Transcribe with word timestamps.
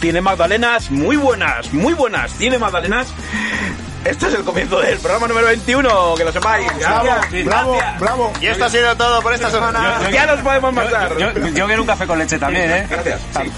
Tiene 0.00 0.20
magdalenas, 0.20 0.90
muy 0.90 1.16
buenas, 1.16 1.72
muy 1.72 1.92
buenas. 1.92 2.32
Tiene 2.32 2.58
magdalenas. 2.58 3.08
Este 4.04 4.28
es 4.28 4.34
el 4.34 4.44
comienzo 4.44 4.80
del 4.80 4.98
programa 4.98 5.28
número 5.28 5.46
21, 5.48 6.14
que 6.16 6.24
lo 6.24 6.32
sepáis. 6.32 6.66
Bravo, 6.78 7.04
Gracias, 7.04 7.44
bravo, 7.44 7.72
gracias. 7.74 8.00
bravo. 8.00 8.32
Y 8.40 8.46
esto 8.46 8.64
ha 8.64 8.70
sido 8.70 8.96
todo 8.96 9.20
por 9.20 9.34
esta 9.34 9.50
semana. 9.50 10.00
Ya 10.10 10.24
nos 10.26 10.40
podemos 10.40 10.72
marchar. 10.72 11.18
Yo, 11.18 11.32
yo 11.50 11.66
quiero 11.66 11.82
un 11.82 11.86
café 11.86 12.06
con 12.06 12.18
leche 12.18 12.38
también, 12.38 12.70
¿eh? 12.70 12.86
Gracias. 12.88 13.20
Sí. 13.36 13.50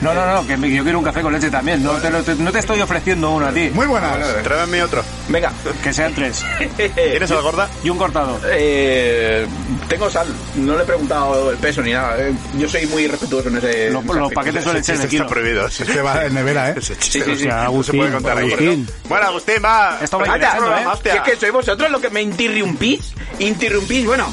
No, 0.00 0.12
no, 0.12 0.26
no, 0.26 0.46
que 0.46 0.58
yo 0.70 0.82
quiero 0.82 0.98
un 0.98 1.04
café 1.04 1.22
con 1.22 1.32
leche 1.32 1.50
también. 1.50 1.82
No 1.82 1.92
te, 1.92 2.10
lo- 2.10 2.22
te- 2.22 2.34
no 2.34 2.52
te 2.52 2.58
estoy 2.58 2.80
ofreciendo 2.80 3.30
uno 3.30 3.46
a 3.46 3.52
ti. 3.52 3.70
Muy 3.72 3.86
buenas. 3.86 4.18
Tráeme 4.42 4.82
otro. 4.82 5.02
Venga. 5.28 5.50
Que 5.82 5.92
sean 5.92 6.14
tres. 6.14 6.44
¿Quieres 6.94 7.30
al 7.30 7.42
gorda? 7.42 7.68
Y 7.82 7.88
un 7.90 7.96
cortado. 7.98 8.38
Eh, 8.50 9.46
tengo 9.88 10.10
sal, 10.10 10.26
no 10.56 10.76
le 10.76 10.82
he 10.82 10.86
preguntado 10.86 11.50
el 11.50 11.56
peso 11.58 11.80
ni 11.82 11.92
nada. 11.92 12.16
eh. 12.20 12.32
Yo 12.58 12.68
soy 12.68 12.86
muy 12.86 13.06
respetuoso 13.08 13.48
en 13.48 13.56
ese. 13.56 13.90
Los, 13.90 14.04
los 14.04 14.32
paquetes 14.32 14.62
suelen 14.64 14.84
ser 14.84 14.96
de 14.98 15.04
está 15.04 15.10
kilo. 15.10 15.26
prohibido. 15.26 15.66
Este 15.66 16.02
va 16.02 16.24
en 16.26 16.34
nevera, 16.34 16.70
¿eh? 16.70 16.74
Ese 16.76 16.94
Sí, 16.94 17.00
chiste 17.00 17.24
sí, 17.24 17.36
sí. 17.36 17.42
se- 17.44 17.48
no 17.48 17.54
se 17.54 17.60
Agustín, 17.64 18.00
puede 18.00 18.12
contar 18.12 18.38
aquí. 18.38 18.46
Agustín. 18.52 18.88
Bueno, 19.08 19.26
Agustín, 19.26 19.54
va. 19.64 19.98
Esto 20.02 20.18
va 20.18 20.26
¿eh? 20.36 20.84
Si 21.02 21.08
es 21.08 21.20
que 21.22 21.36
sois 21.36 21.52
vosotros 21.52 21.90
los 21.90 22.00
que 22.00 22.10
me 22.10 22.20
interrumpís, 22.22 23.12
interrumpís, 23.38 24.04
bueno. 24.06 24.30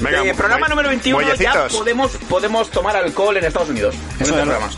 Venga, 0.00 0.24
eh, 0.24 0.34
programa 0.34 0.68
número 0.68 0.88
21 0.88 1.34
ya 1.34 1.68
podemos, 1.68 2.10
podemos 2.28 2.70
tomar 2.70 2.96
alcohol 2.96 3.36
en 3.36 3.44
Estados 3.44 3.68
Unidos. 3.68 3.94
En 4.18 4.28
lo- 4.28 4.34
programas. 4.36 4.76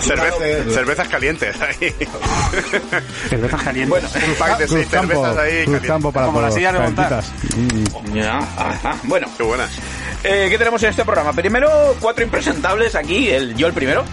Cerveza- 0.00 0.72
cervezas 0.74 1.08
calientes 1.08 1.56
ahí. 1.60 1.94
Cervezas 3.30 3.62
calientes. 3.62 3.88
Bueno, 3.88 4.08
Un 4.28 4.34
pack 4.34 4.58
de 4.58 4.68
seis 4.68 4.86
Cruzcampo, 4.88 5.14
cervezas 5.14 5.38
ahí. 5.38 5.64
Cruzcampo 5.64 6.12
para 6.12 6.26
Como 6.26 6.40
la 6.40 6.48
todos, 6.48 6.58
silla 6.58 6.72
de 6.72 6.78
montar. 6.80 7.08
calentitas. 7.08 8.12
ya, 8.14 8.38
ajá. 8.38 8.96
bueno 9.04 9.28
Qué 9.36 9.42
buenas. 9.44 9.70
eh, 10.24 10.48
¿qué 10.50 10.58
tenemos 10.58 10.82
en 10.82 10.90
este 10.90 11.04
programa? 11.04 11.32
Primero, 11.32 11.96
cuatro 12.00 12.24
impresentables 12.24 12.94
aquí, 12.96 13.28
el, 13.30 13.54
yo 13.56 13.68
el 13.68 13.72
primero. 13.72 14.04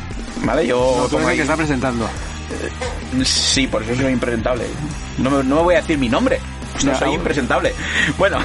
Vale, 0.44 0.68
yo 0.68 0.96
No, 1.02 1.08
tú 1.10 1.18
eres 1.18 1.30
el 1.32 1.36
que 1.38 1.42
está 1.42 1.58
presentando. 1.58 2.08
Sí, 3.26 3.66
por 3.68 3.82
eso 3.84 3.96
soy 3.96 4.14
impresentable. 4.14 4.66
No 5.18 5.32
me, 5.32 5.44
no 5.44 5.56
me 5.58 5.62
voy 5.64 5.76
a 5.76 5.82
decir 5.82 5.98
mi 5.98 6.08
nombre. 6.10 6.40
No 6.84 6.98
soy 6.98 7.08
aún- 7.08 7.16
impresentable. 7.16 7.74
Bueno, 8.18 8.40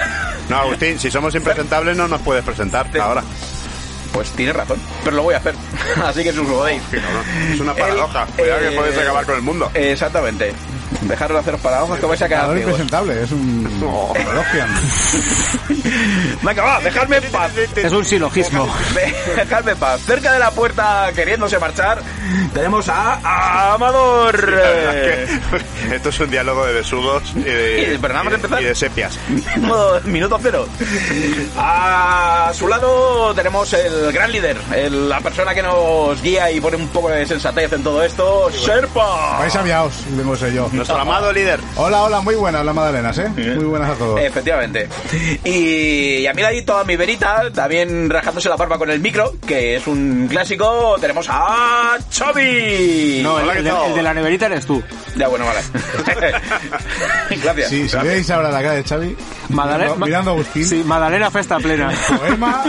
No, 0.48 0.56
Agustín, 0.56 0.98
si 0.98 1.10
somos 1.10 1.34
impresentables 1.34 1.96
no 1.96 2.08
nos 2.08 2.20
puedes 2.22 2.44
presentar 2.44 2.88
ahora. 3.00 3.22
pues 4.12 4.30
tienes 4.30 4.56
razón, 4.56 4.78
pero 5.04 5.16
lo 5.16 5.22
voy 5.22 5.34
a 5.34 5.38
hacer. 5.38 5.54
Así 6.04 6.22
que 6.22 6.32
os. 6.32 6.80
Qué 6.90 7.00
cabrón. 7.00 7.22
Es 7.52 7.60
una 7.60 7.74
paradoja. 7.74 8.26
Cuidado 8.36 8.60
que 8.60 8.68
eh, 8.68 8.76
podéis 8.76 8.98
acabar 8.98 9.24
con 9.26 9.34
el 9.36 9.42
mundo. 9.42 9.70
Exactamente. 9.74 10.52
Dejaros 11.02 11.34
de 11.36 11.40
haceros 11.40 11.60
paradojas 11.60 12.00
que 12.00 12.06
vais 12.06 12.22
a 12.22 12.28
quedar 12.28 12.56
impresentable, 12.58 13.22
es 13.22 13.30
un 13.32 13.64
No. 13.80 14.12
Venga, 16.42 16.62
va, 16.62 16.80
dejadme 16.80 17.16
en 17.18 17.24
paz. 17.30 17.50
Es 17.76 17.92
un 17.92 18.04
silogismo. 18.04 18.68
Dejadme 19.36 19.72
en 19.72 19.78
paz. 19.78 20.00
Cerca 20.02 20.32
de 20.32 20.38
la 20.38 20.50
puerta, 20.50 21.10
queriéndose 21.14 21.58
marchar, 21.58 22.00
tenemos 22.54 22.88
a, 22.88 23.14
a 23.22 23.74
Amador. 23.74 24.50
La 24.50 24.56
verdad 24.56 24.96
es 24.96 25.30
que 25.88 25.94
Esto 25.96 26.08
es 26.10 26.20
un 26.20 26.30
diálogo 26.30 26.64
de 26.66 26.72
besugos 26.74 27.22
y 27.36 27.40
de, 27.42 27.92
Y, 27.94 27.98
pero 27.98 28.14
nada 28.14 28.24
más 28.24 28.34
y 28.34 28.36
de- 28.36 28.42
empezar. 28.42 28.62
y 28.62 28.64
de 28.66 28.74
sepias. 28.74 29.18
Modo- 29.58 30.00
Minuto 30.02 30.38
cero. 30.42 30.66
A 31.56 32.50
su 32.54 32.68
lado 32.68 33.34
tenemos 33.34 33.72
el 33.72 34.12
gran 34.12 34.30
líder, 34.32 34.56
el- 34.74 35.08
la 35.08 35.20
persona 35.20 35.54
que 35.54 35.62
nos 35.62 36.20
guía 36.22 36.50
y 36.50 36.60
pone 36.60 36.76
un 36.76 36.88
poco 36.88 37.08
de 37.10 37.26
sensatez 37.26 37.72
en 37.72 37.82
todo 37.82 38.02
esto, 38.02 38.50
Sherpa. 38.50 39.38
Vais 39.38 39.54
aviados, 39.56 39.92
vengo 40.10 40.34
yo. 40.36 40.68
Nuestro 40.88 41.02
amado 41.02 41.30
líder. 41.34 41.60
Hola, 41.76 42.02
hola, 42.02 42.20
muy 42.22 42.34
buenas 42.34 42.64
las 42.64 42.74
magdalenas, 42.74 43.18
¿eh? 43.18 43.28
Muy 43.28 43.64
buenas 43.66 43.90
a 43.90 43.94
todos. 43.96 44.18
Efectivamente. 44.20 44.88
Y, 45.44 46.26
a 46.26 46.32
mi 46.32 46.40
ladito, 46.40 46.78
a 46.78 46.84
mi 46.84 46.96
verita, 46.96 47.50
también 47.52 48.08
rajándose 48.08 48.48
la 48.48 48.56
barba 48.56 48.78
con 48.78 48.88
el 48.88 48.98
micro, 48.98 49.34
que 49.46 49.76
es 49.76 49.86
un 49.86 50.28
clásico, 50.30 50.96
tenemos 50.98 51.26
a 51.28 51.98
Xavi. 52.10 53.20
No, 53.22 53.38
el, 53.38 53.44
Hola, 53.44 53.52
¿qué 53.52 53.58
el 53.58 53.64
de, 53.64 53.70
tal? 53.70 53.88
el 53.90 53.94
de 53.96 54.02
la 54.02 54.14
neverita 54.14 54.46
eres 54.46 54.64
tú. 54.64 54.82
Ya, 55.14 55.28
bueno, 55.28 55.44
vale. 55.44 55.60
Gracias. 57.42 57.68
Sí, 57.68 57.86
si 57.86 57.96
veis 57.98 58.30
ahora 58.30 58.50
la 58.50 58.62
cara 58.62 58.74
de 58.74 58.84
Xavi, 58.84 59.16
Madalena, 59.50 59.90
mirando, 59.90 60.06
mirando 60.06 60.30
a 60.30 60.34
Agustín, 60.34 60.64
Sí, 60.64 60.82
Madalena 60.86 61.30
Festa 61.30 61.58
Plena. 61.58 61.92
poema, 62.18 62.64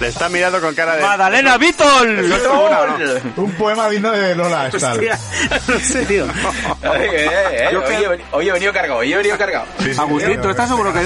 Le 0.00 0.08
está 0.08 0.30
mirando 0.30 0.58
con 0.62 0.74
cara 0.74 0.96
de... 0.96 1.02
¡Madalena 1.02 1.58
Beatle! 1.58 2.30
Un 3.36 3.52
poema 3.52 3.90
digno 3.90 4.10
de 4.10 4.34
Lola 4.34 4.68
Estal. 4.68 4.92
Hostia. 4.92 5.18
No 5.68 5.78
sé, 5.80 6.06
tío. 6.06 6.26
Ay, 6.82 7.09
eh, 7.14 7.28
eh, 7.52 7.68
Yo 7.72 7.80
hoy, 7.84 7.94
he 7.94 8.24
hoy 8.32 8.48
he 8.48 8.52
venido 8.52 8.72
cargado, 8.72 9.00
hoy 9.00 9.12
he 9.12 9.16
venido 9.16 9.36
cargado. 9.38 9.66
Agustín, 9.98 10.40
¿tú 10.40 10.48
estás 10.50 10.68
seguro 10.68 10.92
que 10.92 11.00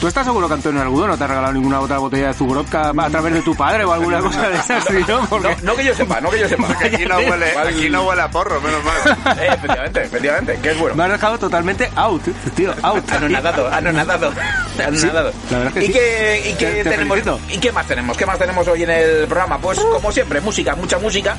tú 0.00 0.06
estás 0.06 0.24
seguro 0.24 0.48
que 0.48 0.54
Antonio 0.54 0.80
Argudo 0.80 1.06
no 1.08 1.16
te 1.18 1.24
ha 1.24 1.26
regalado 1.26 1.52
ninguna 1.52 1.80
otra 1.80 1.98
botella 1.98 2.28
de 2.28 2.34
Zugorodka 2.34 2.92
a 2.96 3.10
través 3.10 3.34
de 3.34 3.42
tu 3.42 3.54
padre 3.56 3.84
o 3.84 3.92
alguna 3.92 4.20
cosa 4.20 4.48
de 4.48 4.56
esas, 4.56 4.84
¿no? 5.08 5.26
Porque 5.26 5.48
No, 5.62 5.72
no 5.72 5.76
que 5.76 5.84
yo 5.84 5.94
sepa, 5.94 6.20
no 6.20 6.30
que 6.30 6.38
yo 6.40 6.48
sepa. 6.48 6.68
Aquí 6.84 7.04
no 7.04 7.16
huele, 7.18 7.52
aquí 7.58 7.88
no 7.90 8.02
huele 8.06 8.22
a 8.22 8.30
porro, 8.30 8.60
menos 8.60 8.82
mal. 8.84 9.16
Eh, 9.38 9.48
efectivamente, 9.52 10.02
efectivamente, 10.02 10.58
que 10.62 10.70
es 10.70 10.78
bueno. 10.78 10.94
me 10.96 11.04
has 11.04 11.12
dejado 11.12 11.38
totalmente 11.38 11.90
out, 11.96 12.22
tío, 12.54 12.74
out. 12.82 13.10
Anonadado, 13.10 13.68
anonadado, 13.72 14.32
anonadado. 14.78 15.32
la 15.50 15.58
verdad 15.58 15.66
es 15.68 15.74
que 15.74 15.84
¿Y 15.84 15.86
sí. 15.86 15.92
qué, 15.92 16.42
y 16.50 16.54
qué 16.54 16.66
Te- 16.66 16.84
te 16.84 16.90
tenemos? 16.90 17.18
felicito. 17.18 17.40
¿Y 17.50 17.58
qué 17.58 17.72
más 17.72 17.86
tenemos? 17.86 18.16
¿Qué 18.16 18.24
más 18.26 18.38
tenemos 18.38 18.66
hoy 18.68 18.82
en 18.84 18.90
el 18.90 19.26
programa? 19.26 19.58
Pues 19.58 19.78
como 19.78 20.10
siempre, 20.12 20.40
música, 20.40 20.74
mucha 20.74 20.98
música. 20.98 21.36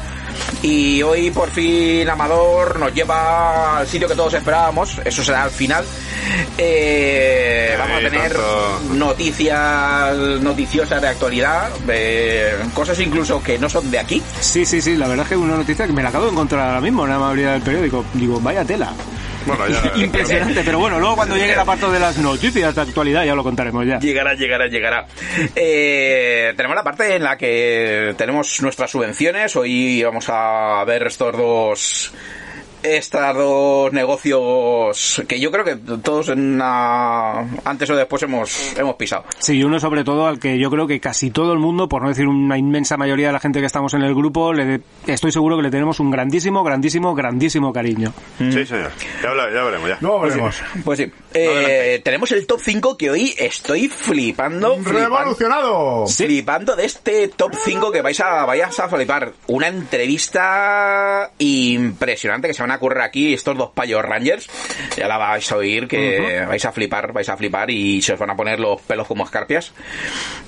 Y 0.62 1.02
hoy 1.02 1.32
por 1.32 1.50
fin 1.50 2.08
Amador 2.10 2.80
nos 2.80 2.94
lleva 2.94 3.80
al 3.80 3.88
sitio 3.88 4.07
que 4.08 4.16
todos 4.16 4.34
esperábamos. 4.34 5.00
Eso 5.04 5.24
será 5.24 5.44
al 5.44 5.52
final. 5.52 5.84
Eh, 6.58 7.76
vamos 7.78 7.98
a 7.98 8.00
tener 8.10 8.32
tanto. 8.34 8.80
noticias 8.94 10.18
noticiosas 10.42 11.02
de 11.02 11.08
actualidad, 11.08 11.70
eh, 11.88 12.56
cosas 12.74 13.00
incluso 13.00 13.42
que 13.42 13.58
no 13.58 13.70
son 13.70 13.90
de 13.92 14.00
aquí. 14.00 14.22
Sí, 14.40 14.66
sí, 14.66 14.82
sí, 14.82 14.96
la 14.96 15.08
verdad 15.08 15.24
es 15.24 15.30
que 15.30 15.36
es 15.36 15.42
una 15.42 15.56
noticia 15.56 15.86
que 15.86 15.94
me 15.94 16.04
la 16.04 16.10
acabo 16.10 16.26
de 16.26 16.32
encontrar 16.32 16.68
ahora 16.68 16.82
mismo 16.82 17.04
en 17.06 17.12
la 17.12 17.20
mayoría 17.20 17.52
del 17.54 17.62
periódico. 17.62 18.06
Digo, 18.14 18.40
vaya 18.40 18.64
tela. 18.66 18.92
Bueno, 19.46 19.68
ya... 19.68 19.94
Impresionante, 20.04 20.62
pero 20.64 20.80
bueno, 20.80 21.00
luego 21.00 21.16
cuando 21.16 21.38
llegue 21.38 21.56
la 21.56 21.66
parte 21.66 21.88
de 21.90 22.00
las 22.00 22.18
noticias 22.18 22.76
de 22.76 22.82
actualidad 22.82 23.26
ya 23.26 23.34
lo 23.34 23.44
contaremos 23.44 23.86
ya. 23.86 24.00
Llegará, 24.00 24.34
llegará, 24.34 24.68
llegará. 24.68 25.08
Eh, 25.56 26.54
tenemos 26.56 26.76
la 26.76 26.84
parte 26.84 27.16
en 27.16 27.24
la 27.24 27.38
que 27.38 28.14
tenemos 28.18 28.62
nuestras 28.62 28.92
subvenciones. 28.92 29.56
Hoy 29.56 30.04
vamos 30.04 30.26
a 30.30 30.84
ver 30.86 31.08
estos 31.08 31.38
dos 31.38 32.14
estos 32.84 33.36
dos 33.36 33.92
negocios 33.94 35.24
que 35.28 35.40
yo 35.40 35.52
creo 35.52 35.66
que 35.66 35.76
todos 35.76 36.30
en 36.30 36.56
una- 36.56 37.40
antes 37.66 37.90
o 37.90 37.96
después 37.96 38.22
hemos 38.24 38.78
hemos 38.78 38.96
pisado. 38.96 39.26
Sí, 39.40 39.64
uno 39.64 39.80
sobre 39.80 40.04
todo 40.04 40.28
al 40.28 40.40
que 40.40 40.58
yo 40.60 40.70
creo 40.70 40.88
que 40.88 41.00
casi 41.00 41.32
todo 41.32 41.54
el 41.54 41.60
mundo, 41.60 41.88
por 41.90 42.02
no 42.04 42.10
decir 42.10 42.28
una 42.28 42.58
inmensa 42.58 42.98
mayoría 42.98 43.28
de 43.28 43.34
la 43.34 43.40
gente 43.40 43.60
que 43.60 43.66
estamos 43.66 43.94
en 43.94 44.02
el 44.04 44.14
grupo, 44.16 44.54
le 44.54 44.82
estoy 45.06 45.32
seguro 45.32 45.58
que 45.58 45.64
le 45.64 45.72
tenemos 45.72 46.00
un 46.00 46.12
grandísimo, 46.12 46.64
grandísimo, 46.64 47.14
grandísimo 47.16 47.74
cariño. 47.74 48.14
Sí, 48.38 48.66
señor. 48.66 48.92
Ya, 49.24 49.30
habla- 49.30 49.52
ya 49.54 49.64
veremos, 49.64 49.90
ya. 49.90 49.98
Luego 50.02 50.20
veremos. 50.22 50.62
Pues 50.84 51.00
sí, 51.00 51.12
eh, 51.34 52.02
tenemos 52.04 52.32
el 52.32 52.46
top 52.48 52.60
5 52.62 52.98
que 52.98 53.10
hoy 53.10 53.34
estoy 53.38 53.88
flipando, 53.90 54.76
flipando, 54.78 55.00
¡Revolucionado! 55.00 56.08
flipando 56.08 56.76
de 56.76 56.86
este 56.86 57.28
top 57.30 57.54
5 57.66 57.92
que 57.92 58.02
vais 58.02 58.20
a, 58.20 58.46
vais 58.46 58.80
a 58.80 58.88
flipar. 58.90 59.34
Una 59.48 59.68
entrevista 59.68 61.32
impresionante 61.40 62.48
que 62.48 62.54
se 62.54 62.62
van 62.68 62.72
a 62.74 62.76
ocurrir 62.78 63.02
aquí 63.02 63.34
estos 63.34 63.58
dos 63.58 63.72
payos 63.72 64.04
Rangers. 64.04 64.48
Ya 64.98 65.08
la 65.08 65.18
vais 65.18 65.52
a 65.52 65.56
oír 65.58 65.88
que 65.88 66.46
vais 66.48 66.66
a 66.66 66.72
flipar, 66.72 67.14
vais 67.14 67.30
a 67.30 67.38
flipar 67.38 67.70
y 67.72 68.02
se 68.02 68.14
os 68.14 68.20
van 68.20 68.30
a 68.32 68.36
poner 68.36 68.60
los 68.60 68.82
pelos 68.82 69.08
como 69.08 69.24
escarpias. 69.24 69.74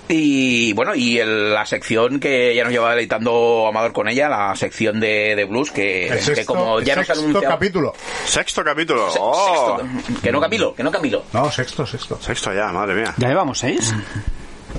Y 0.08 0.74
bueno, 0.74 0.96
y 0.96 1.20
el- 1.20 1.54
la 1.54 1.66
sección 1.66 2.20
que 2.20 2.54
ya 2.56 2.64
nos 2.64 2.74
lleva 2.74 2.92
deleitando 2.92 3.68
Amador 3.68 3.94
con 3.94 4.08
ella, 4.10 4.28
la 4.28 4.56
sección 4.56 5.00
de, 5.00 5.36
de 5.36 5.46
blues, 5.46 5.72
que, 5.72 6.08
El 6.08 6.16
que 6.16 6.22
sexto, 6.22 6.46
como 6.54 6.82
ya 6.82 6.96
nos 6.96 7.10
han 7.10 7.16
sexto 7.16 7.42
capítulo. 7.42 7.94
Sexto 8.26 8.64
capítulo. 8.64 9.10
Se- 9.12 9.20
Oh. 9.22 9.78
sexto. 9.78 10.22
Que 10.22 10.32
no 10.32 10.42
Camilo, 10.42 10.74
que 10.74 10.84
no 10.84 10.92
Camilo. 10.92 11.24
No, 11.34 11.52
sexto, 11.52 11.86
sexto. 11.86 12.20
Sexto 12.22 12.54
ya, 12.54 12.68
madre 12.72 12.96
mía. 12.96 13.14
Ya 13.18 13.28
llevamos 13.30 13.60
seis. 13.60 13.94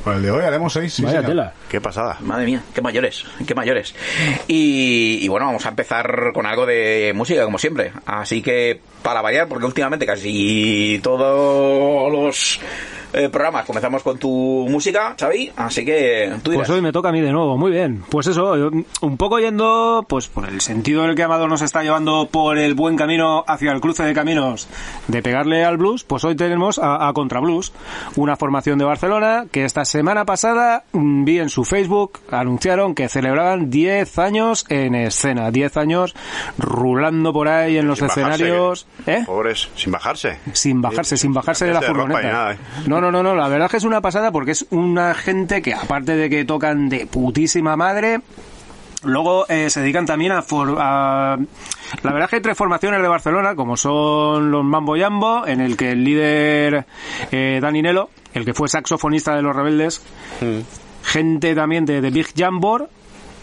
Con 0.05 0.17
el 0.17 0.23
de 0.23 0.31
hoy 0.31 0.45
haremos 0.45 0.73
seis. 0.73 0.95
sí, 0.95 1.03
Vaya 1.03 1.23
tela. 1.23 1.53
Qué 1.69 1.81
pasada. 1.81 2.17
Madre 2.21 2.47
mía, 2.47 2.63
qué 2.75 2.81
mayores, 2.81 3.25
qué 3.47 3.55
mayores. 3.55 3.95
Y, 4.49 5.19
y 5.21 5.29
bueno, 5.29 5.47
vamos 5.47 5.67
a 5.67 5.71
empezar 5.71 6.31
con 6.33 6.47
algo 6.47 6.65
de 6.65 7.13
música, 7.15 7.45
como 7.45 7.59
siempre. 7.59 7.93
Así 8.07 8.41
que, 8.41 8.81
para 9.03 9.21
variar, 9.21 9.49
porque 9.49 9.67
últimamente 9.67 10.07
casi 10.07 11.01
todos 11.03 12.11
los 12.13 12.61
eh, 13.13 13.29
programas 13.29 13.65
comenzamos 13.67 14.03
con 14.03 14.19
tu 14.19 14.67
música, 14.71 15.15
Xavi. 15.19 15.53
Así 15.57 15.85
que 15.85 16.33
tú 16.43 16.51
dirás. 16.51 16.67
Pues 16.67 16.77
hoy 16.77 16.83
me 16.83 16.93
toca 16.93 17.09
a 17.09 17.13
mí 17.13 17.21
de 17.21 17.33
nuevo, 17.33 17.57
muy 17.57 17.71
bien. 17.71 18.03
Pues 18.09 18.27
eso, 18.27 18.53
un 18.53 19.17
poco 19.17 19.39
yendo 19.39 20.05
pues 20.09 20.29
por 20.29 20.49
el 20.49 20.61
sentido 20.61 21.05
en 21.05 21.11
el 21.11 21.17
que 21.17 21.23
Amador 21.23 21.49
nos 21.49 21.63
está 21.63 21.83
llevando 21.83 22.29
por 22.31 22.59
el 22.59 22.75
buen 22.75 22.97
camino 22.97 23.45
hacia 23.47 23.73
el 23.73 23.81
cruce 23.81 24.05
de 24.05 24.15
caminos 24.15 24.69
de 25.09 25.23
pegarle 25.23 25.65
al 25.65 25.77
blues, 25.77 26.05
pues 26.05 26.25
hoy 26.25 26.37
tenemos 26.37 26.79
a, 26.79 27.09
a 27.09 27.13
Contra 27.13 27.41
Blues, 27.41 27.73
una 28.17 28.37
formación 28.37 28.79
de 28.79 28.85
Barcelona 28.85 29.47
que 29.51 29.65
esta 29.65 29.85
semana 29.85 30.25
pasada 30.25 30.85
mm, 30.93 31.25
vi 31.25 31.39
en 31.39 31.49
su 31.49 31.65
Facebook 31.65 32.21
anunciaron 32.31 32.95
que 32.95 33.09
celebraban 33.09 33.71
10 33.71 34.19
años 34.19 34.65
en 34.69 34.95
escena, 34.95 35.51
10 35.51 35.77
años 35.77 36.15
rulando 36.59 37.33
por 37.33 37.49
ahí 37.49 37.79
en 37.79 37.87
los 37.87 37.99
Sin 37.99 38.09
escenarios, 38.09 38.87
¿eh? 39.07 39.25
Pobres, 39.27 39.69
sin 39.75 39.93
bajarse. 39.93 40.39
Sin 40.53 40.81
bajarse, 40.81 41.17
sin 41.17 41.33
bajarse 41.33 41.67
de 41.67 41.75
la 41.75 41.81
de 41.81 41.87
furgoneta. 41.87 42.23
nada, 42.23 42.53
¿eh? 42.53 42.59
No, 42.87 43.00
no, 43.01 43.11
no, 43.11 43.23
no, 43.23 43.35
la 43.35 43.49
verdad 43.49 43.67
es 43.67 43.71
que 43.73 43.77
es 43.79 43.85
una 43.85 44.01
pasada 44.01 44.31
porque 44.33 44.53
es 44.53 44.67
una 44.71 45.15
gente 45.15 45.63
que 45.63 45.75
aparte 45.75 46.17
de 46.17 46.29
que 46.31 46.45
tocan 46.45 46.89
de 46.89 47.07
putísima 47.07 47.77
madre, 47.77 48.21
Luego 49.03 49.47
eh, 49.49 49.71
se 49.71 49.81
dedican 49.81 50.05
también 50.05 50.31
a, 50.33 50.43
for- 50.43 50.77
a- 50.79 51.39
La 52.03 52.13
verdad 52.13 52.25
es 52.25 52.29
que 52.31 52.37
hay 52.37 52.43
tres 52.43 52.59
formaciones 52.59 53.01
de 53.01 53.09
Barcelona, 53.09 53.55
como 53.55 53.75
son 53.79 54.51
los 54.51 54.63
Mambo 54.63 54.95
Jambo, 54.95 55.47
en 55.47 55.63
el 55.63 55.75
que 55.79 55.93
el 55.93 56.05
líder 56.05 56.85
eh, 57.33 57.61
Dani 57.63 57.81
Nelo, 57.81 58.11
el 58.35 58.45
que 58.45 58.53
fue 58.53 58.69
saxofonista 58.69 59.35
de 59.35 59.41
Los 59.41 59.57
Rebeldes, 59.57 60.03
gente 61.03 61.55
también 61.55 61.87
de, 61.87 62.03
de 62.03 62.11
Big 62.11 62.27
Jambor 62.37 62.91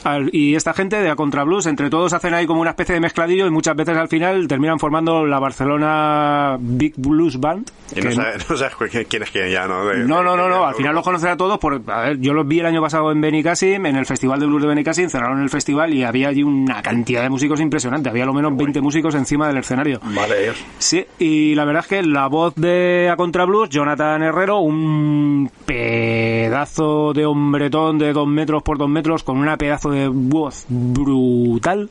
al- 0.03 0.29
y 0.33 0.55
esta 0.55 0.73
gente 0.73 1.01
de 1.01 1.09
A 1.09 1.15
Contra 1.15 1.43
Blues, 1.43 1.65
entre 1.65 1.89
todos 1.89 2.13
hacen 2.13 2.33
ahí 2.33 2.45
como 2.45 2.61
una 2.61 2.71
especie 2.71 2.95
de 2.95 3.01
mezcladillo 3.01 3.45
y 3.47 3.51
muchas 3.51 3.75
veces 3.75 3.97
al 3.97 4.07
final 4.07 4.47
terminan 4.47 4.79
formando 4.79 5.25
la 5.25 5.39
Barcelona 5.39 6.57
Big 6.59 6.93
Blues 6.97 7.39
Band. 7.39 7.69
Y 7.95 8.01
que 8.01 8.01
no 8.09 8.11
sabes, 8.15 8.49
no 8.49 8.57
sabes 8.57 8.75
quién- 9.07 9.23
es 9.23 9.31
quién 9.31 9.49
ya, 9.49 9.67
¿no? 9.67 9.85
De- 9.85 10.05
no, 10.05 10.23
no, 10.23 10.35
no, 10.37 10.47
no. 10.49 10.65
Al 10.65 10.75
final 10.75 10.93
los 10.95 11.03
conoces 11.03 11.29
a 11.29 11.37
todos. 11.37 11.57
Por, 11.59 11.81
a 11.87 12.01
ver, 12.01 12.19
yo 12.19 12.33
los 12.33 12.47
vi 12.47 12.59
el 12.59 12.65
año 12.65 12.81
pasado 12.81 13.11
en 13.11 13.19
Benicassim, 13.21 13.85
en 13.85 13.95
el 13.95 14.05
Festival 14.05 14.39
de 14.39 14.45
Blues 14.45 14.61
de 14.61 14.67
Benicassim, 14.67 15.09
cerraron 15.09 15.41
el 15.41 15.49
festival 15.49 15.93
y 15.93 16.03
había 16.03 16.29
allí 16.29 16.43
una 16.43 16.81
cantidad 16.81 17.21
de 17.23 17.29
músicos 17.29 17.59
impresionante. 17.59 18.09
Había 18.09 18.25
lo 18.25 18.33
menos 18.33 18.55
20 18.55 18.81
músicos 18.81 19.15
encima 19.15 19.47
del 19.47 19.57
escenario. 19.57 19.99
Vale, 20.15 20.41
Dios. 20.43 20.57
Sí, 20.77 21.05
y 21.19 21.55
la 21.55 21.65
verdad 21.65 21.81
es 21.83 21.87
que 21.87 22.03
la 22.03 22.27
voz 22.27 22.55
de 22.55 23.09
A 23.11 23.15
Contra 23.15 23.45
Blues, 23.45 23.69
Jonathan 23.69 24.21
Herrero, 24.23 24.59
un 24.59 25.49
pedazo 25.65 27.13
de 27.13 27.25
hombretón 27.25 27.97
de 27.97 28.13
dos 28.13 28.27
metros 28.27 28.63
por 28.63 28.77
dos 28.77 28.89
metros 28.89 29.23
con 29.23 29.37
una 29.37 29.57
pedazo 29.57 29.86
de 29.91 30.07
voz 30.07 30.65
brutal. 30.67 31.89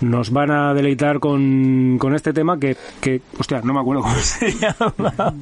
Nos 0.00 0.30
van 0.30 0.50
a 0.50 0.72
deleitar 0.72 1.20
con, 1.20 1.98
con 1.98 2.14
este 2.14 2.32
tema 2.32 2.58
que, 2.58 2.76
que, 3.00 3.20
hostia, 3.38 3.60
no 3.62 3.74
me 3.74 3.80
acuerdo 3.80 4.02
cómo 4.02 4.14
se 4.20 4.50
llama. 4.52 5.34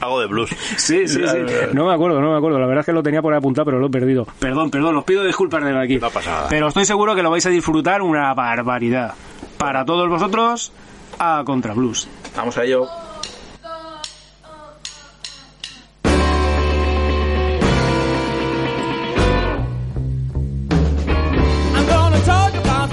Algo 0.00 0.20
de 0.20 0.26
blues. 0.26 0.50
Sí, 0.76 1.06
sí, 1.06 1.20
sí. 1.26 1.36
No 1.72 1.86
me 1.86 1.94
acuerdo, 1.94 2.20
no 2.20 2.32
me 2.32 2.36
acuerdo. 2.36 2.58
La 2.58 2.66
verdad 2.66 2.80
es 2.80 2.86
que 2.86 2.92
lo 2.92 3.02
tenía 3.02 3.22
por 3.22 3.32
ahí 3.32 3.38
apuntado, 3.38 3.64
pero 3.64 3.78
lo 3.78 3.86
he 3.86 3.90
perdido. 3.90 4.26
Perdón, 4.38 4.70
perdón, 4.70 4.96
os 4.96 5.04
pido 5.04 5.24
disculpas 5.24 5.64
desde 5.64 5.80
aquí. 5.80 5.98
No 5.98 6.10
pasa 6.10 6.30
nada. 6.30 6.46
Pero 6.48 6.68
estoy 6.68 6.84
seguro 6.84 7.14
que 7.14 7.22
lo 7.22 7.30
vais 7.30 7.46
a 7.46 7.50
disfrutar 7.50 8.02
una 8.02 8.34
barbaridad. 8.34 9.14
Para 9.56 9.84
todos 9.84 10.08
vosotros, 10.08 10.72
a 11.18 11.42
Contra 11.46 11.72
Blues. 11.72 12.08
Vamos 12.36 12.58
a 12.58 12.64
ello. 12.64 12.86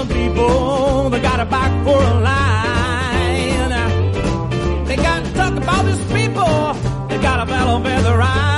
Some 0.01 0.17
people 0.17 1.09
that 1.11 1.21
got 1.21 1.39
a 1.39 1.45
back 1.45 1.71
for 1.85 2.01
a 2.01 2.13
line. 2.21 3.69
They 4.87 4.95
got 4.95 5.23
to 5.23 5.33
talk 5.33 5.53
about 5.55 5.85
these 5.85 6.03
people 6.05 6.73
that 7.09 7.21
got 7.21 7.47
a 7.47 7.51
fellow 7.51 7.83
feather 7.83 8.17
ride. 8.17 8.50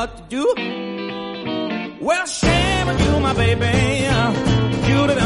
What 0.00 0.16
to 0.16 0.22
do. 0.36 0.46
Well, 2.00 2.26
shame 2.26 2.88
on 2.88 2.98
you, 3.04 3.20
my 3.20 3.34
baby. 3.34 3.74
You'd 4.88 5.10
have 5.10 5.18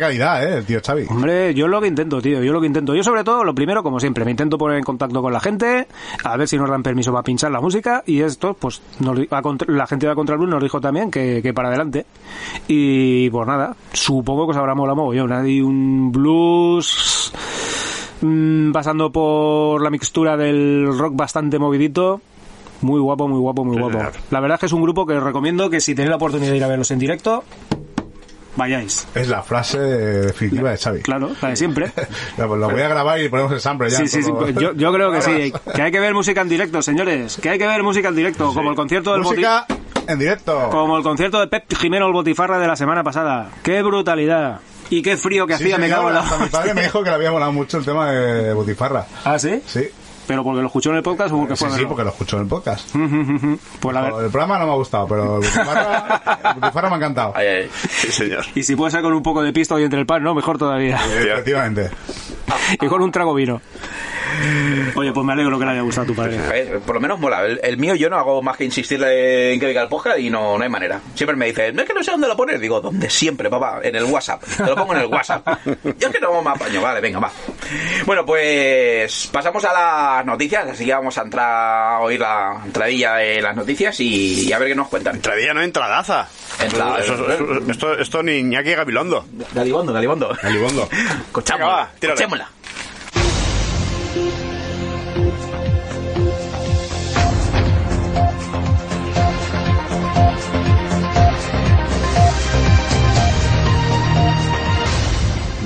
calidad, 0.00 0.42
¿eh? 0.42 0.58
El 0.58 0.64
tío 0.64 0.80
Xavi. 0.84 1.04
Hombre, 1.08 1.54
yo 1.54 1.68
lo 1.68 1.80
que 1.80 1.86
intento, 1.86 2.20
tío, 2.20 2.42
yo 2.42 2.52
lo 2.52 2.60
que 2.60 2.66
intento. 2.66 2.94
Yo 2.94 3.04
sobre 3.04 3.22
todo, 3.22 3.44
lo 3.44 3.54
primero, 3.54 3.82
como 3.84 4.00
siempre, 4.00 4.24
me 4.24 4.32
intento 4.32 4.58
poner 4.58 4.78
en 4.78 4.82
contacto 4.84 5.22
con 5.22 5.32
la 5.32 5.38
gente, 5.40 5.86
a 6.24 6.36
ver 6.36 6.48
si 6.48 6.58
nos 6.58 6.68
dan 6.68 6.82
permiso 6.82 7.12
para 7.12 7.22
pinchar 7.22 7.52
la 7.52 7.60
música, 7.60 8.02
y 8.06 8.22
esto, 8.22 8.54
pues, 8.54 8.82
nos 8.98 9.18
a 9.30 9.42
contra- 9.42 9.72
la 9.72 9.86
gente 9.86 10.08
de 10.08 10.14
Contra 10.16 10.34
Blues 10.36 10.50
nos 10.50 10.62
dijo 10.62 10.80
también 10.80 11.10
que, 11.10 11.40
que 11.42 11.54
para 11.54 11.68
adelante. 11.68 12.06
Y 12.66 13.30
pues 13.30 13.46
nada, 13.46 13.76
supongo 13.92 14.46
que 14.46 14.52
os 14.52 14.56
habrá 14.56 14.74
molado 14.74 14.96
mogollón. 14.96 15.32
Hay 15.32 15.60
un 15.60 16.10
blues 16.10 17.32
mm, 18.22 18.72
pasando 18.72 19.10
por 19.12 19.82
la 19.82 19.90
mixtura 19.90 20.36
del 20.36 20.86
rock 20.96 21.14
bastante 21.16 21.58
movidito. 21.58 22.20
Muy 22.82 22.98
guapo, 22.98 23.28
muy 23.28 23.38
guapo, 23.38 23.62
muy 23.64 23.78
guapo. 23.78 23.98
La 24.30 24.40
verdad 24.40 24.54
es 24.54 24.60
que 24.60 24.66
es 24.66 24.72
un 24.72 24.80
grupo 24.80 25.04
que 25.04 25.12
os 25.14 25.22
recomiendo 25.22 25.68
que 25.68 25.80
si 25.82 25.94
tenéis 25.94 26.08
la 26.10 26.16
oportunidad 26.16 26.50
de 26.50 26.56
ir 26.56 26.64
a 26.64 26.68
verlos 26.68 26.90
en 26.90 26.98
directo, 26.98 27.44
vayáis. 28.56 29.06
Es 29.14 29.28
la 29.28 29.42
frase 29.42 29.78
definitiva 29.78 30.70
de 30.70 30.76
Xavi. 30.78 31.00
Claro, 31.02 31.30
la 31.40 31.48
de 31.50 31.56
siempre. 31.56 31.92
Lo, 32.38 32.56
lo 32.56 32.70
voy 32.70 32.82
a 32.82 32.88
grabar 32.88 33.20
y 33.20 33.28
ponemos 33.28 33.52
el 33.52 33.60
sample 33.60 33.90
ya. 33.90 33.98
Sí, 33.98 34.08
sí, 34.08 34.22
yo, 34.58 34.72
yo 34.74 34.92
creo 34.92 35.12
que 35.12 35.22
sí. 35.22 35.52
Que 35.74 35.82
hay 35.82 35.92
que 35.92 36.00
ver 36.00 36.14
música 36.14 36.40
en 36.40 36.48
directo, 36.48 36.82
señores. 36.82 37.38
Que 37.40 37.50
hay 37.50 37.58
que 37.58 37.66
ver 37.66 37.82
música 37.82 38.08
en 38.08 38.16
directo. 38.16 38.52
Como 38.52 38.70
el 38.70 38.76
concierto 38.76 39.12
del 39.12 39.22
Música 39.22 39.66
en 40.06 40.18
directo. 40.18 40.68
Como 40.70 40.96
el 40.96 41.02
concierto 41.02 41.38
de 41.40 41.46
Pep 41.46 41.64
Jimeno 41.76 42.06
el 42.06 42.12
Botifarra 42.12 42.58
de 42.58 42.66
la 42.66 42.76
semana 42.76 43.02
pasada. 43.02 43.50
¡Qué 43.62 43.82
brutalidad! 43.82 44.60
Y 44.90 45.02
qué 45.02 45.16
frío 45.16 45.46
que 45.46 45.56
Sí, 45.56 45.64
hacía, 45.64 45.78
me 45.78 45.88
cago 45.88 46.08
en 46.08 46.14
la... 46.16 46.22
mi 46.22 46.48
padre 46.48 46.74
me 46.74 46.82
dijo 46.82 47.02
que 47.04 47.10
le 47.10 47.14
había 47.14 47.30
molado 47.30 47.52
mucho 47.52 47.78
el 47.78 47.84
tema 47.84 48.10
de 48.10 48.52
Botifarra. 48.52 49.06
¿Ah, 49.24 49.38
sí? 49.38 49.62
Sí, 49.64 49.88
¿Pero 50.30 50.44
porque 50.44 50.60
lo 50.60 50.68
escuchó 50.68 50.90
en 50.90 50.96
el 50.98 51.02
podcast 51.02 51.32
o 51.32 51.38
porque 51.38 51.56
sí, 51.56 51.64
fue 51.64 51.70
sí, 51.70 51.74
verlo? 51.74 51.88
porque 51.88 52.04
lo 52.04 52.10
escucho 52.10 52.36
en 52.36 52.42
el 52.42 52.48
podcast. 52.48 52.94
Pues 53.80 53.94
la 53.94 54.02
verdad... 54.02 54.24
El 54.26 54.30
programa 54.30 54.60
no 54.60 54.66
me 54.66 54.72
ha 54.72 54.74
gustado, 54.76 55.08
pero 55.08 55.24
el 55.24 55.28
Botifarra 55.40 56.88
me 56.88 56.94
ha 56.94 56.98
encantado. 56.98 57.32
Ay, 57.34 57.46
ay. 57.48 57.70
Sí, 57.88 58.12
señor. 58.12 58.44
Y 58.54 58.62
si 58.62 58.76
puede 58.76 58.92
ser 58.92 59.02
con 59.02 59.12
un 59.12 59.24
poco 59.24 59.42
de 59.42 59.52
pisto 59.52 59.76
y 59.80 59.82
entre 59.82 59.98
el 59.98 60.06
pan, 60.06 60.22
¿no? 60.22 60.32
Mejor 60.32 60.56
todavía. 60.56 61.00
Efectivamente. 61.04 61.90
y 62.80 62.86
con 62.86 63.02
un 63.02 63.10
trago 63.10 63.34
vino. 63.34 63.60
Oye, 64.94 65.12
pues 65.12 65.26
me 65.26 65.32
alegro 65.32 65.58
que 65.58 65.64
le 65.64 65.70
haya 65.72 65.80
gustado 65.82 66.04
a 66.04 66.06
tu 66.08 66.14
padre. 66.14 66.38
A 66.38 66.48
ver, 66.52 66.80
por 66.80 66.94
lo 66.96 67.00
menos 67.00 67.18
mola. 67.20 67.44
El, 67.44 67.60
el 67.62 67.76
mío 67.78 67.94
yo 67.94 68.08
no 68.10 68.16
hago 68.18 68.42
más 68.42 68.56
que 68.56 68.64
insistirle 68.64 69.52
en 69.54 69.60
que 69.60 69.66
venga 69.66 69.82
el 69.82 69.88
podcast 69.88 70.18
y 70.18 70.30
no, 70.30 70.56
no 70.58 70.62
hay 70.64 70.68
manera. 70.70 71.00
Siempre 71.14 71.36
me 71.36 71.46
dice, 71.46 71.72
no 71.72 71.82
es 71.82 71.88
que 71.88 71.94
no 71.94 72.02
sé 72.02 72.10
dónde 72.10 72.28
lo 72.28 72.36
poner. 72.36 72.58
Digo, 72.58 72.80
¿dónde 72.80 73.08
siempre, 73.10 73.48
papá? 73.50 73.80
En 73.82 73.94
el 73.96 74.04
WhatsApp. 74.04 74.42
Te 74.44 74.64
lo 74.64 74.74
pongo 74.76 74.94
en 74.94 75.00
el 75.00 75.06
WhatsApp. 75.06 75.46
Yo 75.98 76.08
es 76.08 76.14
que 76.14 76.20
no 76.20 76.42
me 76.42 76.50
apaño. 76.50 76.80
Vale, 76.82 77.00
venga, 77.00 77.18
va. 77.20 77.30
Bueno, 78.06 78.24
pues 78.26 79.28
pasamos 79.32 79.64
a 79.64 79.72
las 80.16 80.26
noticias. 80.26 80.66
Así 80.68 80.84
que 80.84 80.92
vamos 80.92 81.16
a 81.18 81.22
entrar 81.22 81.48
a 81.94 81.98
oír 82.00 82.20
la 82.20 82.60
entradilla 82.64 83.14
de 83.16 83.40
las 83.42 83.54
noticias 83.56 83.98
y, 84.00 84.48
y 84.48 84.52
a 84.52 84.58
ver 84.58 84.68
qué 84.68 84.74
nos 84.74 84.88
cuentan. 84.88 85.16
Entradilla 85.16 85.54
no 85.54 85.62
entradaza. 85.62 86.28
Entrada. 86.62 86.98
Eso- 86.98 87.30
eso- 87.30 87.70
esto, 87.70 87.98
esto 87.98 88.22
ni 88.22 88.32
Iñaki 88.38 88.74
Gabilondo. 88.74 89.24
Galibondo, 89.54 89.92
Galibondo. 89.92 90.36
Galibondo. 90.42 90.88
Escuchámosla. 91.26 91.90
Venga, 92.00 92.48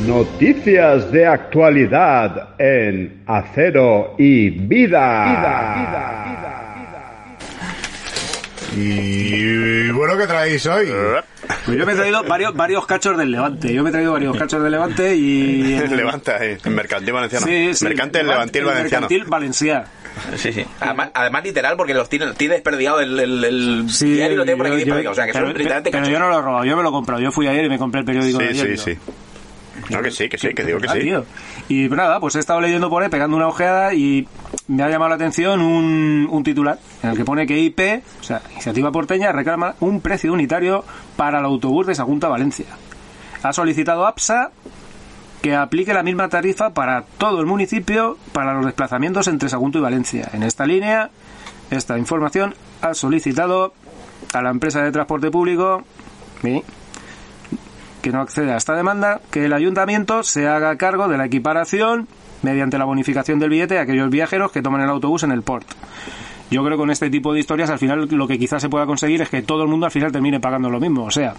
Noticias 0.07 1.11
de 1.13 1.27
actualidad 1.27 2.51
en 2.59 3.23
Acero 3.27 4.15
y 4.19 4.51
Vida. 4.51 5.15
Y 8.77 9.89
bueno, 9.93 10.17
¿qué 10.19 10.27
traéis 10.27 10.67
hoy? 10.67 10.89
Pues 11.65 11.79
yo 11.79 11.87
me 11.87 11.93
he 11.93 11.97
traído 11.97 12.23
varios, 12.25 12.55
varios 12.55 12.85
cachos 12.87 13.17
del 13.17 13.31
Levante. 13.31 13.73
Yo 13.73 13.83
me 13.83 13.91
he 13.91 13.93
traído 13.93 14.13
varios 14.13 14.37
cachos 14.37 14.63
del 14.63 14.73
Levante 14.73 15.15
y... 15.15 15.79
Levanta 15.91 16.37
ahí, 16.39 16.57
en 16.65 16.75
Mercantil 16.75 17.13
Valenciano. 17.13 17.47
Sí, 17.47 17.75
sí. 17.75 17.85
Mercante 17.85 18.21
en 18.21 18.27
Levantil 18.27 18.61
el 18.63 18.67
Valenciano. 18.67 19.07
Mercantil 19.09 19.25
Valencia. 19.31 19.85
Sí, 20.37 20.53
sí. 20.53 20.65
Además, 20.81 21.11
además 21.15 21.45
literal, 21.45 21.77
porque 21.77 21.95
los 21.95 22.09
tiene, 22.09 22.33
tiene 22.35 22.55
desperdigado 22.55 23.01
el, 23.01 23.19
el, 23.19 23.45
el 23.45 23.85
Sí, 23.91 24.13
diario 24.13 24.37
lo 24.39 24.45
tiene 24.45 24.57
por 24.59 24.67
aquí 24.73 24.85
yo-. 24.85 25.11
O 25.11 25.15
sea, 25.15 25.27
que 25.27 25.33
pero, 25.33 25.47
son 25.47 25.55
literalmente 25.57 25.91
pero 25.91 26.03
cachos. 26.03 26.13
yo 26.13 26.19
no 26.19 26.29
lo 26.29 26.39
he 26.39 26.43
robado, 26.43 26.65
yo 26.65 26.77
me 26.77 26.83
lo 26.83 26.89
he 26.89 26.93
comprado. 26.93 27.21
Yo 27.23 27.31
fui 27.33 27.47
ayer 27.47 27.65
y 27.65 27.69
me 27.69 27.79
compré 27.79 28.01
el 28.01 28.07
periódico 28.07 28.39
de 28.39 28.55
Sí, 28.55 28.61
ayer. 28.61 28.79
sí, 28.79 28.91
¿no? 28.91 28.97
sí. 28.97 29.01
No, 29.91 30.03
que 30.03 30.11
sí, 30.11 30.29
que 30.29 30.39
sí, 30.39 30.55
que 30.55 30.65
digo 30.65 30.79
que 30.81 30.89
Ah, 30.89 30.93
sí. 30.95 31.01
tío. 31.01 31.25
Y 31.69 31.89
nada, 31.89 32.21
pues 32.21 32.37
he 32.37 32.39
estado 32.41 32.61
leyendo 32.61 32.89
por 32.91 33.03
ahí, 33.03 33.09
pegando 33.09 33.37
una 33.37 33.49
ojeada 33.49 33.93
y 33.95 34.27
me 34.69 34.83
ha 34.83 34.89
llamado 34.89 35.11
la 35.11 35.15
atención 35.17 35.61
un, 35.61 36.29
un 36.31 36.43
titular 36.45 36.79
en 37.03 37.11
el 37.11 37.17
que 37.17 37.25
pone 37.25 37.47
que 37.47 37.59
IP, 37.59 38.03
o 38.21 38.23
sea, 38.23 38.41
Iniciativa 38.53 38.91
Porteña, 38.93 39.33
reclama 39.33 39.75
un 39.81 40.01
precio 40.01 40.33
unitario 40.33 40.85
para 41.17 41.39
el 41.41 41.45
autobús 41.45 41.87
de 41.87 41.95
Sagunta 41.95 42.29
Valencia. 42.29 42.67
Ha 43.43 43.53
solicitado 43.53 44.07
APSA 44.07 44.51
que 45.43 45.55
aplique 45.55 45.93
la 45.93 46.03
misma 46.03 46.29
tarifa 46.31 46.71
para 46.71 47.03
todo 47.19 47.41
el 47.41 47.47
municipio 47.47 48.17
para 48.33 48.55
los 48.55 48.65
desplazamientos 48.65 49.29
entre 49.29 49.51
Sagunto 49.51 49.79
y 49.79 49.83
Valencia. 49.83 50.31
En 50.33 50.43
esta 50.43 50.65
línea, 50.65 51.11
esta 51.71 51.99
información 51.99 52.55
ha 52.81 52.95
solicitado 52.95 53.75
a 54.33 54.41
la 54.41 54.49
empresa 54.51 54.83
de 54.83 54.91
transporte 54.93 55.31
público. 55.31 55.83
Que 58.05 58.13
no 58.13 58.21
accede 58.21 58.53
a 58.53 58.59
esta 58.59 58.75
demanda, 58.75 59.23
que 59.31 59.47
el 59.47 59.55
ayuntamiento 59.55 60.23
se 60.23 60.47
haga 60.47 60.77
cargo 60.77 61.09
de 61.09 61.17
la 61.17 61.25
equiparación 61.25 62.07
mediante 62.43 62.77
la 62.77 62.85
bonificación 62.85 63.39
del 63.39 63.49
billete 63.49 63.79
a 63.79 63.81
aquellos 63.81 64.11
viajeros 64.11 64.53
que 64.53 64.61
toman 64.61 64.83
el 64.83 64.91
autobús 64.91 65.23
en 65.23 65.33
el 65.33 65.41
port. 65.41 65.67
Yo 66.51 66.63
creo 66.63 66.77
que 66.77 66.83
con 66.83 66.91
este 66.91 67.09
tipo 67.09 67.33
de 67.33 67.41
historias 67.41 67.71
al 67.71 67.79
final 67.79 68.07
lo 68.11 68.29
que 68.29 68.39
quizás 68.39 68.61
se 68.61 68.69
pueda 68.69 68.85
conseguir 68.85 69.23
es 69.23 69.31
que 69.31 69.41
todo 69.41 69.63
el 69.63 69.71
mundo 69.71 69.87
al 69.87 69.93
final 69.93 70.13
termine 70.13 70.39
pagando 70.39 70.69
lo 70.69 70.79
mismo. 70.81 71.05
O 71.05 71.11
sea, 71.11 71.33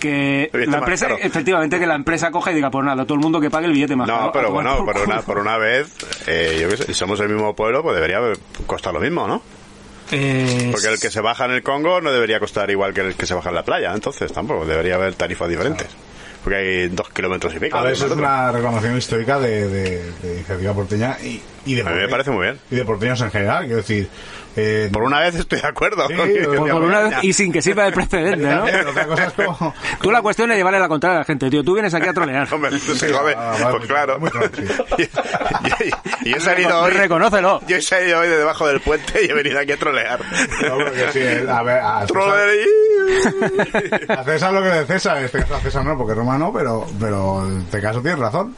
que 0.00 0.48
la 0.54 0.78
empresa, 0.78 1.08
caro. 1.08 1.18
efectivamente, 1.20 1.78
que 1.78 1.86
la 1.86 1.94
empresa 1.94 2.30
coja 2.30 2.52
y 2.52 2.54
diga, 2.54 2.70
pues 2.70 2.86
nada, 2.86 3.04
todo 3.04 3.16
el 3.16 3.20
mundo 3.20 3.38
que 3.38 3.50
pague 3.50 3.66
el 3.66 3.74
billete 3.74 3.94
más. 3.94 4.08
No, 4.08 4.30
pero 4.32 4.50
bueno, 4.50 4.86
por 4.86 4.96
una, 4.96 5.20
por 5.20 5.38
una 5.40 5.58
vez, 5.58 5.94
eh, 6.26 6.58
yo 6.58 6.70
qué 6.70 6.78
sé, 6.78 6.84
si 6.86 6.94
somos 6.94 7.20
el 7.20 7.28
mismo 7.28 7.54
pueblo, 7.54 7.82
pues 7.82 7.96
debería 7.96 8.18
costar 8.66 8.94
lo 8.94 9.00
mismo, 9.00 9.28
¿no? 9.28 9.42
Eh, 10.12 10.68
Porque 10.70 10.88
el 10.88 11.00
que 11.00 11.10
se 11.10 11.20
baja 11.20 11.46
en 11.46 11.52
el 11.52 11.62
Congo 11.62 12.00
no 12.00 12.12
debería 12.12 12.38
costar 12.38 12.70
igual 12.70 12.92
que 12.92 13.00
el 13.00 13.14
que 13.14 13.26
se 13.26 13.34
baja 13.34 13.48
en 13.48 13.54
la 13.54 13.64
playa, 13.64 13.92
entonces 13.94 14.32
tampoco, 14.32 14.66
debería 14.66 14.96
haber 14.96 15.14
tarifas 15.14 15.48
diferentes. 15.48 15.88
Porque 16.44 16.56
hay 16.56 16.88
dos 16.88 17.08
kilómetros 17.10 17.54
y 17.54 17.60
pico. 17.60 17.78
A 17.78 17.82
ver, 17.82 17.92
eso 17.92 18.06
es 18.06 18.12
una 18.12 18.50
reclamación 18.50 18.98
histórica 18.98 19.38
de, 19.38 19.68
de, 19.68 20.12
de 20.22 20.34
iniciativa 20.34 20.74
porteña 20.74 21.16
y, 21.22 21.40
y 21.66 21.74
de 21.74 21.82
A 21.82 21.90
mí 21.90 22.00
me 22.00 22.08
parece 22.08 22.30
muy 22.30 22.44
bien. 22.44 22.58
Y 22.70 22.76
de 22.76 22.84
porteños 22.84 23.20
en 23.20 23.30
general, 23.30 23.64
quiero 23.64 23.76
decir. 23.78 24.08
Eh, 24.54 24.90
Por 24.92 25.02
una 25.04 25.18
vez 25.20 25.34
estoy 25.34 25.62
de 25.62 25.66
acuerdo. 25.66 26.06
Sí, 26.08 26.14
con 26.44 26.68
por- 26.68 26.82
una 26.82 27.00
vez 27.00 27.14
y 27.22 27.32
sin 27.32 27.50
que 27.52 27.62
sirva 27.62 27.84
de 27.86 27.92
precedente, 27.92 28.46
¿no? 28.46 28.66
Como. 29.56 29.74
Tú 30.02 30.10
la 30.10 30.20
cuestión 30.20 30.50
es 30.50 30.58
llevarle 30.58 30.78
la 30.78 30.88
contraria 30.88 31.16
a 31.16 31.20
la 31.20 31.24
gente, 31.24 31.48
tío. 31.48 31.64
Tú 31.64 31.72
vienes 31.72 31.94
aquí 31.94 32.06
a 32.08 32.12
trolear. 32.12 32.46
Hombre, 32.52 32.78
se 32.78 33.10
jode. 33.12 33.34
ah, 33.34 33.52
vale, 33.52 33.64
pues 33.64 33.78
muy- 33.78 33.86
claro. 33.88 34.20
muy 34.20 34.30
sí. 34.30 34.36
y, 34.98 36.28
y- 36.28 36.30
y 36.30 36.34
he 36.34 36.40
salido 36.40 36.82
hoy. 36.82 36.92
Reconócelo. 36.92 37.62
Yo 37.66 37.76
he 37.76 37.82
salido 37.82 38.20
hoy 38.20 38.28
de 38.28 38.36
debajo 38.36 38.66
del 38.68 38.80
puente 38.80 39.24
y 39.24 39.30
he 39.30 39.34
venido 39.34 39.58
aquí 39.58 39.72
a 39.72 39.76
trolear. 39.78 40.20
No, 40.20 41.10
sí, 41.12 41.20
a 41.48 41.62
ver, 41.62 41.78
a 41.78 42.00
César, 42.00 42.06
Trolear. 42.08 42.48
a 44.20 44.24
César 44.24 44.52
lo 44.52 44.62
que 44.62 44.68
de 44.68 44.86
César, 44.86 45.18
en 45.18 45.24
este 45.24 45.38
caso 45.40 45.54
a 45.56 45.60
César 45.60 45.84
no, 45.84 45.96
porque 45.96 46.12
es 46.12 46.18
romano, 46.18 46.52
pero, 46.54 46.86
pero 47.00 47.46
en 47.46 47.62
este 47.62 47.80
caso 47.80 48.00
tienes 48.02 48.18
razón. 48.18 48.54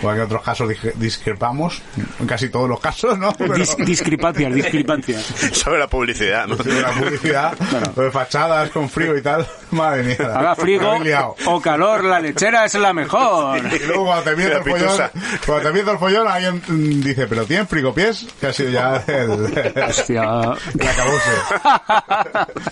Igual 0.00 0.14
que 0.16 0.20
en 0.20 0.26
otros 0.26 0.42
casos 0.42 0.68
dis- 0.68 0.92
discrepamos, 0.94 1.82
en 2.20 2.26
casi 2.26 2.48
todos 2.48 2.68
los 2.68 2.80
casos, 2.80 3.18
¿no? 3.18 3.32
Pero, 3.32 3.54
Dis- 3.56 3.76
discrepancias, 3.84 4.54
discrepancias. 4.54 5.22
Sobre 5.52 5.78
la 5.78 5.88
publicidad, 5.88 6.46
¿no? 6.46 6.56
Sí, 6.56 6.70
la 6.70 6.90
publicidad, 6.90 7.52
de 7.96 8.10
fachadas 8.10 8.70
con 8.70 8.88
frío 8.88 9.16
y 9.16 9.22
tal, 9.22 9.46
madre 9.70 10.02
mía. 10.02 10.16
Haga 10.34 10.54
frío 10.56 11.34
o 11.46 11.60
calor, 11.60 12.04
la 12.04 12.20
lechera 12.20 12.64
es 12.64 12.74
la 12.74 12.92
mejor. 12.92 13.58
Y 13.58 13.86
luego 13.86 14.04
cuando 14.06 14.24
te 14.24 14.30
empieza 14.30 14.50
La 14.52 14.56
el 14.58 14.62
follón, 14.64 15.10
cuando 15.46 15.62
te 15.62 15.68
empieza 15.68 15.90
el 15.92 15.98
follón, 15.98 16.28
alguien 16.28 17.02
dice, 17.02 17.26
pero 17.26 17.44
¿tienen 17.46 17.66
frigopiés? 17.66 18.26
Que 18.40 18.46
ha 18.48 18.52
sido 18.52 18.70
ya 18.70 19.02
el, 19.06 19.30
Hostia. 19.88 20.22
el 20.22 20.88
acabose. 20.88 21.30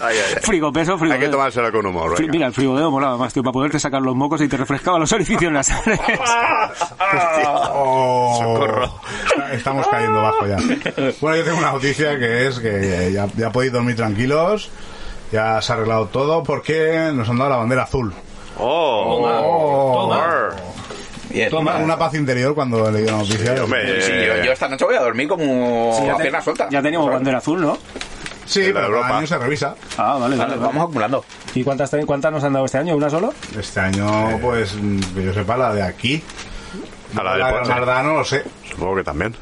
Ay, 0.01 0.17
ay, 0.17 0.19
ay. 0.37 0.43
Frigo 0.43 0.73
peso, 0.73 0.99
frigo 0.99 1.15
Hay 1.15 1.21
que 1.21 1.27
peso. 1.27 1.37
tomárselo 1.39 1.73
con 1.73 1.87
humor, 1.87 2.13
Fri- 2.13 2.19
venga. 2.21 2.33
Mira, 2.33 2.47
el 2.49 2.53
frigodeo 2.53 2.91
molaba 2.91 3.17
más, 3.17 3.33
tío, 3.33 3.43
para 3.43 3.53
poderte 3.53 3.79
sacar 3.79 4.03
los 4.03 4.15
mocos 4.15 4.41
y 4.41 4.49
te 4.49 4.57
refrescaba 4.57 4.99
los 4.99 5.11
orificios 5.13 5.51
nasales. 5.53 6.01
Oh, 7.73 8.39
Socorro. 8.43 8.95
Estamos 9.53 9.87
cayendo 9.89 10.21
bajo 10.23 10.47
ya. 10.47 10.57
Bueno, 11.21 11.37
yo 11.37 11.45
tengo 11.45 11.59
una 11.59 11.73
noticia 11.73 12.19
que 12.19 12.47
es 12.49 12.59
que 12.59 13.13
ya, 13.13 13.27
ya 13.37 13.51
podéis 13.51 13.73
dormir 13.73 13.97
tranquilos. 13.97 14.71
Ya 15.33 15.61
se 15.63 15.73
ha 15.73 15.77
arreglado 15.77 16.07
todo 16.07 16.43
porque 16.43 17.11
nos 17.13 17.29
han 17.29 17.39
dado 17.39 17.51
la 17.51 17.57
bandera 17.57 17.83
azul. 17.85 18.13
Oh, 18.59 20.09
Mar. 20.09 20.55
Bien. 21.31 21.53
Una, 21.55 21.77
una 21.79 21.99
paz 21.99 22.15
interior 22.15 22.55
cuando 22.55 22.89
he 22.89 22.93
leído 22.93 23.11
la 23.13 23.19
noticia. 23.19 23.55
hombre, 23.65 24.01
Sí, 24.03 24.13
yo, 24.13 24.45
yo 24.45 24.53
esta 24.53 24.69
noche 24.69 24.85
voy 24.85 24.95
a 24.95 25.01
dormir 25.01 25.27
como 25.27 26.01
ya, 26.05 26.13
a 26.15 26.17
pierna 26.19 26.41
suelta. 26.41 26.69
ya 26.71 26.81
teníamos 26.81 27.11
bandera 27.11 27.39
azul, 27.39 27.61
¿no? 27.61 27.77
Sí, 28.47 28.61
pero 28.73 28.87
Europa. 28.87 29.07
cada 29.07 29.19
año 29.19 29.27
se 29.27 29.39
revisa. 29.39 29.75
Ah, 29.97 30.19
vale, 30.21 30.37
Vale, 30.37 30.57
vamos 30.57 30.85
acumulando. 30.85 31.25
¿Y 31.55 31.65
cuántas, 31.65 31.91
cuántas 32.07 32.31
nos 32.31 32.45
han 32.45 32.53
dado 32.53 32.67
este 32.67 32.79
año? 32.79 32.95
¿Una 32.95 33.09
solo? 33.11 33.33
Este 33.59 33.81
año, 33.81 34.39
pues, 34.41 34.77
que 35.15 35.25
yo 35.25 35.33
sepa, 35.33 35.57
la 35.57 35.73
de 35.75 35.83
aquí. 35.83 36.23
A 37.17 37.23
la 37.23 37.33
de 37.35 37.39
La 37.39 37.47
de. 37.53 37.69
Granada 37.69 38.03
no 38.03 38.15
lo 38.19 38.25
sé. 38.25 38.45
Supongo 38.69 38.97
que 38.97 39.05
también. 39.05 39.35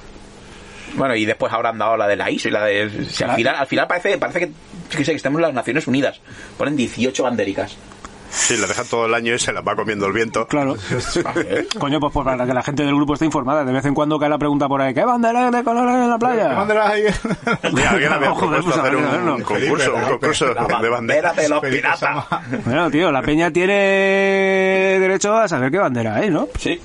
Bueno, 0.95 1.15
y 1.15 1.25
después 1.25 1.51
habrán 1.53 1.79
dado 1.79 1.97
la 1.97 2.07
de 2.07 2.17
la 2.17 2.31
ISO 2.31 2.49
y 2.49 2.51
la 2.51 2.65
de... 2.65 3.07
si 3.09 3.23
al, 3.25 3.31
La- 3.31 3.37
final, 3.37 3.55
al 3.57 3.67
final 3.67 3.87
parece, 3.87 4.19
parece 4.19 4.41
que, 4.41 4.47
yo 4.49 4.99
que 4.99 5.05
sé, 5.05 5.13
que 5.13 5.17
estamos 5.17 5.39
en 5.39 5.43
las 5.43 5.55
Naciones 5.55 5.87
Unidas. 5.87 6.21
Ponen 6.59 6.77
18 6.77 7.23
bandericas. 7.23 7.77
Sí, 8.33 8.57
la 8.57 8.67
dejan 8.67 8.87
todo 8.87 9.05
el 9.07 9.15
año 9.15 9.35
y 9.35 9.39
se 9.39 9.53
las 9.53 9.63
va 9.63 9.77
comiendo 9.77 10.07
el 10.07 10.13
viento. 10.15 10.47
Claro. 10.47 10.75
Coño, 11.79 12.01
pues, 12.01 12.13
pues 12.13 12.25
para 12.25 12.47
que 12.47 12.55
la 12.55 12.63
gente 12.63 12.83
del 12.83 12.95
grupo 12.95 13.13
esté 13.15 13.27
informada. 13.27 13.65
De 13.65 13.73
vez 13.73 13.85
en 13.85 13.95
cuando 13.95 14.19
cae 14.19 14.29
la 14.31 14.39
pregunta 14.39 14.69
por 14.69 14.81
ahí, 14.81 14.95
¿qué 14.95 15.05
bandera 15.05 15.51
de 15.51 15.63
colores 15.63 15.95
en 15.95 16.09
la 16.11 16.19
playa? 16.19 16.49
¿Qué 16.49 16.55
bandera 16.55 16.89
hay? 16.89 17.03
Mira, 17.73 17.91
alguien 17.91 18.13
había 18.13 18.31
Joder, 18.33 18.63
propuesto 18.63 18.65
pues 18.65 18.79
hacer 18.79 18.97
un, 18.97 19.43
concurso, 19.43 19.95
un 19.95 20.01
concurso 20.03 20.47
de 20.47 20.55
Bandera 20.55 20.91
banderas. 20.91 21.37
de 21.37 21.49
los 21.49 21.61
piratas. 21.61 22.25
Bueno, 22.65 22.91
tío, 22.91 23.13
la 23.13 23.23
peña 23.23 23.51
tiene 23.51 24.99
derecho 24.99 25.35
a 25.37 25.49
saber 25.49 25.71
qué 25.71 25.79
bandera 25.79 26.17
hay, 26.17 26.31
¿no? 26.31 26.49
Sí. 26.59 26.81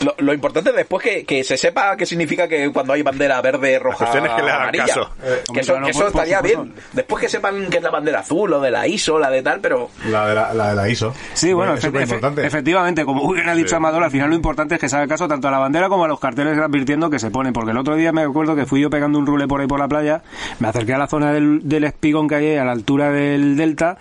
Lo, 0.00 0.14
lo 0.18 0.32
importante 0.32 0.70
es 0.70 0.76
después 0.76 1.02
que, 1.02 1.24
que 1.24 1.44
se 1.44 1.56
sepa 1.56 1.96
qué 1.96 2.06
significa 2.06 2.48
que 2.48 2.70
cuando 2.72 2.92
hay 2.94 3.02
bandera 3.02 3.40
verde, 3.40 3.78
roja, 3.78 3.98
cuestión 3.98 4.26
es 4.26 4.32
que 4.32 4.42
le 4.42 4.50
hagan 4.50 4.62
amarilla. 4.62 4.86
caso. 4.86 5.10
que 5.52 5.60
eso, 5.60 5.74
que 5.82 5.90
eso 5.90 6.00
por- 6.04 6.12
por 6.12 6.22
estaría 6.22 6.40
bien. 6.40 6.74
Después 6.92 7.20
que 7.20 7.28
sepan 7.28 7.66
que 7.68 7.76
es 7.78 7.82
la 7.82 7.90
bandera 7.90 8.20
azul 8.20 8.52
o 8.52 8.60
de 8.60 8.70
la 8.70 8.86
ISO, 8.86 9.18
la 9.18 9.30
de 9.30 9.42
tal, 9.42 9.60
pero 9.60 9.90
La 10.08 10.26
de 10.26 10.34
la, 10.34 10.45
la, 10.54 10.70
de 10.70 10.76
la 10.76 10.88
ISO. 10.88 11.14
Sí, 11.34 11.52
bueno, 11.52 11.74
es 11.74 11.84
efe- 11.84 11.92
efe- 11.92 12.02
importante. 12.04 12.46
efectivamente, 12.46 13.04
como 13.04 13.22
muy 13.24 13.36
bien 13.36 13.48
ha 13.48 13.54
dicho 13.54 13.76
Amador, 13.76 14.02
al 14.04 14.10
final 14.10 14.30
lo 14.30 14.36
importante 14.36 14.74
es 14.76 14.80
que 14.80 14.88
se 14.88 14.96
haga 14.96 15.06
caso 15.06 15.28
tanto 15.28 15.48
a 15.48 15.50
la 15.50 15.58
bandera 15.58 15.88
como 15.88 16.04
a 16.04 16.08
los 16.08 16.20
carteles 16.20 16.58
advirtiendo 16.58 17.10
que 17.10 17.18
se 17.18 17.30
ponen, 17.30 17.52
porque 17.52 17.70
el 17.72 17.78
otro 17.78 17.96
día 17.96 18.12
me 18.12 18.22
acuerdo 18.22 18.54
que 18.56 18.66
fui 18.66 18.80
yo 18.80 18.90
pegando 18.90 19.18
un 19.18 19.26
rule 19.26 19.46
por 19.48 19.60
ahí 19.60 19.66
por 19.66 19.78
la 19.80 19.88
playa, 19.88 20.22
me 20.60 20.68
acerqué 20.68 20.94
a 20.94 20.98
la 20.98 21.06
zona 21.06 21.32
del, 21.32 21.60
del 21.68 21.84
espigón 21.84 22.28
que 22.28 22.34
hay 22.36 22.56
a 22.56 22.64
la 22.64 22.72
altura 22.72 23.10
del 23.10 23.56
delta 23.56 23.98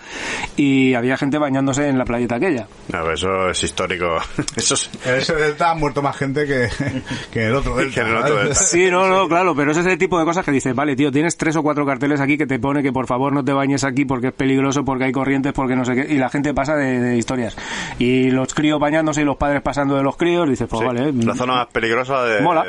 y 0.56 0.94
había 0.94 1.18
gente 1.18 1.38
bañándose 1.38 1.88
en 1.88 1.98
la 1.98 2.06
playeta 2.06 2.36
aquella. 2.36 2.68
No, 2.92 3.00
pero 3.02 3.14
eso 3.14 3.50
es 3.50 3.64
histórico. 3.64 4.06
Eso 4.56 4.76
es... 4.76 4.90
En 5.06 5.16
ese 5.16 5.36
delta 5.36 5.72
ha 5.72 5.76
muerto 5.76 6.02
más 6.02 6.16
gente 6.18 6.46
que, 6.46 6.68
que 7.32 7.42
en 7.44 7.48
el 7.50 7.56
otro 7.56 7.76
delta. 7.76 8.02
El 8.02 8.16
otro 8.18 8.36
delta. 8.38 8.56
Sí, 8.56 8.90
no, 8.90 9.08
no, 9.08 9.28
claro, 9.28 9.56
pero 9.56 9.72
es 9.72 9.78
ese 9.78 9.98
tipo 9.98 10.18
de 10.20 10.26
cosas 10.26 10.46
que 10.46 10.52
dices, 10.52 10.74
vale, 10.74 10.96
tío, 10.96 11.12
tienes 11.12 11.36
tres 11.38 11.56
o 11.56 11.64
cuatro 11.64 11.86
carteles 11.86 12.20
aquí 12.22 12.38
que 12.38 12.46
te 12.48 12.60
pone 12.60 12.82
que 12.84 12.92
por 12.94 13.08
favor 13.08 13.34
no 13.34 13.44
te 13.44 13.52
bañes 13.54 13.84
aquí 13.84 14.06
porque 14.06 14.28
es 14.28 14.34
peligroso, 14.34 14.84
porque 14.86 15.06
hay 15.06 15.12
corrientes, 15.12 15.54
porque 15.54 15.76
no 15.76 15.84
sé 15.86 15.96
qué, 15.96 16.14
y 16.14 16.18
la 16.18 16.30
gente 16.36 16.54
pasa 16.54 16.76
de, 16.76 17.00
de 17.00 17.18
historias. 17.18 17.56
Y 18.00 18.32
los 18.32 18.54
críos 18.54 18.80
bañándose 18.80 19.22
y 19.22 19.26
los 19.26 19.38
padres 19.38 19.62
pasando 19.62 19.96
de 19.96 20.04
los 20.04 20.16
críos, 20.18 20.48
dices, 20.50 20.68
pues 20.70 20.80
Sí, 20.82 20.86
vale. 20.86 21.12
la 21.14 21.36
zona 21.36 21.54
más 21.54 21.68
peligrosa 21.68 22.24
de, 22.24 22.42
Mola. 22.42 22.64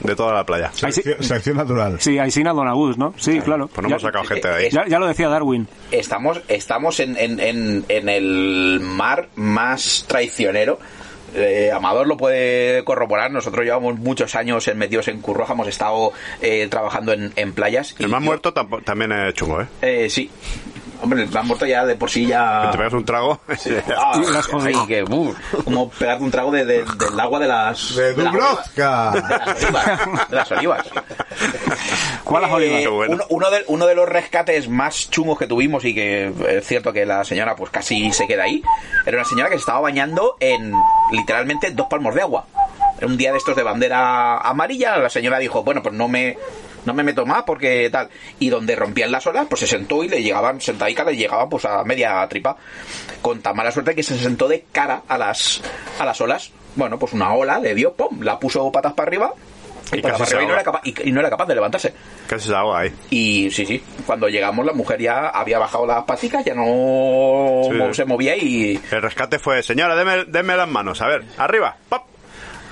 de 0.00 0.16
toda 0.16 0.32
la 0.34 0.44
playa. 0.44 0.70
Selección, 0.72 1.22
selección 1.22 1.56
natural. 1.56 2.00
Sí, 2.00 2.18
Aisina 2.18 2.52
Donagus, 2.52 2.98
¿no? 2.98 3.14
Sí, 3.16 3.40
claro. 3.40 3.68
Pues 3.68 3.82
no 3.82 3.88
hemos 3.88 4.02
Ya- 4.02 4.08
sacado 4.08 4.24
gente 4.24 4.48
de 4.48 4.54
ahí. 4.54 4.68
Ya, 4.70 4.86
ya 4.86 4.98
lo 4.98 5.06
decía 5.06 5.28
Darwin. 5.28 5.68
estamos, 5.90 6.40
estamos 6.48 7.00
en, 7.00 7.16
en, 7.16 7.40
en, 7.40 7.84
en 7.88 8.08
el 8.08 8.80
mar 8.82 9.28
más 9.36 10.04
traicionero. 10.08 10.78
Eh, 11.36 11.72
Amador 11.74 12.06
lo 12.06 12.16
puede 12.16 12.84
corroborar. 12.84 13.32
Nosotros 13.32 13.64
llevamos 13.64 13.98
muchos 13.98 14.34
años 14.36 14.68
en 14.68 14.78
metidos 14.78 15.08
en 15.08 15.20
Curroja, 15.20 15.52
hemos 15.54 15.66
estado 15.66 16.12
eh, 16.40 16.68
trabajando 16.70 17.12
en, 17.12 17.32
en 17.34 17.52
playas. 17.52 17.94
El 17.98 18.06
y 18.06 18.08
más 18.08 18.20
yo- 18.20 18.26
muerto 18.26 18.54
tampo- 18.54 18.82
también 18.84 19.10
es 19.12 19.34
chungo, 19.34 19.60
¿eh? 19.60 19.66
Eh, 19.82 20.08
sí. 20.10 20.30
Hombre, 21.04 21.22
el 21.22 21.30
más 21.30 21.44
muerto 21.44 21.66
ya 21.66 21.84
de 21.86 21.94
por 21.96 22.10
sí 22.10 22.26
ya. 22.26 22.70
Te 22.72 22.78
pegas 22.78 22.92
un 22.92 23.04
trago. 23.04 23.40
Ah, 23.96 24.20
las 24.32 24.48
cosas. 24.48 24.68
ay, 24.74 24.86
que, 24.88 25.02
uf, 25.04 25.36
como 25.64 25.88
pegarte 25.90 26.24
un 26.24 26.30
trago 26.30 26.50
de, 26.50 26.64
de- 26.64 26.84
del 26.84 27.20
agua 27.20 27.38
de 27.38 27.46
las. 27.46 27.94
De 27.94 28.16
las 28.16 28.32
Dubrovka. 28.32 29.10
olivas. 29.10 29.22
De 29.24 29.36
las 29.38 29.62
olivas. 29.62 30.28
De 30.30 30.36
las 30.36 30.52
olivas. 30.52 30.86
¿Cuál 32.24 32.42
las 32.42 32.60
Eh, 32.60 32.88
bueno. 32.88 33.14
uno, 33.14 33.24
uno 33.28 33.50
de, 33.50 33.64
uno 33.68 33.86
de 33.86 33.94
los 33.94 34.08
rescates 34.08 34.68
más 34.68 35.10
chungos 35.10 35.38
que 35.38 35.46
tuvimos 35.46 35.84
y 35.84 35.94
que 35.94 36.32
es 36.48 36.66
cierto 36.66 36.92
que 36.92 37.04
la 37.06 37.24
señora 37.24 37.54
pues 37.56 37.70
casi 37.70 38.10
se 38.12 38.26
queda 38.26 38.44
ahí, 38.44 38.62
era 39.06 39.18
una 39.18 39.24
señora 39.26 39.48
que 39.50 39.56
se 39.56 39.60
estaba 39.60 39.80
bañando 39.80 40.36
en 40.40 40.72
literalmente 41.12 41.70
dos 41.72 41.86
palmos 41.88 42.14
de 42.14 42.22
agua. 42.22 42.46
Era 42.96 43.06
un 43.06 43.16
día 43.16 43.32
de 43.32 43.38
estos 43.38 43.56
de 43.56 43.62
bandera 43.62 44.38
amarilla, 44.38 44.96
la 44.96 45.10
señora 45.10 45.38
dijo, 45.38 45.62
bueno, 45.64 45.82
pues 45.82 45.94
no 45.94 46.08
me 46.08 46.38
no 46.84 46.94
me 46.94 47.02
meto 47.02 47.24
más 47.26 47.42
porque 47.44 47.88
tal. 47.90 48.08
Y 48.38 48.48
donde 48.48 48.76
rompían 48.76 49.10
las 49.12 49.26
olas, 49.26 49.46
pues 49.48 49.60
se 49.60 49.66
sentó 49.66 50.02
y 50.04 50.08
le 50.08 50.22
llegaban, 50.22 50.60
sentadica, 50.60 51.04
le 51.04 51.16
llegaban 51.16 51.48
pues 51.48 51.64
a 51.64 51.82
media 51.84 52.26
tripa. 52.28 52.56
Con 53.22 53.40
tan 53.40 53.56
mala 53.56 53.70
suerte 53.70 53.94
que 53.94 54.02
se 54.02 54.18
sentó 54.18 54.48
de 54.48 54.64
cara 54.72 55.02
a 55.08 55.18
las, 55.18 55.62
a 55.98 56.04
las 56.04 56.20
olas. 56.20 56.50
Bueno, 56.76 56.98
pues 56.98 57.12
una 57.12 57.32
ola 57.32 57.58
le 57.58 57.74
dio, 57.74 57.94
pum, 57.94 58.20
la 58.22 58.38
puso 58.38 58.70
patas 58.72 58.92
para 58.94 59.08
arriba. 59.08 59.32
Y 59.92 60.00
para 60.00 60.16
arriba 60.16 60.42
y, 60.42 60.46
no 60.46 60.52
era 60.54 60.62
capaz, 60.64 60.80
y- 60.84 61.08
y 61.08 61.12
no 61.12 61.20
era 61.20 61.30
capaz 61.30 61.46
de 61.46 61.54
levantarse. 61.54 61.94
Casi 62.26 62.48
se 62.48 62.54
ahí. 62.56 62.92
Y 63.10 63.50
sí, 63.50 63.66
sí, 63.66 63.82
cuando 64.06 64.28
llegamos 64.28 64.64
la 64.64 64.72
mujer 64.72 65.00
ya 65.00 65.28
había 65.28 65.58
bajado 65.58 65.86
las 65.86 66.04
paticas, 66.04 66.44
ya 66.44 66.54
no 66.54 67.62
Sí. 67.70 67.94
se 67.94 68.04
movía 68.04 68.34
y... 68.36 68.80
El 68.90 69.02
rescate 69.02 69.38
fue, 69.38 69.62
señora, 69.62 69.94
deme, 69.94 70.24
deme 70.26 70.56
las 70.56 70.68
manos. 70.68 71.00
A 71.02 71.06
ver, 71.06 71.24
arriba. 71.36 71.76
¡Pop! 71.88 72.02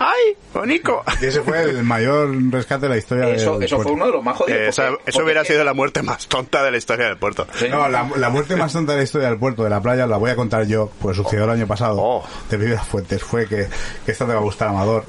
¡Ay, 0.05 0.37
bonico! 0.53 1.05
Y 1.21 1.27
ese 1.27 1.43
fue 1.43 1.63
el 1.63 1.83
mayor 1.85 2.31
rescate 2.51 2.83
de 2.87 2.89
la 2.91 2.97
historia 2.97 3.29
Eso, 3.29 3.55
del 3.55 3.63
eso 3.65 3.77
fue 3.77 3.85
puerto. 3.85 3.93
uno 3.95 4.07
de 4.07 4.13
los 4.13 4.25
más 4.25 4.37
jodidos. 4.37 4.59
Eh, 4.61 4.69
esa- 4.69 4.89
porque- 4.89 5.03
eso 5.07 5.13
porque- 5.19 5.25
hubiera 5.25 5.45
sido 5.45 5.65
la 5.65 5.75
muerte 5.75 6.03
más 6.03 6.27
tonta 6.27 6.63
de 6.65 6.71
la 6.73 6.77
historia 6.77 7.07
del 7.07 7.17
puerto. 7.19 7.47
Sí. 7.55 7.69
No, 7.71 7.89
la, 7.89 8.09
la 8.17 8.29
muerte 8.31 8.57
más 8.57 8.73
tonta 8.73 8.93
de 8.93 8.99
la 8.99 9.05
historia 9.05 9.29
del 9.29 9.39
puerto 9.39 9.63
de 9.65 9.71
la 9.71 9.81
playa 9.81 10.07
la 10.07 10.17
voy 10.17 10.31
a 10.31 10.37
contar 10.37 10.67
yo, 10.67 10.91
pues 11.01 11.17
sucedió 11.17 11.45
el 11.45 11.51
año 11.51 11.67
pasado. 11.67 11.97
Oh. 12.01 12.25
De 12.51 12.57
Viveras 12.57 12.87
Fuentes. 12.89 13.23
Fue 13.23 13.47
que, 13.47 13.69
que 14.05 14.13
esta 14.13 14.27
te 14.27 14.33
va 14.33 14.39
a 14.39 14.43
gustar, 14.43 14.69
Amador. 14.69 15.05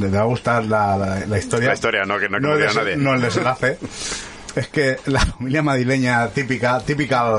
Te 0.00 0.08
va 0.08 0.20
a 0.20 0.24
gustar 0.24 0.64
la, 0.66 0.96
la, 0.98 1.26
la 1.26 1.38
historia. 1.38 1.68
La 1.68 1.74
historia, 1.74 2.04
no, 2.04 2.18
que 2.18 2.28
no, 2.28 2.36
que 2.36 2.42
no, 2.42 2.48
no 2.48 2.54
el 2.56 2.74
nadie. 2.74 2.96
no 2.96 3.14
el 3.14 3.22
desenlace. 3.22 3.78
es 4.56 4.68
que 4.68 4.98
la 5.06 5.20
familia 5.20 5.62
madrileña 5.62 6.28
típica, 6.28 6.80
típica 6.80 7.32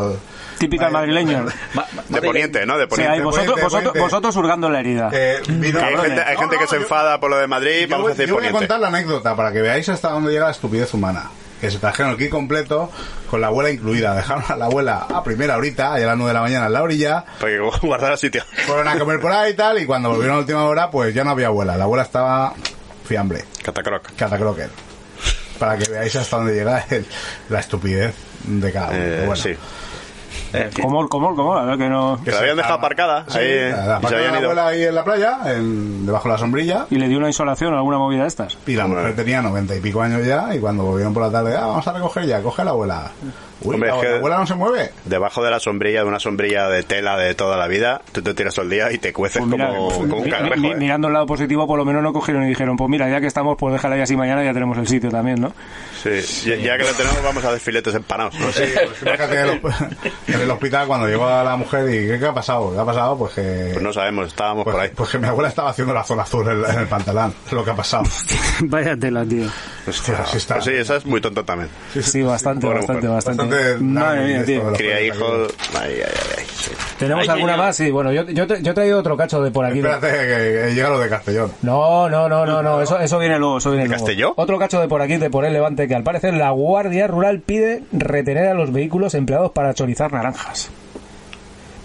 Típica 0.60 0.90
madrileña. 0.90 1.44
Ma- 1.74 1.86
ma- 1.96 2.04
De 2.10 2.22
poniente, 2.22 2.66
¿no? 2.66 2.78
De 2.78 2.86
Sí, 2.86 2.90
poniente. 2.90 3.14
ahí 3.14 3.22
vosotros, 3.22 3.46
Poniente, 3.48 3.64
vosotros, 3.64 3.84
Poniente. 3.92 4.00
vosotros 4.00 4.36
hurgando 4.38 4.70
la 4.70 4.80
herida. 4.80 5.10
Eh, 5.14 5.40
vino- 5.50 5.80
hay 5.80 5.96
gente, 5.98 6.22
hay 6.24 6.34
No, 6.36 6.40
gente 6.42 6.56
no, 6.56 6.62
que 6.62 6.68
se 6.68 6.76
yo- 6.78 6.82
enfada 6.82 7.20
por 7.20 7.30
lo 7.30 7.38
de 7.38 7.46
Madrid, 7.48 7.82
Yo, 7.82 7.88
vamos 7.90 8.04
voy- 8.04 8.12
a 8.12 8.16
decir 8.16 8.28
yo 8.30 8.36
voy 8.36 8.48
a 8.48 8.52
contar 8.52 8.80
la 8.80 8.88
anécdota 8.88 9.36
para 9.36 9.52
que 9.52 9.62
veáis 9.62 9.88
hasta 9.90 10.10
dónde 10.10 10.32
llega 10.32 10.46
la 10.46 10.52
estupidez 10.52 10.94
humana. 10.94 11.30
Que 11.62 11.72
se 11.72 11.80
trajeron 11.80 12.12
el 12.12 12.18
kit 12.20 12.30
completo 12.30 12.92
con 13.32 13.42
la 13.42 13.48
abuela 13.48 13.72
incluida. 13.72 14.14
Dejaron 14.16 14.44
a 14.48 14.56
la 14.56 14.66
abuela 14.66 15.08
a 15.12 15.24
primera 15.24 15.58
horita, 15.58 15.94
allá 15.94 16.06
a 16.06 16.08
las 16.10 16.18
9 16.18 16.30
de 16.30 16.34
la 16.36 16.42
mañana 16.42 16.66
en 16.68 16.74
la 16.74 16.84
orilla. 16.84 17.26
Para 17.40 17.52
que 17.52 17.60
guardara 17.88 18.16
sitio. 18.18 18.44
Fueron 18.68 18.88
a 18.88 18.98
comer 19.00 19.20
por 19.20 19.32
ahí 19.32 19.54
y 19.54 19.56
tal. 19.56 19.80
Y 19.80 19.86
cuando 19.88 20.10
volvieron 20.10 20.36
a 20.38 20.40
última 20.40 20.64
hora, 20.66 20.90
pues 20.92 21.14
ya 21.16 21.24
no 21.24 21.32
había 21.32 21.48
abuela. 21.48 21.76
La 21.76 21.86
abuela 21.86 22.04
estaba 22.04 22.54
fiambre, 23.06 23.46
Catacroc. 23.64 24.12
catacroker. 24.16 24.70
Para 25.60 25.78
que 25.78 25.90
veáis 25.90 26.16
hasta 26.16 26.38
dónde 26.38 26.54
llega 26.54 26.84
el- 26.90 27.06
la 27.50 27.60
estupidez 27.60 28.14
de 28.46 28.72
cada 28.72 28.88
uno. 28.90 28.98
Eh, 29.00 29.18
bueno. 29.26 29.36
sí. 29.36 29.56
En 30.54 30.72
fin. 30.72 30.86
¿Cómo, 30.86 31.10
cómo, 31.10 31.36
cómo? 31.36 31.58
A 31.58 31.66
ver 31.66 31.78
que 31.78 31.90
no... 31.90 32.22
Que 32.24 32.32
la 32.32 32.40
habían 32.40 32.56
dejado 32.56 32.76
aparcada 32.76 33.26
Sí, 33.28 33.38
ahí 33.40 33.70
la 33.72 34.00
y 34.02 34.08
se 34.08 34.16
habían 34.16 34.32
la 34.34 34.40
ido. 34.40 34.46
abuela 34.52 34.68
ahí 34.68 34.84
en 34.84 34.96
la 34.96 35.04
playa, 35.04 35.40
en- 35.46 36.06
debajo 36.06 36.30
de 36.30 36.34
la 36.34 36.38
sombrilla. 36.38 36.86
Y 36.90 36.96
le 36.96 37.08
dio 37.10 37.18
una 37.18 37.28
insolación 37.28 37.74
o 37.74 37.78
alguna 37.78 37.98
movida 37.98 38.22
de 38.22 38.28
estas. 38.28 38.58
Y 38.66 38.74
la 38.76 38.88
mujer 38.88 39.14
tenía 39.16 39.42
noventa 39.42 39.76
y 39.76 39.80
pico 39.82 40.02
años 40.02 40.26
ya, 40.26 40.54
y 40.56 40.60
cuando 40.60 40.84
volvieron 40.84 41.14
por 41.14 41.24
la 41.24 41.32
tarde, 41.32 41.56
ah, 41.58 41.66
vamos 41.66 41.88
a 41.88 41.92
recoger 41.94 42.26
ya, 42.28 42.42
coge 42.42 42.62
a 42.62 42.66
la 42.66 42.72
abuela. 42.72 43.12
Uy, 43.62 43.74
Hombre, 43.74 43.90
la, 43.90 43.96
es 43.96 44.02
que- 44.02 44.10
la 44.10 44.16
abuela 44.18 44.38
no 44.38 44.48
se 44.48 44.56
mueve. 44.56 44.92
Debajo 45.06 45.44
de 45.44 45.52
la 45.52 45.60
sombrilla, 45.60 46.02
de 46.02 46.06
una 46.08 46.20
sombrilla 46.20 46.68
de 46.70 46.84
tela 46.84 47.18
de 47.18 47.34
toda 47.36 47.58
la 47.58 47.68
vida, 47.68 48.02
tú 48.12 48.22
te 48.22 48.34
tiras 48.34 48.54
todo 48.54 48.64
el 48.66 48.72
día 48.72 48.92
y 48.92 48.98
te 49.00 49.12
cueces 49.14 49.40
Pues 49.42 49.50
mira, 49.52 49.70
como, 49.70 49.90
como 49.90 50.18
un 50.18 50.24
mi- 50.24 50.30
cangrejo. 50.30 50.62
mi- 50.62 50.72
¿eh? 50.72 50.76
mirando 50.76 51.08
el 51.08 51.14
lado 51.14 51.26
positivo, 51.26 51.66
por 51.68 51.78
lo 51.78 51.86
menos 51.86 52.04
no 52.04 52.14
cogieron 52.14 52.44
y 52.44 52.48
dijeron, 52.50 52.78
pues 52.78 52.90
mira, 52.90 53.10
ya 53.10 53.20
que 53.20 53.28
estamos, 53.28 53.58
pues 53.58 53.74
déjala 53.74 53.96
ahí 53.96 54.02
así 54.02 54.16
mañana 54.16 54.44
ya 54.44 54.54
tenemos 54.54 54.78
el 54.78 54.88
sitio 54.88 55.10
también, 55.10 55.42
¿no? 55.42 55.54
Sí, 56.04 56.46
ya, 56.50 56.56
ya 56.56 56.78
que 56.78 56.84
lo 56.84 56.94
tenemos, 56.94 57.24
vamos 57.24 57.44
a 57.44 57.48
hacer 57.50 57.60
filetes 57.60 57.96
empanados. 57.96 58.36
¿no? 58.40 58.52
Sí, 58.52 58.64
pues 58.76 58.98
fíjate 59.00 59.40
en 59.42 59.48
el, 59.50 59.62
en 60.36 60.42
el 60.42 60.52
hospital 60.52 60.88
cuando 60.88 61.08
llegó 61.08 61.28
a 61.28 61.44
la 61.44 61.56
mujer 61.56 61.90
y 61.90 62.08
¿qué, 62.08 62.20
qué 62.20 62.26
ha 62.28 62.34
pasado? 62.34 62.72
¿Qué 62.74 62.80
ha 62.80 62.86
pasado? 62.86 63.18
Pues 63.18 63.34
que... 63.34 63.70
Pues 63.74 63.82
no 63.84 63.92
sabemos, 63.92 64.28
estábamos 64.28 64.64
pues, 64.64 64.76
por 64.76 64.84
ahí. 64.84 64.92
pues 64.96 65.10
que 65.10 65.18
mi 65.18 65.28
abuela 65.28 65.50
estaba 65.50 65.72
haciendo 65.72 65.94
la 65.94 66.04
zona 66.04 66.22
azul 66.24 66.48
en, 66.48 66.64
en 66.64 66.80
el 66.82 66.88
pantalón. 66.88 67.34
Es 67.48 67.52
lo 67.54 67.64
que 67.66 67.72
ha 67.72 67.76
pasado. 67.76 68.04
Vaya 68.62 68.96
tela, 68.96 69.26
tío. 69.26 69.48
Hostia, 69.88 70.20
así 70.22 70.38
está. 70.38 70.56
pues 70.56 70.66
sí, 70.66 70.72
esa 70.74 70.98
es 70.98 71.06
muy 71.06 71.22
tonta 71.22 71.44
también. 71.44 71.70
Sí, 72.00 72.22
bastante, 72.22 72.68
bastante, 72.68 73.08
bastante. 73.08 73.47
Madre 73.80 74.26
mía, 74.26 74.36
esto 74.40 74.46
tío. 74.52 74.74
Cría 74.74 75.02
hijos. 75.02 75.54
Ay, 75.74 75.94
ay, 75.96 76.02
ay. 76.06 76.36
ay, 76.40 76.46
sí. 76.54 76.72
¿Tenemos 77.00 77.24
Ay, 77.24 77.30
alguna 77.36 77.54
ay, 77.54 77.60
más? 77.60 77.76
Sí, 77.76 77.92
bueno, 77.92 78.12
yo, 78.12 78.24
yo, 78.30 78.48
te- 78.48 78.62
yo 78.62 78.72
he 78.72 78.74
traído 78.74 79.00
otro 79.00 79.16
cacho 79.18 79.42
de 79.42 79.52
por 79.52 79.66
aquí. 79.66 79.82
de- 79.82 79.90
Espérate, 79.90 80.18
que, 80.18 80.62
que 80.68 80.74
llega 80.76 80.90
lo 80.90 81.00
de 81.00 81.10
Castellón. 81.10 81.52
No, 81.62 82.10
no, 82.10 82.28
no, 82.28 82.46
no, 82.46 82.62
no, 82.64 82.82
eso, 82.82 83.00
eso 83.00 83.20
viene 83.20 83.38
luego, 83.40 83.60
eso 83.60 83.70
viene 83.72 83.84
¿De 83.84 83.90
luego. 83.90 84.04
Castelló? 84.06 84.34
Otro 84.36 84.58
cacho 84.60 84.82
de 84.82 84.88
por 84.88 85.02
aquí, 85.02 85.18
de 85.18 85.30
por 85.30 85.46
el 85.46 85.54
Levante, 85.54 85.88
que 85.88 85.96
al 85.96 86.04
parecer 86.04 86.34
la 86.34 86.50
Guardia 86.52 87.08
Rural 87.08 87.42
pide 87.42 87.84
retener 87.92 88.48
a 88.48 88.54
los 88.54 88.72
vehículos 88.74 89.14
empleados 89.14 89.52
para 89.52 89.74
chorizar 89.74 90.12
naranjas. 90.12 90.70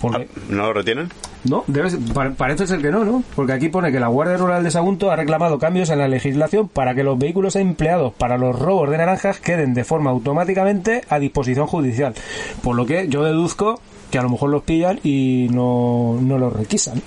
Porque, 0.01 0.29
¿No 0.49 0.63
lo 0.67 0.73
retienen? 0.73 1.09
No, 1.45 1.65
debe 1.67 1.91
ser- 1.91 2.01
pa- 2.15 2.31
parece 2.31 2.67
ser 2.67 2.81
que 2.81 2.91
no, 2.91 3.05
¿no? 3.05 3.23
Porque 3.35 3.53
aquí 3.53 3.69
pone 3.69 3.91
que 3.91 3.99
la 4.01 4.09
Guardia 4.09 4.37
Rural 4.37 4.63
de 4.63 4.71
Sagunto 4.71 5.11
ha 5.11 5.17
reclamado 5.17 5.59
cambios 5.59 5.91
en 5.91 5.99
la 5.99 6.09
legislación 6.09 6.69
para 6.69 6.95
que 6.95 7.03
los 7.03 7.19
vehículos 7.19 7.57
empleados 7.57 8.13
para 8.15 8.39
los 8.39 8.59
robos 8.59 8.91
de 8.91 8.99
naranjas 8.99 9.41
queden 9.41 9.75
de 9.75 9.85
forma 9.85 10.11
automáticamente 10.11 11.03
a 11.09 11.19
disposición 11.19 11.67
judicial. 11.67 12.15
Por 12.63 12.77
lo 12.77 12.87
que 12.87 13.09
yo 13.09 13.25
deduzco 13.25 13.81
que 14.11 14.19
a 14.19 14.23
lo 14.23 14.29
mejor 14.29 14.51
los 14.51 14.63
pillan 14.63 15.01
y 15.03 15.49
no, 15.51 16.19
no 16.21 16.39
los 16.39 16.53
requisan. 16.53 17.01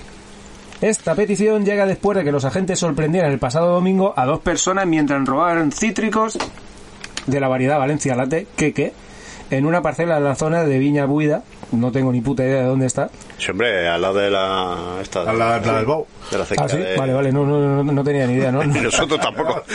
Esta 0.82 1.14
petición 1.14 1.64
llega 1.64 1.86
después 1.86 2.18
de 2.18 2.24
que 2.24 2.32
los 2.32 2.44
agentes 2.44 2.78
sorprendieran 2.78 3.32
el 3.32 3.38
pasado 3.38 3.72
domingo 3.72 4.12
a 4.16 4.26
dos 4.26 4.40
personas 4.40 4.86
mientras 4.86 5.24
robaban 5.24 5.72
cítricos 5.72 6.36
de 7.26 7.40
la 7.40 7.48
variedad 7.48 7.78
Valencia 7.78 8.14
Latte, 8.14 8.46
queque, 8.56 8.92
en 9.50 9.64
una 9.64 9.80
parcela 9.80 10.18
en 10.18 10.24
la 10.24 10.34
zona 10.34 10.64
de 10.64 10.78
Viña 10.78 11.06
Buida, 11.06 11.44
no 11.72 11.90
tengo 11.92 12.12
ni 12.12 12.20
puta 12.20 12.44
idea 12.44 12.62
de 12.62 12.66
dónde 12.66 12.86
está. 12.86 13.10
Sí, 13.38 13.50
hombre, 13.50 13.88
al 13.88 14.00
lado 14.00 14.14
de 14.18 14.30
la. 14.30 14.98
Esta, 15.02 15.20
A 15.22 15.32
la, 15.32 15.58
la 15.60 15.76
del 15.76 15.86
Bow. 15.86 16.06
De 16.30 16.38
la 16.38 16.44
Ah, 16.58 16.68
sí, 16.68 16.76
de- 16.78 16.96
vale, 16.96 17.12
vale, 17.12 17.32
no, 17.32 17.44
no, 17.44 17.82
no, 17.82 17.92
no 17.92 18.04
tenía 18.04 18.26
ni 18.26 18.34
idea, 18.34 18.50
¿no? 18.52 18.62
Nosotros 18.64 19.20
tampoco. 19.20 19.62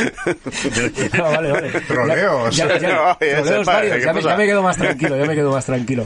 No, 1.18 1.24
vale, 1.24 1.52
vale. 1.52 1.70
Troleos. 1.88 2.56
Ya, 2.56 2.66
varios, 2.68 3.18
¿qué 3.20 3.44
ya, 4.06 4.14
me, 4.14 4.22
pasa? 4.22 4.30
ya 4.30 4.38
me 4.38 4.46
quedo 4.46 4.64
más 4.64 4.78
tranquilo, 4.78 5.18
ya 5.18 5.26
me 5.26 5.36
quedo 5.36 5.52
más 5.52 5.66
tranquilo. 5.66 6.06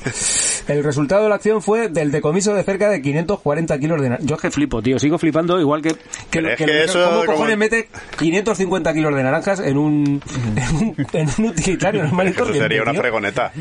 El 0.68 0.84
resultado 0.84 1.24
de 1.24 1.30
la 1.30 1.36
acción 1.36 1.62
fue 1.62 1.90
del 1.90 2.12
decomiso 2.12 2.54
de 2.54 2.64
cerca 2.64 2.90
de 2.90 3.02
540 3.02 3.78
kilos 3.80 4.02
de 4.02 4.10
naranja. 4.10 4.28
Yo 4.28 4.36
es 4.36 4.42
que 4.42 4.52
flipo, 4.52 4.82
tío, 4.82 4.98
sigo 5.00 5.18
flipando 5.18 5.60
igual 5.60 5.82
que... 5.82 5.96
que, 6.32 6.40
es 6.54 6.60
eso 6.90 7.04
¿Cómo 7.06 7.20
como- 7.22 7.32
cojones 7.34 7.58
mete 7.58 7.88
550 8.18 8.94
kilos 8.94 9.16
de 9.16 9.24
naranjas 9.24 9.60
en 9.60 9.78
un, 9.78 10.22
en 10.56 10.76
un, 10.76 10.96
en 11.14 11.30
un 11.38 11.46
utilitario 11.52 12.04
normal 12.04 12.28
y 12.28 12.32
Eso 12.32 12.54
sería 12.54 12.82
una 12.82 12.92
tío? 12.92 13.02
fregoneta. 13.02 13.52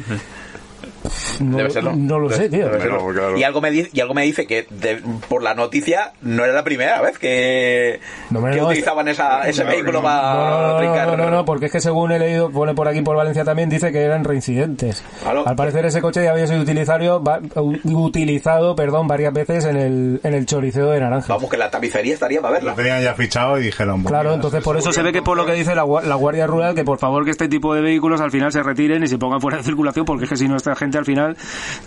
No, 1.41 1.57
Debe 1.59 1.71
serlo. 1.71 1.93
no 1.95 2.19
lo 2.19 2.31
sé, 2.31 2.49
tío. 2.49 2.67
Debe 2.67 2.81
serlo. 2.81 3.03
Bueno, 3.03 3.19
claro. 3.21 3.37
Y 3.39 3.43
algo 3.45 3.61
me 3.61 3.71
dice, 3.71 3.91
y 3.93 4.01
algo 4.01 4.15
me 4.15 4.23
dice 4.23 4.47
que 4.47 4.67
de- 4.71 5.03
por 5.29 5.43
la 5.43 5.55
noticia 5.55 6.13
no 6.23 6.45
era 6.45 6.53
la 6.55 6.65
primera 6.65 7.01
vez 7.03 7.19
que, 7.19 8.01
No, 8.31 8.41
no, 8.41 8.67
utilizaban 8.69 9.09
esa, 9.09 9.43
ese 9.49 9.65
vehículo 9.65 9.99
No, 9.99 10.03
para 10.03 10.33
no, 10.33 10.81
no, 10.81 11.07
no, 11.07 11.17
no, 11.17 11.31
no, 11.31 11.45
porque 11.45 11.67
es 11.67 11.73
que 11.73 11.81
según 11.81 12.13
he 12.13 12.19
leído, 12.19 12.51
pone 12.51 12.75
por 12.75 12.89
aquí 12.89 13.03
por 13.03 13.17
Valencia 13.17 13.45
también, 13.45 13.69
dice 13.69 13.93
que 13.93 14.01
eran 14.03 14.25
reincidentes. 14.25 15.05
Al 15.45 15.57
parecer 15.57 15.85
ese 15.87 16.01
coche 16.01 16.23
ya 16.25 16.33
había 16.33 16.47
sido 16.47 16.61
utilizado, 16.63 17.23
va- 17.23 17.41
utilizado 17.85 18.75
perdón, 18.75 19.07
varias 19.07 19.33
veces 19.33 19.65
en 19.65 19.77
el, 19.77 20.21
en 20.23 20.35
el 20.35 20.47
choriceo 20.47 20.91
de 20.91 21.01
naranja. 21.01 21.33
Vamos, 21.35 21.51
que 21.51 21.57
la 21.57 21.71
tapicería 21.71 22.15
estaría 22.15 22.41
para 22.41 22.55
Lo 22.61 22.67
verla. 22.67 22.75
tenían 22.75 23.03
ya 23.03 23.15
fichado 23.15 23.59
y 23.59 23.65
dijeron. 23.65 24.03
Claro, 24.05 24.25
mira, 24.31 24.35
entonces 24.37 24.63
por 24.63 24.77
eso 24.77 24.93
se 24.93 25.03
ve 25.03 25.13
que 25.13 25.23
por 25.23 25.37
lo 25.37 25.47
que 25.47 25.53
dice 25.53 25.75
la, 25.75 25.85
la 26.05 26.15
Guardia 26.15 26.47
Rural, 26.47 26.75
que 26.75 26.85
por 26.85 26.99
favor 26.99 27.25
que 27.25 27.31
este 27.31 27.49
tipo 27.49 27.75
de 27.75 27.81
vehículos 27.81 28.21
al 28.21 28.31
final 28.31 28.53
se 28.53 28.63
retiren 28.63 29.03
y 29.03 29.07
se 29.07 29.19
pongan 29.19 29.41
fuera 29.41 29.59
de 29.59 29.63
circulación, 29.65 30.05
porque 30.05 30.25
es 30.25 30.31
que 30.31 30.37
si 30.37 30.49
no 30.49 30.57
esta 30.57 30.75
gente 30.75 30.94
al 30.99 31.05
final 31.05 31.37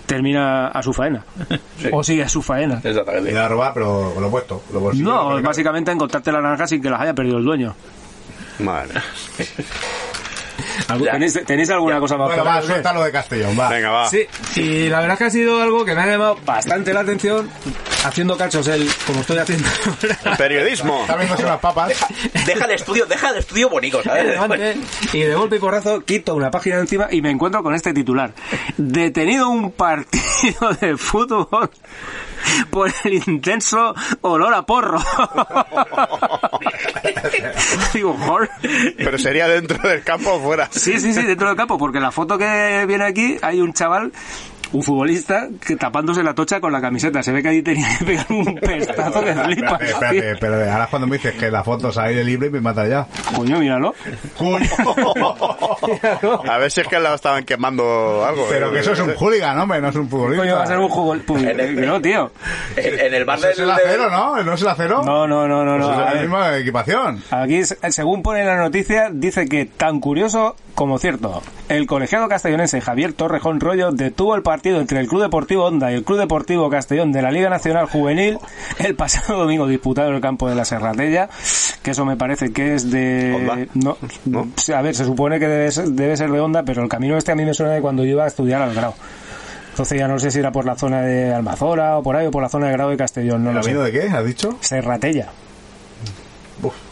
termina 0.06 0.68
a 0.68 0.82
su 0.82 0.94
faena. 0.94 1.24
O 1.92 2.04
sigue 2.04 2.24
a 2.24 2.30
su 2.30 2.42
faena. 2.42 2.82
Exactamente. 2.84 3.32
Ir 3.32 3.38
a 3.38 3.48
robar, 3.48 3.74
pero 3.74 4.12
con 4.14 4.24
lo 4.24 4.30
puesto. 4.32 4.64
Lo 4.74 4.92
No, 4.94 5.42
básicamente 5.42 5.92
encontrarte 5.92 6.32
la 6.32 6.42
naranja 6.42 6.68
sin 6.68 6.82
que 6.82 6.90
las 6.90 7.02
haya 7.02 7.14
perdido 7.14 7.38
el 7.38 7.44
dueño. 7.44 7.76
Madre. 8.60 9.00
¿Tenéis, 11.12 11.46
tenéis 11.46 11.70
alguna 11.70 12.00
cosa 12.00 12.18
más 12.18 12.28
Bueno, 12.28 12.44
para 12.44 12.58
va, 12.58 12.62
suelta 12.62 12.94
lo 12.94 13.04
de 13.04 13.12
Castellón, 13.12 13.60
va. 13.60 13.70
Venga, 13.70 13.90
va. 13.90 14.10
Sí, 14.10 14.26
y 14.56 14.90
la 14.90 15.00
verdad 15.00 15.14
es 15.14 15.20
que 15.20 15.26
ha 15.26 15.30
sido 15.30 15.62
algo 15.62 15.86
que 15.86 15.96
me 15.96 16.02
ha 16.02 16.08
llamado 16.08 16.38
bastante 16.46 16.94
la 16.94 17.02
atención, 17.02 17.50
haciendo 18.06 18.38
cachos 18.38 18.68
él, 18.68 18.90
como 19.06 19.22
estoy 19.22 19.38
haciendo 19.38 19.68
ahora. 20.24 20.38
Periodismo. 20.38 21.02
Está 21.02 21.16
viéndose 21.16 21.44
papas. 21.62 21.94
Deja 22.46 22.66
el 22.66 22.72
estudio, 22.72 23.06
deja 23.06 23.30
el 23.30 23.38
estudio 23.38 23.70
bonito, 23.70 24.02
¿sabes? 24.04 24.38
Y 25.14 25.22
de 25.22 25.36
golpe 25.36 25.58
y 25.58 25.60
porrazo 25.60 26.02
quito 26.02 26.36
una 26.36 26.52
página 26.52 26.76
de 26.78 26.82
encima 26.84 27.08
y 27.10 27.22
me 27.22 27.30
encuentro 27.32 27.64
con 27.64 27.74
este 27.74 27.94
titular. 27.94 28.34
Detenido 28.78 29.50
un 29.50 29.72
partido 29.72 30.72
de 30.82 30.98
fútbol 30.98 31.70
por 32.70 32.92
el 33.04 33.14
intenso 33.28 33.94
olor 34.22 34.54
a 34.54 34.66
porro. 34.66 35.00
Pero 38.98 39.18
sería 39.18 39.48
dentro 39.48 39.88
del 39.88 40.04
campo 40.04 40.34
o 40.34 40.40
fuera. 40.40 40.70
Sí, 40.72 41.00
sí, 41.00 41.14
sí, 41.14 41.24
dentro 41.24 41.48
del 41.48 41.58
campo, 41.58 41.78
porque 41.78 42.00
la 42.00 42.12
foto 42.12 42.38
que 42.38 42.86
viene 42.88 43.06
aquí 43.06 43.38
hay 43.42 43.62
un 43.62 43.74
chaval, 43.74 44.12
un 44.74 44.84
futbolista, 44.84 45.48
que 45.66 45.76
tapándose 45.76 46.24
la 46.24 46.34
tocha 46.34 46.60
con 46.60 46.72
la 46.72 46.82
camiseta. 46.82 47.24
Se 47.24 47.32
ve 47.32 47.42
que 47.42 47.50
ahí 47.50 47.62
tenía 47.62 47.88
que 47.98 48.06
pegar 48.06 48.26
un 48.30 48.56
pestazo 48.62 49.24
que 49.24 49.34
flipa. 49.34 49.78
Espérate, 49.82 49.90
espérate, 49.90 50.32
espérate. 50.32 50.70
Ahora 50.70 50.88
cuando 50.88 51.08
me 51.08 51.18
dices 51.18 51.36
que 51.36 51.50
la 51.52 51.64
foto 51.64 51.90
es 51.90 51.98
aire 51.98 52.24
libre 52.24 52.50
me 52.50 52.62
mata 52.62 52.88
ya. 52.88 53.08
Coño, 53.36 53.60
míralo. 53.60 53.94
Coño. 54.38 54.68
A 56.50 56.58
ver 56.58 56.72
si 56.72 56.82
es 56.82 56.88
que 56.88 57.00
la 57.00 57.14
estaban 57.16 57.44
quemando 57.46 58.26
algo. 58.26 58.46
Pero 58.50 58.70
eh. 58.70 58.74
que 58.74 58.80
eso 58.80 58.92
es 58.94 59.00
un 59.00 59.14
hooligan, 59.16 59.58
hombre, 59.60 59.82
no 59.82 59.90
es 59.90 59.96
un 59.96 60.10
futbolista. 60.10 60.44
Coño, 60.44 60.56
va 60.56 60.64
a 60.64 60.68
ser 60.68 60.78
un 60.80 60.90
juego. 60.90 61.16
No, 61.88 62.02
tío. 62.02 62.32
En, 62.76 63.14
el 63.14 63.26
bar 63.26 63.40
del... 63.40 63.52
es 63.52 63.60
el 63.60 63.70
acero, 63.70 64.10
¿no? 64.10 64.44
¿No 64.44 64.54
es 64.54 64.62
el 64.62 64.68
acero? 64.68 65.04
No, 65.04 65.28
no, 65.28 65.48
no, 65.48 65.64
no. 65.64 65.78
no. 65.78 65.88
Pues 65.88 66.08
es 66.08 66.14
la 66.16 66.22
misma 66.22 66.58
equipación. 66.58 67.24
Aquí, 67.32 67.64
se- 67.64 67.78
según 67.92 68.22
pone 68.22 68.44
la 68.44 68.58
noticia, 68.58 69.10
dice 69.12 69.48
que 69.48 69.66
tan 69.66 70.00
curioso 70.00 70.56
como 70.78 71.00
cierto, 71.00 71.42
el 71.70 71.88
colegiado 71.88 72.30
castellonense 72.30 72.82
Javier 72.82 73.12
Torrejón 73.12 73.60
Rollo 73.60 73.92
detuvo 73.92 74.36
el 74.36 74.44
partido 74.44 74.80
entre 74.80 75.00
el 75.00 75.08
Club 75.08 75.24
Deportivo 75.24 75.66
Onda 75.66 75.92
y 75.92 75.96
el 75.96 76.04
Club 76.04 76.20
Deportivo 76.20 76.70
Castellón 76.70 77.12
de 77.12 77.24
la 77.24 77.32
Liga 77.32 77.50
Nacional 77.50 77.88
Juvenil 77.88 78.38
el 78.78 78.94
pasado 78.94 79.40
domingo 79.40 79.66
disputado 79.66 80.10
en 80.10 80.18
el 80.18 80.22
campo 80.22 80.48
de 80.48 80.54
la 80.54 80.66
Serratella, 80.66 81.30
que 81.82 81.90
eso 81.90 82.06
me 82.06 82.16
parece 82.16 82.54
que 82.54 82.76
es 82.76 82.92
de... 82.92 83.68
No, 83.74 83.98
¿No? 84.26 84.50
a 84.76 84.82
ver, 84.84 84.94
se 84.94 85.04
supone 85.04 85.40
que 85.40 85.48
debe 85.48 85.72
ser, 85.72 85.88
debe 85.88 86.16
ser 86.16 86.30
de 86.30 86.40
Onda, 86.40 86.62
pero 86.62 86.84
el 86.84 86.90
camino 86.90 87.18
este 87.18 87.32
a 87.32 87.36
mí 87.36 87.44
me 87.44 87.56
suena 87.56 87.72
de 87.72 87.82
cuando 87.82 88.04
yo 88.06 88.12
iba 88.12 88.26
a 88.26 88.28
estudiar 88.28 88.62
al 88.62 88.76
grado. 88.76 88.94
Entonces 89.72 89.98
ya 89.98 90.08
no 90.08 90.20
sé 90.20 90.30
si 90.30 90.38
era 90.38 90.52
por 90.52 90.68
la 90.68 90.76
zona 90.76 91.02
de 91.02 91.34
Almazora 91.34 91.98
o 91.98 92.04
por 92.04 92.16
ahí 92.16 92.28
o 92.28 92.32
por 92.32 92.44
la 92.44 92.50
zona 92.50 92.68
de 92.68 92.74
Grado 92.74 92.92
de 92.92 92.98
Castellón, 92.98 93.44
no 93.44 93.50
¿El 93.50 93.56
lo 93.56 93.64
sé. 93.64 93.74
de 93.74 93.92
qué? 93.92 94.10
¿Has 94.10 94.24
dicho? 94.24 94.56
Serratella. 94.62 95.32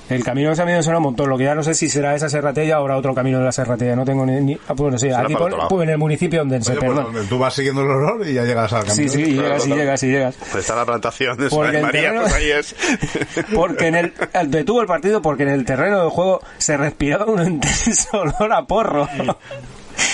El 0.09 0.23
camino 0.23 0.49
de 0.49 0.53
ese 0.53 0.65
me 0.65 0.83
suena 0.83 0.97
un 0.99 1.03
montón. 1.03 1.29
Lo 1.29 1.37
que 1.37 1.45
ya 1.45 1.55
no 1.55 1.63
sé 1.63 1.73
si 1.73 1.89
será 1.89 2.13
esa 2.13 2.29
serratella 2.29 2.77
o 2.79 2.81
habrá 2.81 2.97
otro 2.97 3.15
camino 3.15 3.39
de 3.39 3.45
la 3.45 3.51
serratella. 3.51 3.95
No 3.95 4.05
tengo 4.05 4.25
ni. 4.25 4.39
ni 4.39 4.57
ah, 4.67 4.73
bueno, 4.73 4.99
sí, 4.99 5.09
aquí 5.09 5.33
pone 5.35 5.83
en 5.85 5.89
el 5.89 5.97
municipio 5.97 6.39
donde 6.39 6.61
se 6.61 6.73
Oye, 6.73 6.81
pues 6.85 6.95
donde 6.95 7.23
tú 7.25 7.39
vas 7.39 7.53
siguiendo 7.53 7.81
el 7.81 7.89
olor 7.89 8.27
y 8.27 8.33
ya 8.33 8.43
llegas 8.43 8.71
al 8.73 8.85
camino. 8.85 8.95
Sí, 8.95 9.09
sí, 9.09 9.21
y 9.21 9.33
llegas, 9.33 9.65
y 9.65 9.69
llegas, 9.73 10.03
y 10.03 10.07
llegas. 10.07 10.35
Pues 10.35 10.55
está 10.63 10.75
la 10.75 10.85
plantación 10.85 11.37
de 11.37 11.49
Porque 11.49 11.73
San 11.73 11.81
María, 11.81 12.01
terreno- 12.01 12.21
pues 12.21 12.33
ahí 12.33 12.51
es. 12.51 12.75
Porque 13.55 13.87
en 13.87 13.95
el, 13.95 14.13
el- 14.33 14.51
detuvo 14.51 14.81
el 14.81 14.87
partido 14.87 15.21
porque 15.21 15.43
en 15.43 15.49
el 15.49 15.65
terreno 15.65 15.99
del 16.01 16.09
juego 16.09 16.41
se 16.57 16.77
respiraba 16.77 17.25
un 17.25 17.43
intenso 17.45 18.19
olor 18.19 18.53
a 18.53 18.65
porro. 18.65 19.07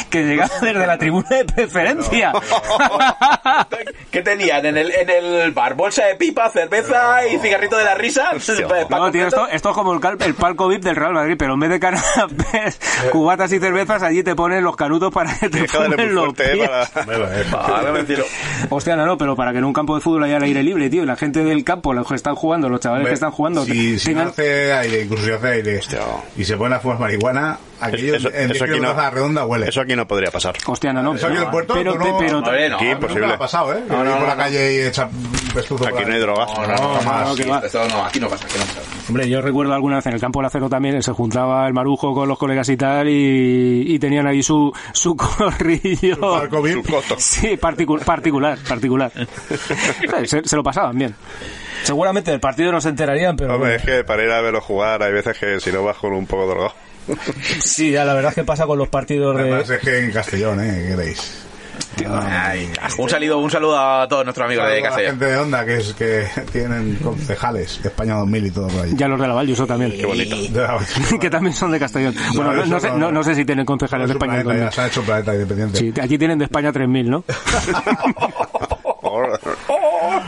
Que 0.09 0.23
llegaba 0.23 0.49
desde 0.61 0.85
la 0.87 0.97
tribuna 0.97 1.27
de 1.29 1.45
preferencia. 1.45 2.33
¿Qué 4.11 4.21
tenían 4.21 4.65
en 4.65 4.77
el, 4.77 4.91
en 4.91 5.09
el 5.09 5.51
bar? 5.51 5.75
¿Bolsa 5.75 6.05
de 6.05 6.15
pipa, 6.15 6.49
cerveza 6.49 7.25
y 7.27 7.39
cigarrito 7.39 7.77
de 7.77 7.83
la 7.85 7.95
risa? 7.95 8.29
No, 8.89 9.11
tío, 9.11 9.27
esto, 9.27 9.47
esto 9.47 9.69
es 9.69 9.75
como 9.75 9.93
el, 9.93 9.99
cal- 9.99 10.17
el 10.19 10.33
palco 10.33 10.67
VIP 10.67 10.83
del 10.83 10.95
Real 10.95 11.13
Madrid, 11.13 11.35
pero 11.37 11.53
en 11.53 11.59
vez 11.61 11.69
de 11.69 11.79
canapés, 11.79 12.79
cubatas 13.11 13.51
y 13.53 13.59
cervezas, 13.59 14.03
allí 14.03 14.23
te 14.23 14.35
ponen 14.35 14.63
los 14.63 14.75
canutos 14.75 15.13
para 15.13 15.33
que 15.37 15.49
te 15.49 15.63
pongan 15.67 16.13
los 16.15 16.25
fuerte, 16.25 16.51
eh, 16.51 16.55
pies. 16.55 16.69
eh. 16.69 17.45
Hostia, 18.69 18.95
no, 18.95 19.05
no, 19.05 19.17
pero 19.17 19.35
para 19.35 19.51
que 19.51 19.59
en 19.59 19.65
un 19.65 19.73
campo 19.73 19.95
de 19.95 20.01
fútbol 20.01 20.23
haya 20.23 20.37
el 20.37 20.43
aire 20.43 20.63
libre, 20.63 20.89
tío, 20.89 21.03
y 21.03 21.05
la 21.05 21.15
gente 21.15 21.43
del 21.43 21.63
campo, 21.63 21.93
los 21.93 22.07
que 22.07 22.15
están 22.15 22.35
jugando, 22.35 22.69
los 22.69 22.79
chavales 22.79 23.07
que 23.07 23.13
están 23.13 23.31
jugando, 23.31 23.63
Si, 23.65 23.97
si 23.99 24.07
tengan... 24.07 24.25
no 24.25 24.29
hace 24.31 24.73
aire, 24.73 25.01
incluso 25.03 25.25
si 25.25 25.31
hace 25.31 25.47
aire, 25.47 25.79
y 26.37 26.43
se 26.45 26.57
ponen 26.57 26.73
a 26.73 26.79
fumar 26.79 26.99
marihuana, 26.99 27.57
aquello 27.79 28.15
Eso- 28.15 28.29
en 28.29 28.47
10 28.49 28.51
eso 28.55 28.65
aquí 28.65 28.79
no- 28.79 29.09
redonda 29.11 29.45
huele. 29.45 29.70
Eso 29.71 29.79
aquí 29.81 29.95
no 29.95 30.05
podría 30.05 30.29
pasar. 30.31 30.55
Hostia, 30.67 30.91
no, 30.91 31.01
no. 31.01 31.15
Eso 31.15 31.27
aquí 31.27 31.37
en 31.37 31.43
el 31.43 31.49
puerto, 31.49 31.73
pero, 31.73 31.95
no- 31.95 32.17
pero, 32.19 32.41
no. 32.41 32.47
Aquí 32.75 32.85
no, 32.85 32.91
imposible. 32.91 33.21
Nunca 33.21 33.35
ha 33.35 33.39
pasado, 33.39 33.73
¿eh? 33.73 33.81
No, 33.87 34.03
no, 34.03 34.11
Ir 34.11 34.11
por 34.11 34.19
no, 34.21 34.27
la 34.27 34.35
no. 34.35 34.41
calle 34.41 34.73
y 34.75 34.79
echar 34.87 35.09
pestuzo 35.53 35.87
Aquí 35.87 36.03
no 36.05 36.13
hay 36.13 36.19
drogas. 36.19 36.49
No, 36.53 36.67
no, 36.67 36.75
no, 36.75 37.01
no, 37.01 37.31
aquí, 37.31 37.43
que 37.43 37.49
va. 37.49 37.59
esto 37.59 37.87
no, 37.87 38.05
aquí 38.05 38.19
no 38.19 38.27
pasa, 38.29 38.45
aquí 38.45 38.57
no 38.59 38.65
pasa. 38.65 38.81
Hombre, 39.07 39.29
yo 39.29 39.41
recuerdo 39.41 39.73
alguna 39.73 39.95
vez 39.95 40.05
en 40.07 40.13
el 40.13 40.19
campo 40.19 40.39
del 40.39 40.47
acero 40.47 40.67
también, 40.69 41.01
se 41.01 41.11
juntaba 41.13 41.65
el 41.67 41.73
marujo 41.73 42.13
con 42.13 42.27
los 42.27 42.37
colegas 42.37 42.67
y 42.69 42.75
tal, 42.75 43.07
y, 43.07 43.85
y 43.95 43.97
tenían 43.99 44.27
ahí 44.27 44.43
su, 44.43 44.71
su 44.91 45.15
corrillo. 45.17 46.15
Su 46.49 46.83
coto. 46.83 47.15
Sí, 47.17 47.57
particu- 47.57 48.03
particular, 48.03 48.57
particular. 48.67 49.11
se, 50.25 50.43
se 50.43 50.55
lo 50.55 50.63
pasaban 50.63 50.97
bien. 50.97 51.15
Seguramente 51.83 52.31
del 52.31 52.39
partido 52.39 52.71
no 52.71 52.79
se 52.81 52.89
enterarían, 52.89 53.35
pero 53.35 53.55
Hombre, 53.55 53.71
bueno. 53.71 53.75
es 53.91 53.97
que 53.99 54.03
para 54.03 54.23
ir 54.23 54.31
a 54.31 54.41
verlo 54.41 54.61
jugar 54.61 55.01
hay 55.01 55.11
veces 55.13 55.37
que 55.37 55.59
si 55.59 55.71
no 55.71 55.83
vas 55.83 55.97
con 55.97 56.13
un 56.13 56.27
poco 56.27 56.45
drogado. 56.47 56.73
Sí, 57.59 57.91
ya 57.91 58.05
la 58.05 58.13
verdad 58.13 58.29
es 58.29 58.35
que 58.35 58.43
pasa 58.43 58.65
con 58.65 58.77
los 58.77 58.89
partidos 58.89 59.35
Además 59.37 59.67
de... 59.67 59.75
es 59.75 59.81
que 59.81 59.99
en 59.99 60.11
Castellón, 60.11 60.59
¿eh? 60.63 60.85
¿Qué 60.89 60.95
queréis? 60.95 61.37
Ay, 62.07 62.69
un 62.97 63.09
saludo, 63.09 63.39
un 63.39 63.49
saludo 63.51 63.77
a 63.77 64.07
todos 64.07 64.23
nuestros 64.23 64.45
amigos 64.45 64.67
de 64.67 64.77
la 64.81 64.87
Castellón. 64.87 65.11
gente 65.11 65.25
de 65.25 65.37
Onda 65.37 65.65
que 65.65 65.75
es 65.77 65.93
que 65.93 66.25
tienen 66.51 66.95
concejales 66.97 67.81
de 67.81 67.89
España 67.89 68.15
2000 68.15 68.45
y 68.45 68.51
todo 68.51 68.67
por 68.67 68.85
ahí. 68.85 68.91
Ya 68.95 69.07
los 69.07 69.19
de 69.19 69.27
la 69.27 69.33
Valluso 69.33 69.65
también. 69.67 69.91
Qué 69.91 70.05
bonito. 70.05 70.35
De 70.51 70.61
la- 70.61 70.79
que 71.19 71.29
también 71.29 71.53
son 71.53 71.71
de 71.71 71.79
Castellón. 71.79 72.15
Bueno, 72.35 72.53
no, 72.53 72.65
no 72.65 72.79
sé, 72.79 72.91
no, 72.91 73.11
no 73.11 73.23
sé 73.23 73.35
si 73.35 73.45
tienen 73.45 73.65
concejales 73.65 74.07
de 74.07 74.13
España. 74.13 74.43
planeta, 74.43 74.65
ya 74.65 74.71
se 74.71 74.81
ha 74.81 74.87
hecho 74.87 75.01
planeta 75.03 75.33
independiente. 75.33 75.79
Sí, 75.79 75.93
aquí 76.01 76.17
tienen 76.17 76.39
de 76.39 76.45
España 76.45 76.71
3.000, 76.71 77.05
¿no? 77.05 77.23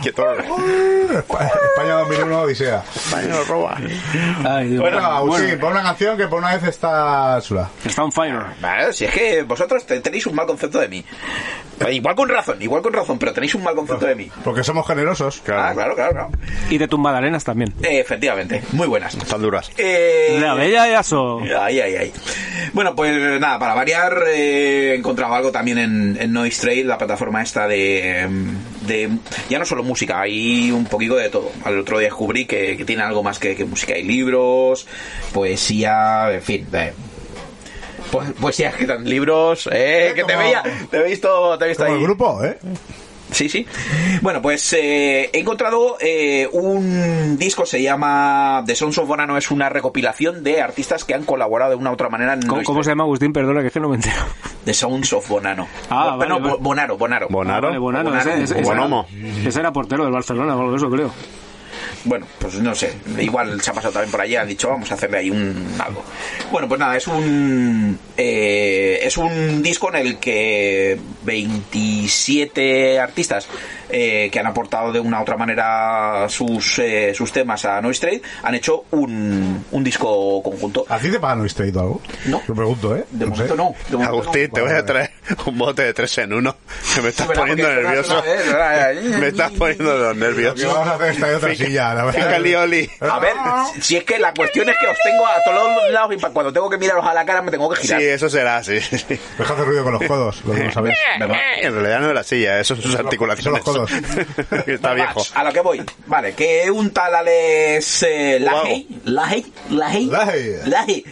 Quieto. 0.04 0.26
España 0.34 1.94
2001 2.00 2.42
Odisea. 2.42 2.84
España 2.96 3.36
roba. 3.48 3.78
Ay, 3.78 4.68
Dios. 4.70 4.82
Bueno, 4.82 4.98
Bueno, 4.98 5.08
Agustín, 5.08 5.60
pon 5.60 5.72
una 5.72 5.84
canción 5.84 6.18
que 6.18 6.28
por 6.28 6.40
una 6.40 6.54
vez 6.56 6.64
está 6.64 7.40
chula. 7.42 7.70
está 7.86 8.04
on 8.04 8.12
fire. 8.12 8.42
Vale, 8.62 8.94
si 8.94 9.06
es 9.06 9.12
que 9.12 9.44
vosotros 9.44 9.86
te- 9.86 10.00
tenéis 10.02 10.26
un 10.28 10.36
mal 10.36 10.46
concepto 10.46 10.80
de 10.80 10.88
mí. 10.90 11.06
Igual 11.90 12.16
con 12.16 12.30
razón, 12.30 12.62
igual 12.62 12.82
con 12.82 12.94
razón, 12.94 13.18
pero 13.20 13.34
tenéis 13.34 13.56
un 13.56 13.64
mal 13.64 13.76
concepto 13.76 14.06
de 14.06 14.16
mí. 14.16 14.32
Porque 14.44 14.64
somos 14.64 14.86
generosos. 14.88 15.42
Ah, 15.48 15.72
claro, 15.74 15.96
claro, 15.96 16.12
claro. 16.14 16.30
Y 16.70 16.78
de 16.78 16.88
tumbadalenas 16.88 17.44
también. 17.44 17.74
Eh, 17.82 18.00
efectivamente, 18.00 18.64
muy 18.74 18.88
buenas. 18.88 19.16
Están 19.16 19.42
duras. 19.42 19.72
Eh, 19.78 20.38
La 20.42 20.54
bella 20.54 20.88
Yaso. 20.88 21.40
Ay, 21.60 21.80
ay, 21.80 21.96
ay. 21.96 22.14
Bueno, 22.74 22.96
pues 22.96 23.40
nada, 23.40 23.60
para 23.60 23.74
variar, 23.74 24.24
eh, 24.28 24.92
he 24.92 24.96
encontrado 24.96 25.34
algo 25.34 25.52
también 25.52 25.78
en, 25.78 26.18
en 26.20 26.32
Noise 26.34 26.62
Trade, 26.62 26.84
la 26.86 26.98
plataforma 26.98 27.42
esta 27.42 27.68
de, 27.68 28.28
de. 28.86 29.10
Ya 29.50 29.60
no 29.60 29.66
solo 29.66 29.84
música, 29.84 30.22
hay 30.22 30.72
un 30.72 30.86
poquito 30.86 31.16
de 31.16 31.30
todo. 31.30 31.52
Al 31.64 31.80
otro 31.80 32.00
día 32.00 32.08
descubrí 32.08 32.46
que, 32.46 32.78
que 32.78 32.86
tiene 32.86 33.04
algo 33.04 33.24
más 33.24 33.40
que, 33.40 33.56
que 33.56 33.66
música. 33.66 33.94
Hay 33.94 34.04
libros, 34.04 34.88
poesía, 35.34 36.32
en 36.32 36.42
fin. 36.42 36.68
de- 36.72 36.94
Pues, 38.40 38.56
sí, 38.56 38.64
que 38.78 38.86
tan 38.86 39.04
libros, 39.06 39.68
eh, 39.72 40.12
que 40.16 40.24
te 40.24 40.36
veía, 40.36 40.62
te 40.92 40.98
he 40.98 41.04
visto, 41.04 41.58
te 41.58 41.66
he 41.66 41.68
visto 41.70 41.84
ahí. 41.84 41.94
el 41.94 42.02
grupo, 42.04 42.44
¿eh? 42.44 42.58
Sí, 43.32 43.50
sí. 43.50 43.66
Bueno, 44.22 44.42
pues 44.42 44.74
eh, 44.74 45.30
he 45.34 45.40
encontrado 45.40 45.98
eh, 46.00 46.48
un 46.52 47.36
disco, 47.38 47.66
se 47.66 47.82
llama 47.82 48.64
The 48.68 48.76
Sons 48.76 48.98
of 49.00 49.08
Bonano, 49.08 49.38
es 49.38 49.50
una 49.50 49.70
recopilación 49.70 50.44
de 50.44 50.62
artistas 50.62 51.04
que 51.04 51.16
han 51.16 51.24
colaborado 51.24 51.72
de 51.72 51.78
una 51.78 51.90
u 51.90 51.94
otra 51.94 52.10
manera 52.10 52.34
en 52.34 52.42
¿Cómo, 52.46 52.84
se 52.84 52.92
llama 52.92 53.04
Agustín? 53.06 53.34
Perdona, 53.34 53.62
que 53.62 53.68
es 53.68 53.74
que 53.74 53.80
no 53.80 53.90
me 53.90 53.96
entero. 53.96 54.22
The 54.66 54.74
Sounds 54.74 55.12
of 55.14 55.28
Bonano. 55.28 55.68
Ah, 55.90 56.12
Bo- 56.12 56.18
vale, 56.18 56.30
no, 56.30 56.40
vale. 56.40 56.52
Bo- 56.54 56.58
Bonaro, 56.60 56.98
Bonaro. 56.98 57.28
Bonaro. 57.30 57.58
Ah, 57.58 57.70
vale, 57.70 57.80
Bonano, 57.80 58.10
Bonano, 58.12 58.32
ese, 58.32 58.44
ese- 58.44 58.60
ese 58.60 58.64
Bonomo. 58.70 59.08
era- 59.12 59.50
ese 59.50 59.60
era 59.60 59.74
portero 59.74 60.04
del 60.04 60.14
Barcelona 60.14 60.56
o 60.56 60.60
algo 60.60 60.72
de 60.72 60.78
eso, 60.78 60.90
creo. 60.92 61.12
Bueno, 62.06 62.26
pues 62.38 62.56
no 62.56 62.76
sé, 62.76 62.94
igual 63.20 63.60
se 63.62 63.72
ha 63.72 63.74
pasado 63.74 63.94
también 63.94 64.12
por 64.12 64.20
allí, 64.22 64.36
han 64.36 64.48
dicho 64.48 64.70
vamos 64.70 64.92
a 64.92 64.96
hacerle 64.96 65.18
ahí 65.20 65.30
un 65.32 65.68
algo. 65.80 66.04
Bueno, 66.52 66.68
pues 66.68 66.80
nada, 66.80 66.98
es 66.98 67.08
un 67.08 67.98
eh, 68.18 69.00
es 69.02 69.18
un 69.18 69.62
disco 69.64 69.90
en 69.90 69.96
el 69.96 70.18
que 70.20 70.98
27 71.24 73.00
artistas 73.00 73.48
eh, 73.90 74.30
que 74.32 74.40
han 74.40 74.48
aportado 74.48 74.92
de 74.92 75.00
una 75.00 75.20
u 75.20 75.22
otra 75.22 75.38
manera 75.38 76.26
sus 76.30 76.80
eh, 76.80 77.14
sus 77.14 77.32
temas 77.32 77.64
a 77.66 77.80
Noise 77.82 78.00
Trade 78.02 78.22
han 78.44 78.56
hecho 78.56 78.86
un, 78.92 79.66
un 79.72 79.84
disco 79.84 80.42
conjunto. 80.42 80.86
¿A 80.90 80.98
ti 81.00 81.12
te 81.12 81.20
pagan 81.20 81.40
Noise 81.40 81.56
Trade 81.56 81.78
o 81.78 81.80
algo? 81.82 82.02
No. 82.26 82.40
Te 82.46 82.54
pregunto, 82.54 82.96
¿eh? 82.96 83.06
De 83.12 83.26
No 83.26 83.36
sé. 83.36 83.44
momento 83.44 83.56
no. 83.56 83.76
de 83.90 83.98
momento 83.98 84.14
Agustín, 84.22 84.48
no. 84.48 84.54
te 84.54 84.62
voy 84.62 84.72
a 84.72 84.86
traer 84.86 85.12
un 85.46 85.58
bote 85.58 85.84
de 85.84 85.94
tres 85.94 86.18
en 86.18 86.34
uno. 86.34 86.56
Que 86.96 87.02
me 87.02 87.10
estás 87.10 87.28
poniendo 87.28 87.68
nervioso. 87.68 88.24
Me 89.20 89.28
estás 89.28 89.52
poniendo 89.52 89.94
de 89.98 90.00
los 90.06 90.16
nervios. 90.18 90.54
¿Qué 90.56 90.66
vamos 90.66 90.88
a 90.88 90.96
hacer 90.96 91.12
esta 91.12 91.32
y 91.32 91.34
otra 91.36 91.50
Fica- 91.50 91.66
silla? 91.66 91.94
La. 91.94 92.02
A 92.04 93.20
ver, 93.20 93.34
si 93.82 93.98
es 93.98 94.04
que 94.04 94.20
la 94.20 94.34
cuestión 94.34 94.70
es 94.70 94.76
que 94.80 94.88
os 94.88 94.98
tengo 95.04 95.26
a 95.28 95.44
todos 95.44 95.84
los 95.84 95.92
lados 95.92 96.14
y 96.16 96.20
cuando 96.32 96.52
tengo 96.54 96.70
que 96.70 96.78
miraros 96.78 97.06
a 97.06 97.14
la 97.14 97.26
cara 97.26 97.42
me 97.42 97.52
tengo 97.52 97.70
que 97.70 97.82
Sí, 97.82 97.88
girar. 97.88 98.02
Eso 98.08 98.30
será, 98.30 98.64
sí. 98.64 98.74
Deja 98.74 99.20
de 99.38 99.44
hacer 99.44 99.66
ruido 99.66 99.84
con 99.84 99.94
los 99.94 100.04
codos, 100.04 100.44
lo 100.46 100.54
que 100.54 100.64
no 100.64 100.72
sabes. 100.72 100.98
¿verdad? 101.20 101.38
En 101.62 101.74
realidad 101.74 102.00
no 102.00 102.08
es 102.10 102.14
la 102.14 102.24
silla, 102.24 102.60
eso 102.60 102.76
son 102.76 102.84
sus 102.84 102.96
articulaciones. 102.96 103.64
son 103.64 103.82
los 103.82 104.64
Que 104.64 104.74
Está 104.76 104.94
viejo. 104.94 105.22
A 105.34 105.44
lo 105.44 105.52
que 105.52 105.62
voy. 105.62 105.84
Vale, 106.06 106.34
que 106.34 106.70
un 106.72 106.92
tal 106.92 107.16
Alex 107.16 108.04
eh, 108.04 108.40
Lahey, 108.40 108.88
Lahey, 109.06 109.54
Lahey, 109.70 110.06
Lahey. 110.06 110.56
Lahey, 110.66 111.06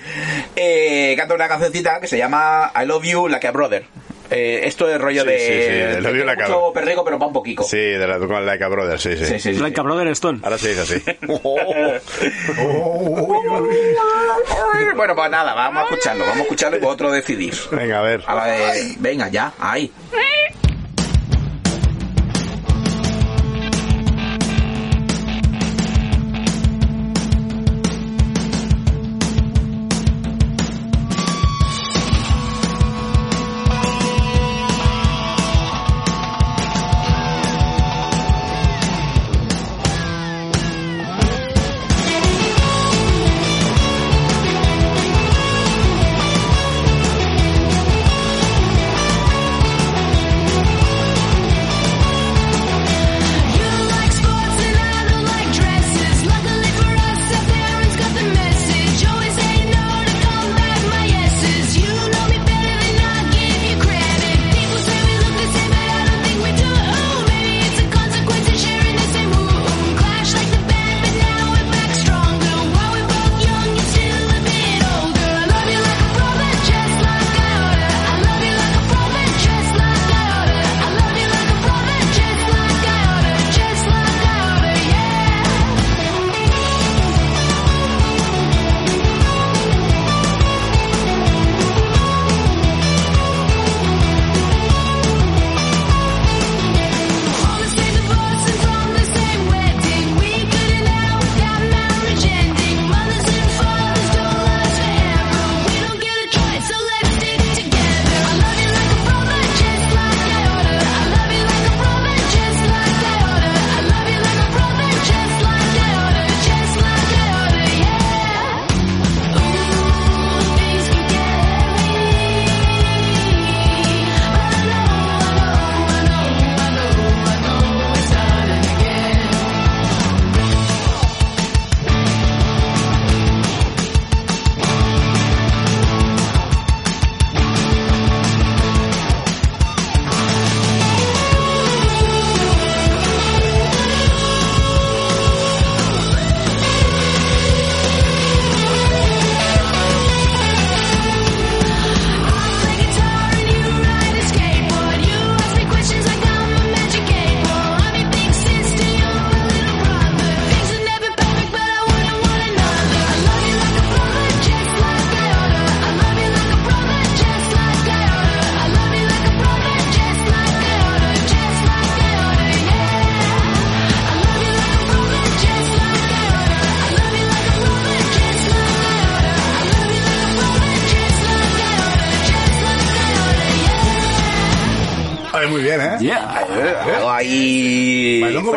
eh, 0.56 1.14
canta 1.18 1.36
una 1.36 1.48
cancioncita 1.48 2.00
que 2.00 2.08
se 2.08 2.18
llama 2.18 2.72
I 2.76 2.86
Love 2.86 3.04
You 3.04 3.28
Like 3.28 3.48
a 3.48 3.52
Brother. 3.52 3.86
Eh, 4.34 4.62
esto 4.66 4.90
es 4.90 4.98
rollo 5.00 5.24
Sí, 5.24 5.28
de, 5.28 5.38
sí, 5.40 5.46
sí, 5.46 5.98
I 6.00 6.02
Love 6.02 6.14
de 6.14 6.20
You 6.20 6.26
Like 6.26 6.44
a- 6.44 6.48
mucho 6.48 6.74
perrico 6.74 7.04
pero 7.04 7.20
va 7.20 7.28
un 7.28 7.34
poquito. 7.34 7.64
Sí, 7.64 7.78
de 7.78 8.08
la, 8.08 8.18
con 8.18 8.46
Like 8.46 8.64
a 8.64 8.68
Brother, 8.70 8.98
sí, 9.00 9.18
sí. 9.18 9.26
sí, 9.26 9.40
sí. 9.40 9.54
sí. 9.56 9.60
Like 9.62 9.80
a 9.80 9.84
Brother 9.84 10.08
Stone. 10.08 10.40
Ahora 10.44 10.58
se 10.58 10.70
dice 10.70 10.82
así. 10.82 11.04
bueno, 14.96 15.16
pues 15.16 15.32
nada, 15.32 15.54
vamos 15.54 15.84
a 15.84 15.86
escucharlo, 15.86 16.24
vamos 16.24 16.40
a 16.40 16.44
escucharlo 16.44 16.78
y 16.78 16.82
vosotros 16.82 17.14
decidís. 17.14 17.70
Venga, 17.72 18.00
a 18.00 18.04
ver. 18.04 18.24
A 18.28 18.36
la 18.36 18.46
de, 18.48 18.96
venga, 19.00 19.30
ya, 19.30 19.54
ahí. 19.60 19.92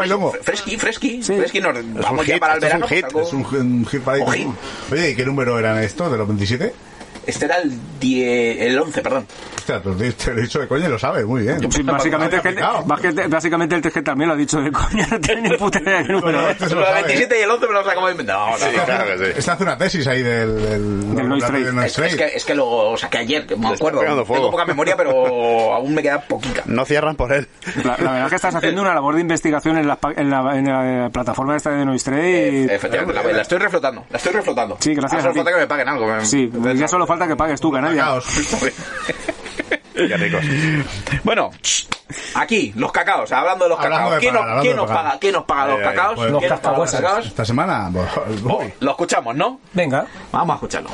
Bailongo. 0.08 0.32
Fresqui, 0.42 0.76
fresqui. 0.76 1.22
Sí. 1.22 1.34
Fresqui. 1.36 1.60
Nos 1.60 1.74
vamos 1.74 2.20
un 2.20 2.26
ya 2.26 2.34
hit, 2.34 2.40
para 2.40 2.54
el 2.54 2.62
esto 2.64 2.66
es 2.66 2.74
un 2.74 2.80
verano. 2.80 2.88
hit, 2.88 3.04
algo- 3.04 3.22
Es 3.22 3.32
un, 3.32 3.44
un 3.78 3.86
hit 3.86 4.00
para. 4.02 4.18
Oye, 4.24 5.10
¿y 5.10 5.14
qué 5.16 5.24
número 5.24 5.58
eran 5.58 5.78
estos 5.82 6.10
de 6.12 6.18
los 6.18 6.26
27? 6.28 6.72
Este 7.26 7.44
era 7.46 7.58
el 7.58 7.72
10, 8.00 8.60
el 8.62 8.78
11, 8.78 9.02
perdón. 9.02 9.26
Hostia, 9.56 9.80
te 9.80 9.88
lo 9.88 9.94
he 10.02 10.12
te 10.12 10.32
lo 10.32 10.38
he 10.38 10.42
dicho 10.42 10.58
de 10.60 10.68
coña 10.68 10.86
y 10.86 10.90
lo 10.90 10.98
sabes, 10.98 11.24
muy 11.24 11.42
bien. 11.42 11.72
Sí, 11.72 11.82
básicamente, 11.82 12.40
que, 12.42 12.54
que- 12.54 13.26
básicamente 13.28 13.74
el 13.76 13.82
TG 13.82 14.02
también 14.04 14.28
lo 14.28 14.34
ha 14.34 14.36
dicho 14.36 14.60
de 14.60 14.70
coña, 14.70 15.06
no 15.10 15.20
tiene 15.20 15.48
ni 15.48 15.56
puta 15.56 15.80
idea 15.80 16.02
de 16.02 16.08
número 16.08 16.20
Bueno, 16.22 16.48
es. 16.50 16.60
este 16.62 16.68
sabe, 16.68 16.92
27 17.02 17.38
y 17.38 17.42
el 17.42 17.50
11 17.50 17.66
me 17.66 17.72
los 17.72 17.86
acabo 17.88 18.06
de 18.06 18.12
inventar. 18.12 18.36
No, 18.36 18.50
no. 18.50 18.56
Sí, 18.58 18.64
claro 18.84 19.04
que 19.06 19.18
sí. 19.18 19.32
Este 19.38 19.50
hace 19.50 19.62
una 19.62 19.78
tesis 19.78 20.06
ahí 20.06 20.22
del... 20.22 20.54
Del, 20.62 21.14
Del 21.14 21.28
Noise 21.28 21.46
Trade. 21.46 21.86
Es, 21.86 21.98
es 21.98 22.16
que, 22.16 22.24
es 22.36 22.44
que 22.44 22.54
lo 22.54 22.96
saqué 22.96 23.18
ayer, 23.18 23.46
que 23.46 23.56
me 23.56 23.68
acuerdo. 23.68 24.00
Tengo 24.00 24.50
poca 24.50 24.64
memoria, 24.66 24.96
pero 24.96 25.10
aún 25.74 25.94
me 25.94 26.02
queda 26.02 26.20
poquita. 26.20 26.62
No 26.66 26.84
cierran 26.84 27.16
por 27.16 27.32
él. 27.32 27.48
La, 27.84 27.96
la 27.96 27.96
verdad 27.96 28.24
es 28.24 28.30
que 28.30 28.36
estás 28.36 28.54
haciendo 28.54 28.82
una 28.82 28.94
labor 28.94 29.14
de 29.14 29.20
investigación 29.22 29.78
en 29.78 29.86
la, 29.88 29.98
en 30.16 30.30
la, 30.30 30.58
en 30.58 30.64
la 31.04 31.08
plataforma 31.10 31.56
esta 31.56 31.70
de 31.70 31.84
Noise 31.84 32.04
Trade. 32.04 32.74
Efectivamente, 32.74 33.14
la, 33.22 33.32
la 33.32 33.42
estoy 33.42 33.58
reflotando. 33.58 34.04
La 34.10 34.16
estoy 34.18 34.32
reflotando. 34.32 34.76
Sí, 34.80 34.94
gracias 34.94 35.24
Ahora 35.24 35.30
a 35.30 35.32
ti. 35.32 35.38
solo 35.38 35.44
falta 35.44 35.52
que 35.52 35.60
me 35.62 35.66
paguen 35.66 35.88
algo. 35.88 36.06
me- 36.06 36.24
Sí, 36.24 36.50
ya 36.76 36.88
solo 36.88 37.06
falta 37.06 37.13
falta 37.14 37.28
que 37.28 37.36
pagues 37.36 37.60
tú, 37.60 37.70
canalla. 37.72 38.14
Qué 39.94 40.16
ricos. 40.16 40.44
Bueno, 41.22 41.50
aquí, 42.34 42.72
los 42.76 42.90
cacaos, 42.90 43.30
hablando 43.32 43.64
de 43.66 43.68
los 43.70 43.78
Hablando 43.78 44.10
cacaos. 44.10 44.14
de 44.14 44.20
¿Qué, 44.20 44.26
pagar, 44.26 44.34
nos, 44.34 44.42
hablando 44.50 44.62
¿qué 44.62 44.68
de 44.68 44.74
nos 44.74 44.86
paga, 44.90 45.18
¿Qué 45.20 45.32
nos 45.32 45.44
paga 45.44 45.66
los 45.66 45.78
Ay, 45.78 45.84
ay, 45.84 45.94
cacaos? 45.94 46.14
pues, 46.16 46.30
los 46.32 46.42
¿Qué 46.42 46.48
nos 46.48 46.60
paga 46.60 46.78
los 46.78 46.90
cascahueses. 46.90 47.00
cacaos? 47.00 47.26
Esta 47.26 47.44
semana, 47.44 47.90
pues, 47.92 48.42
voy. 48.42 48.72
Lo 48.80 48.90
escuchamos, 48.90 49.36
¿no? 49.36 49.60
Venga. 49.72 50.04
Vamos 50.32 50.54
a 50.54 50.56
escucharlo. 50.56 50.90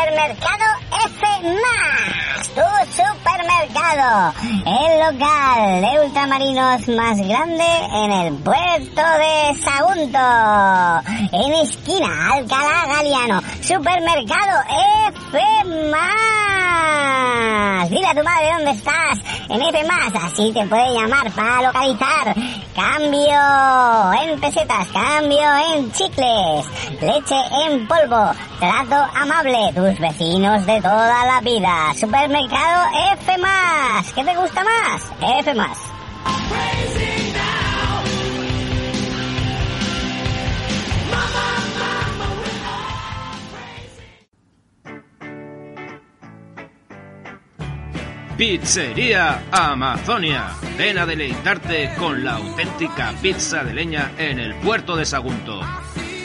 Supermercado 0.00 0.64
F 1.04 1.20
tu 2.54 2.62
supermercado, 2.90 4.34
el 4.66 5.00
local 5.00 5.80
de 5.80 6.04
ultramarinos 6.04 6.88
más 6.88 7.18
grande 7.18 7.64
en 7.92 8.12
el 8.12 8.34
puerto 8.34 9.02
de 9.02 9.54
Sagunto, 9.60 10.18
en 11.32 11.52
esquina 11.54 12.32
Alcalá 12.34 12.86
Galiano, 12.86 13.42
supermercado 13.62 14.62
F 15.08 15.38
Dile 17.88 18.06
a 18.06 18.14
tu 18.14 18.22
madre 18.22 18.52
dónde 18.52 18.70
estás 18.70 19.18
en 19.48 19.62
F 19.62 19.84
así 20.22 20.52
te 20.52 20.64
puede 20.66 20.94
llamar 20.94 21.28
para 21.32 21.62
localizar. 21.62 22.34
Cambio 22.74 24.22
en 24.22 24.40
pesetas, 24.40 24.86
cambio 24.92 25.40
en 25.74 25.90
chicles, 25.90 26.66
leche 27.00 27.34
en 27.66 27.88
polvo, 27.88 28.30
trato 28.60 28.94
amable, 29.14 29.72
tus 29.74 29.98
vecinos 29.98 30.64
de 30.66 30.80
toda 30.80 31.26
la 31.26 31.40
vida. 31.40 31.92
Supermercado 31.98 32.39
F 32.42 34.14
¿Qué 34.14 34.24
te 34.24 34.34
gusta 34.34 34.64
más? 34.64 35.12
F 35.40 35.54
Pizzería 48.38 49.42
Amazonia. 49.52 50.56
Ven 50.78 50.96
a 50.96 51.04
deleitarte 51.04 51.92
con 51.98 52.24
la 52.24 52.36
auténtica 52.36 53.12
pizza 53.20 53.62
de 53.64 53.74
leña 53.74 54.12
en 54.16 54.38
el 54.38 54.54
puerto 54.60 54.96
de 54.96 55.04
Sagunto. 55.04 55.60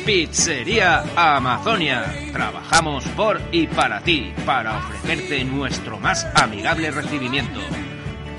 Pizzería 0.06 1.04
Amazonia. 1.16 2.06
Trabajamos 2.32 3.04
por 3.16 3.42
y 3.52 3.66
para 3.66 4.02
ti, 4.02 4.32
para 4.46 4.78
ofrecerte 4.78 5.44
nuestro 5.44 6.00
más 6.00 6.28
amigable 6.36 6.92
recibimiento. 6.92 7.60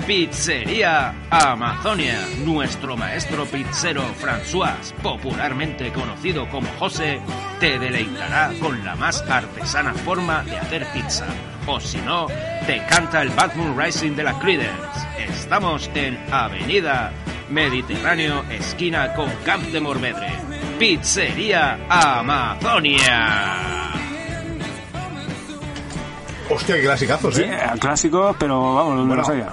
Pizzería 0.06 1.12
Amazonia. 1.28 2.24
Nuestro 2.44 2.96
maestro 2.96 3.46
pizzero 3.46 4.04
François, 4.14 4.92
popularmente 5.02 5.90
conocido 5.92 6.48
como 6.50 6.68
José, 6.78 7.20
te 7.58 7.80
deleitará 7.80 8.52
con 8.60 8.84
la 8.84 8.94
más 8.94 9.22
artesana 9.28 9.92
forma 9.92 10.44
de 10.44 10.56
hacer 10.58 10.86
pizza. 10.92 11.26
O 11.66 11.80
si 11.80 11.98
no, 11.98 12.28
te 12.68 12.80
canta 12.86 13.22
el 13.22 13.30
Bad 13.30 13.56
Moon 13.56 13.76
Rising 13.76 14.12
de 14.12 14.22
la 14.22 14.38
Creedence. 14.38 15.00
Estamos 15.18 15.90
en 15.96 16.16
Avenida 16.32 17.12
Mediterráneo, 17.50 18.44
esquina 18.50 19.14
con 19.14 19.28
Camp 19.44 19.64
de 19.64 19.80
Morvedre. 19.80 20.55
Pizzería 20.78 21.78
Amazonia. 21.88 23.92
Hostia, 26.50 26.76
qué 26.76 26.82
clasicazos, 26.82 27.34
Sí, 27.34 27.42
¿eh? 27.42 27.56
clásico, 27.80 28.36
pero 28.38 28.74
vamos, 28.74 28.94
no 28.96 29.06
Bueno. 29.06 29.16
lo 29.16 29.24
sabía. 29.24 29.48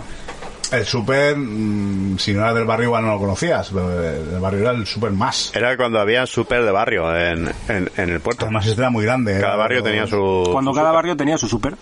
El 0.72 0.86
super, 0.86 1.36
mm, 1.36 2.18
si 2.18 2.34
no 2.34 2.42
era 2.42 2.54
del 2.54 2.66
barrio 2.66 2.86
igual 2.88 3.06
no 3.06 3.14
lo 3.14 3.20
conocías, 3.20 3.70
pero 3.72 4.04
el 4.04 4.40
barrio 4.40 4.62
era 4.62 4.72
el 4.72 4.88
super 4.88 5.12
más. 5.12 5.52
Era 5.56 5.78
cuando 5.78 6.00
había 6.00 6.26
super 6.26 6.64
de 6.64 6.72
barrio 6.72 7.16
en, 7.16 7.52
en, 7.68 7.92
en 7.96 8.10
el 8.10 8.20
puerto. 8.20 8.46
Además 8.46 8.66
este 8.66 8.82
era 8.82 8.90
muy 8.90 9.06
grande. 9.06 9.40
Cada 9.40 9.56
barrio 9.56 9.80
todo- 9.80 9.90
tenía 9.90 10.08
su... 10.08 10.50
Cuando 10.52 10.72
su 10.72 10.78
cada 10.78 10.92
barrio 10.92 11.16
tenía 11.16 11.38
su 11.38 11.48
súper. 11.48 11.76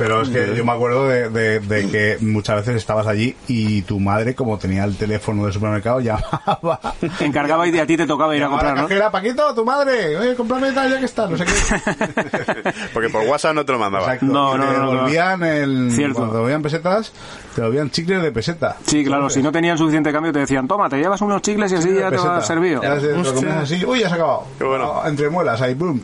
Pero 0.00 0.22
es 0.22 0.28
que 0.30 0.54
yo 0.56 0.64
me 0.64 0.72
acuerdo 0.72 1.06
de, 1.08 1.28
de- 1.28 1.60
de 1.60 1.88
que 1.90 2.16
muchas 2.20 2.56
veces 2.56 2.76
estabas 2.76 3.06
allí 3.06 3.36
y 3.48 3.82
tu 3.82 4.00
madre, 4.00 4.34
como 4.34 4.58
tenía 4.58 4.84
el 4.84 4.96
teléfono 4.96 5.44
del 5.44 5.52
supermercado, 5.52 6.00
llamaba. 6.00 6.80
Encargaba 7.20 7.66
y 7.68 7.70
de 7.70 7.80
a 7.82 7.86
ti 7.86 7.96
te 7.96 8.06
tocaba 8.06 8.34
ir 8.34 8.42
a 8.44 8.48
comprar, 8.48 8.76
¿no? 8.76 8.82
cajera, 8.88 9.10
Paquito, 9.10 9.54
tu 9.54 9.64
madre, 9.64 10.16
oye, 10.16 10.34
cómprame 10.34 10.72
tal 10.72 10.90
ya 10.90 10.98
que 10.98 11.04
está, 11.04 11.28
no 11.28 11.36
sé 11.36 11.44
qué. 11.44 11.52
Porque 12.94 13.08
por 13.10 13.24
WhatsApp 13.26 13.54
no 13.54 13.64
te 13.64 13.72
lo 13.72 13.78
mandaba. 13.78 14.04
Exacto. 14.04 14.26
No, 14.26 14.56
no, 14.56 14.64
te 14.66 14.72
no, 14.72 14.78
no. 14.84 14.92
devolvían 14.92 15.42
el. 15.42 15.92
Cierto. 15.92 16.14
Cuando 16.14 16.32
te 16.32 16.36
devolvían 16.38 16.62
pesetas, 16.62 17.12
te 17.54 17.60
devolvían 17.60 17.90
chicles 17.90 18.22
de 18.22 18.32
peseta. 18.32 18.76
Sí, 18.86 19.04
claro, 19.04 19.28
si 19.30 19.42
no 19.42 19.52
tenían 19.52 19.76
suficiente 19.78 20.12
cambio 20.12 20.32
te 20.32 20.40
decían, 20.40 20.66
toma, 20.66 20.88
te 20.88 20.96
llevas 20.98 21.20
unos 21.20 21.42
chicles 21.42 21.70
y 21.72 21.74
así 21.76 21.88
ya 21.92 22.10
te 22.10 22.16
va 22.16 22.36
Peseta. 22.38 22.42
servido. 22.42 22.82
Ya 22.82 22.98
se- 23.00 23.12
lo 23.16 23.34
comías 23.34 23.56
así, 23.58 23.84
uy, 23.84 24.00
ya 24.00 24.08
se 24.08 24.14
ha 24.14 24.16
acabado. 24.16 24.44
Qué 24.58 24.64
bueno. 24.64 25.02
Entre 25.06 25.28
muelas, 25.28 25.60
ahí, 25.60 25.74
boom. 25.74 26.00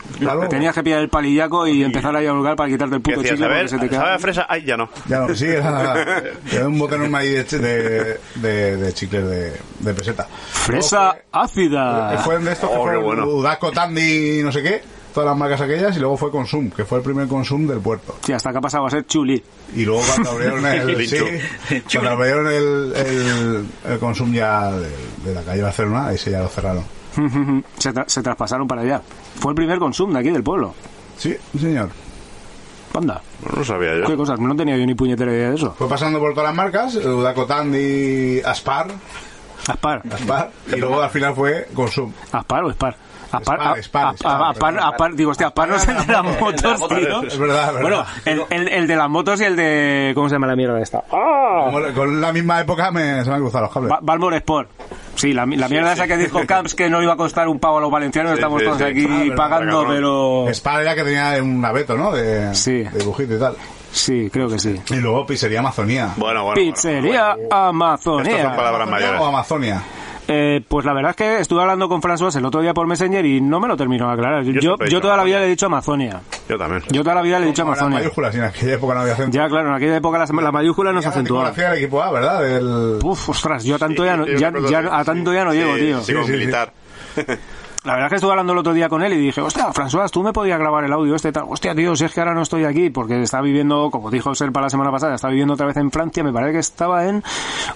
Tenías 0.51 0.75
que 0.75 0.83
pillar 0.83 1.01
el 1.01 1.09
palillaco 1.09 1.67
y 1.67 1.83
empezar 1.83 2.15
ahí 2.15 2.27
a 2.27 2.33
hurgar 2.33 2.57
para 2.57 2.69
quitarte 2.69 2.97
el 2.97 3.03
¿Qué 3.03 3.15
puto 3.15 3.27
chicle 3.29 3.45
A 3.47 3.49
ver, 3.49 3.69
se 3.69 3.79
te 3.79 3.86
¿sabe 3.95 4.11
a 4.13 4.19
fresa? 4.19 4.47
Ay, 4.49 4.65
ya 4.65 4.77
no. 4.77 4.89
Ya 5.09 5.21
no, 5.21 5.35
sí, 5.35 5.47
era, 5.47 6.23
era 6.53 6.67
un 6.69 6.79
botón 6.79 7.15
ahí 7.15 7.31
de, 7.31 7.45
de, 7.45 8.21
de, 8.37 8.77
de 8.77 8.93
chicles 8.93 9.25
de, 9.29 9.53
de 9.81 9.95
peseta. 9.95 10.27
Fresa 10.51 11.13
Luego 11.13 11.19
ácida. 11.33 12.19
fue, 12.23 12.37
fue 12.37 12.45
de 12.45 12.53
estos 12.53 12.71
que 12.71 12.77
Oh, 12.77 12.83
fue 12.85 12.93
qué 12.93 12.99
bueno. 12.99 13.71
Tandy, 13.73 14.43
no 14.43 14.53
sé 14.53 14.63
qué, 14.63 14.83
todas 15.15 15.29
las 15.29 15.37
marcas 15.39 15.61
aquellas, 15.61 15.97
y 15.97 16.01
luego 16.01 16.17
fue 16.17 16.31
Consum, 16.31 16.71
que 16.71 16.85
fue 16.85 16.99
el 16.99 17.05
primer 17.05 17.27
Consum 17.29 17.67
del 17.67 17.81
puerto. 17.81 18.17
Sí, 18.25 18.33
hasta 18.33 18.51
que 18.53 18.59
ha 18.59 18.61
pasado 18.61 18.87
a 18.87 18.91
ser 18.91 19.07
chuli. 19.07 19.43
Y 19.75 19.85
luego 19.85 20.03
cuando 20.07 20.31
abrieron 20.31 20.67
el, 20.67 21.09
sí, 21.09 21.19
cuando 21.93 22.11
abrieron 22.11 22.47
el, 22.49 22.93
el, 22.97 23.67
el 23.93 23.99
Consum 23.99 24.33
ya 24.33 24.71
de, 24.73 24.89
de 25.25 25.35
la 25.35 25.43
calle 25.43 25.63
Barcelona, 25.63 26.13
ese 26.13 26.31
ya 26.31 26.41
lo 26.41 26.49
cerraron. 26.49 26.85
se, 27.79 27.95
tra- 27.95 28.05
se 28.09 28.23
traspasaron 28.23 28.69
para 28.69 28.83
allá. 28.83 29.01
Fue 29.41 29.53
el 29.53 29.57
primer 29.57 29.79
consumo 29.79 30.13
de 30.15 30.21
aquí 30.21 30.31
del 30.31 30.43
pueblo. 30.43 30.75
Sí, 31.17 31.35
sí, 31.53 31.59
señor. 31.59 31.89
Panda. 32.97 33.21
No 33.45 33.59
lo 33.59 33.63
sabía 33.63 33.95
yo. 33.95 34.07
Qué 34.07 34.17
cosas, 34.17 34.41
no 34.41 34.57
tenía 34.57 34.75
yo 34.79 34.87
ni 34.87 34.95
puñetera 34.95 35.31
idea 35.31 35.51
de 35.51 35.57
eso. 35.57 35.75
Fue 35.77 35.87
pasando 35.87 36.19
por 36.19 36.33
todas 36.33 36.49
las 36.49 36.57
marcas, 36.57 36.95
Udaco, 36.97 37.45
Tandy, 37.45 38.41
Aspar, 38.41 38.87
Aspar. 39.69 40.01
Aspar, 40.11 40.51
y 40.73 40.77
luego 40.77 41.03
al 41.03 41.11
final 41.11 41.35
fue 41.35 41.69
Consum. 41.75 42.11
Aspar 42.33 42.65
o 42.65 42.71
Spar. 42.71 42.97
Digo, 45.15 45.31
hostia, 45.31 45.53
es 45.77 45.89
el 45.89 46.07
de 46.07 46.13
las 46.13 46.25
motos, 46.41 46.89
tío. 46.89 47.23
Es 47.23 47.39
verdad, 47.39 47.69
es 47.69 47.75
verdad. 47.75 47.81
Bueno, 47.83 48.05
el, 48.25 48.43
el, 48.51 48.69
el 48.69 48.87
de 48.87 48.97
las 48.97 49.09
motos 49.11 49.41
y 49.41 49.45
el 49.45 49.57
de... 49.57 50.13
¿Cómo 50.15 50.29
se 50.29 50.35
llama 50.35 50.47
la 50.47 50.57
mierda 50.57 50.81
esta? 50.81 51.03
Le- 51.73 51.93
con 51.93 52.21
la 52.21 52.33
misma 52.33 52.61
época 52.61 52.91
me, 52.91 53.23
se 53.25 53.29
me 53.31 53.37
han 53.37 53.41
cruzado 53.43 53.65
los 53.65 53.73
cables. 53.73 53.91
Ba- 53.91 53.99
Balmore 54.03 54.37
Sport. 54.39 54.71
Sí, 55.15 55.33
la, 55.33 55.47
la 55.47 55.69
mierda 55.69 55.93
esa 55.95 56.07
que 56.07 56.17
dijo 56.17 56.41
Camps 56.47 56.75
que 56.75 56.91
no 56.91 57.03
iba 57.03 57.15
a 57.15 57.17
costar 57.17 57.49
un 57.49 57.59
pavo 57.59 57.79
a 57.79 57.81
los 57.81 57.91
valencianos, 57.91 58.33
Sí, 58.33 58.35
estamos 58.37 58.61
sí, 58.61 58.67
todos 58.67 58.79
sí. 58.79 58.85
aquí 58.85 59.07
Ah, 59.33 59.35
pagando, 59.35 59.85
pero... 59.89 60.47
Spar 60.53 60.83
era 60.83 60.95
que 60.95 61.05
tenía 61.05 61.43
un 61.43 61.65
abeto, 61.65 61.97
¿no? 61.97 62.13
De, 62.13 62.55
Sí. 62.55 62.83
de 62.83 62.99
dibujito 62.99 63.35
y 63.35 63.39
tal. 63.39 63.57
Sí, 63.93 64.29
creo 64.31 64.47
que 64.49 64.59
sí. 64.59 64.79
Y 64.91 64.97
luego 64.97 65.25
Pizzería 65.25 65.61
Amazonía. 65.61 66.11
Bueno, 66.17 66.45
bueno. 66.45 66.55
Pizzería 66.61 67.31
Estas 67.33 67.49
son 67.49 67.59
Amazonia. 67.69 68.55
palabras 68.55 68.83
¿Amazonía 68.83 68.91
mayores. 68.91 69.21
o 69.21 69.25
Amazonia? 69.27 69.83
Eh, 70.29 70.61
pues 70.67 70.85
la 70.85 70.93
verdad 70.93 71.11
es 71.11 71.17
que 71.17 71.39
estuve 71.41 71.61
hablando 71.61 71.89
con 71.89 72.03
François 72.03 72.35
el 72.37 72.45
otro 72.45 72.61
día 72.61 72.75
por 72.75 72.87
Messenger 72.87 73.25
y 73.25 73.41
no 73.41 73.61
me 73.61 73.69
lo 73.69 73.77
terminó 73.77 74.09
de 74.09 74.15
aclarar. 74.15 74.43
Yo, 74.45 74.53
Yo 74.61 74.77
yo, 74.89 75.01
toda 75.01 75.17
la 75.17 75.23
vida 75.25 75.39
le 75.39 75.47
he 75.47 75.49
dicho 75.51 75.67
Amazonia. 75.67 76.21
Yo 76.49 76.59
también. 76.59 76.83
Yo 76.91 77.03
toda 77.03 77.15
la 77.15 77.23
vida 77.23 77.39
le 77.39 77.45
he 77.47 77.49
dicho 77.49 77.63
Amazonia. 77.63 77.99
mayúsculas, 77.99 78.35
y 78.35 78.39
en 78.39 78.45
aquella 78.45 78.75
época 78.75 78.95
no 78.95 79.01
había 79.01 79.13
acento. 79.13 79.37
Ya, 79.37 79.49
claro, 79.49 79.69
en 79.69 79.75
aquella 79.75 79.97
época 79.97 80.19
la, 80.19 80.43
la 80.43 80.53
mayúscula 80.53 80.93
no 80.93 81.01
se 81.01 81.09
Era 81.09 81.17
la 81.17 81.51
del 81.53 81.79
equipo 81.79 82.03
A, 82.03 82.11
¿verdad? 82.11 82.43
Del... 82.43 82.99
Uf, 83.05 83.29
ostras, 83.29 83.65
yo 83.65 83.77
a 83.77 83.79
tanto 83.79 84.05
ya, 84.05 84.17
no, 84.17 84.27
ya, 84.27 84.79
a 84.91 85.05
tanto 85.05 85.33
ya 85.33 85.45
no 85.45 85.53
Sí, 85.53 85.59
llego, 85.59 85.77
tío. 85.77 86.03
Sí. 86.03 86.13
militar. 86.33 86.73
La 87.87 87.93
verdad 87.93 88.07
es 88.07 88.11
que 88.11 88.15
estuve 88.17 88.33
hablando 88.33 88.53
el 88.53 88.59
otro 88.59 88.73
día 88.75 88.89
con 88.89 89.03
él 89.03 89.13
y 89.13 89.17
dije, 89.17 89.41
hostia, 89.41 89.69
François, 89.73 90.11
tú 90.11 90.23
me 90.23 90.33
podías 90.33 90.59
grabar 90.59 90.83
el 90.85 90.93
audio 90.93 91.15
este 91.15 91.31
tal. 91.31 91.45
Hostia, 91.49 91.75
tío, 91.75 91.95
si 91.95 92.05
es 92.05 92.13
que 92.13 92.21
ahora 92.21 92.35
no 92.35 92.43
estoy 92.43 92.65
aquí 92.65 92.91
porque 92.91 93.23
está 93.23 93.41
viviendo, 93.41 93.91
como 93.93 94.11
dijo 94.11 94.35
Serpa 94.35 94.61
la 94.61 94.69
semana 94.71 94.91
pasada, 94.91 95.15
está 95.15 95.29
viviendo 95.29 95.55
otra 95.55 95.67
vez 95.67 95.77
en 95.77 95.91
Francia, 95.93 96.25
me 96.25 96.33
parece 96.33 96.53
que 96.55 96.59
estaba 96.59 97.07
en 97.09 97.23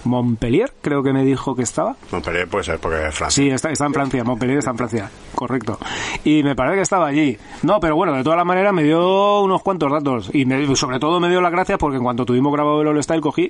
Montpellier, 0.03 0.71
creo 0.81 1.01
que 1.03 1.13
me 1.13 1.23
dijo 1.23 1.55
que 1.55 1.63
estaba. 1.63 1.95
Montpellier 2.11 2.47
puede 2.47 2.63
ser 2.65 2.79
porque 2.79 3.07
es 3.07 3.15
Francia. 3.15 3.43
Sí, 3.43 3.49
está, 3.49 3.71
está 3.71 3.85
en 3.85 3.93
Francia, 3.93 4.23
Montpellier 4.23 4.57
está 4.59 4.71
en 4.71 4.77
Francia, 4.77 5.09
correcto. 5.33 5.79
Y 6.23 6.43
me 6.43 6.55
parece 6.55 6.75
que 6.77 6.81
estaba 6.81 7.07
allí. 7.07 7.37
No, 7.63 7.79
pero 7.79 7.95
bueno, 7.95 8.13
de 8.13 8.23
todas 8.23 8.37
las 8.37 8.45
maneras 8.45 8.73
me 8.73 8.83
dio 8.83 9.41
unos 9.41 9.61
cuantos 9.61 9.91
datos. 9.91 10.29
Y 10.33 10.45
me- 10.45 10.75
sobre 10.75 10.99
todo 10.99 11.19
me 11.19 11.29
dio 11.29 11.39
las 11.41 11.51
gracias 11.51 11.77
porque 11.77 11.97
en 11.97 12.03
cuanto 12.03 12.25
tuvimos 12.25 12.51
grabado 12.53 12.81
el 12.81 12.87
All 12.87 13.01
Style 13.03 13.21
cogí 13.21 13.49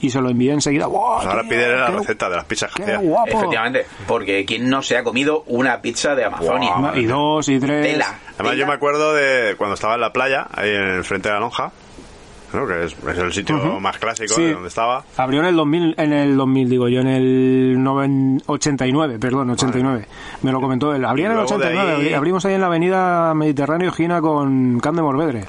y 0.00 0.10
se 0.10 0.20
lo 0.20 0.28
envié 0.28 0.52
enseguida. 0.52 0.86
¡Wow, 0.88 1.16
Pues 1.16 1.26
ahora 1.28 1.42
pide 1.48 1.76
la 1.76 1.86
qué- 1.86 1.92
receta 1.92 2.28
de 2.28 2.36
las 2.36 2.44
pizzas 2.44 2.70
¡Qué 2.74 2.96
guapo! 2.96 3.28
Efectivamente, 3.28 3.86
porque 4.06 4.44
¿quién 4.44 4.68
no 4.68 4.82
se 4.82 4.96
ha 4.96 5.02
comido 5.02 5.44
una 5.46 5.80
pizza 5.80 6.01
de 6.10 6.24
Amazonia? 6.24 6.74
No, 6.78 6.96
Y 6.96 7.06
dos, 7.06 7.48
y 7.48 7.58
tres. 7.58 7.86
Tela. 7.92 8.18
Además, 8.38 8.56
yo 8.56 8.66
me 8.66 8.72
acuerdo 8.74 9.14
de 9.14 9.54
cuando 9.56 9.74
estaba 9.74 9.94
en 9.94 10.00
la 10.00 10.12
playa, 10.12 10.46
ahí 10.52 10.70
en 10.70 10.82
el 10.82 11.04
frente 11.04 11.28
de 11.28 11.34
la 11.34 11.40
lonja, 11.40 11.70
¿no? 12.52 12.66
que 12.66 12.84
es, 12.84 12.96
es 13.08 13.18
el 13.18 13.32
sitio 13.32 13.56
más 13.80 13.96
clásico 13.98 14.34
Sí. 14.34 14.42
de 14.44 14.52
donde 14.54 14.68
estaba. 14.68 15.04
Abrió 15.16 15.40
en 15.40 15.46
el 15.46 15.56
2000, 15.56 15.94
en 15.96 16.12
el 16.12 16.36
2000, 16.36 16.68
digo 16.68 16.88
yo, 16.88 17.00
en 17.00 17.08
el 17.08 17.76
noven- 17.78 18.42
89, 18.46 19.18
perdón, 19.18 19.50
89. 19.50 20.06
Me 20.42 20.52
lo 20.52 20.60
comentó 20.60 20.94
él. 20.94 21.04
Abría 21.04 21.26
en 21.26 21.32
el 21.32 21.38
Luego 21.38 21.56
de 21.58 21.64
89, 21.66 21.92
ahí- 21.92 22.08
abri- 22.12 22.16
abrimos 22.16 22.44
ahí 22.44 22.54
en 22.54 22.60
la 22.60 22.66
avenida 22.66 23.32
Mediterráneo, 23.34 23.90
esquina 23.90 24.20
con 24.20 24.78
Camp 24.80 24.96
de 24.96 25.02
Morvedre. 25.02 25.44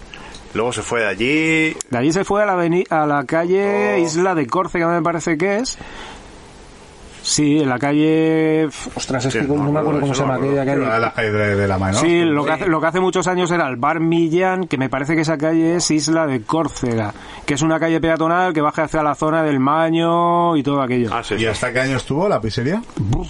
Luego 0.53 0.71
se 0.71 0.83
fue 0.83 0.99
de 1.01 1.07
allí. 1.07 1.75
De 1.89 1.97
allí 1.97 2.13
se 2.13 2.23
fue 2.23 2.43
a 2.43 2.45
la, 2.45 2.53
aveni- 2.55 2.85
a 2.91 3.07
la 3.07 3.23
calle 3.25 3.99
Isla 3.99 4.35
de 4.35 4.45
Córcega, 4.45 4.87
me 4.87 5.01
parece 5.01 5.35
que 5.35 5.57
es. 5.57 5.79
Sí, 7.25 7.61
en 7.61 7.69
la 7.69 7.79
calle... 7.79 8.67
Ostras, 8.95 9.23
es 9.25 9.31
Sí, 9.33 9.39
que 9.39 9.47
no, 9.47 9.55
no 9.63 9.71
me 9.71 9.79
acuerdo 9.79 10.01
cómo 10.01 10.13
se 10.13 10.19
llama 10.21 10.35
aquella 10.35 10.65
calle. 10.65 10.99
la 10.99 11.13
calle 11.13 11.31
de, 11.31 11.55
de 11.55 11.67
la 11.69 11.77
mano. 11.77 11.97
Sí, 11.97 12.21
lo 12.25 12.43
que, 12.43 12.51
hace, 12.51 12.67
lo 12.67 12.81
que 12.81 12.87
hace 12.87 12.99
muchos 12.99 13.27
años 13.27 13.49
era 13.49 13.67
el 13.69 13.77
Bar 13.77 14.01
Millán, 14.01 14.67
que 14.67 14.77
me 14.77 14.89
parece 14.89 15.15
que 15.15 15.21
esa 15.21 15.37
calle 15.37 15.77
es 15.77 15.89
Isla 15.89 16.27
de 16.27 16.41
Córcega, 16.41 17.13
que 17.45 17.53
es 17.53 17.61
una 17.61 17.79
calle 17.79 18.01
peatonal 18.01 18.51
que 18.53 18.59
baja 18.59 18.83
hacia 18.83 19.01
la 19.03 19.15
zona 19.15 19.41
del 19.41 19.59
Maño 19.61 20.57
y 20.57 20.63
todo 20.63 20.81
aquello. 20.81 21.09
Ah, 21.13 21.23
sí, 21.23 21.35
¿Y 21.35 21.39
sí. 21.39 21.45
hasta 21.47 21.71
qué 21.71 21.79
año 21.79 21.95
estuvo 21.95 22.27
la 22.27 22.41
pizzería? 22.41 22.81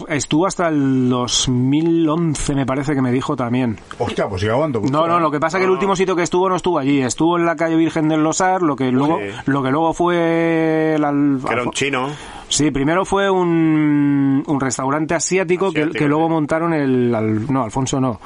Estuvo 0.10 0.48
hasta 0.48 0.70
el 0.70 1.08
2011, 1.10 2.56
me 2.56 2.66
parece 2.66 2.96
que 2.96 3.02
me 3.04 3.12
dijo 3.12 3.36
también. 3.36 3.78
Hostia, 4.00 4.28
pues 4.28 4.42
sí 4.42 4.48
aguanto. 4.50 4.82
No, 4.82 5.08
no, 5.08 5.20
lo 5.20 5.30
que 5.30 5.40
pasa 5.40 5.58
es 5.58 5.62
que 5.62 5.66
el 5.66 5.72
último 5.72 5.96
sitio 5.96 6.16
que 6.16 6.24
estuvo 6.24 6.50
no 6.50 6.56
estuvo 6.56 6.80
allí, 6.80 7.00
estuvo 7.02 7.38
en 7.38 7.46
la 7.46 7.56
calle 7.56 7.76
Virgen 7.76 8.10
del 8.10 8.24
Losar, 8.24 8.64
lo 8.64 8.76
que 8.76 8.92
luego, 8.92 9.20
Sí. 9.20 9.30
lo 9.46 9.62
que 9.62 9.70
luego 9.70 9.94
fue 9.94 10.96
el 10.96 11.04
al- 11.04 11.40
Que 11.46 11.54
era 11.54 11.64
un 11.64 11.72
chino. 11.72 12.10
Sí, 12.56 12.70
primero 12.72 13.04
fue 13.06 13.30
un, 13.32 14.44
un 14.46 14.60
restaurante 14.60 15.16
asiático, 15.16 15.72
que, 15.72 15.80
Asiático, 15.82 16.00
que 16.04 16.08
luego 16.08 16.30
montaron 16.30 16.74
el, 16.74 17.14
al- 17.16 17.52
no, 17.52 17.64
Alfonso 17.64 18.00
no, 18.00 18.20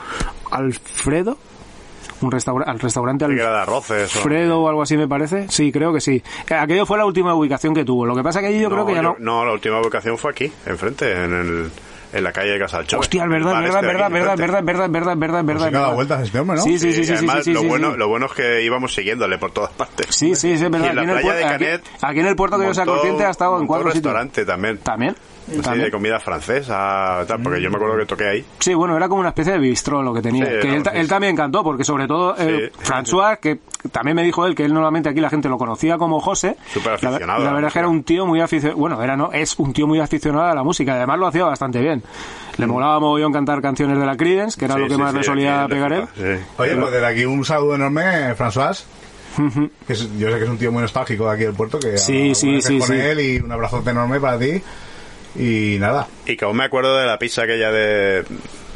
Alfredo, 0.51 1.37
un 2.21 2.31
restaurante, 2.31 2.71
al 2.71 2.79
restaurante 2.79 3.25
Alfredo 3.25 3.55
arroces. 3.55 4.11
o- 4.15 4.67
algo 4.69 4.81
así 4.81 4.97
me 4.97 5.07
parece, 5.07 5.47
sí, 5.49 5.71
creo 5.71 5.93
que 5.93 6.01
sí. 6.01 6.21
Que 6.45 6.55
Aquello 6.55 6.85
fue 6.85 6.97
la 6.97 7.05
última 7.05 7.33
ubicación 7.35 7.73
que 7.73 7.85
tuvo, 7.85 8.05
lo 8.05 8.15
que 8.15 8.23
pasa 8.23 8.41
que 8.41 8.47
allí 8.47 8.59
yo 8.59 8.69
creo 8.69 8.85
que 8.85 8.95
ya 8.95 9.01
yo- 9.01 9.15
no... 9.19 9.45
la 9.45 9.53
última 9.53 9.79
ubicación 9.79 10.17
fue 10.17 10.31
aquí, 10.31 10.51
enfrente, 10.65 11.11
en, 11.11 11.33
el, 11.33 11.71
en 12.17 12.23
la 12.23 12.31
calle 12.31 12.51
de 12.51 12.59
Casalcho. 12.59 12.99
Hostia, 12.99 13.23
es 13.23 13.29
verdad, 13.29 13.61
verdad, 13.61 13.81
verdad, 13.81 14.09
verdad, 14.11 14.35
verdad, 14.37 14.63
verdad, 14.63 14.89
verdad, 14.89 15.17
verdad, 15.17 15.43
verdad, 15.43 15.65
sí 15.65 15.69
que 15.69 15.75
da 15.75 15.79
verdad. 15.81 15.95
vueltas 15.95 16.23
este 16.23 16.39
hombre, 16.39 16.57
¿no? 16.57 16.63
Sí, 16.63 16.79
sí, 16.79 16.91
sí, 16.93 17.01
Y 17.01 17.03
sí, 17.03 17.05
sí, 17.05 17.13
además, 17.13 17.43
sí, 17.43 17.53
lo, 17.53 17.63
bueno, 17.63 17.91
sí. 17.93 17.97
lo 17.97 18.07
bueno 18.07 18.25
es 18.25 18.31
que 18.33 18.63
íbamos 18.63 18.93
siguiéndole 18.93 19.37
por 19.37 19.51
todas 19.51 19.71
partes. 19.71 20.07
Sí, 20.09 20.35
sí, 20.35 20.57
sí, 20.57 20.65
es 20.65 20.71
verdad. 20.71 20.87
Y 20.87 20.89
en 20.89 20.95
la 20.95 21.01
Aquí 21.01 21.11
el 21.11 21.17
playa 21.21 21.29
puer- 21.29 21.37
de 21.37 21.45
aquí- 21.45 21.63
Canet 21.65 21.83
Aquí, 22.01 22.19
en 22.19 22.25
el 22.27 22.35
puerto 22.35 22.59
que 22.59 22.65
yo 22.65 22.73
sea 22.73 22.85
consciente 22.85 23.25
ha 23.25 23.29
estado 23.29 23.59
en 23.59 23.67
cuatro 23.67 23.87
un 23.87 23.93
sitios. 23.93 24.13
restaurante 24.13 24.45
también. 24.45 24.77
También. 24.79 25.15
Sí, 25.49 25.61
también. 25.61 25.85
de 25.85 25.91
comida 25.91 26.19
francesa, 26.19 27.23
tal, 27.25 27.41
porque 27.41 27.61
yo 27.61 27.69
me 27.69 27.77
acuerdo 27.77 27.97
que 27.97 28.05
toqué 28.05 28.27
ahí. 28.27 28.45
Sí, 28.59 28.73
bueno, 28.73 28.97
era 28.97 29.07
como 29.07 29.21
una 29.21 29.29
especie 29.29 29.53
de 29.53 29.59
bistró 29.59 30.03
lo 30.03 30.13
que 30.13 30.21
tenía. 30.21 30.45
Sí, 30.45 30.51
que 30.61 30.67
no, 30.67 30.73
él, 30.73 30.83
ta- 30.83 30.91
sí. 30.91 30.97
él 30.97 31.07
también 31.07 31.35
cantó, 31.37 31.63
porque 31.63 31.85
sobre 31.85 32.05
todo 32.05 32.35
eh. 32.37 32.69
François, 32.83 33.37
que 33.39 33.59
también 33.91 34.15
me 34.15 34.23
dijo 34.23 34.45
él 34.45 34.55
que 34.55 34.65
él 34.65 34.73
normalmente 34.73 35.07
aquí 35.07 35.21
la 35.21 35.29
gente 35.29 35.47
lo 35.47 35.57
conocía 35.57 35.97
como 35.97 36.19
José. 36.19 36.57
Súper 36.73 37.01
La, 37.01 37.09
aficionado 37.11 37.39
y 37.39 37.43
la 37.43 37.49
la 37.49 37.53
verdad 37.55 37.67
es 37.69 37.73
que 37.73 37.79
era 37.79 37.87
un 37.87 38.03
tío 38.03 38.25
muy 38.25 38.41
aficionado. 38.41 38.77
Bueno, 38.77 39.01
era 39.01 39.15
no, 39.15 39.31
es 39.31 39.57
un 39.57 39.71
tío 39.71 39.87
muy 39.87 40.01
aficionado 40.01 40.47
a 40.47 40.53
la 40.53 40.63
música. 40.63 40.91
y 40.91 40.95
Además 40.97 41.19
lo 41.19 41.27
hacía 41.27 41.45
bastante 41.45 41.79
bien. 41.79 42.03
Le 42.57 42.65
molaba 42.65 42.99
mogollón 42.99 43.31
cantar 43.31 43.61
canciones 43.61 43.99
de 43.99 44.05
la 44.05 44.17
Creedence, 44.17 44.57
que 44.57 44.65
era. 44.65 44.73
Sí, 44.75 44.79
lo 44.81 44.87
que 44.87 44.95
sí, 44.95 44.99
más 44.99 45.11
sí, 45.11 45.17
le 45.17 45.23
solía 45.23 45.67
pegar 45.69 45.93
él. 45.93 46.03
Oye, 46.57 46.75
pues 46.75 46.91
desde 46.91 47.05
aquí 47.05 47.25
un 47.25 47.45
saludo 47.45 47.75
enorme, 47.75 48.33
François. 48.35 48.83
Que 49.85 49.93
es- 49.93 50.17
yo 50.17 50.31
sé 50.31 50.37
que 50.39 50.43
es 50.45 50.49
un 50.49 50.57
tío 50.57 50.71
muy 50.71 50.81
nostálgico 50.81 51.27
de 51.27 51.33
aquí 51.35 51.43
del 51.43 51.53
puerto. 51.53 51.77
Que 51.79 51.97
Sí, 51.99 52.33
sí, 52.33 52.59
sí, 52.61 52.79
con 52.79 52.87
sí. 52.87 52.93
él 52.95 53.19
y 53.19 53.37
un 53.37 53.51
abrazote 53.51 53.91
enorme 53.91 54.19
para 54.19 54.39
ti. 54.39 54.61
Y 55.35 55.77
nada. 55.79 56.07
Y 56.25 56.35
que 56.35 56.45
aún 56.45 56.57
me 56.57 56.63
acuerdo 56.63 56.97
de 56.97 57.05
la 57.05 57.19
pizza 57.19 57.43
aquella 57.43 57.69
de, 57.69 58.23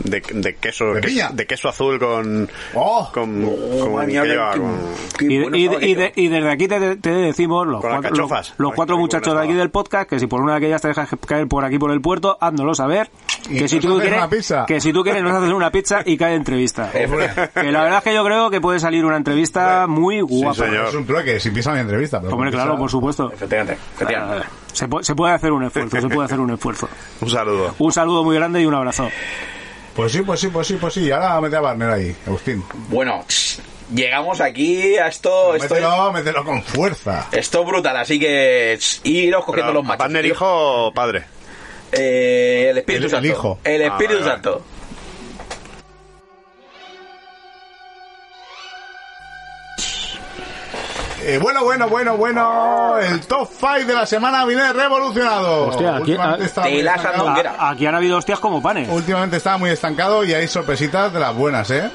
de, 0.03 0.21
de 0.33 0.55
queso 0.55 0.93
¿De 0.93 1.01
que- 1.01 1.07
piña? 1.07 1.29
de 1.31 1.45
queso 1.45 1.69
azul 1.69 1.99
con 1.99 2.49
¡Oh! 2.73 3.09
con, 3.13 3.43
con- 3.79 3.93
madre 3.93 4.07
mía, 4.07 4.21
¿qué 4.23 4.27
llevaba? 4.29 4.53
qué- 4.53 4.59
Con- 4.59 4.79
qué 5.19 5.25
Y, 5.25 5.41
bueno 5.41 5.57
y- 5.57 5.63
estaba 5.65 5.81
y 5.81 5.91
aquello. 5.91 5.99
de- 6.01 6.13
y 6.15 6.27
desde 6.27 6.49
aquí 6.51 6.67
te, 6.67 6.95
te 6.97 7.09
decimos, 7.11 7.67
los 7.67 7.81
cuatro, 7.81 8.01
los, 8.01 8.09
cachofas. 8.11 8.53
los 8.57 8.71
Ay, 8.71 8.75
cuatro 8.75 8.97
muchachos 8.97 9.33
de 9.35 9.43
aquí 9.43 9.53
del 9.53 9.69
podcast, 9.69 10.09
que 10.09 10.19
si 10.19 10.27
por 10.27 10.41
una 10.41 10.53
de 10.53 10.57
aquellas 10.57 10.81
te 10.81 10.87
dejas 10.89 11.09
caer 11.25 11.47
por 11.47 11.65
aquí 11.65 11.77
por 11.79 11.91
el 11.91 12.01
puerto, 12.01 12.37
háznoslo 12.39 12.73
saber. 12.75 13.09
Que 13.47 13.67
si, 13.67 13.79
tú 13.79 13.99
quieres, 13.99 14.17
una 14.17 14.29
pizza. 14.29 14.65
que 14.67 14.79
si 14.79 14.93
tú 14.93 15.01
quieres 15.03 15.23
nos 15.23 15.33
haces 15.33 15.51
una 15.51 15.71
pizza 15.71 16.01
y 16.05 16.15
cae 16.17 16.35
entrevista. 16.35 16.91
Que 16.91 17.71
la 17.71 17.83
verdad 17.83 17.97
es 17.99 18.03
que 18.03 18.13
yo 18.13 18.23
creo 18.23 18.49
que 18.49 18.61
puede 18.61 18.79
salir 18.79 19.03
una 19.05 19.17
entrevista 19.17 19.87
muy 19.87 20.21
guapa. 20.21 20.53
señor. 20.65 20.87
es 20.87 20.95
un 20.95 21.05
trueque, 21.05 21.39
si 21.39 21.49
piensa 21.51 21.73
mi 21.73 21.79
entrevista. 21.79 22.19
Pero 22.21 22.33
Hombre, 22.33 22.51
con 22.51 22.59
claro, 22.59 22.77
por 22.77 22.89
supuesto. 22.89 23.31
Efectivamente, 23.31 23.77
efectivamente. 23.95 24.47
Se 24.73 24.87
puede, 24.87 25.03
se 25.03 25.15
puede 25.15 25.33
hacer 25.33 25.51
un 25.51 25.63
esfuerzo, 25.63 25.99
se 26.01 26.07
puede 26.07 26.25
hacer 26.25 26.39
un 26.39 26.51
esfuerzo. 26.51 26.87
Un 27.21 27.29
saludo. 27.29 27.75
Un 27.79 27.91
saludo 27.91 28.23
muy 28.23 28.35
grande 28.35 28.61
y 28.61 28.65
un 28.65 28.73
abrazo. 28.73 29.07
Pues 29.95 30.11
sí, 30.11 30.21
pues 30.21 30.39
sí, 30.39 30.47
pues 30.47 30.67
sí, 30.67 30.77
pues 30.79 30.93
sí. 30.93 31.11
Ahora 31.11 31.39
mete 31.41 31.55
a 31.57 31.61
Barner 31.61 31.89
ahí, 31.89 32.15
Agustín. 32.25 32.63
Bueno, 32.89 33.25
llegamos 33.93 34.39
aquí 34.41 34.97
a 34.97 35.07
esto. 35.07 35.53
Esto, 35.55 35.65
es- 35.65 35.71
Mételo, 35.81 36.11
mételo 36.13 36.45
con 36.45 36.63
fuerza. 36.63 37.27
esto 37.31 37.61
es 37.61 37.67
brutal, 37.67 37.97
así 37.97 38.19
que 38.19 38.79
iros 39.03 39.43
cogiendo 39.43 39.71
Pero, 39.71 39.79
los 39.79 39.83
machos. 39.83 39.97
¿Partner 39.99 40.23
tío. 40.23 40.33
hijo 40.33 40.85
o 40.87 40.93
padre? 40.93 41.23
Eh, 41.91 42.67
el 42.69 42.77
Espíritu 42.77 42.99
El- 42.99 43.05
el 43.05 43.11
Santo. 43.11 43.27
hijo. 43.27 43.59
El 43.65 43.81
Ah, 43.83 43.87
Espíritu 43.87 44.13
vale, 44.19 44.25
vale. 44.25 44.41
Eh, 51.23 51.37
bueno, 51.41 51.63
bueno, 51.63 51.87
bueno, 51.87 52.17
bueno. 52.17 52.97
El 52.99 53.21
top 53.21 53.47
5 53.59 53.85
de 53.87 53.93
la 53.93 54.05
semana 54.05 54.43
viene 54.45 54.73
revolucionado. 54.73 55.67
Hostia, 55.67 55.91
aquí- 55.97 56.11
Últimamente 56.11 56.45
ah. 56.45 57.55
A- 57.59 57.69
aquí 57.69 57.85
han 57.85 57.95
habido 57.95 58.17
hostias 58.17 58.39
como 58.39 58.61
panes. 58.61 58.89
Últimamente 58.89 59.37
estaba 59.37 59.57
muy 59.57 59.69
estancado 59.69 60.23
y 60.23 60.33
hay 60.33 60.47
sorpresitas 60.47 61.13
de 61.13 61.19
las 61.19 61.35
buenas, 61.35 61.69
¿eh? 61.71 61.89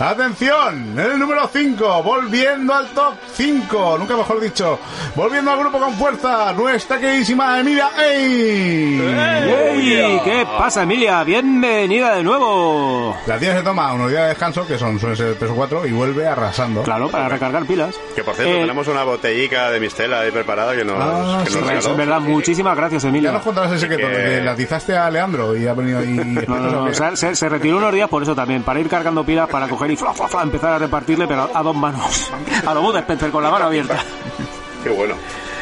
Atención, 0.00 0.92
en 0.96 0.98
el 1.00 1.18
número 1.18 1.50
5, 1.52 2.02
volviendo 2.04 2.72
al 2.72 2.86
top 2.90 3.14
5, 3.34 3.96
nunca 3.98 4.16
mejor 4.16 4.40
dicho, 4.40 4.78
volviendo 5.16 5.50
al 5.50 5.58
grupo 5.58 5.80
con 5.80 5.92
fuerza, 5.94 6.52
nuestra 6.52 7.00
queridísima 7.00 7.58
Emilia 7.58 7.90
¡Ey! 7.98 9.00
¡Ey! 9.02 10.20
¿Qué 10.22 10.46
pasa, 10.56 10.84
Emilia? 10.84 11.24
Bienvenida 11.24 12.14
de 12.14 12.22
nuevo. 12.22 13.16
La 13.26 13.38
tía 13.40 13.56
se 13.56 13.62
toma 13.64 13.92
unos 13.92 14.08
días 14.10 14.22
de 14.22 14.28
descanso, 14.28 14.64
que 14.68 14.78
son 14.78 15.00
suelen 15.00 15.16
ser 15.16 15.34
3 15.34 15.50
o 15.50 15.54
4, 15.56 15.86
y 15.86 15.90
vuelve 15.90 16.28
arrasando. 16.28 16.84
Claro, 16.84 17.08
para 17.08 17.28
recargar 17.28 17.64
pilas. 17.64 17.96
Que 18.14 18.22
por 18.22 18.36
cierto, 18.36 18.54
Eh, 18.54 18.60
tenemos 18.60 18.86
una 18.86 19.02
botellica 19.02 19.68
de 19.72 19.80
mistela 19.80 20.20
ahí 20.20 20.30
preparada 20.30 20.76
que 20.76 20.84
nos, 20.84 20.96
Ah, 20.96 21.40
que 21.44 21.50
sí, 21.50 21.58
nos. 21.60 21.84
Es 21.86 21.96
verdad, 21.96 22.20
muchísimas 22.20 22.76
gracias, 22.76 23.02
Ya 23.02 23.08
Emilia. 23.08 23.32
nos 23.32 23.42
contarás 23.42 23.72
el 23.72 23.80
secreto 23.80 24.06
Que- 24.06 24.16
que 24.16 24.40
la 24.42 24.54
tizaste 24.54 24.96
a 24.96 25.10
Leandro 25.10 25.56
y 25.56 25.66
ha 25.66 25.74
venido 25.74 25.98
ahí... 25.98 26.06
No, 26.46 26.56
no, 26.60 26.86
no, 26.86 26.94
se, 26.94 27.16
se- 27.16 27.34
se 27.34 27.48
retiró 27.48 27.78
unos 27.78 27.92
días 27.92 28.08
por 28.08 28.22
eso 28.22 28.36
también, 28.36 28.62
para 28.62 28.78
ir 28.78 28.88
cargando 28.88 29.24
pilas, 29.24 29.48
para 29.48 29.66
coger 29.66 29.87
y 29.92 29.96
fla, 29.96 30.12
fla, 30.12 30.28
fla, 30.28 30.42
empezar 30.42 30.72
a 30.72 30.78
repartirle, 30.78 31.26
pero 31.26 31.50
a 31.52 31.62
dos 31.62 31.74
manos. 31.76 32.30
A 32.66 32.74
lo 32.74 32.82
Bud 32.82 32.96
Spencer, 32.96 33.30
con 33.30 33.42
la 33.42 33.50
mano 33.50 33.66
abierta. 33.66 33.96
Qué 34.84 34.90
bueno. 34.90 35.14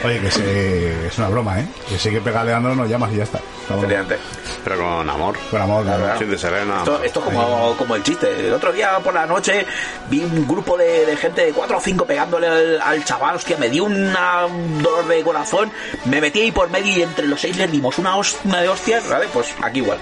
Oye, 0.05 0.21
que 0.21 0.31
se, 0.31 1.07
es 1.07 1.17
una 1.19 1.29
broma, 1.29 1.59
¿eh? 1.59 1.67
Que 1.89 1.99
si 1.99 2.09
hay 2.11 2.17
que 2.17 2.21
pegar 2.21 2.43
a 2.43 2.45
Leandro 2.45 2.77
nos 2.77 2.89
llamas 2.89 3.11
y 3.13 3.17
ya 3.17 3.25
está. 3.25 3.41
Efectivamente. 3.69 4.19
Pero 4.63 4.77
con 4.79 5.09
amor. 5.09 5.37
Con 5.51 5.63
amor, 5.63 5.85
claro. 5.85 6.19
Sin 6.19 6.31
de 6.31 6.39
serena. 6.39 6.79
Esto, 6.79 7.03
esto 7.03 7.21
es 7.21 7.25
como, 7.25 7.75
como 7.77 7.97
el 7.97 8.03
chiste. 8.03 8.47
El 8.47 8.53
otro 8.53 8.73
día 8.73 8.99
por 9.03 9.15
la 9.15 9.25
noche 9.25 9.67
vi 10.11 10.23
un 10.23 10.47
grupo 10.47 10.77
de, 10.77 11.07
de 11.07 11.17
gente 11.17 11.47
de 11.47 11.53
4 11.53 11.79
o 11.79 11.81
5 11.81 12.05
pegándole 12.05 12.47
al, 12.47 12.81
al 12.83 13.05
chaval. 13.05 13.37
Hostia, 13.37 13.57
me 13.57 13.71
dio 13.71 13.85
una- 13.85 14.45
un 14.47 14.83
dolor 14.83 15.07
de 15.09 15.23
corazón. 15.23 15.73
Me 16.05 16.21
metí 16.21 16.43
ahí 16.43 16.53
por 16.53 16.69
medio 16.69 16.99
y 16.99 17.03
entre 17.03 17.27
los 17.27 17.41
seis 17.41 17.57
les 17.57 17.73
dimos 17.73 17.97
una, 17.99 18.17
hos- 18.17 18.37
una 18.45 18.61
de 18.61 18.69
hostias. 18.69 19.09
¿Vale? 19.09 19.27
Pues 19.33 19.49
aquí 19.63 19.79
igual. 19.79 19.99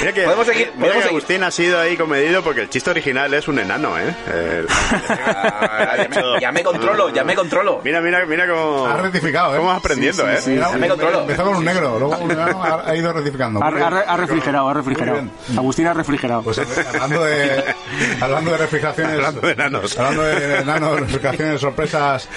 Mira 0.00 0.12
que, 0.12 0.22
Podemos 0.24 0.46
seguir, 0.46 0.66
mira 0.76 0.78
podemos 0.78 0.94
que 0.96 1.02
seguir. 1.02 1.10
Agustín 1.18 1.42
ha 1.44 1.50
sido 1.50 1.80
ahí 1.80 1.96
comedido 1.96 2.42
porque 2.42 2.62
el 2.62 2.68
chiste 2.70 2.90
original 2.90 3.32
es 3.34 3.48
un 3.48 3.58
enano, 3.58 3.98
¿eh? 3.98 4.14
El- 4.32 4.66
Ah, 4.68 5.94
ya, 5.96 6.08
me, 6.08 6.40
ya 6.40 6.52
me 6.52 6.62
controlo, 6.62 7.08
ya 7.10 7.24
me 7.24 7.34
controlo. 7.34 7.80
mira, 7.84 8.00
mira, 8.00 8.24
mira 8.26 8.46
cómo... 8.46 8.86
Ha 8.86 8.96
rectificado, 8.98 9.54
¿eh? 9.54 9.56
Cómo 9.58 9.68
vas 9.68 9.78
aprendiendo, 9.78 10.28
¿eh? 10.30 10.38
Ya 10.46 10.68
me 10.70 10.88
controlo. 10.88 11.20
Empezó 11.20 11.44
con 11.44 11.56
un 11.56 11.64
negro, 11.64 11.98
luego 11.98 12.16
un 12.18 12.28
negro 12.28 12.62
ha, 12.62 12.88
ha 12.88 12.96
ido 12.96 13.12
rectificando. 13.12 13.62
Ha, 13.62 13.70
refrigerado, 14.16 14.68
ha 14.68 14.74
refrigerado. 14.74 15.22
Agustín 15.56 15.86
ha 15.86 15.94
refrigerado. 15.94 16.42
Pues 16.42 16.58
hablando 16.58 17.24
de, 17.24 17.74
hablando 18.20 18.50
de 18.52 18.56
refrigeraciones. 18.58 19.14
Hablando 19.16 19.40
de 19.40 19.52
enanos. 19.52 19.98
Hablando 19.98 20.22
de 20.22 20.58
enanos, 20.60 21.00
refrigeraciones, 21.00 21.60
sorpresas 21.60 22.28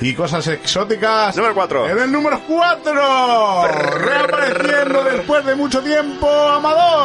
y 0.00 0.14
cosas 0.14 0.46
exóticas. 0.48 1.36
Número 1.36 1.54
cuatro. 1.54 1.88
En 1.88 1.98
el 1.98 2.10
número 2.12 2.40
4. 2.46 3.68
Reapareciendo 3.68 5.04
después 5.04 5.44
de 5.44 5.54
mucho 5.54 5.82
tiempo, 5.82 6.28
Amador. 6.30 6.99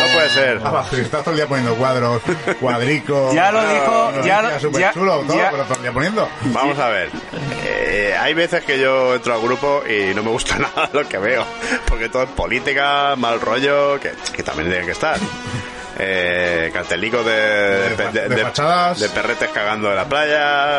No 0.00 0.12
puede 0.14 0.30
ser. 0.30 0.60
Ah, 0.64 0.84
si 0.88 1.00
estás 1.00 1.20
todo 1.22 1.30
el 1.30 1.36
día 1.36 1.46
poniendo 1.46 1.74
cuadros, 1.76 2.20
cuadricos. 2.60 3.34
Ya 3.34 3.50
lo 3.52 3.60
dijo, 3.68 4.08
unos 4.12 4.26
ya 4.26 4.42
lo- 4.42 4.50
ya- 4.78 4.92
chulo, 4.92 5.20
todo, 5.26 5.36
ya- 5.38 5.50
pero 5.50 5.64
todo 5.64 5.76
el 5.76 5.82
día 5.82 5.92
poniendo. 5.92 6.28
Vamos 6.46 6.78
a 6.78 6.88
ver. 6.88 7.10
Eh, 7.64 8.16
hay 8.18 8.34
veces 8.34 8.64
que 8.64 8.78
yo 8.78 9.14
entro 9.14 9.34
al 9.34 9.40
grupo 9.40 9.82
y 9.88 10.14
no 10.14 10.22
me 10.22 10.30
gusta 10.30 10.56
nada 10.58 10.90
lo 10.92 11.08
que 11.08 11.18
veo. 11.18 11.44
Porque 11.88 12.08
todo 12.08 12.24
es 12.24 12.30
política, 12.30 13.14
mal 13.16 13.40
rollo, 13.40 13.98
que, 14.00 14.12
que 14.34 14.42
también 14.42 14.68
tiene 14.70 14.84
que 14.86 14.92
estar. 14.92 15.18
Eh, 15.98 16.70
cartelicos 16.72 17.24
de, 17.24 17.32
De- 18.12 18.28
de 18.28 18.42
fachadas. 18.42 18.98
de 18.98 19.08
perretes 19.10 19.50
cagando 19.50 19.90
en 19.90 19.96
la 19.96 20.04
playa, 20.06 20.78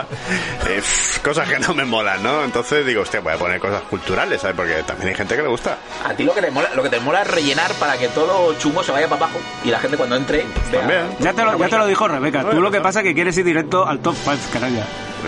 eh, 0.67 0.81
cosas 1.23 1.47
que 1.47 1.59
no 1.59 1.73
me 1.75 1.85
molan, 1.85 2.23
¿no? 2.23 2.43
Entonces 2.43 2.85
digo, 2.85 3.03
hostia, 3.03 3.19
voy 3.19 3.33
a 3.33 3.37
poner 3.37 3.59
cosas 3.59 3.83
culturales, 3.83 4.41
¿sabes? 4.41 4.55
Porque 4.55 4.73
también 4.83 5.09
hay 5.09 5.15
gente 5.15 5.35
que 5.35 5.43
le 5.43 5.47
gusta. 5.49 5.77
A 6.03 6.13
ti 6.13 6.23
lo 6.23 6.33
que 6.33 6.41
te 6.41 6.49
mola, 6.51 6.69
lo 6.75 6.81
que 6.81 6.89
te 6.89 6.99
mola 6.99 7.21
es 7.21 7.27
rellenar 7.27 7.71
para 7.73 7.95
que 7.97 8.07
todo 8.09 8.51
lo 8.51 8.57
chungo 8.59 8.83
se 8.83 8.91
vaya 8.91 9.07
para 9.07 9.25
abajo 9.25 9.39
y 9.63 9.69
la 9.69 9.79
gente 9.79 9.97
cuando 9.97 10.15
entre 10.15 10.45
vea- 10.71 10.79
También. 10.81 11.15
Ya 11.19 11.31
te, 11.33 11.43
lo, 11.43 11.57
ya 11.59 11.69
te 11.69 11.77
lo 11.77 11.85
dijo 11.85 12.07
Rebeca. 12.07 12.43
Tú 12.49 12.59
lo 12.59 12.71
que 12.71 12.81
pasa 12.81 12.99
es 13.01 13.05
que 13.05 13.13
quieres 13.13 13.37
ir 13.37 13.45
directo 13.45 13.87
al 13.87 13.99
top 13.99 14.15
5, 14.23 14.37
canalla. 14.51 14.83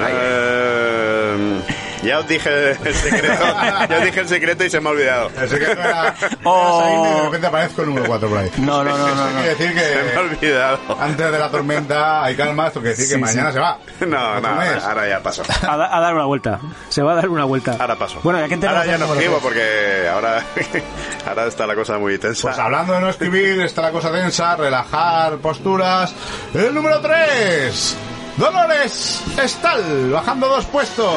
Eh, 0.10 1.62
Ya 2.06 2.20
os 2.20 2.28
dije 2.28 2.72
el 2.72 2.94
secreto, 2.96 3.44
ya 3.90 3.98
os 3.98 4.04
dije 4.06 4.20
el 4.20 4.28
secreto 4.28 4.64
y 4.64 4.70
se 4.70 4.80
me 4.80 4.90
ha 4.90 4.92
olvidado. 4.92 5.32
El 5.40 5.50
secreto 5.50 5.82
era, 5.82 6.16
Oh. 6.44 6.84
y 6.88 7.16
de 7.18 7.22
repente 7.24 7.48
aparezco 7.48 7.82
el 7.82 7.88
número 7.90 8.06
4 8.08 8.30
por 8.30 8.38
ahí. 8.38 8.52
No, 8.58 8.84
no, 8.84 8.98
no, 8.98 9.08
no. 9.16 9.16
Eso 9.16 9.26
no. 9.26 9.42
quiere 9.42 9.56
decir 9.56 9.70
Se 9.80 9.96
me 10.04 10.10
ha 10.10 10.12
que 10.14 10.18
olvidado. 10.20 10.80
antes 11.00 11.32
de 11.32 11.40
la 11.40 11.50
tormenta 11.50 12.24
hay 12.24 12.36
calma, 12.36 12.68
esto 12.68 12.80
quiere 12.82 12.96
decir 12.96 13.08
que 13.10 13.16
Sí, 13.16 13.22
mañana 13.22 13.50
sí. 13.50 13.54
se 13.56 13.60
va. 13.60 13.78
No, 14.02 14.40
no, 14.42 14.48
ahora, 14.48 14.80
ahora 14.88 15.08
ya 15.10 15.20
paso. 15.24 15.44
A, 15.68 15.78
da- 15.78 15.96
a 15.98 16.00
dar 16.00 16.14
una 16.14 16.26
vuelta. 16.26 16.60
Se 16.90 17.02
va 17.02 17.14
a 17.14 17.16
dar 17.16 17.30
una 17.30 17.46
vuelta. 17.46 17.76
Ahora 17.80 17.96
paso. 17.96 18.20
Bueno, 18.24 18.40
¿y 18.40 18.44
a 18.44 18.48
quién 18.48 18.60
tenemos 18.60 18.80
ahora 18.82 18.92
ya 18.92 18.98
no 18.98 19.14
escribo 19.14 19.40
porque 19.40 20.08
ahora, 20.12 20.44
ahora 21.28 21.48
está 21.48 21.66
la 21.66 21.76
cosa 21.76 21.98
muy 21.98 22.18
tensa. 22.18 22.42
Pues 22.44 22.60
hablando 22.60 22.94
de 22.94 23.02
no 23.02 23.10
escribir, 23.10 23.62
está 23.62 23.82
la 23.82 23.92
cosa 23.92 24.12
densa, 24.12 24.56
relajar 24.56 25.38
posturas. 25.38 26.14
El 26.54 26.74
número 26.74 27.00
3. 27.02 27.98
Dolores 28.38 29.22
Estal, 29.42 30.10
bajando 30.12 30.48
dos 30.50 30.66
puestos. 30.66 31.14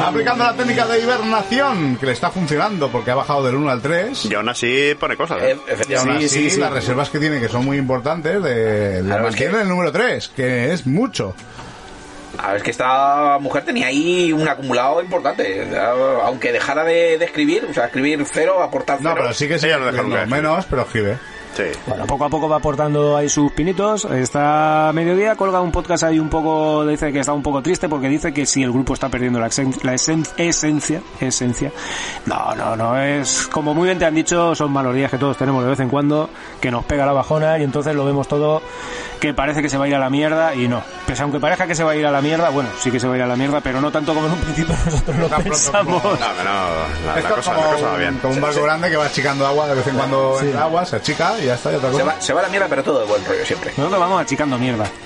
Aplicando 0.00 0.42
la 0.44 0.54
técnica 0.54 0.86
de 0.86 1.00
hibernación, 1.00 1.96
que 1.96 2.06
le 2.06 2.12
está 2.12 2.30
funcionando 2.30 2.90
porque 2.90 3.12
ha 3.12 3.14
bajado 3.14 3.44
del 3.44 3.54
1 3.54 3.70
al 3.70 3.80
3. 3.80 4.24
Y 4.24 4.34
aún 4.34 4.48
así 4.48 4.94
pone 4.98 5.16
cosas. 5.16 5.40
Eh, 5.40 5.50
¿eh? 5.50 5.56
Y 5.56 5.58
aún 5.60 5.70
efectivamente. 5.70 6.24
así, 6.26 6.56
las 6.58 6.72
reservas 6.72 7.10
que 7.10 7.20
tiene, 7.20 7.38
que 7.40 7.48
son 7.48 7.64
muy 7.64 7.76
importantes, 7.78 8.42
de, 8.42 8.54
de 8.54 9.02
Claro, 9.04 9.24
es 9.28 9.30
mantiene 9.30 9.52
que- 9.54 9.60
el 9.62 9.68
número 9.68 9.92
3, 9.92 10.28
que 10.34 10.72
es 10.72 10.84
mucho. 10.84 11.34
A 12.38 12.48
ver, 12.48 12.56
es 12.56 12.62
que 12.64 12.70
esta 12.70 13.38
mujer 13.38 13.62
tenía 13.64 13.86
ahí 13.88 14.32
un 14.32 14.48
acumulado 14.48 15.00
importante. 15.02 15.68
Aunque 16.24 16.50
dejara 16.50 16.82
de, 16.82 17.18
de 17.18 17.24
escribir, 17.24 17.68
o 17.70 17.74
sea, 17.74 17.84
escribir 17.86 18.24
cero, 18.32 18.62
aportar 18.62 18.98
cero. 18.98 19.10
No, 19.10 19.16
pero 19.20 19.32
sí 19.34 19.46
que 19.46 19.58
sí, 19.60 19.68
no 19.68 20.26
menos, 20.26 20.64
pero 20.68 20.82
escribe. 20.82 21.18
Sí. 21.54 21.64
Bueno, 21.86 22.06
poco 22.06 22.24
a 22.24 22.28
poco 22.28 22.48
va 22.48 22.56
aportando 22.56 23.16
ahí 23.16 23.28
sus 23.28 23.52
pinitos. 23.52 24.04
Está 24.06 24.88
a 24.88 24.92
mediodía, 24.92 25.36
colga 25.36 25.60
un 25.60 25.70
podcast 25.72 26.04
ahí 26.04 26.18
un 26.18 26.28
poco, 26.28 26.86
dice 26.86 27.12
que 27.12 27.20
está 27.20 27.32
un 27.32 27.42
poco 27.42 27.62
triste 27.62 27.88
porque 27.88 28.08
dice 28.08 28.32
que 28.32 28.46
si 28.46 28.62
el 28.62 28.72
grupo 28.72 28.94
está 28.94 29.08
perdiendo 29.08 29.38
la, 29.38 29.46
la 29.46 29.94
esen- 29.94 30.28
esencia, 30.36 31.00
esencia. 31.20 31.70
No, 32.26 32.54
no, 32.54 32.76
no, 32.76 32.96
es 32.98 33.46
como 33.48 33.74
muy 33.74 33.86
bien 33.86 33.98
te 33.98 34.04
han 34.06 34.14
dicho, 34.14 34.54
son 34.54 34.72
malos 34.72 34.94
días 34.94 35.10
que 35.10 35.18
todos 35.18 35.36
tenemos 35.36 35.62
de 35.64 35.70
vez 35.70 35.80
en 35.80 35.88
cuando, 35.88 36.30
que 36.60 36.70
nos 36.70 36.84
pega 36.84 37.04
la 37.06 37.12
bajona 37.12 37.58
y 37.58 37.64
entonces 37.64 37.94
lo 37.94 38.04
vemos 38.04 38.28
todo 38.28 38.62
que 39.20 39.32
parece 39.34 39.62
que 39.62 39.68
se 39.68 39.78
va 39.78 39.84
a 39.84 39.88
ir 39.88 39.94
a 39.94 40.00
la 40.00 40.10
mierda 40.10 40.52
y 40.54 40.66
no. 40.66 40.82
Pues 41.06 41.20
aunque 41.20 41.38
parezca 41.38 41.66
que 41.66 41.76
se 41.76 41.84
va 41.84 41.92
a 41.92 41.96
ir 41.96 42.04
a 42.06 42.10
la 42.10 42.20
mierda, 42.20 42.48
bueno, 42.50 42.70
sí 42.80 42.90
que 42.90 42.98
se 42.98 43.06
va 43.06 43.14
a 43.14 43.16
ir 43.18 43.22
a 43.22 43.26
la 43.28 43.36
mierda, 43.36 43.60
pero 43.60 43.80
no 43.80 43.90
tanto 43.92 44.14
como 44.14 44.26
en 44.26 44.32
un 44.32 44.38
principio 44.40 44.74
nosotros 44.84 45.16
lo 45.16 45.28
pronto 45.28 45.44
pensamos. 45.44 46.02
como- 46.02 46.14
No, 46.14 46.18
no, 46.18 47.06
la, 47.06 47.20
la 47.22 47.28
cosa, 47.28 47.54
como, 47.54 47.66
la 47.66 47.72
cosa 47.74 47.86
va 47.88 47.96
bien. 47.98 48.18
como 48.20 48.34
un 48.34 48.40
barco 48.40 48.62
grande 48.64 48.90
que 48.90 48.96
va 48.96 49.04
achicando 49.04 49.46
agua 49.46 49.68
de 49.68 49.74
vez 49.76 49.86
en 49.86 49.96
cuando 49.96 50.36
Sí. 50.40 50.46
entra 50.46 50.62
agua, 50.64 50.84
se 50.84 50.96
achica 50.96 51.38
y 51.42 51.46
ya 51.46 51.54
está, 51.54 51.72
y 51.72 51.74
otra 51.76 51.92
se, 51.92 52.02
va, 52.02 52.20
se 52.20 52.32
va 52.32 52.40
a 52.40 52.42
la 52.44 52.48
mierda, 52.48 52.68
pero 52.68 52.82
todo 52.82 53.00
de 53.00 53.06
buen 53.06 53.24
rollo 53.24 53.44
siempre. 53.44 53.72
Nosotros 53.76 54.00
vamos 54.00 54.20
achicando 54.22 54.58
mierda. 54.58 54.84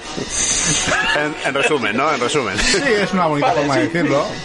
En, 1.16 1.34
en 1.47 1.55
resumen, 1.55 1.97
¿no? 1.97 2.12
En 2.12 2.20
resumen. 2.20 2.59
Sí, 2.59 2.82
es 2.87 3.12
una 3.12 3.26
bonita 3.26 3.49
Vale, 3.49 3.61
forma 3.61 3.74
sí. 3.74 3.80
de 3.80 3.87
decirlo. 3.89 4.24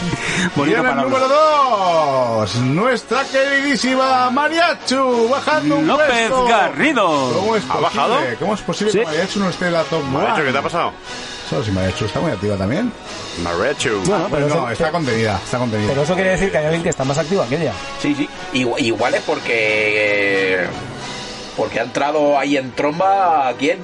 Y 0.00 0.58
Bonita 0.58 0.78
en 0.80 0.86
el 0.86 0.90
palabra. 0.94 1.10
número 1.10 1.28
2, 1.28 2.54
nuestra 2.56 3.22
queridísima 3.24 4.30
Mariachu, 4.30 5.28
bajando 5.28 5.76
un 5.76 5.86
López 5.86 6.06
puesto. 6.08 6.46
Garrido. 6.46 7.32
¿Cómo 7.34 7.54
es 7.56 7.64
¿Ha 7.64 7.66
posible? 7.68 7.82
bajado? 7.82 8.16
¿Cómo 8.38 8.54
es 8.54 8.60
posible 8.62 8.92
Sí. 8.92 8.98
que 9.00 9.04
Mariachu 9.04 9.40
no 9.40 9.50
esté 9.50 9.66
en 9.66 9.72
la 9.74 9.82
top 9.84 10.02
one? 10.14 10.42
¿qué 10.42 10.52
te 10.52 10.56
ha 10.58 10.62
pasado? 10.62 10.92
Solo 11.50 11.64
si 11.64 11.70
Mariachu 11.70 12.06
está 12.06 12.18
muy 12.20 12.32
activa 12.32 12.56
también. 12.56 12.90
Marecho. 13.42 14.00
Bueno, 14.06 14.26
pero, 14.30 14.48
no, 14.48 14.54
eso, 14.54 14.70
está 14.70 14.90
contenida, 14.90 15.38
está 15.44 15.58
contenida. 15.58 15.88
pero 15.90 16.02
eso 16.02 16.14
quiere 16.14 16.30
decir 16.30 16.50
que 16.50 16.56
hay 16.58 16.64
alguien 16.64 16.82
que 16.82 16.88
está 16.90 17.04
más 17.04 17.18
activo 17.18 17.44
que 17.46 17.56
ella. 17.60 17.72
Sí, 18.00 18.14
sí. 18.14 18.28
Igual, 18.54 18.80
igual 18.82 19.14
es 19.14 19.22
porque. 19.22 20.66
Porque 21.56 21.80
ha 21.80 21.82
entrado 21.84 22.38
ahí 22.38 22.56
en 22.56 22.72
tromba. 22.72 23.52
¿Quién? 23.58 23.78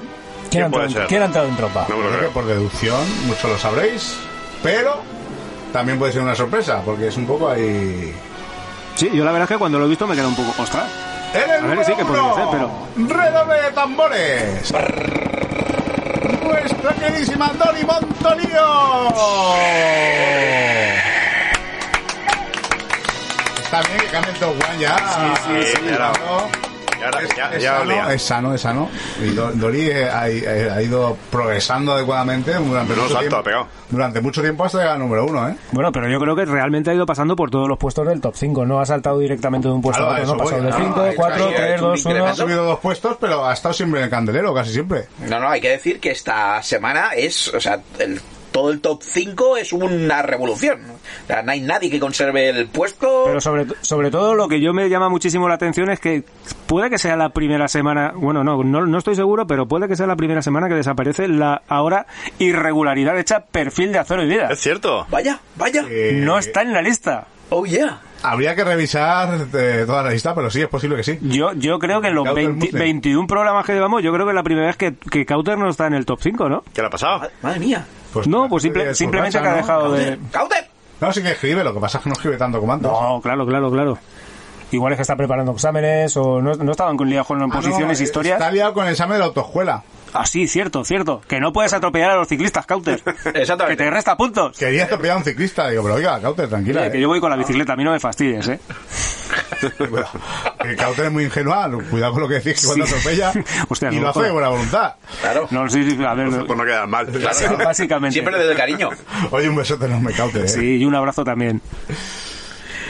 ¿Quién, 0.51 0.65
ha, 0.65 0.71
puede 0.71 0.85
entrado, 0.87 1.03
ser? 1.05 1.09
quién 1.09 1.23
ha 1.23 1.27
entrado 1.27 1.49
en 1.49 1.57
tropa? 1.57 1.87
No 1.89 1.97
Creo 1.97 2.31
por 2.31 2.47
deducción, 2.47 3.27
mucho 3.27 3.49
lo 3.49 3.59
sabréis, 3.59 4.15
pero 4.63 4.97
también 5.73 5.99
puede 5.99 6.13
ser 6.13 6.23
una 6.23 6.35
sorpresa, 6.37 6.81
porque 6.85 7.09
es 7.09 7.17
un 7.17 7.27
poco 7.27 7.49
ahí... 7.51 8.15
Sí, 8.95 9.11
yo 9.13 9.25
la 9.25 9.33
verdad 9.33 9.45
es 9.51 9.55
que 9.55 9.59
cuando 9.59 9.79
lo 9.79 9.85
he 9.87 9.89
visto 9.89 10.07
me 10.07 10.15
queda 10.15 10.29
un 10.29 10.37
poco, 10.37 10.55
ostras. 10.63 10.85
En 11.35 11.51
el 11.51 11.65
A 11.65 11.75
ver, 11.75 11.85
sí 11.85 11.93
que 11.95 12.05
podría 12.05 12.33
ser, 12.35 12.45
pero- 12.51 12.71
Redoble 12.97 13.63
de 13.63 13.71
tambores. 13.73 14.73
Nuestra 16.43 16.93
queridísima 16.95 17.49
Dori 17.59 17.85
Montonio. 17.85 18.67
Está 23.63 23.81
bien 23.83 23.99
que 23.99 24.07
cambie 24.07 24.31
el 24.33 24.39
top 24.39 24.55
one 24.71 24.79
ya. 24.79 24.97
sí, 24.97 25.43
sí. 25.75 25.79
Y 25.87 25.93
ahora, 25.93 26.13
Es, 27.23 27.37
ya, 27.37 27.51
es 27.53 27.63
ya 27.63 27.71
sano, 27.79 27.83
olía. 27.83 28.13
es 28.15 28.23
sano, 28.23 28.55
es 28.55 28.61
sano. 28.61 28.89
Y 29.23 29.29
Do- 29.31 29.53
Dori 29.53 29.89
eh, 29.91 30.09
ha, 30.09 30.21
ha- 30.23 30.75
ha 30.77 30.83
ido 30.83 31.17
progresando 31.31 31.93
adecuadamente 31.93 32.53
durante 32.55 32.91
Menudo 32.95 33.03
mucho 33.03 33.09
salto 33.09 33.19
tiempo. 33.21 33.37
ha 33.37 33.43
pegado. 33.43 33.67
Durante 33.89 34.21
mucho 34.21 34.43
tiempo 34.43 34.65
hasta 34.65 34.79
llegar 34.79 34.95
al 34.95 34.99
número 35.01 35.25
uno, 35.27 35.49
¿eh? 35.49 35.57
Bueno, 35.73 35.93
pero 35.93 36.09
yo 36.09 36.19
creo 36.19 36.35
que 36.35 36.45
realmente 36.45 36.91
ha 36.91 36.95
ido 36.95 37.07
pasando 37.07 37.37
por 37.37 37.51
todos 37.51 37.69
los 37.69 37.79
puestos 37.79 38.07
del 38.09 38.21
top 38.21 38.35
5. 38.35 38.67
No 38.67 38.81
ha 38.81 38.87
saltado 38.87 39.19
directamente 39.21 39.69
de 39.69 39.75
un 39.75 39.83
puesto 39.83 40.03
Claro, 40.03 40.17
a 40.17 40.23
otro. 40.23 40.35
No 40.37 40.43
ha 40.43 40.45
pasado 40.45 40.63
voy. 40.63 40.73
de 40.73 40.79
No, 40.79 40.85
5, 40.87 40.97
no, 41.01 41.07
es 41.07 41.15
4, 41.17 41.37
que 41.49 41.55
ha 41.55 41.57
3, 41.57 41.75
hecho 41.75 41.85
un 41.85 41.91
2, 41.91 42.05
1. 42.05 42.11
Ha 42.11 42.13
incremento. 42.19 42.43
subido 42.43 42.65
dos 42.65 42.79
puestos, 42.81 43.17
pero 43.21 43.47
ha 43.47 43.53
estado 43.53 43.73
siempre 43.75 44.01
en 44.01 44.05
el 44.05 44.11
candelero, 44.11 44.53
casi 44.55 44.73
siempre. 44.73 45.07
No, 45.29 45.39
no, 45.41 45.49
hay 45.49 45.61
que 45.61 45.71
decir 45.71 46.01
que 46.01 46.11
esta 46.11 46.63
semana 46.63 47.11
es. 47.17 47.53
O 47.55 47.61
sea, 47.61 47.79
el, 47.99 48.21
todo 48.57 48.71
el 48.71 48.81
top 48.81 49.03
5 49.03 49.59
es 49.59 49.75
una 49.75 50.23
revolución. 50.23 50.81
O 51.25 51.27
sea, 51.27 51.43
no 51.43 51.53
hay 51.53 51.61
nadie 51.61 51.91
que 51.91 52.01
conserve 52.01 52.49
el 52.49 52.69
puesto. 52.69 53.25
Pero 53.27 53.39
sobre, 53.39 53.67
sobre 53.83 54.11
todo 54.11 54.35
lo 54.35 54.49
que 54.49 54.63
yo 54.63 54.73
me 54.73 54.89
llama 54.89 55.11
muchísimo 55.11 55.47
la 55.47 55.57
atención 55.57 55.91
es 55.91 56.01
que 56.01 56.25
puede 56.67 56.89
que 56.89 56.97
sea 56.97 57.17
la 57.17 57.29
primera 57.29 57.69
semana, 57.69 58.15
bueno, 58.17 58.45
no, 58.45 58.65
no, 58.65 58.87
no 58.87 58.97
estoy 58.99 59.15
seguro, 59.15 59.47
pero 59.47 59.69
puede 59.69 59.89
que 59.89 59.95
sea 59.95 60.07
la 60.07 60.17
primera 60.17 60.41
semana 60.41 60.71
que 60.71 60.75
desaparece 60.75 61.29
la 61.29 61.61
ahora 61.69 62.07
irregularidad 62.39 63.19
hecha 63.19 63.41
perfil 63.41 63.93
de 63.93 63.99
acero 63.99 64.23
y 64.23 64.29
vida. 64.29 64.49
Es 64.51 64.59
cierto. 64.61 65.07
Vaya, 65.11 65.39
vaya. 65.57 65.85
Eh, 65.91 66.13
No 66.15 66.39
está 66.39 66.63
en 66.63 66.73
la 66.73 66.81
lista. 66.81 67.27
Oh, 67.51 67.67
yeah. 67.67 68.01
Habría 68.23 68.57
que 68.57 68.65
revisar 68.65 69.49
eh, 69.53 69.85
toda 69.87 70.03
la 70.03 70.11
lista, 70.11 70.35
pero 70.35 70.51
sí, 70.51 70.63
es 70.63 70.69
posible 70.69 70.97
que 70.97 71.05
sí. 71.05 71.19
Yo, 71.21 71.53
yo 71.53 71.79
creo 71.79 72.01
que 72.01 72.09
en 72.09 72.15
los 72.15 72.25
Cauter 72.25 72.47
20 72.47 72.65
Muslim. 72.65 72.81
21 72.81 73.27
programas 73.27 73.67
que 73.67 73.75
llevamos, 73.75 74.03
yo 74.03 74.13
creo 74.15 74.25
que 74.25 74.31
es 74.31 74.35
la 74.35 74.43
primera 74.43 74.67
vez 74.69 74.77
que, 74.77 74.95
que 74.95 75.27
Cauter 75.27 75.59
no 75.59 75.69
está 75.69 75.87
en 75.87 75.93
el 75.95 76.07
top 76.07 76.21
5, 76.23 76.49
¿no? 76.49 76.65
¿Qué 76.75 76.81
le 76.81 76.87
ha 76.87 76.91
pasado? 76.91 77.19
Madre, 77.19 77.35
madre 77.43 77.61
mía. 77.61 77.87
Pues, 78.17 78.29
no, 78.29 78.49
pues 78.49 78.63
simple- 78.63 78.91
eh, 78.91 78.95
simplemente 78.95 79.39
racha, 79.39 79.43
que 79.43 79.49
ha 79.49 79.53
¿no? 79.53 79.57
dejado 79.67 79.93
de... 79.93 80.19
¡Cauter! 80.31 80.67
No, 81.01 81.13
sí 81.13 81.23
que 81.23 81.31
escribe, 81.33 81.63
lo 81.63 81.75
que 81.75 81.81
pasa 81.81 81.99
es 81.99 82.05
que 82.05 82.09
no 82.11 82.15
escribe 82.15 82.37
tanto 82.37 82.59
como 82.61 82.73
antes. 82.73 82.91
No, 82.91 83.21
claro, 83.23 83.47
claro, 83.47 83.71
claro. 83.71 83.99
Igual 84.73 84.93
es 84.95 84.97
que 84.97 85.03
está 85.03 85.15
preparando 85.15 85.53
exámenes 85.53 86.17
o 86.17 86.41
no, 86.43 86.55
no 86.55 86.71
estaban 86.73 86.97
con 86.97 87.09
liados 87.09 87.27
con 87.29 87.41
Ah, 87.41 87.47
no, 87.47 87.53
posiciones, 87.53 88.01
eh, 88.01 88.05
historias. 88.05 88.39
Está 88.41 88.51
liado 88.51 88.73
con 88.75 88.85
el 88.87 88.93
examen 88.93 89.13
de 89.15 89.19
la 89.21 89.25
autoescuela. 89.27 89.83
Ah, 90.13 90.27
sí, 90.27 90.49
cierto, 90.49 90.85
cierto. 90.85 91.21
Que 91.29 91.39
no 91.39 91.53
puedes 91.53 91.73
atropellar 91.73 92.11
a 92.13 92.17
los 92.17 92.27
ciclistas, 92.27 92.65
Cauter. 92.67 93.01
Exactamente. 93.35 93.77
Que 93.85 93.85
te 93.85 93.91
resta 93.91 94.17
puntos. 94.17 94.57
Quería 94.59 94.85
atropellar 94.85 95.15
a 95.17 95.19
un 95.19 95.25
ciclista. 95.25 95.69
Digo, 95.69 95.83
pero 95.83 95.95
oiga, 95.97 96.19
Cauter, 96.21 96.49
tranquila. 96.49 96.87
Eh. 96.87 96.93
que 96.93 97.01
yo 97.01 97.09
voy 97.09 97.21
con 97.21 97.31
la 97.31 97.37
bicicleta, 97.37 97.75
a 97.75 97.77
mí 97.77 97.85
no 97.85 97.93
me 97.93 98.01
fastidies, 98.01 98.49
¿eh? 98.49 98.59
Bueno, 99.91 100.07
el 100.71 100.77
Cauter 100.77 101.07
es 101.07 101.13
muy 101.13 101.25
ingenua. 101.25 101.71
Cuidado 101.91 102.13
con 102.13 102.23
lo 102.23 102.29
que 102.29 102.35
decís 102.35 102.61
que 102.61 102.67
cuando 102.67 102.87
Sí. 102.87 102.95
atropella. 102.95 103.33
Hostia, 103.69 103.93
y 103.93 103.97
no 103.97 104.03
lo 104.03 104.09
hace 104.11 104.23
de 104.23 104.31
buena 104.31 104.49
voluntad. 104.49 104.95
Claro. 105.21 105.49
No, 105.51 105.69
sí, 105.69 105.91
sí, 105.91 106.05
a 106.05 106.15
ver. 106.15 106.29
Pues 106.47 106.59
no 106.59 106.65
queda 106.65 106.87
mal. 106.87 107.07
Claro. 107.07 107.59
Básicamente. 107.59 108.13
Siempre 108.13 108.37
desde 108.39 108.53
el 108.53 108.57
cariño. 108.57 108.91
Oye, 109.31 109.49
un 109.49 109.57
besote 109.57 109.87
enorme, 109.87 110.13
Cauter. 110.13 110.45
eh. 110.45 110.49
Sí, 110.49 110.77
y 110.79 110.85
un 110.85 110.95
abrazo 110.95 111.25
también. 111.25 111.61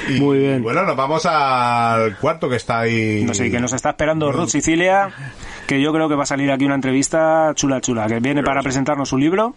Y, 0.09 0.21
muy 0.21 0.39
bien. 0.39 0.63
Bueno, 0.63 0.83
nos 0.85 0.97
vamos 0.97 1.27
al 1.27 2.17
cuarto 2.19 2.49
que 2.49 2.57
está 2.57 2.81
ahí. 2.81 3.25
No 3.27 3.35
sé, 3.35 3.51
que 3.51 3.59
nos 3.59 3.73
está 3.73 3.91
esperando 3.91 4.31
Ruth 4.31 4.49
Sicilia, 4.51 5.11
que 5.67 5.81
yo 5.83 5.93
creo 5.93 6.09
que 6.09 6.15
va 6.15 6.23
a 6.23 6.27
salir 6.27 6.51
aquí 6.53 6.65
una 6.65 6.77
entrevista 6.77 7.51
chula, 7.55 7.81
chula, 7.81 8.07
que 8.07 8.21
viene 8.21 8.43
para 8.45 8.63
presentarnos 8.63 9.09
su 9.09 9.19
libro. 9.19 9.55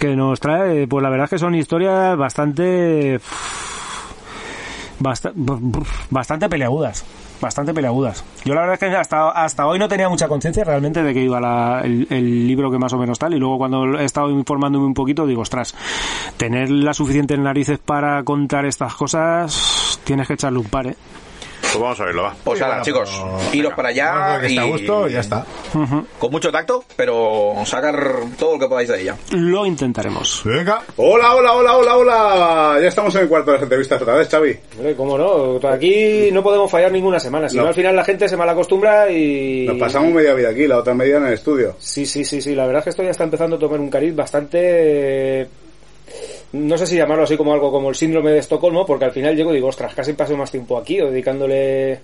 Que 0.00 0.14
nos 0.14 0.38
trae, 0.40 0.86
pues 0.86 1.02
la 1.02 1.10
verdad 1.10 1.24
es 1.24 1.30
que 1.30 1.38
son 1.38 1.54
historias 1.56 2.16
bastante. 2.16 3.20
Basta- 5.00 5.32
bastante 6.10 6.48
peleagudas. 6.48 7.04
Bastante 7.40 7.72
peleagudas. 7.72 8.24
Yo 8.44 8.54
la 8.54 8.62
verdad 8.62 8.74
es 8.74 8.80
que 8.80 8.96
hasta, 8.96 9.30
hasta 9.30 9.66
hoy 9.66 9.78
no 9.78 9.86
tenía 9.88 10.08
mucha 10.08 10.26
conciencia 10.26 10.64
realmente 10.64 11.02
de 11.04 11.14
que 11.14 11.22
iba 11.22 11.40
la- 11.40 11.80
el, 11.84 12.06
el 12.10 12.46
libro 12.48 12.70
que 12.70 12.78
más 12.78 12.92
o 12.92 12.98
menos 12.98 13.18
tal. 13.18 13.32
Y 13.34 13.38
luego 13.38 13.58
cuando 13.58 13.98
he 13.98 14.04
estado 14.04 14.30
informándome 14.30 14.84
un 14.86 14.94
poquito, 14.94 15.26
digo, 15.26 15.42
ostras, 15.42 15.74
tener 16.36 16.70
las 16.70 16.96
suficientes 16.96 17.38
narices 17.38 17.78
para 17.78 18.22
contar 18.24 18.64
estas 18.66 18.94
cosas, 18.94 20.00
tienes 20.04 20.26
que 20.26 20.34
echarle 20.34 20.58
un 20.58 20.66
par, 20.66 20.88
¿eh? 20.88 20.96
Pues 21.60 21.74
vamos 21.78 22.00
a 22.00 22.04
verlo, 22.04 22.22
va. 22.22 22.34
Pues 22.44 22.60
nada, 22.60 22.72
bueno, 22.74 22.84
chicos, 22.84 23.10
pero- 23.12 23.54
iros 23.54 23.74
para 23.74 23.88
allá 23.90 24.38
que 24.40 24.46
está 24.46 24.62
a 24.62 24.66
y 24.66 24.70
gusto 24.70 25.08
y 25.08 25.12
ya 25.12 25.20
está. 25.20 25.44
con 26.18 26.30
mucho 26.30 26.50
tacto, 26.50 26.84
pero 26.96 27.54
sacar 27.66 27.94
todo 28.38 28.52
lo 28.54 28.58
que 28.58 28.68
podáis 28.68 28.88
de 28.88 29.02
ella. 29.02 29.16
Lo 29.32 29.66
intentaremos. 29.66 30.42
Venga. 30.44 30.80
Hola, 30.96 31.34
hola, 31.34 31.52
hola, 31.52 31.76
hola, 31.76 31.96
hola. 31.96 32.78
Ya 32.80 32.88
estamos 32.88 33.14
en 33.16 33.22
el 33.22 33.28
cuarto 33.28 33.50
de 33.50 33.56
las 33.58 33.62
entrevistas 33.64 34.00
otra 34.00 34.14
vez, 34.14 34.28
Xavi. 34.28 34.58
Hombre, 34.76 34.94
¿Cómo 34.96 35.18
no? 35.18 35.68
Aquí 35.68 36.30
no 36.32 36.42
podemos 36.42 36.70
fallar 36.70 36.90
ninguna 36.92 37.20
semana. 37.20 37.48
Si 37.48 37.56
no, 37.56 37.62
No. 37.64 37.68
al 37.68 37.74
final 37.74 37.94
la 37.94 38.04
gente 38.04 38.28
se 38.28 38.36
malacostumbra 38.36 39.10
y... 39.10 39.66
Nos 39.66 39.78
pasamos 39.78 40.10
media 40.12 40.32
vida 40.34 40.48
aquí, 40.50 40.66
la 40.66 40.78
otra 40.78 40.94
media 40.94 41.18
en 41.18 41.26
el 41.26 41.34
estudio. 41.34 41.76
Sí, 41.78 42.06
sí, 42.06 42.24
sí, 42.24 42.40
sí. 42.40 42.54
La 42.54 42.64
verdad 42.66 42.80
es 42.80 42.84
que 42.84 42.90
esto 42.90 43.02
ya 43.02 43.10
está 43.10 43.24
empezando 43.24 43.56
a 43.56 43.58
tomar 43.58 43.80
un 43.80 43.90
cariz 43.90 44.14
bastante... 44.14 45.48
No 46.52 46.78
sé 46.78 46.86
si 46.86 46.96
llamarlo 46.96 47.24
así 47.24 47.36
como 47.36 47.52
algo 47.52 47.70
como 47.70 47.90
el 47.90 47.94
síndrome 47.94 48.30
de 48.32 48.38
Estocolmo, 48.38 48.86
porque 48.86 49.04
al 49.04 49.12
final 49.12 49.36
llego 49.36 49.52
y 49.52 49.56
digo, 49.56 49.68
ostras, 49.68 49.94
casi 49.94 50.14
paso 50.14 50.36
más 50.36 50.50
tiempo 50.50 50.78
aquí 50.78 51.00
o 51.00 51.10
dedicándole 51.10 52.00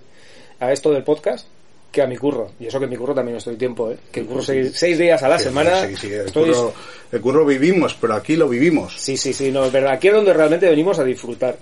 a 0.61 0.73
esto 0.73 0.93
del 0.93 1.03
podcast. 1.03 1.47
que 1.91 2.03
a 2.03 2.07
mi 2.09 2.17
curro. 2.17 2.51
Y 2.59 2.67
eso 2.67 2.79
que 2.81 2.87
en 2.87 2.91
mi 2.91 2.97
curro 2.97 3.15
también 3.15 3.37
estoy 3.39 3.55
tiempo, 3.55 3.89
¿eh? 3.91 3.97
Que 4.11 4.25
curro 4.25 4.43
seis, 4.43 4.73
seis 4.75 4.99
días 4.99 5.23
a 5.23 5.29
la 5.29 5.39
semana. 5.39 5.87
Sí, 5.87 5.95
sí, 5.97 6.13
el, 6.13 6.27
estoy- 6.27 6.51
curro, 6.51 6.73
el 7.13 7.21
curro 7.21 7.45
vivimos, 7.47 7.95
pero 8.01 8.15
aquí 8.15 8.35
lo 8.35 8.49
vivimos. 8.49 8.95
Sí, 9.01 9.17
sí, 9.17 9.33
sí, 9.33 9.53
no, 9.53 9.65
es 9.65 9.71
verdad. 9.73 9.93
Aquí 9.93 10.09
es 10.09 10.15
donde 10.15 10.33
realmente 10.33 10.69
venimos 10.69 10.99
a 10.99 11.05
disfrutar. 11.05 11.57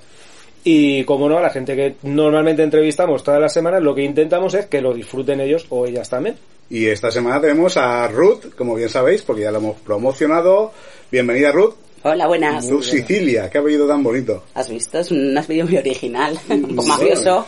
Y 0.64 1.04
como 1.04 1.28
no, 1.28 1.36
a 1.36 1.42
la 1.42 1.50
gente 1.50 1.76
que 1.76 1.96
normalmente 2.04 2.62
entrevistamos 2.62 3.22
todas 3.22 3.40
las 3.42 3.52
semanas, 3.52 3.82
lo 3.82 3.94
que 3.94 4.04
intentamos 4.04 4.54
es 4.54 4.66
que 4.66 4.80
lo 4.80 4.94
disfruten 4.94 5.40
ellos 5.40 5.66
o 5.68 5.86
ellas 5.86 6.08
también. 6.08 6.36
Y 6.70 6.86
esta 6.86 7.10
semana 7.10 7.38
tenemos 7.38 7.76
a 7.76 8.08
Ruth, 8.08 8.54
como 8.56 8.74
bien 8.76 8.88
sabéis, 8.88 9.20
porque 9.22 9.42
ya 9.42 9.50
lo 9.50 9.58
hemos 9.58 9.80
promocionado. 9.80 10.72
Bienvenida 11.10 11.52
Ruth. 11.52 11.74
Hola, 12.04 12.26
buenas. 12.26 12.68
Ruth 12.68 12.82
Sicilia, 12.82 13.48
qué 13.48 13.58
apellido 13.58 13.86
tan 13.86 14.02
bonito. 14.02 14.42
¿Has 14.54 14.68
visto? 14.68 14.98
Es 14.98 15.12
un 15.12 15.38
apellido 15.38 15.66
muy 15.68 15.76
original. 15.76 16.36
Un 16.48 16.74
poco 16.74 16.88
mafioso. 16.88 17.46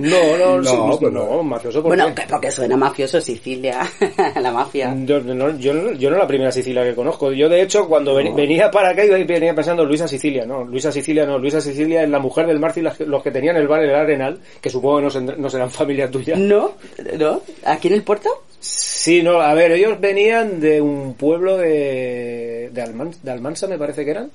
No, 0.00 0.36
no, 0.36 0.56
No, 0.60 0.92
sí, 0.92 0.96
pues 1.00 1.10
no, 1.12 1.42
mafioso 1.42 1.80
¿por 1.80 1.88
Bueno, 1.96 2.08
qué? 2.14 2.22
que- 2.22 2.28
porque 2.28 2.50
suena 2.50 2.76
mafioso 2.76 3.18
Sicilia, 3.18 3.80
la 4.42 4.52
mafia. 4.52 4.94
Yo 5.06 5.20
no, 5.20 5.56
yo, 5.58 5.72
no, 5.72 5.92
yo 5.92 6.10
no 6.10 6.18
la 6.18 6.26
primera 6.26 6.52
Sicilia 6.52 6.84
que 6.84 6.94
conozco. 6.94 7.32
Yo, 7.32 7.48
de 7.48 7.62
hecho, 7.62 7.88
cuando 7.88 8.14
ven- 8.14 8.36
venía 8.36 8.70
para 8.70 8.90
acá, 8.90 9.06
iba- 9.06 9.16
venía 9.24 9.54
pensando 9.54 9.86
Luisa 9.86 10.06
Sicilia. 10.06 10.44
No, 10.44 10.64
Luisa 10.64 10.92
Sicilia 10.92 11.24
no. 11.24 11.38
Luisa 11.38 11.62
Sicilia 11.62 12.02
es 12.02 12.10
la 12.10 12.18
mujer 12.18 12.46
del 12.46 12.58
Marci, 12.60 12.82
las 12.82 12.98
que- 12.98 13.06
los 13.06 13.22
que 13.22 13.30
tenían 13.30 13.56
el 13.56 13.68
bar 13.68 13.82
El 13.82 13.94
Arenal, 13.94 14.38
que 14.60 14.68
supongo 14.68 15.08
que 15.08 15.20
no, 15.20 15.32
no 15.38 15.48
serán 15.48 15.70
familia 15.70 16.10
tuya. 16.10 16.36
¿No? 16.36 16.72
¿No? 17.18 17.40
¿Aquí 17.64 17.88
en 17.88 17.94
el 17.94 18.02
puerto? 18.02 18.28
Sí, 18.60 19.22
no, 19.22 19.40
a 19.40 19.54
ver, 19.54 19.72
ellos 19.72 20.00
venían 20.00 20.60
de 20.60 20.80
un 20.80 21.14
pueblo 21.14 21.56
de, 21.56 22.70
de, 22.72 22.82
Alman- 22.82 23.16
de 23.22 23.30
Almansa, 23.30 23.66
me 23.66 23.78
parece 23.78 24.04
que 24.04 24.10
eran. 24.10 24.30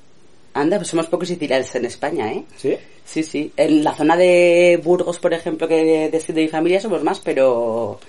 Anda, 0.54 0.78
pues 0.78 0.88
somos 0.90 1.08
pocos 1.08 1.28
sicilianos 1.28 1.74
en 1.76 1.86
España, 1.86 2.32
¿eh? 2.32 2.44
Sí. 2.58 2.78
Sí, 3.06 3.24
sí. 3.24 3.52
En 3.58 3.84
la 3.84 3.94
zona 3.94 4.16
de 4.16 4.80
Burgos, 4.84 5.20
por 5.20 5.34
ejemplo, 5.34 5.68
que 5.68 6.10
de, 6.10 6.10
de, 6.10 6.34
mi 6.42 6.48
familia 6.48 6.80
somos 6.80 7.04
más, 7.04 7.20
pero... 7.20 8.00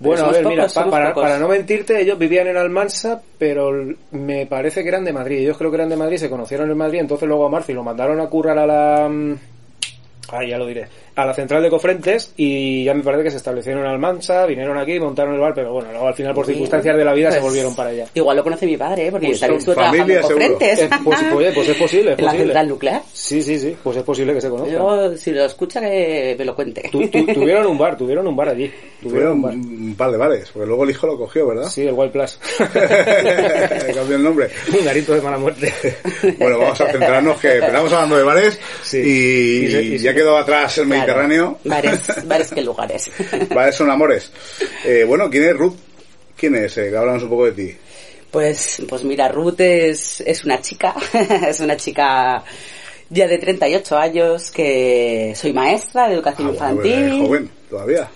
Bueno, 0.00 0.24
a 0.24 0.32
ver, 0.32 0.42
pocos, 0.42 0.50
mira, 0.50 0.64
pa- 0.64 0.90
para, 0.90 1.14
para 1.14 1.38
no 1.38 1.46
mentirte, 1.48 2.00
ellos 2.00 2.18
vivían 2.18 2.48
en 2.48 2.56
Almansa, 2.56 3.22
pero 3.38 3.72
me 4.10 4.46
parece 4.46 4.82
que 4.82 4.88
eran 4.88 5.04
de 5.04 5.12
Madrid. 5.12 5.38
Ellos 5.38 5.56
creo 5.56 5.70
que 5.70 5.76
eran 5.76 5.88
de 5.88 5.96
Madrid, 5.96 6.16
se 6.18 6.28
conocieron 6.28 6.68
en 6.70 6.76
Madrid, 6.76 6.98
entonces 7.00 7.28
luego 7.28 7.46
a 7.46 7.48
Marci 7.48 7.72
lo 7.72 7.84
mandaron 7.84 8.20
a 8.20 8.26
currar 8.26 8.58
a 8.58 8.66
la... 8.66 9.06
Ay, 10.28 10.50
ya 10.50 10.58
lo 10.58 10.66
diré. 10.66 10.86
A 11.14 11.26
la 11.26 11.34
central 11.34 11.62
de 11.62 11.68
Cofrentes 11.68 12.32
y 12.38 12.84
ya 12.84 12.94
me 12.94 13.02
parece 13.02 13.24
que 13.24 13.30
se 13.30 13.36
establecieron 13.36 13.82
en 13.84 13.90
Almansa, 13.90 14.46
vinieron 14.46 14.78
aquí, 14.78 14.98
montaron 14.98 15.34
el 15.34 15.40
bar, 15.40 15.52
pero 15.54 15.72
bueno, 15.74 15.90
luego 15.90 16.08
al 16.08 16.14
final 16.14 16.32
por 16.34 16.46
circunstancias 16.46 16.96
de 16.96 17.04
la 17.04 17.12
vida 17.12 17.30
se 17.30 17.34
Pues, 17.38 17.50
volvieron 17.50 17.74
para 17.76 17.90
allá. 17.90 18.06
Igual 18.14 18.36
lo 18.38 18.42
conoce 18.42 18.64
mi 18.64 18.76
padre, 18.78 19.06
¿eh? 19.08 19.10
Porque 19.10 19.26
Pues 19.26 19.40
yo 19.40 19.46
estuve 19.54 19.74
trabajando 19.74 20.12
en. 20.14 20.20
Cofrentes. 20.22 20.78
Eh, 20.80 20.90
pues, 21.04 21.20
pues, 21.32 21.54
pues 21.54 21.68
es 21.68 21.76
posible, 21.76 22.12
es 22.12 22.18
en 22.18 22.24
la 22.24 22.30
posible. 22.30 22.44
central 22.46 22.68
nuclear. 22.68 23.02
Sí, 23.12 23.42
sí, 23.42 23.58
sí, 23.58 23.76
pues 23.82 23.96
es 23.98 24.02
posible 24.02 24.32
que 24.32 24.40
se 24.40 24.48
conozcan. 24.48 24.74
Luego, 24.78 25.16
si 25.16 25.30
lo 25.32 25.44
escucha, 25.44 25.80
que 25.80 26.34
me 26.38 26.44
lo 26.46 26.54
cuente. 26.54 26.88
Tu- 26.90 27.06
tu- 27.08 27.26
tuvieron 27.26 27.66
un 27.66 27.76
bar, 27.76 27.96
tuvieron 27.96 28.26
un 28.26 28.34
bar 28.36 28.48
allí. 28.48 28.72
Tuvieron 29.02 29.02
Tuvieron 29.02 29.32
un 29.32 29.42
bar. 29.42 29.54
un 29.54 29.94
par 29.96 30.10
de 30.12 30.16
bares, 30.16 30.50
porque 30.50 30.66
luego 30.66 30.84
el 30.84 30.90
hijo 30.90 31.06
lo 31.06 31.18
cogió, 31.18 31.46
¿verdad? 31.48 31.68
Sí, 31.68 31.82
el 31.86 31.92
Wild 31.92 32.12
Plus. 32.12 32.38
Cambió 33.94 34.16
el 34.16 34.22
nombre. 34.22 34.48
un 34.78 34.84
garito 34.84 35.14
de 35.14 35.20
mala 35.20 35.38
muerte. 35.38 35.72
Bueno, 36.38 36.58
vamos 36.58 36.80
a 36.80 36.90
centrarnos 36.90 37.38
que 37.38 37.54
empezamos 37.56 37.92
hablando 37.92 38.16
de 38.16 38.22
bares 38.22 38.58
Sí. 38.82 38.98
y, 38.98 39.64
Y 39.66 39.70
se- 39.70 39.82
y 39.82 39.98
ya 39.98 40.10
se- 40.10 40.16
quedó 40.16 40.36
atrás 40.38 40.78
el 40.78 40.86
Claro. 40.86 41.01
Mediterráneo. 41.06 41.58
Bares, 41.64 42.00
bares 42.26 42.48
que 42.54 42.62
lugares. 42.62 43.10
Bares 43.54 43.74
son 43.74 43.90
amores. 43.90 44.30
Eh, 44.84 45.04
bueno, 45.06 45.28
¿quién 45.30 45.44
es 45.44 45.56
Ruth? 45.56 45.76
¿Quién 46.36 46.54
es? 46.56 46.76
Eh, 46.78 46.96
háblanos 46.96 47.22
un 47.24 47.28
poco 47.28 47.46
de 47.46 47.52
ti. 47.52 47.76
Pues, 48.30 48.82
pues 48.88 49.04
mira, 49.04 49.28
Ruth 49.28 49.60
es, 49.60 50.20
es 50.22 50.44
una 50.44 50.60
chica, 50.60 50.94
es 51.48 51.60
una 51.60 51.76
chica 51.76 52.42
ya 53.10 53.28
de 53.28 53.36
38 53.38 53.98
años 53.98 54.50
que 54.50 55.34
soy 55.36 55.52
maestra 55.52 56.08
de 56.08 56.14
educación 56.14 56.48
Ah, 56.48 56.52
infantil. 56.52 57.20
joven, 57.22 57.50
todavía. 57.68 58.08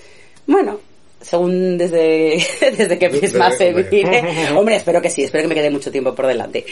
Bueno, 0.46 0.80
según 1.28 1.76
desde, 1.76 2.38
desde 2.60 2.98
que 2.98 3.08
misma 3.08 3.50
se 3.50 3.68
hombre. 3.68 3.88
mire. 3.90 4.52
Hombre, 4.56 4.76
espero 4.76 5.02
que 5.02 5.10
sí, 5.10 5.24
espero 5.24 5.42
que 5.42 5.48
me 5.48 5.54
quede 5.56 5.70
mucho 5.70 5.90
tiempo 5.90 6.14
por 6.14 6.26
delante. 6.26 6.64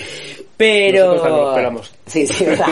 Pero... 0.56 1.16
Lo 1.16 1.48
esperamos. 1.50 1.92
Sí, 2.06 2.26
sí, 2.26 2.44
¿verdad? 2.46 2.66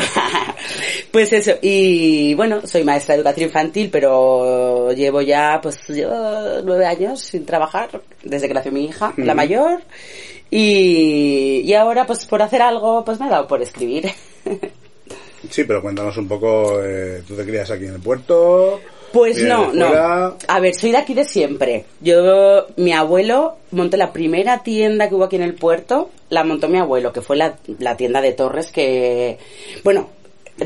Pues 1.10 1.32
eso, 1.32 1.52
y 1.60 2.34
bueno, 2.34 2.64
soy 2.66 2.84
maestra 2.84 3.14
de 3.14 3.20
educación 3.20 3.48
infantil, 3.48 3.88
pero 3.90 4.92
llevo 4.92 5.22
ya, 5.22 5.58
pues, 5.60 5.78
yo 5.88 6.62
nueve 6.62 6.86
años 6.86 7.20
sin 7.20 7.44
trabajar, 7.44 8.00
desde 8.22 8.46
que 8.46 8.54
nació 8.54 8.70
mi 8.70 8.84
hija, 8.84 9.12
la 9.16 9.34
mayor, 9.34 9.82
y, 10.50 11.62
y 11.64 11.74
ahora, 11.74 12.06
pues, 12.06 12.26
por 12.26 12.42
hacer 12.42 12.62
algo, 12.62 13.04
pues 13.04 13.18
me 13.18 13.26
ha 13.26 13.30
dado 13.30 13.48
por 13.48 13.60
escribir. 13.60 14.12
Sí, 15.50 15.64
pero 15.64 15.82
cuéntanos 15.82 16.16
un 16.16 16.28
poco, 16.28 16.80
eh, 16.82 17.22
tú 17.26 17.34
te 17.34 17.44
crías 17.44 17.70
aquí 17.70 17.86
en 17.86 17.94
el 17.94 18.00
puerto. 18.00 18.80
Pues 19.12 19.36
no, 19.48 19.72
no. 19.72 19.86
A 20.48 20.60
ver, 20.60 20.74
soy 20.74 20.90
de 20.92 20.98
aquí 20.98 21.14
de 21.14 21.24
siempre. 21.24 21.84
Yo, 22.00 22.66
mi 22.76 22.92
abuelo 22.92 23.56
montó 23.70 23.96
la 23.96 24.12
primera 24.12 24.62
tienda 24.62 25.08
que 25.08 25.14
hubo 25.14 25.24
aquí 25.24 25.36
en 25.36 25.42
el 25.42 25.54
puerto, 25.54 26.10
la 26.30 26.44
montó 26.44 26.68
mi 26.68 26.78
abuelo, 26.78 27.12
que 27.12 27.20
fue 27.20 27.36
la, 27.36 27.56
la 27.78 27.96
tienda 27.96 28.20
de 28.20 28.32
Torres 28.32 28.70
que, 28.72 29.38
bueno, 29.84 30.08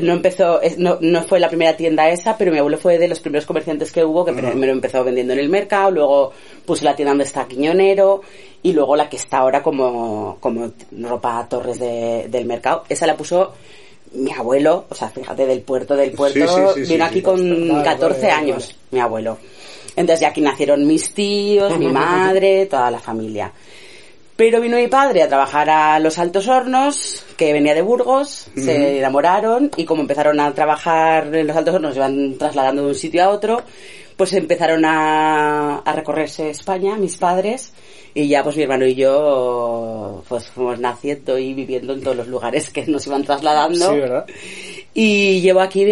no 0.01 0.13
empezó, 0.13 0.59
no, 0.77 0.97
no 1.01 1.23
fue 1.23 1.39
la 1.39 1.47
primera 1.49 1.75
tienda 1.75 2.09
esa, 2.09 2.37
pero 2.37 2.51
mi 2.51 2.57
abuelo 2.57 2.77
fue 2.77 2.97
de 2.97 3.07
los 3.07 3.19
primeros 3.19 3.45
comerciantes 3.45 3.91
que 3.91 4.03
hubo, 4.03 4.25
que 4.25 4.33
primero 4.33 4.71
empezó 4.73 5.03
vendiendo 5.03 5.33
en 5.33 5.39
el 5.39 5.49
mercado, 5.49 5.91
luego 5.91 6.33
puso 6.65 6.83
la 6.85 6.95
tienda 6.95 7.11
donde 7.11 7.23
está 7.23 7.47
Quiñonero, 7.47 8.21
y 8.63 8.73
luego 8.73 8.95
la 8.95 9.07
que 9.09 9.15
está 9.15 9.37
ahora 9.39 9.63
como, 9.63 10.37
como 10.41 10.71
ropa 11.01 11.47
Torres 11.49 11.79
de- 11.79 12.27
del 12.29 12.45
mercado. 12.45 12.83
Esa 12.89 13.07
la 13.07 13.15
puso 13.15 13.53
mi 14.13 14.31
abuelo, 14.31 14.85
o 14.89 14.95
sea, 14.95 15.09
fíjate, 15.09 15.45
del 15.45 15.61
puerto 15.61 15.95
del 15.95 16.11
puerto, 16.11 16.39
Sí, 16.39 16.47
sí, 16.47 16.61
sí, 16.81 16.85
sí, 16.85 16.93
vino 16.93 17.05
sí. 17.05 17.09
aquí 17.11 17.21
con 17.21 17.67
Vale, 17.69 17.83
14 17.83 18.19
vale, 18.21 18.31
años, 18.31 18.75
mi 18.91 18.99
abuelo. 18.99 19.37
Entonces 19.95 20.21
ya 20.21 20.29
aquí 20.29 20.41
nacieron 20.41 20.85
mis 20.85 21.13
tíos, 21.13 21.77
mi 21.77 21.87
madre, 21.91 22.65
toda 22.67 22.91
la 22.91 22.99
familia. 22.99 23.51
Pero 24.35 24.61
vino 24.61 24.77
mi 24.77 24.87
padre 24.87 25.23
a 25.23 25.27
trabajar 25.27 25.67
a 25.69 25.99
los 25.99 26.19
Altos 26.19 26.47
Hornos, 26.47 27.25
que 27.37 27.53
venía 27.53 27.73
de 27.73 27.81
Burgos, 27.81 28.49
se 28.55 28.99
enamoraron 28.99 29.71
y 29.75 29.83
como 29.85 30.01
empezaron 30.03 30.39
a 30.39 30.53
trabajar 30.53 31.33
en 31.35 31.47
los 31.47 31.57
Altos 31.57 31.73
Hornos, 31.73 31.93
se 31.93 31.99
iban 31.99 32.37
trasladando 32.37 32.83
de 32.83 32.89
un 32.89 32.95
sitio 32.95 33.23
a 33.23 33.29
otro, 33.29 33.63
pues 34.15 34.33
empezaron 34.33 34.85
a, 34.85 35.79
a 35.79 35.91
recorrerse 35.93 36.51
España, 36.51 36.97
mis 36.97 37.17
padres, 37.17 37.71
y 38.17 38.27
ya 38.27 38.43
pues 38.43 38.57
mi 38.57 38.63
hermano 38.63 38.87
y 38.87 38.95
yo 38.95 40.23
pues 40.27 40.47
fuimos 40.47 40.79
naciendo 40.79 41.37
y 41.37 41.53
viviendo 41.53 41.93
en 41.93 42.01
todos 42.01 42.17
los 42.17 42.27
lugares 42.27 42.71
que 42.71 42.83
nos 42.87 43.05
iban 43.05 43.23
trasladando. 43.23 43.91
Sí, 43.91 43.95
¿verdad? 43.95 44.25
Y 44.95 45.39
llevo 45.41 45.59
aquí, 45.59 45.85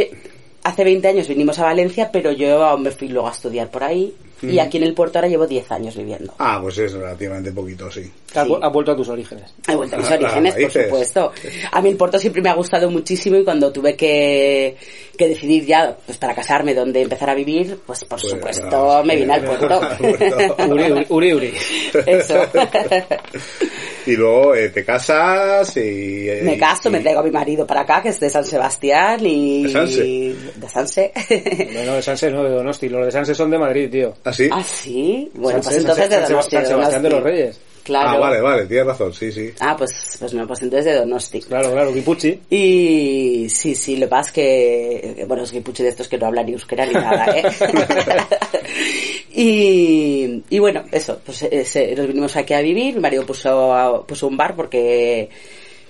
hace 0.64 0.84
20 0.84 1.08
años 1.08 1.28
vinimos 1.28 1.60
a 1.60 1.66
Valencia, 1.66 2.10
pero 2.12 2.32
yo 2.32 2.76
me 2.80 2.90
fui 2.90 3.10
luego 3.10 3.28
a 3.28 3.32
estudiar 3.32 3.70
por 3.70 3.84
ahí. 3.84 4.12
Y 4.42 4.60
aquí 4.60 4.78
en 4.78 4.84
el 4.84 4.94
puerto 4.94 5.18
ahora 5.18 5.28
llevo 5.30 5.48
10 5.48 5.72
años 5.72 5.96
viviendo. 5.96 6.34
Ah, 6.40 6.60
pues 6.62 6.78
es 6.78 6.94
relativamente 6.94 7.52
poquito, 7.52 7.90
sí. 7.90 8.02
Has, 8.36 8.46
Sí. 8.48 8.58
has 8.62 8.72
vuelto 8.74 8.92
a 8.92 8.96
tus 8.96 9.08
orígenes. 9.10 9.54
He 9.68 9.76
vuelto 9.76 9.96
a 9.96 10.00
mis 10.00 10.10
Las 10.10 10.20
orígenes, 10.20 10.54
por 10.56 10.72
supuesto. 10.84 11.32
A 11.72 11.82
mí 11.82 11.90
el 11.90 11.96
puerto 11.98 12.20
siempre 12.20 12.42
me 12.42 12.50
ha 12.50 12.54
gustado 12.54 12.90
muchísimo 12.92 13.38
y 13.38 13.44
cuando 13.44 13.72
tuve 13.72 13.96
que, 13.96 14.76
que 15.18 15.28
decidir 15.30 15.66
ya 15.66 15.98
pues 16.06 16.18
para 16.18 16.36
casarme 16.36 16.74
dónde 16.74 17.02
empezar 17.02 17.30
a 17.30 17.34
vivir, 17.36 17.80
pues 17.86 18.04
por 18.04 18.20
Pues, 18.20 18.32
supuesto 18.34 18.70
vamos, 18.70 19.06
me 19.06 19.16
vine 19.16 19.34
al 19.34 19.44
puerto. 19.46 19.82
al 19.82 19.98
puerto. 19.98 20.56
Uri, 20.70 20.92
uri, 20.92 21.06
uri, 21.10 21.34
uri. 21.34 21.54
Eso. 22.06 22.36
Y 24.06 24.16
luego 24.16 24.54
eh, 24.56 24.70
te 24.70 24.84
casas 24.86 25.76
y... 25.78 26.30
eh, 26.30 26.42
me 26.44 26.58
caso, 26.58 26.90
y- 26.90 26.92
me 26.92 27.00
traigo 27.00 27.22
a 27.22 27.24
mi 27.24 27.32
marido 27.32 27.66
para 27.66 27.82
acá, 27.82 28.02
que 28.02 28.10
es 28.10 28.20
de 28.20 28.30
San 28.30 28.46
Sebastián 28.46 29.20
y... 29.26 29.64
¿De 29.64 29.70
Sanse? 29.70 30.36
De 30.56 30.70
Sanse. 30.70 31.12
Bueno, 31.74 31.94
de 31.96 32.02
Sanse 32.02 32.30
no, 32.32 32.44
de 32.44 32.50
Donosti. 32.52 32.90
Los 32.90 33.06
de 33.06 33.12
Sanse 33.12 33.34
son 33.36 33.50
de 33.52 33.58
Madrid, 33.58 33.90
tío. 33.90 34.14
¿Ah, 34.24 34.32
sí? 34.34 34.50
ah, 34.52 34.64
sí. 34.64 35.30
Bueno, 35.34 35.62
Sanse, 35.64 35.70
pues 35.70 35.78
entonces 35.82 36.06
Sanse, 36.06 36.20
de 36.22 36.28
Donosti. 36.30 36.52
San 36.56 36.64
de 36.64 36.68
Sebastián 36.70 37.02
de 37.04 37.10
los 37.10 37.20
Donosti. 37.20 37.40
Reyes. 37.42 37.60
Claro. 37.86 38.10
Ah, 38.10 38.18
vale, 38.18 38.42
vale, 38.42 38.66
tienes 38.66 38.88
razón, 38.88 39.14
sí, 39.14 39.32
sí. 39.32 39.52
Ah, 39.60 39.76
pues, 39.78 39.92
pues 40.20 40.34
no, 40.34 40.48
pues 40.48 40.60
entonces 40.64 40.86
de 40.86 40.96
Donosti. 41.00 41.40
Claro, 41.42 41.72
claro, 41.72 41.94
Guipuchi. 41.94 42.40
Y 42.50 43.48
sí, 43.48 43.76
sí, 43.76 43.96
lo 43.98 44.08
que 44.08 44.10
pasa 44.10 44.30
es 44.30 44.34
que, 44.34 45.26
bueno, 45.28 45.44
es 45.44 45.52
que 45.52 45.62
puche 45.62 45.84
de 45.84 45.90
estos 45.90 46.08
que 46.08 46.18
no 46.18 46.26
hablan 46.26 46.48
ni 46.48 46.54
euskera 46.54 46.84
ni 46.88 46.94
nada, 46.94 47.28
¿eh? 47.38 47.44
y, 49.34 50.44
y 50.50 50.60
bueno, 50.60 50.84
eso, 50.92 51.20
pues 51.26 51.44
ese- 51.44 51.96
nos 51.96 52.08
vinimos 52.08 52.36
aquí 52.36 52.54
a 52.54 52.62
vivir, 52.62 52.96
mi 52.96 53.02
marido 53.02 53.26
puso, 53.26 54.04
puso 54.08 54.28
un 54.28 54.38
bar 54.38 54.56
porque 54.56 55.30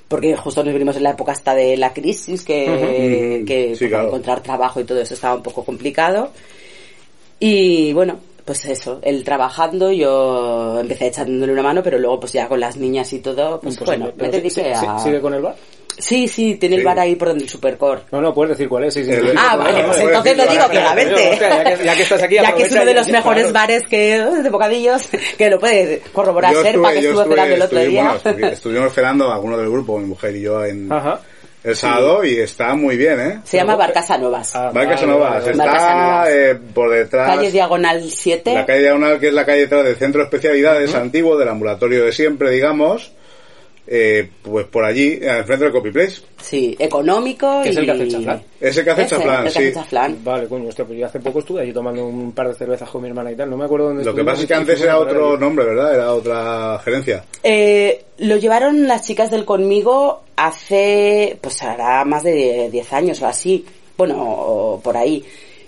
porque 0.08 0.36
justo 0.36 0.64
nos 0.64 0.74
vinimos 0.74 0.96
en 0.98 1.04
la 1.04 1.12
época 1.12 1.32
hasta 1.32 1.56
de 1.56 1.78
la 1.78 1.92
crisis, 1.94 2.44
que, 2.44 3.44
que 3.48 3.76
Sí, 3.76 3.88
claro. 3.88 4.08
encontrar 4.08 4.42
trabajo 4.44 4.80
y 4.80 4.84
todo 4.84 5.02
eso 5.02 5.14
estaba 5.16 5.34
un 5.36 5.42
poco 5.44 5.66
complicado. 5.66 6.32
Y 7.40 7.92
bueno, 7.94 8.20
pues 8.46 8.64
eso, 8.66 9.00
él 9.02 9.24
trabajando, 9.24 9.92
yo 9.92 10.80
empecé 10.80 11.08
echándole 11.08 11.52
una 11.52 11.64
mano, 11.64 11.82
pero 11.84 11.98
luego 11.98 12.20
pues 12.20 12.32
ya 12.34 12.48
con 12.48 12.60
las 12.60 12.78
niñas 12.78 13.12
y 13.14 13.20
todo, 13.20 13.60
pues 13.60 13.74
Imposible. 13.76 13.98
bueno, 14.12 14.14
me 14.22 14.30
dediqué 14.30 14.76
sí- 14.76 14.86
a... 14.88 15.00
¿Sigue 15.00 15.20
con 15.20 15.34
el 15.34 15.42
bar? 15.42 15.56
Sí, 15.98 16.28
sí, 16.28 16.56
tiene 16.56 16.76
el 16.76 16.84
bar 16.84 17.00
ahí 17.00 17.16
por 17.16 17.30
donde 17.30 17.46
el 17.46 17.50
Supercore. 17.50 18.02
No, 18.12 18.20
no, 18.20 18.34
puedes 18.34 18.58
decir 18.58 18.68
cuál 18.68 18.84
es. 18.84 18.94
Sí, 18.94 19.06
sí, 19.06 19.14
sí. 19.14 19.20
Ah, 19.38 19.56
vale, 19.56 19.82
pues 19.86 19.98
entonces 20.00 20.36
lo 20.38 20.46
digo 20.46 20.64
claramente. 20.70 21.38
Ya 21.40 21.64
que- 21.78 21.86
ya 21.86 21.96
que 21.96 22.02
estás 22.04 22.22
aquí, 22.22 22.36
Ya 22.42 22.54
que 22.54 22.64
es 22.64 22.72
uno 22.74 22.84
de 22.86 22.94
los 22.94 23.08
mejores 23.08 23.44
claro. 23.46 23.54
bares 23.54 23.84
que 23.88 24.20
de 24.20 24.50
bocadillos, 24.50 25.08
que 25.38 25.50
lo 25.50 25.58
puede 25.58 26.02
corroborar 26.12 26.54
Yo 26.54 26.62
Serpa, 26.64 26.92
que 26.92 27.00
estuvo 27.00 27.22
esperando 27.22 27.56
el 27.56 27.62
otro 27.62 27.80
estuve- 27.80 27.90
día. 27.90 28.18
bueno, 28.26 28.48
estuvimos 28.50 28.88
esperando 28.88 29.32
alguno 29.32 29.58
del 29.58 29.70
grupo, 29.70 29.98
mi 29.98 30.06
mujer 30.08 30.36
y 30.36 30.42
yo, 30.42 30.66
en, 30.66 30.92
Ajá. 30.92 31.22
El 31.66 31.76
sábado 31.76 32.24
y 32.24 32.38
está 32.40 32.76
muy 32.76 32.96
bien, 32.98 33.20
¿eh? 33.20 33.40
Se 33.44 33.58
llama 33.58 33.76
Barcasanovas. 33.76 34.56
Ah, 34.56 34.72
Barca 34.74 34.80
vale, 34.92 34.98
Sanovas. 34.98 35.30
vale, 35.32 35.52
Está 35.52 35.64
Barca 35.66 35.80
Sanovas. 35.80 36.30
eh, 36.30 36.58
por 36.74 36.90
detrás. 36.92 37.36
Calle 37.36 37.52
Diagonal 37.52 38.04
7. 38.10 38.54
La 38.54 38.66
calle 38.66 38.80
Diagonal, 38.82 39.20
que 39.20 39.28
es 39.30 39.34
la 39.34 39.46
calle 39.46 39.60
detrás 39.62 39.84
del 39.86 39.96
Centro 39.96 40.20
de 40.22 40.26
Especialidades 40.26 40.94
antiguo, 40.96 41.38
del 41.38 41.50
ambulatorio 41.50 42.06
de 42.06 42.12
siempre, 42.12 42.52
digamos. 42.52 43.12
Eh, 43.88 44.28
pues 44.42 44.66
por 44.66 44.84
allí, 44.84 45.24
al 45.26 45.46
frente 45.46 45.66
del 45.66 45.74
Copy 45.74 45.92
Place. 45.92 46.22
Sí, 46.42 46.76
económico 46.80 47.62
y... 47.64 47.70
es 47.70 47.78
el 47.78 47.86
que 47.86 47.92
hace 47.92 48.08
Chaflán. 48.08 48.44
Ese 48.60 48.84
que 48.84 48.90
hace 48.90 49.02
Ese, 49.04 49.16
Chaflán, 49.16 49.36
el 49.38 49.44
que 49.44 49.50
hace 49.50 49.68
sí. 49.68 49.74
Chaflán. 49.74 50.18
Vale, 50.24 50.48
coño, 50.48 50.70
hostia, 50.70 50.86
pues 50.86 51.00
yo 51.00 51.06
hace 51.06 51.20
poco 51.20 51.40
estuve 51.40 51.62
allí 51.62 51.72
tomando 51.74 52.06
un 52.06 52.32
par 52.32 52.48
de 52.48 52.56
cervezas 52.56 52.90
con 52.90 53.02
mi 53.04 53.10
hermana 53.10 53.32
y 53.32 53.36
tal. 53.36 53.50
No 53.50 53.58
me 53.58 53.66
acuerdo 53.66 53.88
dónde 53.88 54.04
Lo 54.04 54.16
que 54.16 54.24
pasa 54.24 54.42
es 54.42 54.48
que 54.48 54.54
antes 54.56 54.82
era 54.82 54.98
otro 54.98 55.32
allí. 55.34 55.40
nombre, 55.40 55.66
¿verdad? 55.66 55.94
Era 55.94 56.14
otra 56.14 56.80
gerencia. 56.84 57.24
Eh, 57.44 58.04
lo 58.20 58.38
llevaron 58.38 58.88
las 58.88 59.06
chicas 59.06 59.30
del 59.30 59.46
conmigo 59.46 60.24
hace, 60.36 61.38
pues 61.42 61.62
hará 61.62 62.04
más 62.06 62.24
de 62.24 62.70
10 62.72 62.94
años 62.94 63.22
o 63.22 63.28
así. 63.28 63.66
Bueno, 63.98 64.16
o 64.20 64.82
por 64.82 64.98
ahí. 64.98 65.24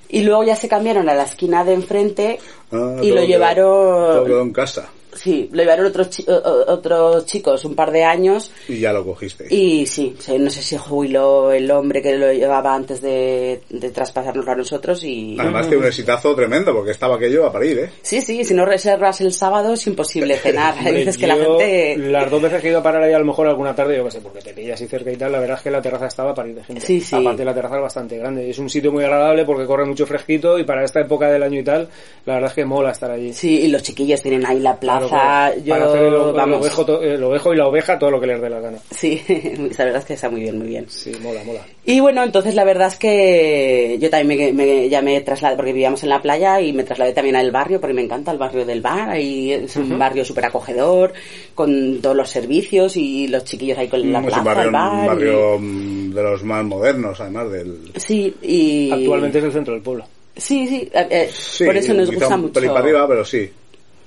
Y 0.10 0.22
luego 0.24 0.44
ya 0.44 0.56
se 0.56 0.70
cambiaron 0.70 1.10
a 1.10 1.14
la 1.14 1.24
esquina 1.24 1.64
de 1.66 1.74
enfrente 1.74 2.40
Ah, 2.72 2.98
y 3.02 3.12
lo 3.12 3.24
llevaron... 3.24 4.08
Todo 4.08 4.26
quedó 4.26 4.42
en 4.42 4.52
casa. 4.52 4.90
Sí, 5.18 5.50
lo 5.52 5.62
llevaron 5.64 5.86
otros, 5.88 6.10
chi- 6.10 6.26
otros 6.28 7.26
chicos 7.26 7.64
un 7.66 7.76
par 7.76 7.92
de 7.92 8.04
años 8.04 8.52
Y 8.68 8.80
ya 8.80 8.94
lo 8.94 9.06
cogiste. 9.06 9.48
y 9.54 9.86
sí, 9.86 10.16
no 10.40 10.50
sé 10.50 10.62
si 10.62 10.78
jubiló 10.78 11.52
el 11.52 11.70
hombre 11.72 12.02
que 12.02 12.16
lo 12.16 12.32
llevaba 12.32 12.74
antes 12.74 13.02
de, 13.02 13.62
de 13.70 13.90
traspasárnoslo 13.92 14.52
a 14.52 14.56
nosotros 14.56 15.04
y... 15.04 15.38
Además 15.40 15.68
que 15.68 15.78
un 15.78 15.86
exitazo 15.86 16.36
tremendo, 16.36 16.74
porque 16.74 16.92
estaba 16.92 17.16
aquello 17.16 17.46
a 17.46 17.52
parir, 17.52 17.80
¿eh? 17.80 17.90
Sí, 18.02 18.22
sí, 18.22 18.44
si 18.44 18.54
no 18.54 18.66
reservas 18.66 19.20
el 19.22 19.34
sábado 19.34 19.74
es 19.74 19.86
imposible 19.88 20.38
cenar. 20.38 20.76
Hombre, 20.78 20.92
veces 20.94 21.18
que 21.18 21.28
la 21.28 21.36
gente... 21.36 21.98
Las 21.98 22.30
dos 22.30 22.42
veces 22.42 22.62
que 22.62 22.68
he 22.68 22.70
ido 22.72 22.80
a 22.80 22.84
parar 22.84 23.04
ahí 23.04 23.14
a 23.14 23.20
lo 23.20 23.26
mejor 23.26 23.48
alguna 23.48 23.76
tarde, 23.76 23.98
yo 23.98 24.04
qué 24.06 24.12
sé, 24.12 24.22
porque 24.22 24.42
te 24.42 24.54
pillas 24.54 24.76
así 24.76 24.88
cerca 24.88 25.12
y 25.12 25.16
tal, 25.18 25.32
la 25.32 25.40
verdad 25.40 25.58
es 25.58 25.64
que 25.64 25.72
la 25.72 25.82
terraza 25.82 26.08
estaba 26.08 26.34
para 26.34 26.50
ir 26.50 26.56
de 26.56 26.64
gente. 26.64 26.82
Sí, 26.86 27.02
sí. 27.02 27.16
Aparte 27.16 27.44
la 27.44 27.54
terraza 27.54 27.76
es 27.78 27.82
bastante 27.82 28.18
grande. 28.18 28.50
Es 28.50 28.60
un 28.60 28.70
sitio 28.70 28.92
muy 28.92 29.04
agradable 29.04 29.46
porque 29.46 29.66
corre 29.66 29.86
mucho 29.86 30.06
fresquito 30.06 30.60
y 30.60 30.64
para 30.64 30.84
esta 30.84 31.02
época 31.02 31.28
del 31.30 31.44
año 31.44 31.60
y 31.60 31.64
tal, 31.64 31.90
la 32.26 32.36
verdad 32.36 32.50
es 32.50 32.56
que 32.56 32.66
mola 32.66 32.92
estar 32.92 33.10
allí. 33.12 33.34
Sí, 33.34 33.62
y 33.62 33.68
los 33.68 33.82
chiquillos 33.84 34.22
tienen 34.22 34.46
ahí 34.46 34.60
la 34.60 34.80
plaza. 34.80 35.07
Claro, 35.10 35.56
claro. 35.56 35.64
Yo, 35.66 35.74
para 35.74 35.86
hacer 35.86 36.02
el, 36.04 36.14
el 36.14 36.34
vamos, 36.34 36.62
ovejo, 36.62 37.02
el 37.02 37.24
ovejo 37.24 37.54
y 37.54 37.58
la 37.58 37.68
oveja, 37.68 38.00
todo 38.00 38.12
lo 38.12 38.20
que 38.22 38.28
les 38.28 38.42
dé 38.42 38.50
la 38.50 38.60
gana. 38.60 38.78
Sí, 38.92 39.22
la 39.78 39.86
verdad 39.86 40.00
es 40.02 40.06
que 40.06 40.14
está 40.14 40.30
muy 40.30 40.42
bien, 40.42 40.58
muy 40.58 40.68
bien. 40.68 40.86
Sí, 40.90 41.12
mola, 41.22 41.44
mola. 41.44 41.62
Y 41.86 42.00
bueno, 42.00 42.24
entonces 42.24 42.54
la 42.56 42.64
verdad 42.64 42.88
es 42.88 42.96
que 42.98 43.98
yo 44.00 44.10
también 44.10 44.56
me, 44.56 44.66
me- 44.66 44.90
ya 44.90 45.02
me 45.02 45.20
trasladé, 45.22 45.56
porque 45.56 45.74
vivíamos 45.74 46.04
en 46.04 46.10
la 46.10 46.22
playa 46.22 46.60
y 46.62 46.74
me 46.74 46.84
trasladé 46.84 47.14
también 47.14 47.36
al 47.36 47.52
barrio, 47.52 47.80
porque 47.80 47.94
me 47.94 48.02
encanta 48.04 48.32
el 48.32 48.38
barrio 48.38 48.66
del 48.66 48.82
bar, 48.82 49.10
ahí 49.10 49.52
es 49.54 49.76
un 49.78 49.98
barrio 49.98 50.26
súper 50.26 50.46
acogedor, 50.46 51.14
con 51.56 52.00
todos 52.02 52.16
los 52.16 52.30
servicios 52.30 52.98
y 52.98 53.28
los 53.28 53.44
chiquillos 53.44 53.78
ahí 53.78 53.88
con 53.88 54.02
la 54.12 54.20
es 54.20 54.26
un 54.26 54.28
plaza, 54.30 54.44
barrio, 54.44 54.64
el 54.66 54.72
bar. 54.72 54.92
un 54.94 55.04
y- 55.04 55.08
barrio 55.08 55.60
mm, 55.60 56.14
de 56.14 56.24
los 56.24 56.44
más 56.44 56.64
modernos, 56.66 57.20
además 57.22 57.52
del... 57.52 57.92
Sí, 57.96 58.36
y... 58.42 58.92
Actualmente 58.92 59.40
es 59.40 59.44
el 59.46 59.52
centro 59.52 59.74
del 59.74 59.84
pueblo. 59.84 60.06
Sí, 60.36 60.68
sí, 60.68 60.90
eh, 60.94 61.08
eh, 61.10 61.30
Sí, 61.34 61.66
por 61.66 61.76
eso 61.78 61.94
nos 61.96 62.12
gusta 62.12 62.36
un 62.36 62.42
mucho. 62.42 62.54
pelín 62.54 62.70
para 62.70 62.82
arriba, 62.82 63.08
pero 63.08 63.26
sí. 63.26 63.50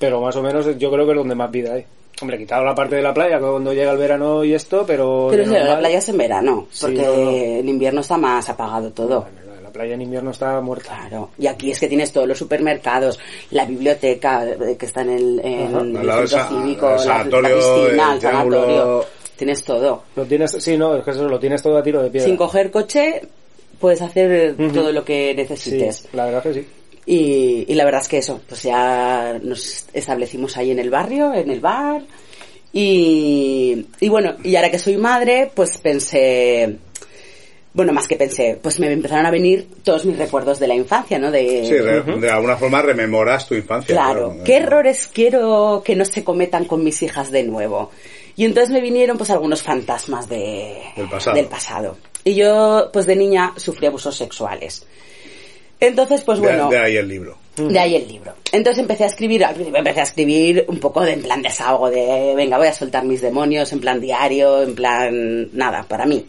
Pero 0.00 0.20
más 0.20 0.34
o 0.34 0.42
menos 0.42 0.66
yo 0.78 0.90
creo 0.90 1.04
que 1.06 1.12
es 1.12 1.16
donde 1.18 1.34
más 1.36 1.50
vida 1.52 1.74
hay. 1.74 1.84
Hombre, 2.22 2.36
quitado 2.38 2.64
la 2.64 2.74
parte 2.74 2.96
de 2.96 3.02
la 3.02 3.14
playa 3.14 3.38
cuando 3.38 3.72
llega 3.72 3.92
el 3.92 3.98
verano 3.98 4.42
y 4.44 4.52
esto, 4.52 4.84
pero... 4.84 5.28
Pero 5.30 5.46
la 5.46 5.78
playa 5.78 5.98
es 5.98 6.08
en 6.08 6.18
verano, 6.18 6.66
Sí, 6.70 6.86
porque 6.86 7.02
no, 7.02 7.14
no. 7.16 7.30
en 7.30 7.68
invierno 7.68 8.00
está 8.00 8.16
más 8.18 8.48
apagado 8.48 8.90
todo. 8.90 9.20
Bueno, 9.22 9.62
la 9.62 9.70
playa 9.70 9.94
en 9.94 10.02
invierno 10.02 10.30
está 10.32 10.60
muerta. 10.60 10.98
Claro, 11.08 11.30
y 11.38 11.46
aquí 11.46 11.70
es 11.70 11.78
que 11.80 11.86
tienes 11.88 12.12
todos 12.12 12.26
los 12.26 12.36
supermercados, 12.36 13.18
la 13.52 13.64
biblioteca 13.64 14.44
eh, 14.50 14.76
que 14.78 14.84
está 14.86 15.00
en 15.02 15.10
el, 15.10 15.40
en 15.44 15.96
el 15.96 16.28
centro 16.28 16.48
cívico, 16.60 16.86
el 16.90 16.92
la, 16.92 16.96
la 16.96 16.98
sanatorio, 16.98 17.56
piscina, 17.56 18.08
el 18.10 18.14
el 18.16 18.20
sanatorio, 18.20 19.04
tienes 19.36 19.64
todo. 19.64 20.02
Lo 20.16 20.24
tienes, 20.26 20.50
sí, 20.58 20.76
no, 20.76 20.96
es 20.96 21.04
que 21.04 21.10
eso 21.12 21.26
lo 21.28 21.38
tienes 21.38 21.62
todo 21.62 21.78
a 21.78 21.82
tiro 21.82 22.02
de 22.02 22.10
piedra. 22.10 22.26
Sin 22.26 22.36
coger 22.36 22.70
coche 22.70 23.22
puedes 23.78 24.02
hacer 24.02 24.56
todo 24.74 24.92
lo 24.92 25.02
que 25.04 25.30
Sí, 25.30 25.36
necesites. 25.36 26.08
la 26.12 26.26
verdad 26.26 26.42
que 26.42 26.52
sí. 26.54 26.66
Y, 27.12 27.64
y 27.66 27.74
la 27.74 27.84
verdad 27.84 28.02
es 28.02 28.08
que 28.08 28.18
eso, 28.18 28.40
pues 28.48 28.62
ya 28.62 29.36
nos 29.42 29.86
establecimos 29.92 30.56
ahí 30.56 30.70
en 30.70 30.78
el 30.78 30.90
barrio, 30.90 31.34
en 31.34 31.50
el 31.50 31.58
bar. 31.58 32.02
Y, 32.72 33.84
y 33.98 34.08
bueno, 34.08 34.36
y 34.44 34.54
ahora 34.54 34.70
que 34.70 34.78
soy 34.78 34.96
madre, 34.96 35.50
pues 35.52 35.76
pensé, 35.78 36.76
bueno, 37.74 37.92
más 37.92 38.06
que 38.06 38.14
pensé, 38.16 38.58
pues 38.62 38.78
me 38.78 38.92
empezaron 38.92 39.26
a 39.26 39.30
venir 39.32 39.66
todos 39.82 40.04
mis 40.04 40.16
recuerdos 40.18 40.60
de 40.60 40.68
la 40.68 40.74
infancia, 40.76 41.18
¿no? 41.18 41.32
De, 41.32 41.64
Sí, 41.66 41.76
re- 41.78 42.20
de 42.20 42.30
alguna 42.30 42.56
forma 42.56 42.80
rememoras 42.80 43.48
tu 43.48 43.54
infancia. 43.56 43.92
Claro, 43.94 44.36
¿qué 44.44 44.58
errores 44.58 45.08
quiero 45.12 45.82
que 45.84 45.96
no 45.96 46.04
se 46.04 46.22
cometan 46.22 46.64
con 46.66 46.84
mis 46.84 47.02
hijas 47.02 47.32
de 47.32 47.42
nuevo? 47.42 47.90
Y 48.36 48.44
entonces 48.44 48.70
me 48.72 48.80
vinieron 48.80 49.18
pues 49.18 49.30
algunos 49.30 49.62
fantasmas 49.62 50.28
de, 50.28 50.80
Del 50.96 51.08
pasado. 51.08 51.36
del 51.36 51.46
pasado. 51.46 51.96
Y 52.22 52.34
yo 52.36 52.90
pues 52.92 53.04
de 53.06 53.16
niña 53.16 53.52
sufrí 53.56 53.86
abusos 53.88 54.16
sexuales. 54.16 54.86
Entonces 55.80 56.22
pues 56.22 56.38
bueno, 56.38 56.68
de 56.68 56.78
ahí 56.78 56.96
el 56.96 57.08
libro. 57.08 57.38
de 57.56 57.78
ahí 57.78 57.96
el 57.96 58.06
libro. 58.06 58.34
Entonces 58.52 58.82
empecé 58.82 59.04
a 59.04 59.06
escribir, 59.06 59.44
al 59.44 59.54
principio 59.54 59.78
empecé 59.78 60.00
a 60.00 60.04
escribir 60.04 60.64
un 60.68 60.78
poco 60.78 61.00
de 61.02 61.12
en 61.14 61.22
plan 61.22 61.40
desahogo, 61.42 61.90
de 61.90 62.34
venga, 62.36 62.58
voy 62.58 62.66
a 62.66 62.72
soltar 62.74 63.04
mis 63.04 63.22
demonios, 63.22 63.72
en 63.72 63.80
plan 63.80 64.00
diario, 64.00 64.62
en 64.62 64.74
plan 64.74 65.48
nada, 65.56 65.84
para 65.84 66.04
mí. 66.06 66.24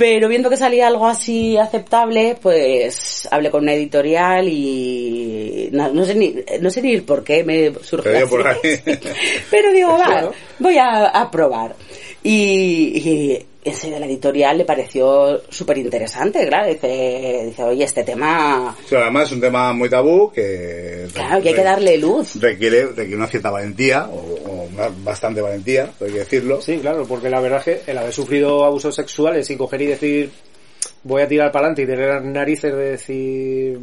Pero 0.00 0.28
viendo 0.28 0.48
que 0.48 0.56
salía 0.56 0.86
algo 0.86 1.06
así 1.06 1.58
aceptable, 1.58 2.34
pues 2.40 3.28
hablé 3.30 3.50
con 3.50 3.64
una 3.64 3.74
editorial 3.74 4.48
y 4.48 5.68
no, 5.72 5.92
no 5.92 6.06
sé 6.06 6.14
ni 6.14 6.34
no 6.58 6.70
sé 6.70 6.80
ni 6.80 6.94
el 6.94 7.02
por 7.02 7.22
qué 7.22 7.44
me 7.44 7.70
surgió 7.82 8.16
así. 8.16 8.26
por 8.26 8.48
ahí. 8.48 8.58
Pero 9.50 9.72
digo, 9.72 9.90
va, 9.98 10.30
voy 10.58 10.78
a, 10.78 11.04
a 11.08 11.30
probar. 11.30 11.76
Y, 12.22 12.30
y 12.30 13.46
ese 13.62 13.90
de 13.90 14.00
la 14.00 14.06
editorial 14.06 14.58
le 14.58 14.64
pareció 14.64 15.42
súper 15.50 15.78
interesante, 15.78 16.46
claro. 16.46 16.68
Dice, 16.68 17.42
dice, 17.46 17.62
oye, 17.62 17.84
este 17.84 18.04
tema, 18.04 18.76
Sí, 18.86 18.94
además 18.94 19.28
es 19.28 19.32
un 19.32 19.40
tema 19.40 19.72
muy 19.72 19.90
tabú 19.90 20.32
que... 20.32 21.06
claro, 21.12 21.42
que 21.42 21.50
hay 21.50 21.54
que 21.54 21.64
darle 21.64 21.98
luz. 21.98 22.40
Requiere, 22.40 22.86
requiere 22.86 23.16
una 23.16 23.26
cierta 23.26 23.50
valentía, 23.50 24.08
o, 24.10 24.68
bastante 25.02 25.40
valentía, 25.40 25.90
hay 26.00 26.12
que 26.12 26.18
decirlo. 26.20 26.60
Sí, 26.60 26.78
claro, 26.78 27.04
porque 27.06 27.28
la 27.28 27.40
verdad 27.40 27.58
es 27.58 27.64
que 27.64 27.90
el 27.90 27.98
haber 27.98 28.12
sufrido 28.12 28.64
abusos 28.64 28.94
sexuales 28.94 29.48
y 29.50 29.56
coger 29.56 29.82
y 29.82 29.86
decir 29.86 30.30
voy 31.02 31.22
a 31.22 31.28
tirar 31.28 31.50
para 31.50 31.66
adelante 31.66 31.82
y 31.82 31.86
tener 31.86 32.08
las 32.08 32.24
narices 32.24 32.72
de 32.72 32.90
decir 32.90 33.78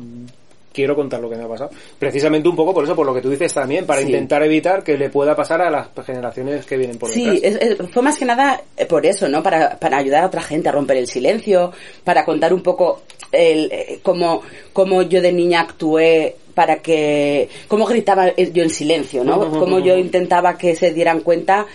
quiero 0.78 0.95
contar 0.95 1.19
lo 1.19 1.28
que 1.30 1.36
me 1.36 1.43
ha 1.43 1.47
pasado. 1.47 1.71
Precisamente 1.97 2.47
un 2.47 2.55
poco 2.55 2.71
por 2.73 2.84
eso, 2.84 2.95
por 2.95 3.05
lo 3.07 3.13
que 3.15 3.21
tú 3.21 3.32
dices 3.32 3.51
también, 3.51 3.86
para 3.88 4.01
Sí. 4.01 4.07
intentar 4.07 4.43
evitar 4.43 4.84
que 4.84 4.95
le 4.95 5.09
pueda 5.09 5.36
pasar 5.36 5.59
a 5.63 5.71
las 5.71 5.88
generaciones 6.05 6.65
que 6.67 6.78
vienen 6.78 6.97
por 6.99 7.09
Sí, 7.09 7.25
detrás. 7.41 7.61
es- 7.63 7.80
es- 7.80 7.89
fue 7.89 8.03
más 8.03 8.17
que 8.19 8.25
nada 8.25 8.61
eh, 8.78 8.86
por 8.86 9.05
eso, 9.07 9.28
¿no? 9.28 9.41
Para, 9.41 9.78
para 9.80 9.97
ayudar 9.97 10.23
a 10.23 10.28
otra 10.28 10.41
gente 10.43 10.69
a 10.69 10.71
romper 10.71 10.97
el 10.97 11.07
silencio, 11.07 11.71
para 12.03 12.23
contar 12.23 12.53
un 12.53 12.61
poco 12.61 13.01
el, 13.32 13.69
eh, 13.71 13.99
cómo, 14.03 14.41
cómo 14.71 15.01
yo 15.01 15.19
de 15.21 15.34
niña 15.34 15.61
actué 15.61 16.36
para 16.53 16.78
que, 16.78 17.49
cómo 17.67 17.86
gritaba 17.86 18.36
yo 18.36 18.63
en 18.63 18.69
silencio, 18.69 19.23
¿no? 19.23 19.49
Cómo 19.59 19.80
yo 19.80 19.97
intentaba 19.97 20.57
que 20.57 20.75
se 20.75 20.91
dieran 20.93 21.21
cuenta 21.21 21.65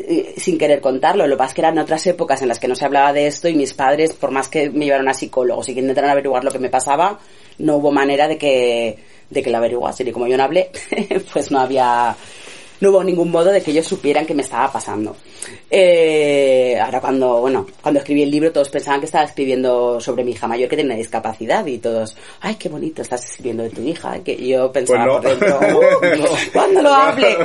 eh, 0.00 0.34
sin 0.36 0.56
querer 0.58 0.80
contarlo. 0.80 1.26
Lo 1.26 1.34
que 1.34 1.38
pasa 1.38 1.48
es 1.48 1.54
que 1.54 1.60
eran 1.62 1.78
otras 1.78 2.06
épocas 2.06 2.40
en 2.42 2.46
las 2.46 2.60
que 2.60 2.68
no 2.68 2.76
se 2.76 2.84
hablaba 2.84 3.12
de 3.12 3.26
esto 3.26 3.48
y 3.48 3.54
mis 3.54 3.74
padres, 3.74 4.12
por 4.12 4.30
más 4.30 4.48
que 4.48 4.70
me 4.70 4.84
llevaron 4.84 5.08
a 5.08 5.14
psicólogos 5.14 5.68
y 5.68 5.74
que 5.74 5.80
intentaron 5.80 6.10
averiguar 6.10 6.44
lo 6.44 6.52
que 6.52 6.60
me 6.60 6.68
pasaba, 6.68 7.18
no 7.58 7.76
hubo 7.76 7.90
manera 7.92 8.28
de 8.28 8.38
que, 8.38 8.98
de 9.30 9.42
que 9.42 9.50
lo 9.50 9.58
averiguasen. 9.58 10.08
Y 10.08 10.12
como 10.12 10.26
yo 10.26 10.36
no 10.36 10.44
hablé, 10.44 10.70
pues 11.32 11.50
no 11.50 11.60
había, 11.60 12.16
no 12.80 12.90
hubo 12.90 13.04
ningún 13.04 13.30
modo 13.30 13.50
de 13.50 13.62
que 13.62 13.70
ellos 13.70 13.86
supieran 13.86 14.26
que 14.26 14.34
me 14.34 14.42
estaba 14.42 14.70
pasando. 14.72 15.16
Eh, 15.70 16.78
ahora 16.80 17.00
cuando, 17.00 17.40
bueno, 17.40 17.66
cuando 17.82 18.00
escribí 18.00 18.22
el 18.22 18.30
libro 18.30 18.50
todos 18.52 18.68
pensaban 18.70 19.00
que 19.00 19.06
estaba 19.06 19.24
escribiendo 19.24 20.00
sobre 20.00 20.24
mi 20.24 20.32
hija 20.32 20.48
mayor 20.48 20.68
que 20.68 20.76
tenía 20.76 20.96
discapacidad 20.96 21.64
y 21.66 21.78
todos, 21.78 22.16
ay, 22.40 22.54
qué 22.56 22.68
bonito, 22.68 23.02
estás 23.02 23.24
escribiendo 23.24 23.62
de 23.62 23.70
tu 23.70 23.82
hija. 23.82 24.18
Que 24.24 24.36
yo 24.46 24.72
pensaba 24.72 25.20
Pues 25.20 25.38
no. 25.40 25.50
por 25.50 25.60
dentro, 25.60 26.28
"Uh, 26.32 26.36
¿cuándo 26.52 26.82
lo 26.82 26.92
hable? 26.92 27.36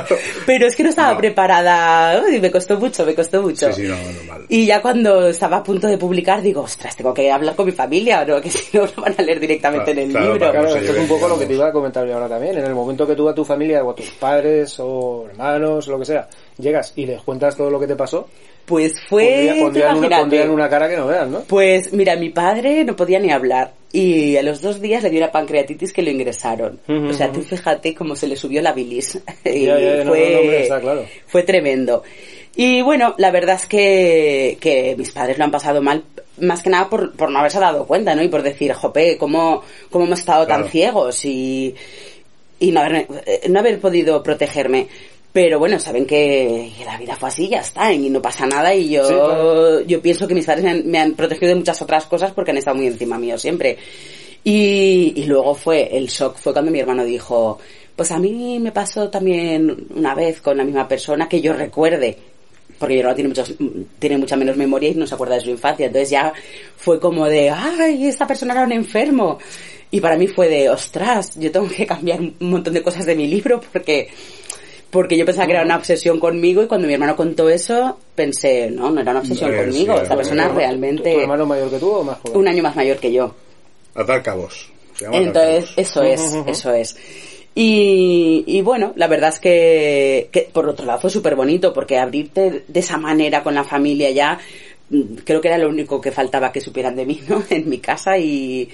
Pero 0.46 0.66
es 0.66 0.76
que 0.76 0.82
no 0.82 0.88
estaba 0.90 1.12
No. 1.12 1.18
preparada, 1.18 2.22
Uy, 2.26 2.40
me 2.40 2.50
costó 2.50 2.78
mucho, 2.78 3.04
me 3.04 3.14
costó 3.14 3.42
mucho. 3.42 3.72
Sí, 3.72 3.82
sí, 3.82 3.88
no, 3.88 3.96
normal. 3.96 4.46
Y 4.48 4.66
ya 4.66 4.80
cuando 4.80 5.28
estaba 5.28 5.58
a 5.58 5.62
punto 5.62 5.86
de 5.86 5.98
publicar, 5.98 6.40
digo, 6.42 6.62
ostras, 6.62 6.96
tengo 6.96 7.12
que 7.12 7.30
hablar 7.30 7.54
con 7.54 7.66
mi 7.66 7.72
familia, 7.72 8.24
¿no? 8.24 8.40
que 8.40 8.50
si 8.50 8.76
no 8.76 8.86
lo 8.86 9.02
van 9.02 9.14
a 9.18 9.22
leer 9.22 9.40
directamente 9.40 9.92
Claro, 9.92 10.00
en 10.00 10.06
el 10.06 10.10
claro, 10.12 10.32
libro. 10.34 10.50
Claro, 10.50 10.76
esto 10.76 10.92
es 10.92 10.98
un 10.98 11.08
poco 11.08 11.28
lo 11.28 11.38
que 11.38 11.46
te 11.46 11.54
iba 11.54 11.68
a 11.68 11.72
comentar 11.72 12.06
yo 12.06 12.14
ahora 12.14 12.28
también. 12.28 12.58
En 12.58 12.64
el 12.64 12.74
momento 12.74 13.06
que 13.06 13.14
tú 13.14 13.28
a 13.28 13.34
tu 13.34 13.44
familia 13.44 13.82
o 13.84 13.90
a 13.90 13.94
tus 13.94 14.10
padres 14.12 14.76
o 14.80 15.26
hermanos, 15.28 15.86
lo 15.88 15.98
que 15.98 16.04
sea, 16.04 16.28
llegas 16.58 16.92
y 16.96 17.06
les 17.06 17.20
cuentas 17.22 17.56
todo 17.56 17.70
lo 17.70 17.80
que 17.80 17.83
te 17.86 17.96
pasó, 17.96 18.28
Pues 18.66 18.94
fue, 19.08 19.24
pondría- 19.24 19.54
tú 19.54 19.60
pondrían, 19.62 19.88
una, 19.90 19.96
imagínate. 19.98 20.20
pondrían 20.22 20.50
una 20.50 20.68
cara 20.68 20.88
que 20.88 20.96
no 20.96 21.06
veas, 21.06 21.28
¿no? 21.28 21.40
Pues 21.42 21.92
mira, 21.92 22.16
mi 22.16 22.30
padre 22.30 22.84
no 22.84 22.96
podía 22.96 23.18
ni 23.18 23.30
hablar 23.30 23.72
y 23.92 24.36
a 24.36 24.42
los 24.42 24.60
dos 24.60 24.80
días 24.80 25.02
le 25.02 25.10
dio 25.10 25.20
una 25.20 25.30
pancreatitis 25.30 25.92
que 25.92 26.02
lo 26.02 26.10
ingresaron. 26.10 26.80
O 26.88 27.12
sea, 27.12 27.30
tú 27.30 27.42
fíjate 27.42 27.94
cómo 27.94 28.16
se 28.16 28.26
le 28.26 28.36
subió 28.36 28.60
la 28.62 28.72
bilis. 28.72 29.18
y 29.44 29.66
Ya, 29.66 29.78
ya, 29.78 30.04
fue, 30.04 30.28
no, 30.30 30.32
no, 30.34 30.40
hombre, 30.40 30.62
está 30.62 30.80
claro. 30.80 31.04
fue 31.26 31.42
tremendo. 31.42 32.02
Y 32.56 32.82
bueno, 32.82 33.14
la 33.18 33.30
verdad 33.32 33.56
es 33.56 33.66
que, 33.66 34.56
que 34.60 34.94
mis 34.96 35.10
padres 35.10 35.36
lo 35.38 35.44
han 35.44 35.50
pasado 35.50 35.82
mal, 35.82 36.04
más 36.38 36.62
que 36.62 36.70
nada 36.70 36.88
por, 36.88 37.14
por 37.16 37.30
no 37.30 37.40
haberse 37.40 37.58
dado 37.60 37.84
cuenta, 37.86 38.14
¿no? 38.14 38.22
Y 38.22 38.28
por 38.28 38.42
decir, 38.42 38.72
jope, 38.72 39.16
¿cómo, 39.18 39.62
cómo 39.90 40.04
hemos 40.06 40.20
estado 40.20 40.46
tan 40.46 40.68
ciegos 40.68 41.24
y, 41.24 41.74
y 42.60 42.70
no, 42.70 42.80
haber, 42.80 43.06
eh, 43.26 43.40
no 43.48 43.58
haber 43.58 43.80
podido 43.80 44.22
protegerme? 44.22 44.86
Pero 45.34 45.58
bueno, 45.58 45.80
saben 45.80 46.06
que, 46.06 46.70
la 46.86 46.96
vida 46.96 47.16
fue 47.16 47.28
así, 47.28 47.48
ya 47.48 47.58
está, 47.58 47.92
y 47.92 48.08
no 48.08 48.22
pasa 48.22 48.46
nada. 48.46 48.72
Y 48.72 48.88
yo, 48.88 49.04
Sí, 49.04 49.14
claro. 49.14 49.80
yo 49.80 50.00
pienso 50.00 50.28
que 50.28 50.34
mis 50.36 50.46
padres 50.46 50.62
me 50.62 50.70
han, 50.70 50.86
me 50.88 50.98
han 51.00 51.14
protegido 51.14 51.48
de 51.48 51.56
muchas 51.56 51.82
otras 51.82 52.06
cosas 52.06 52.30
porque 52.30 52.52
han 52.52 52.58
estado 52.58 52.76
muy 52.76 52.86
encima 52.86 53.18
mío 53.18 53.36
siempre. 53.36 53.76
Y, 54.44 55.12
y 55.16 55.24
luego 55.24 55.56
fue, 55.56 55.88
el 55.96 56.06
shock 56.06 56.36
fue 56.36 56.52
cuando 56.52 56.70
mi 56.70 56.78
hermano 56.78 57.04
dijo, 57.04 57.58
pues 57.96 58.12
a 58.12 58.20
mí 58.20 58.60
me 58.60 58.70
pasó 58.70 59.10
también 59.10 59.88
una 59.96 60.14
vez 60.14 60.40
con 60.40 60.56
la 60.56 60.62
misma 60.62 60.86
persona 60.86 61.28
que 61.28 61.40
yo 61.40 61.52
recuerde. 61.52 62.16
Porque 62.78 62.94
mi 62.94 63.00
hermano 63.00 63.16
tiene, 63.16 63.28
muchos, 63.28 63.54
tiene 63.98 64.18
mucha 64.18 64.36
menos 64.36 64.56
memoria 64.56 64.90
y 64.90 64.94
no 64.94 65.04
se 65.04 65.16
acuerda 65.16 65.34
de 65.34 65.40
su 65.40 65.50
infancia. 65.50 65.86
Entonces 65.86 66.10
ya 66.10 66.32
fue 66.76 67.00
como 67.00 67.26
de, 67.26 67.50
ay, 67.50 68.06
esta 68.06 68.28
persona 68.28 68.52
era 68.52 68.62
un 68.62 68.72
enfermo. 68.72 69.40
Y 69.90 70.00
para 70.00 70.16
mí 70.16 70.28
fue 70.28 70.48
de, 70.48 70.68
ostras, 70.70 71.36
yo 71.36 71.50
tengo 71.50 71.68
que 71.68 71.86
cambiar 71.86 72.20
un 72.20 72.34
montón 72.38 72.72
de 72.72 72.82
cosas 72.82 73.04
de 73.04 73.16
mi 73.16 73.26
libro 73.26 73.60
porque 73.72 74.08
porque 74.94 75.18
yo 75.18 75.26
pensaba 75.26 75.48
que 75.48 75.54
era 75.54 75.64
una 75.64 75.74
obsesión 75.74 76.20
conmigo 76.20 76.62
y 76.62 76.68
cuando 76.68 76.86
mi 76.86 76.94
hermano 76.94 77.16
contó 77.16 77.48
eso 77.48 77.98
pensé, 78.14 78.70
no, 78.70 78.92
no 78.92 79.00
era 79.00 79.10
una 79.10 79.20
obsesión 79.22 79.52
conmigo, 79.52 79.96
sí, 79.96 80.02
esta 80.04 80.16
persona 80.16 80.48
¿Tu 80.48 80.54
realmente 80.54 81.20
hermano 81.20 81.46
mayor 81.46 81.68
que 81.68 81.80
tú 81.80 81.90
o 81.90 82.04
más 82.04 82.18
joven? 82.20 82.36
un 82.38 82.46
año 82.46 82.62
más 82.62 82.76
mayor 82.76 82.98
que 82.98 83.12
yo. 83.12 83.34
Atar 83.96 84.22
cabos. 84.22 84.70
Entonces, 85.00 85.64
cabos. 85.64 85.78
eso 85.78 86.02
es, 86.04 86.34
eso 86.46 86.72
es. 86.72 86.96
Y, 87.56 88.44
y 88.46 88.62
bueno, 88.62 88.92
la 88.94 89.08
verdad 89.08 89.30
es 89.30 89.40
que, 89.40 90.28
que 90.30 90.42
por 90.52 90.68
otro 90.68 90.86
lado 90.86 91.00
fue 91.00 91.10
súper 91.10 91.34
bonito 91.34 91.72
porque 91.72 91.98
abrirte 91.98 92.62
de 92.68 92.80
esa 92.80 92.96
manera 92.96 93.42
con 93.42 93.56
la 93.56 93.64
familia 93.64 94.10
ya, 94.12 94.38
mm, 94.90 95.16
creo 95.24 95.40
que 95.40 95.48
era 95.48 95.58
lo 95.58 95.70
único 95.70 96.00
que 96.00 96.12
faltaba 96.12 96.52
que 96.52 96.60
supieran 96.60 96.94
de 96.94 97.04
mí, 97.04 97.20
¿no? 97.28 97.42
En 97.50 97.68
mi 97.68 97.78
casa 97.78 98.16
y, 98.16 98.68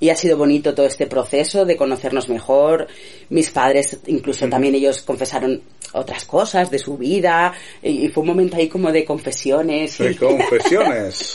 y 0.00 0.10
ha 0.10 0.16
sido 0.16 0.36
bonito 0.36 0.74
todo 0.74 0.86
este 0.86 1.06
proceso 1.06 1.64
de 1.64 1.76
conocernos 1.76 2.28
mejor. 2.28 2.86
Mis 3.30 3.50
padres, 3.50 3.98
incluso 4.06 4.48
también 4.48 4.74
ellos 4.74 5.02
confesaron 5.02 5.60
otras 5.92 6.24
cosas 6.26 6.70
de 6.70 6.78
su 6.78 6.98
vida 6.98 7.52
y, 7.82 8.04
y 8.04 8.08
fue 8.08 8.20
un 8.20 8.28
momento 8.28 8.56
ahí 8.56 8.68
como 8.68 8.92
de 8.92 9.04
confesiones. 9.04 9.98
Y- 10.00 10.14
confesiones. 10.16 11.34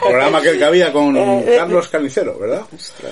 Programa 0.00 0.40
que 0.40 0.64
había 0.64 0.92
con 0.92 1.16
Eh, 1.16 1.44
eh, 1.46 1.56
Carlos 1.56 1.88
Canicero, 1.88 2.38
¿verdad? 2.38 2.62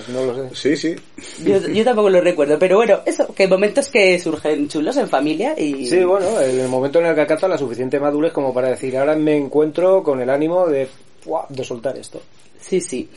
No 0.08 0.24
lo 0.24 0.48
sé. 0.50 0.76
Sí, 0.76 0.76
sí. 0.76 1.44
Yo, 1.44 1.58
yo 1.68 1.84
tampoco 1.84 2.08
lo 2.10 2.20
recuerdo, 2.20 2.58
pero 2.58 2.76
bueno, 2.76 3.00
eso, 3.04 3.34
que 3.34 3.46
momentos 3.48 3.88
que 3.88 4.18
surgen 4.18 4.68
chulos 4.68 4.96
en 4.96 5.08
familia 5.08 5.54
y... 5.58 5.86
Sí, 5.86 6.02
bueno, 6.04 6.40
en 6.40 6.60
el 6.60 6.68
momento 6.68 7.00
en 7.00 7.06
el 7.06 7.14
que 7.14 7.22
alcanza 7.22 7.48
la 7.48 7.58
suficiente 7.58 7.98
madurez 8.00 8.32
como 8.32 8.54
para 8.54 8.68
decir, 8.70 8.96
ahora 8.96 9.14
me 9.16 9.36
encuentro 9.36 10.02
con 10.02 10.20
el 10.20 10.30
ánimo 10.30 10.66
de, 10.66 10.88
de 11.48 11.64
soltar 11.64 11.96
esto. 11.98 12.22
Sí, 12.68 12.80
sí. 12.80 13.08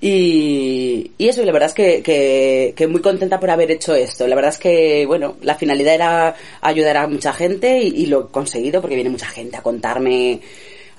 Y, 0.00 1.12
y 1.18 1.28
eso, 1.28 1.42
y 1.42 1.44
la 1.46 1.52
verdad 1.52 1.68
es 1.68 1.74
que, 1.74 2.02
que, 2.02 2.72
que 2.76 2.86
muy 2.86 3.00
contenta 3.00 3.38
por 3.40 3.50
haber 3.50 3.70
hecho 3.70 3.94
esto. 3.94 4.26
La 4.26 4.34
verdad 4.34 4.50
es 4.52 4.58
que, 4.58 5.04
bueno, 5.06 5.36
la 5.42 5.54
finalidad 5.54 5.94
era 5.94 6.34
ayudar 6.60 6.96
a 6.96 7.06
mucha 7.06 7.32
gente 7.32 7.78
y, 7.78 7.88
y 8.02 8.06
lo 8.06 8.26
he 8.26 8.32
conseguido 8.32 8.80
porque 8.80 8.94
viene 8.96 9.10
mucha 9.10 9.26
gente 9.26 9.56
a 9.56 9.62
contarme, 9.62 10.40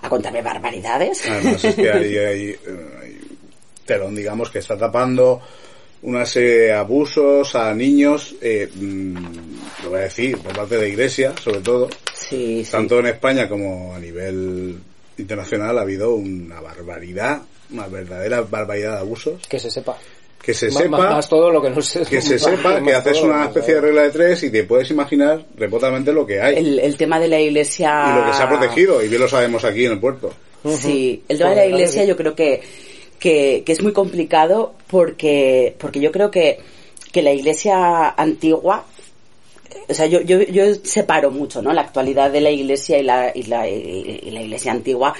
a 0.01 0.09
contarme 0.09 0.41
barbaridades. 0.41 1.29
Además 1.29 1.63
es 1.63 1.75
que 1.75 1.91
hay, 1.91 2.17
hay, 2.17 2.49
eh, 2.49 2.57
hay 3.01 3.17
telón, 3.85 4.15
digamos, 4.15 4.49
que 4.49 4.59
está 4.59 4.77
tapando 4.77 5.41
una 6.03 6.25
serie 6.25 6.53
de 6.57 6.73
abusos 6.73 7.53
a 7.55 7.73
niños, 7.75 8.35
eh, 8.41 8.67
mm, 8.73 9.15
lo 9.83 9.89
voy 9.91 9.99
a 9.99 10.03
decir, 10.03 10.37
por 10.39 10.55
parte 10.55 10.77
de 10.77 10.89
Iglesia, 10.89 11.33
sobre 11.43 11.59
todo, 11.59 11.89
Sí, 12.15 12.63
sí. 12.65 12.71
tanto 12.71 12.99
en 12.99 13.07
España 13.07 13.47
como 13.47 13.93
a 13.93 13.99
nivel 13.99 14.79
internacional 15.17 15.77
ha 15.77 15.81
habido 15.81 16.15
una 16.15 16.59
barbaridad, 16.59 17.41
una 17.71 17.87
verdadera 17.87 18.41
barbaridad 18.41 18.93
de 18.93 18.99
abusos. 18.99 19.41
Que 19.47 19.59
se 19.59 19.69
sepa. 19.71 19.97
Que 20.41 20.53
se 20.55 20.67
Más- 20.71 20.77
sepa, 20.83 20.97
más- 20.97 21.11
más 21.11 21.29
todo 21.29 21.51
lo 21.51 21.61
que 21.61 21.69
no 21.69 21.81
sé. 21.83 22.01
que 22.03 22.19
se 22.19 22.33
más- 22.33 22.41
sepa 22.43 22.69
más 22.79 22.81
que 22.83 22.93
haces 22.95 23.21
una 23.21 23.45
especie 23.45 23.75
de 23.75 23.81
regla 23.81 24.01
de 24.03 24.09
tres 24.09 24.41
y 24.43 24.49
te 24.51 24.63
puedes 24.63 24.89
imaginar 24.89 25.45
remotamente 25.55 26.11
lo 26.11 26.25
que 26.25 26.41
hay 26.41 26.55
El, 26.55 26.79
el 26.79 26.97
tema 26.97 27.19
de 27.19 27.27
la 27.27 27.39
iglesia... 27.39 28.05
y 28.11 28.19
lo 28.19 28.25
que 28.25 28.33
se 28.35 28.41
ha 28.43 28.49
protegido, 28.49 29.03
y 29.03 29.07
bien 29.07 29.21
lo 29.21 29.27
sabemos 29.27 29.63
aquí 29.63 29.85
en 29.85 29.91
el 29.93 29.99
puerto. 29.99 30.33
Sí, 30.79 31.23
el 31.27 31.37
tema 31.37 31.51
de 31.51 31.55
la 31.57 31.65
iglesia 31.67 32.05
yo 32.05 32.15
creo 32.17 32.33
que, 32.35 32.61
que, 33.19 33.61
que 33.63 33.71
es 33.71 33.81
muy 33.83 33.93
complicado 33.93 34.73
porque, 34.87 35.75
porque 35.77 35.99
yo 35.99 36.11
creo 36.11 36.31
que, 36.31 36.59
que 37.11 37.21
la 37.21 37.31
iglesia 37.33 38.09
antigua, 38.09 38.85
o 39.87 39.93
sea, 39.93 40.05
yo, 40.07 40.21
yo, 40.21 40.41
yo 40.41 40.73
separo 40.83 41.29
mucho, 41.31 41.61
¿no? 41.61 41.71
La 41.71 41.81
actualidad 41.81 42.31
de 42.31 42.41
la 42.41 42.49
iglesia 42.49 42.97
y 42.97 43.03
la, 43.03 43.31
y 43.33 43.43
la, 43.43 43.67
y 43.67 44.29
la 44.31 44.41
iglesia 44.41 44.71
antigua, 44.71 45.13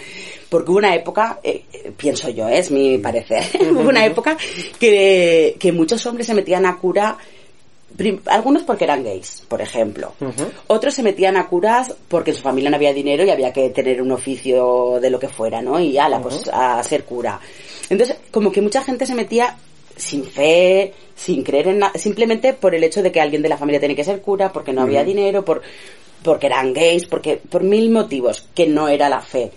porque 0.52 0.70
hubo 0.70 0.80
una 0.80 0.94
época, 0.94 1.40
eh, 1.42 1.64
eh, 1.72 1.94
pienso 1.96 2.28
yo, 2.28 2.50
¿eh? 2.50 2.58
es 2.58 2.72
mi 2.72 2.98
parecer, 2.98 3.42
hubo 3.72 3.88
una 3.88 4.06
época 4.06 4.36
que, 4.78 5.56
que 5.58 5.72
muchos 5.72 6.06
hombres 6.06 6.28
se 6.28 6.34
metían 6.34 6.66
a 6.66 6.78
cura 6.78 7.18
algunos 8.26 8.64
porque 8.64 8.84
eran 8.84 9.02
gays, 9.02 9.44
por 9.48 9.62
ejemplo. 9.62 10.14
Otros 10.68 10.94
se 10.94 11.04
metían 11.04 11.38
a 11.38 11.48
curas 11.48 11.94
porque 12.08 12.32
en 12.32 12.38
su 12.38 12.44
familia 12.44 12.70
no 12.70 12.76
había 12.76 12.94
dinero 12.94 13.24
y 13.24 13.30
había 13.30 13.54
que 13.54 13.70
tener 13.70 14.02
un 14.02 14.12
oficio 14.12 15.00
de 15.00 15.10
lo 15.10 15.20
que 15.20 15.30
fuera, 15.30 15.62
¿no? 15.62 15.80
Y 15.80 15.98
ala, 15.98 16.22
pues 16.22 16.50
a 16.52 16.82
ser 16.84 17.04
cura. 17.04 17.40
Entonces, 17.90 18.18
como 18.32 18.52
que 18.52 18.62
mucha 18.62 18.82
gente 18.82 19.06
se 19.06 19.16
metía 19.16 19.58
sin 19.96 20.26
fe, 20.26 20.94
sin 21.16 21.44
creer 21.44 21.68
en 21.68 21.80
nada, 21.80 21.94
simplemente 21.98 22.54
por 22.54 22.74
el 22.76 22.84
hecho 22.84 23.04
de 23.04 23.12
que 23.12 23.22
alguien 23.22 23.42
de 23.42 23.50
la 23.50 23.58
familia 23.58 23.80
tenía 23.80 23.96
que 23.96 24.04
ser 24.04 24.22
cura, 24.22 24.52
porque 24.52 24.74
no 24.74 24.82
había 24.82 25.04
dinero, 25.04 25.46
por, 25.46 25.62
porque 26.24 26.48
eran 26.48 26.74
gays, 26.74 27.06
porque, 27.06 27.38
por 27.38 27.64
mil 27.64 27.90
motivos, 27.92 28.48
que 28.56 28.68
no 28.68 28.88
era 28.88 29.10
la 29.10 29.22
fe. 29.22 29.52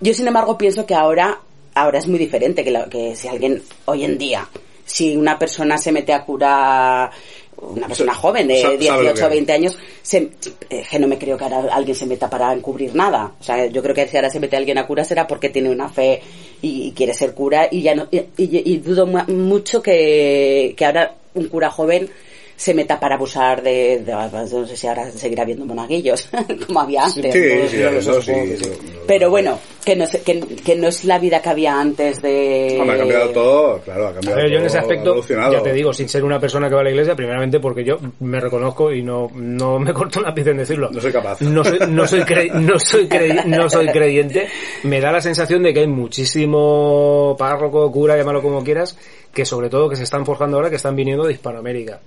Yo, 0.00 0.12
sin 0.14 0.26
embargo, 0.28 0.58
pienso 0.58 0.84
que 0.86 0.94
ahora, 0.94 1.38
ahora 1.74 1.98
es 1.98 2.06
muy 2.06 2.18
diferente, 2.18 2.62
que, 2.64 2.70
la- 2.70 2.86
que 2.86 3.16
si 3.16 3.28
alguien, 3.28 3.62
hoy 3.86 4.04
en 4.04 4.18
día, 4.18 4.48
si 4.84 5.16
una 5.16 5.38
persona 5.38 5.78
se 5.78 5.90
mete 5.92 6.12
a 6.12 6.22
curar, 6.24 7.10
una 7.58 7.86
persona 7.88 8.14
joven 8.14 8.46
de 8.48 8.56
Sa- 8.60 8.62
sabe 8.68 8.74
lo 8.74 8.78
18 8.78 9.14
que 9.14 9.22
o 9.22 9.26
hay. 9.26 9.30
20 9.32 9.52
años, 9.52 9.78
se, 10.02 10.30
eh, 10.68 10.84
que 10.90 10.98
no 10.98 11.08
me 11.08 11.16
creo 11.18 11.38
que 11.38 11.44
ahora 11.44 11.74
alguien 11.74 11.96
se 11.96 12.04
meta 12.06 12.28
para 12.28 12.52
encubrir 12.52 12.94
nada. 12.94 13.32
O 13.40 13.42
sea, 13.42 13.64
yo 13.66 13.82
creo 13.82 13.94
que 13.94 14.06
si 14.06 14.16
ahora 14.16 14.28
se 14.30 14.38
mete 14.40 14.56
alguien 14.56 14.76
a 14.78 14.86
cura 14.86 15.04
será 15.04 15.26
porque 15.26 15.48
tiene 15.48 15.70
una 15.70 15.88
fe 15.88 16.20
y, 16.60 16.88
y 16.88 16.92
quiere 16.92 17.14
ser 17.14 17.32
cura 17.34 17.66
y 17.70 17.80
ya 17.82 17.94
no, 17.94 18.06
y, 18.10 18.18
y- 18.18 18.28
y 18.74 18.76
dudo 18.78 19.06
mu- 19.06 19.24
mucho 19.32 19.80
que, 19.82 20.74
que 20.76 20.84
ahora 20.84 21.14
un 21.34 21.48
cura 21.48 21.70
joven 21.70 22.10
se 22.56 22.72
meta 22.74 22.98
para 22.98 23.16
abusar 23.16 23.62
de, 23.62 24.00
de- 24.04 24.12
no 24.12 24.66
sé 24.66 24.76
si 24.76 24.86
ahora 24.86 25.10
seguirá 25.10 25.42
habiendo 25.42 25.66
monaguillos 25.66 26.28
como 26.66 26.80
había 26.80 27.04
antes. 27.04 27.32
Sí, 27.32 27.40
¿no? 27.62 27.68
sí, 27.68 27.78
ya 27.78 27.90
lo 27.90 28.00
sé, 28.02 28.10
eso 28.10 28.22
sí. 28.22 28.70
Pero 29.06 29.30
bueno, 29.30 29.58
que 29.84 29.94
no, 29.94 30.04
es, 30.04 30.16
que, 30.24 30.40
que 30.40 30.74
no 30.74 30.88
es 30.88 31.04
la 31.04 31.18
vida 31.18 31.40
que 31.40 31.48
había 31.50 31.78
antes 31.78 32.20
de... 32.22 32.78
Hombre, 32.80 32.96
ha 32.96 32.98
cambiado 32.98 33.28
todo, 33.30 33.80
claro, 33.82 34.06
ha 34.06 34.10
A 34.10 34.14
cambiado 34.14 34.36
ver, 34.38 34.50
yo 34.50 34.56
en 34.56 34.62
todo, 34.62 34.66
ese 34.66 34.78
aspecto, 34.78 35.22
ya 35.52 35.62
te 35.62 35.72
digo, 35.72 35.92
sin 35.92 36.08
ser 36.08 36.24
una 36.24 36.40
persona 36.40 36.68
que 36.68 36.74
va 36.74 36.80
a 36.80 36.84
la 36.84 36.90
iglesia, 36.90 37.14
primeramente 37.14 37.60
porque 37.60 37.84
yo 37.84 37.98
me 38.20 38.40
reconozco 38.40 38.92
y 38.92 39.02
no, 39.02 39.28
no 39.34 39.78
me 39.78 39.92
corto 39.94 40.20
la 40.20 40.34
pieza 40.34 40.50
en 40.50 40.56
decirlo. 40.56 40.90
No 40.90 41.00
soy 41.00 41.12
capaz. 41.12 41.40
No 41.42 41.62
soy, 41.62 41.78
no 41.88 42.06
soy, 42.06 42.20
cre- 42.22 42.52
no 42.52 42.78
soy, 42.78 43.06
cre- 43.06 43.44
no 43.44 43.68
soy 43.70 43.88
creyente. 43.88 44.48
Me 44.82 45.00
da 45.00 45.12
la 45.12 45.20
sensación 45.20 45.62
de 45.62 45.72
que 45.74 45.80
hay 45.80 45.86
muchísimo 45.86 47.36
párroco, 47.38 47.90
cura, 47.92 48.16
llámalo 48.16 48.42
como 48.42 48.64
quieras, 48.64 48.96
que 49.32 49.44
sobre 49.44 49.68
todo 49.68 49.88
que 49.88 49.96
se 49.96 50.02
están 50.04 50.24
forjando 50.26 50.56
ahora, 50.56 50.70
que 50.70 50.76
están 50.76 50.96
viniendo 50.96 51.24
de 51.24 51.32
Hispanoamérica. 51.34 52.00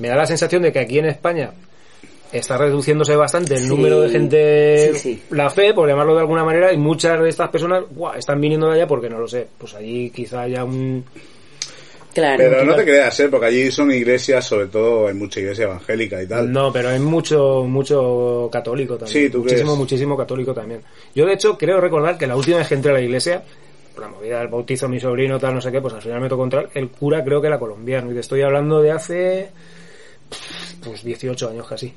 Me 0.00 0.08
da 0.08 0.16
la 0.16 0.26
sensación 0.26 0.62
de 0.62 0.72
que 0.72 0.80
aquí 0.80 0.98
en 0.98 1.06
España 1.06 1.50
está 2.32 2.56
reduciéndose 2.56 3.16
bastante 3.16 3.54
el 3.54 3.60
Sí. 3.60 3.68
número 3.68 4.00
de 4.02 4.08
gente, 4.08 4.90
Sí, 4.94 4.98
sí. 4.98 5.22
la 5.30 5.50
fe, 5.50 5.74
por 5.74 5.88
llamarlo 5.88 6.14
de 6.14 6.20
alguna 6.20 6.44
manera, 6.44 6.72
y 6.72 6.76
muchas 6.78 7.20
de 7.20 7.28
estas 7.28 7.48
personas 7.50 7.84
¡guau! 7.90 8.14
están 8.16 8.40
viniendo 8.40 8.68
de 8.68 8.74
allá 8.76 8.86
porque 8.86 9.08
no 9.10 9.18
lo 9.18 9.26
sé. 9.28 9.46
Pues 9.58 9.74
allí 9.74 10.10
quizá 10.10 10.42
haya 10.42 10.64
un... 10.64 11.04
Claro. 12.14 12.38
Pero 12.38 12.64
no 12.64 12.74
te 12.74 12.82
creas, 12.82 13.20
¿eh? 13.20 13.28
porque 13.28 13.46
allí 13.46 13.70
son 13.70 13.92
iglesias, 13.92 14.44
sobre 14.44 14.66
todo 14.66 15.06
hay 15.06 15.14
mucha 15.14 15.38
iglesia 15.38 15.64
evangélica 15.66 16.20
y 16.20 16.26
tal. 16.26 16.50
No, 16.50 16.72
pero 16.72 16.88
hay 16.88 16.98
mucho, 16.98 17.64
mucho 17.68 18.48
católico 18.50 18.96
también. 18.96 19.26
Sí, 19.26 19.30
¿tú 19.30 19.38
muchísimo, 19.38 19.66
crees? 19.70 19.78
muchísimo 19.78 20.16
católico 20.16 20.52
también. 20.52 20.80
Yo, 21.14 21.24
de 21.24 21.34
hecho, 21.34 21.56
creo 21.56 21.80
recordar 21.80 22.18
que 22.18 22.26
la 22.26 22.34
última 22.34 22.58
vez 22.58 22.66
que 22.66 22.74
entré 22.74 22.90
a 22.90 22.94
la 22.94 23.00
iglesia, 23.00 23.42
por 23.94 24.02
la 24.04 24.08
movida 24.10 24.40
del 24.40 24.48
bautizo 24.48 24.86
de 24.86 24.92
mi 24.92 24.98
sobrino, 25.00 25.38
tal, 25.38 25.54
no 25.54 25.60
sé 25.60 25.70
qué, 25.70 25.80
pues 25.80 25.94
al 25.94 26.02
final 26.02 26.20
me 26.20 26.28
tocó 26.28 26.42
entrar 26.42 26.68
el 26.74 26.88
cura, 26.88 27.22
creo 27.22 27.40
que 27.40 27.46
era 27.46 27.60
colombiano. 27.60 28.10
Y 28.10 28.14
te 28.14 28.20
estoy 28.20 28.42
hablando 28.42 28.82
de 28.82 28.90
hace, 28.90 29.48
pues 30.82 31.04
18 31.04 31.48
años 31.48 31.66
casi. 31.68 31.92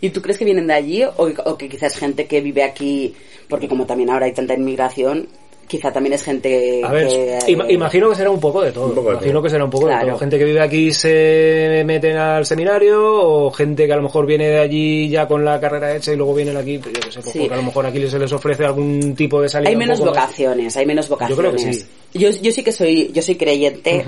¿Y 0.00 0.10
tú 0.10 0.20
crees 0.22 0.38
que 0.38 0.44
vienen 0.44 0.66
de 0.66 0.74
allí 0.74 1.04
o, 1.04 1.12
o 1.16 1.58
que 1.58 1.68
quizás 1.68 1.96
gente 1.96 2.26
que 2.26 2.40
vive 2.40 2.62
aquí, 2.62 3.14
porque 3.48 3.68
como 3.68 3.86
también 3.86 4.10
ahora 4.10 4.26
hay 4.26 4.32
tanta 4.32 4.54
inmigración, 4.54 5.28
quizá 5.68 5.92
también 5.92 6.12
es 6.14 6.22
gente 6.22 6.80
A 6.84 6.90
ver, 6.92 7.06
que... 7.08 7.38
ima- 7.48 7.70
imagino 7.70 8.08
que 8.10 8.14
será 8.16 8.30
un 8.30 8.40
poco 8.40 8.62
de 8.62 8.72
todo. 8.72 8.86
Un 8.86 8.94
poco 8.94 9.08
de 9.08 9.14
imagino 9.14 9.32
todo. 9.34 9.42
que 9.42 9.50
será 9.50 9.64
un 9.64 9.70
poco 9.70 9.86
de 9.88 9.96
todo. 10.00 10.18
Gente 10.18 10.38
que 10.38 10.44
vive 10.44 10.60
aquí 10.60 10.92
se 10.92 11.82
meten 11.84 12.16
al 12.16 12.46
seminario 12.46 13.00
o 13.02 13.50
gente 13.50 13.86
que 13.86 13.92
a 13.92 13.96
lo 13.96 14.02
mejor 14.02 14.26
viene 14.26 14.48
de 14.48 14.58
allí 14.58 15.08
ya 15.08 15.26
con 15.26 15.44
la 15.44 15.60
carrera 15.60 15.94
hecha 15.96 16.12
y 16.12 16.16
luego 16.16 16.34
vienen 16.34 16.56
aquí, 16.56 16.78
pues 16.78 16.94
yo 16.94 17.00
qué 17.00 17.12
sé, 17.12 17.20
pues 17.20 17.32
Sí. 17.32 17.38
porque 17.40 17.54
a 17.54 17.56
lo 17.58 17.62
mejor 17.64 17.86
aquí 17.86 18.08
se 18.08 18.18
les 18.18 18.32
ofrece 18.32 18.64
algún 18.64 19.14
tipo 19.14 19.40
de 19.42 19.48
salida. 19.48 19.70
Hay 19.70 19.76
menos 19.76 20.00
más- 20.00 20.08
vocaciones, 20.08 20.76
hay 20.76 20.86
menos 20.86 21.08
vocaciones. 21.08 21.36
Yo 21.36 21.42
creo 21.42 21.52
que 21.52 21.72
sí. 21.74 21.86
Yo, 22.14 22.30
yo 22.30 22.52
sí 22.52 22.62
que 22.62 22.72
soy, 22.72 23.10
yo 23.12 23.20
soy 23.22 23.34
creyente, 23.36 24.04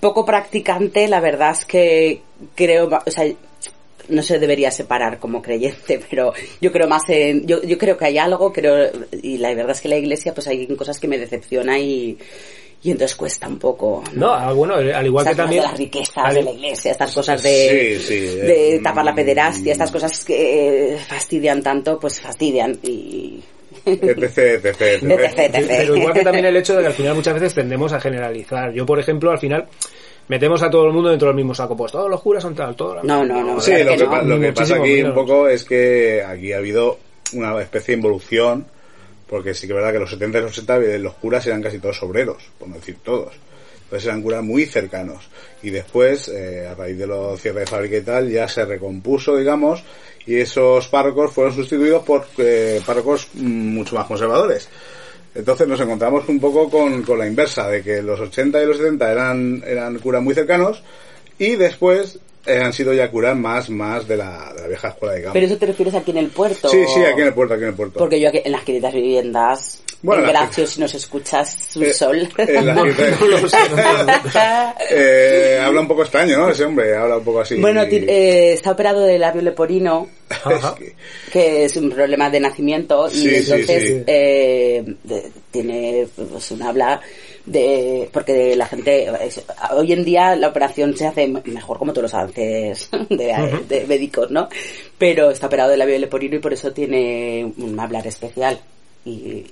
poco 0.00 0.24
practicante, 0.24 1.08
la 1.08 1.20
verdad 1.20 1.52
es 1.52 1.64
que 1.64 2.20
creo, 2.54 2.88
o 3.06 3.10
sea, 3.10 3.24
no 4.08 4.22
se 4.22 4.38
debería 4.38 4.70
separar 4.70 5.18
como 5.18 5.42
creyente, 5.42 6.00
pero 6.10 6.32
yo 6.60 6.72
creo 6.72 6.88
más 6.88 7.02
en, 7.08 7.46
yo, 7.46 7.62
yo 7.62 7.76
creo 7.78 7.96
que 7.96 8.06
hay 8.06 8.18
algo, 8.18 8.52
creo, 8.52 8.90
y 9.22 9.38
la 9.38 9.54
verdad 9.54 9.72
es 9.72 9.80
que 9.80 9.88
la 9.88 9.96
iglesia 9.96 10.32
pues 10.34 10.46
hay 10.48 10.66
cosas 10.76 10.98
que 10.98 11.08
me 11.08 11.18
decepciona 11.18 11.78
y, 11.78 12.16
y 12.82 12.90
entonces 12.90 13.16
cuesta 13.16 13.48
un 13.48 13.58
poco. 13.58 14.04
No, 14.12 14.30
ah, 14.32 14.52
bueno, 14.52 14.74
al 14.74 15.06
igual 15.06 15.24
que 15.24 15.30
Estas 15.32 15.34
cosas 15.34 15.36
también... 15.36 15.62
de 15.62 15.68
las 15.68 15.78
riquezas 15.78 16.16
al- 16.24 16.34
de 16.34 16.42
la 16.42 16.50
iglesia, 16.52 16.90
estas 16.92 17.12
cosas 17.14 17.42
de, 17.42 17.96
Sí, 18.00 18.04
sí, 18.06 18.20
de 18.36 18.74
eh, 18.76 18.80
tapar 18.82 19.04
la 19.04 19.14
pederastia, 19.14 19.72
estas 19.72 19.90
cosas 19.90 20.24
que 20.24 20.94
eh, 20.94 20.98
fastidian 20.98 21.62
tanto, 21.62 21.98
pues 21.98 22.20
fastidian 22.20 22.78
y... 22.82 23.42
etc, 23.84 24.64
etc. 24.64 25.02
Pero 25.68 25.96
igual 25.96 26.12
que 26.14 26.22
también 26.22 26.44
el 26.46 26.56
hecho 26.56 26.74
de 26.74 26.82
que 26.82 26.86
al 26.88 26.92
final 26.92 27.14
muchas 27.14 27.34
veces 27.34 27.54
tendemos 27.54 27.92
a 27.92 28.00
generalizar. 28.00 28.72
Yo, 28.72 28.84
por 28.86 28.98
ejemplo, 29.00 29.30
al 29.30 29.38
final 29.38 29.66
metemos 30.28 30.62
a 30.62 30.70
todo 30.70 30.86
el 30.86 30.92
mundo 30.92 31.10
dentro 31.10 31.28
del 31.28 31.36
mismo 31.36 31.54
saco. 31.54 31.76
Pues 31.76 31.92
todos 31.92 32.10
los 32.10 32.20
curas 32.20 32.42
son 32.42 32.54
tal, 32.54 32.74
todos. 32.76 33.02
No, 33.04 33.24
no, 33.24 33.42
no. 33.42 33.60
Sí, 33.60 33.72
lo 33.84 33.96
que, 33.96 34.04
no. 34.04 34.10
pa- 34.10 34.22
lo 34.22 34.40
que 34.40 34.52
pasa 34.52 34.76
aquí 34.76 34.94
menos. 34.96 35.08
un 35.10 35.14
poco 35.14 35.48
es 35.48 35.64
que 35.64 36.22
aquí 36.26 36.52
ha 36.52 36.58
habido 36.58 36.98
una 37.32 37.60
especie 37.60 37.94
de 37.94 37.98
involución, 38.00 38.66
porque 39.28 39.54
sí 39.54 39.66
que 39.66 39.72
es 39.72 39.76
verdad 39.76 39.92
que 39.92 39.98
los 39.98 40.10
70 40.10 40.38
y 40.38 40.42
los 40.42 40.52
80 40.52 40.78
los 40.98 41.14
curas 41.14 41.46
eran 41.46 41.62
casi 41.62 41.78
todos 41.78 42.02
obreros, 42.02 42.42
por 42.58 42.68
no 42.68 42.76
decir 42.76 42.98
todos. 43.02 43.34
Entonces 43.84 44.06
eran 44.06 44.22
curas 44.22 44.42
muy 44.42 44.66
cercanos. 44.66 45.28
Y 45.62 45.70
después, 45.70 46.28
eh, 46.28 46.66
a 46.66 46.74
raíz 46.74 46.98
de 46.98 47.06
los 47.06 47.40
cierres 47.40 47.60
de 47.64 47.66
fábrica 47.70 47.96
y 47.96 48.00
tal, 48.02 48.28
ya 48.30 48.48
se 48.48 48.64
recompuso, 48.64 49.36
digamos, 49.36 49.82
y 50.26 50.36
esos 50.40 50.88
párrocos 50.88 51.32
fueron 51.32 51.54
sustituidos 51.54 52.02
por 52.04 52.26
eh, 52.38 52.80
párrocos 52.84 53.28
mm, 53.34 53.74
mucho 53.74 53.94
más 53.94 54.06
conservadores. 54.06 54.68
Entonces 55.36 55.68
nos 55.68 55.80
encontramos 55.80 56.28
un 56.28 56.40
poco 56.40 56.70
con, 56.70 57.04
la 57.18 57.26
inversa, 57.26 57.68
de 57.68 57.82
que 57.82 58.02
los 58.02 58.18
80 58.18 58.62
y 58.62 58.66
los 58.66 58.78
70 58.78 59.12
eran, 59.12 59.62
eran 59.66 59.98
curas 59.98 60.22
muy 60.22 60.34
cercanos 60.34 60.82
y 61.38 61.56
después 61.56 62.18
eh, 62.46 62.60
han 62.62 62.72
sido 62.72 62.92
ya 62.94 63.10
curas 63.10 63.36
más, 63.36 63.68
más 63.70 64.06
de 64.08 64.16
la, 64.16 64.52
de 64.54 64.62
la 64.62 64.68
vieja 64.68 64.88
escuela, 64.88 65.14
digamos. 65.14 65.34
Pero 65.34 65.46
eso 65.46 65.56
te 65.56 65.66
refieres 65.66 65.94
aquí 65.94 66.10
en 66.12 66.18
el 66.18 66.28
puerto. 66.28 66.68
Sí, 66.68 66.78
sí, 66.94 67.00
aquí 67.04 67.20
en 67.20 67.26
el 67.28 67.34
puerto, 67.34 67.54
aquí 67.54 67.62
en 67.64 67.68
el 67.70 67.74
puerto. 67.74 67.98
Porque 67.98 68.20
yo 68.20 68.28
aquí 68.28 68.40
en 68.44 68.52
las 68.52 68.62
queridas 68.64 68.94
viviendas, 68.94 69.82
Bueno, 70.02 70.28
si 70.52 70.80
nos 70.80 70.94
escuchas, 70.94 71.74
un 71.76 71.84
Eh, 71.84 71.92
sol. 71.92 72.28
eh, 72.38 72.62
la- 72.62 72.74
Eh, 74.90 75.60
habla 75.62 75.80
un 75.80 75.88
poco 75.88 76.02
extraño, 76.02 76.38
¿no? 76.38 76.50
Ese 76.50 76.64
hombre 76.64 76.94
habla 76.96 77.18
un 77.18 77.24
poco 77.24 77.40
así. 77.40 77.56
Bueno, 77.56 77.86
ti- 77.86 78.04
eh, 78.06 78.52
está 78.52 78.72
operado 78.72 79.00
de 79.02 79.18
labio 79.18 79.42
leporino, 79.42 80.08
que- 81.32 81.64
es 81.64 81.76
un 81.76 81.90
problema 81.90 82.30
de 82.30 82.40
nacimiento, 82.40 83.08
y 83.08 83.14
Sí, 83.14 83.20
sí, 83.30 83.36
entonces 83.36 83.82
sí. 83.84 84.02
eh, 84.06 84.84
de- 85.04 85.30
tiene 85.50 86.06
pues, 86.14 86.50
un 86.50 86.62
habla 86.62 87.00
de. 87.46 88.08
porque 88.12 88.54
la 88.56 88.66
gente. 88.66 89.08
es- 89.24 89.42
hoy 89.70 89.92
en 89.92 90.04
día 90.04 90.36
la 90.36 90.48
operación 90.48 90.96
se 90.96 91.06
hace 91.06 91.26
mejor 91.28 91.78
como 91.78 91.92
todos 91.92 92.02
los 92.04 92.14
avances 92.14 92.88
de, 93.08 93.60
de 93.68 93.86
médicos, 93.86 94.30
¿no? 94.30 94.48
Pero 94.98 95.30
está 95.30 95.46
operado 95.46 95.70
de 95.70 95.76
labio 95.76 95.98
leporino 95.98 96.36
y 96.36 96.40
por 96.40 96.52
eso 96.52 96.72
tiene 96.72 97.50
un 97.58 97.78
hablar 97.80 98.06
especial. 98.06 98.58
Y, 99.04 99.46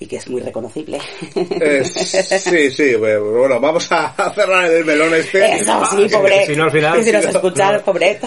y 0.00 0.06
que 0.06 0.16
es 0.16 0.28
muy 0.28 0.40
reconocible. 0.40 0.98
eh, 1.34 1.84
sí, 1.84 2.70
sí, 2.70 2.94
bueno, 2.96 3.60
vamos 3.60 3.86
a 3.92 4.32
cerrar 4.34 4.64
el 4.70 4.84
melón 4.84 5.14
este. 5.14 5.56
Eso 5.56 5.82
sí, 5.96 6.06
pobre. 6.10 6.46
Si 6.46 6.56
no, 6.56 6.64
al 6.64 6.70
final- 6.72 7.02
si 7.04 7.12
nos 7.12 7.24
no- 7.24 7.30
escuchas, 7.30 7.82
pobre. 7.82 8.18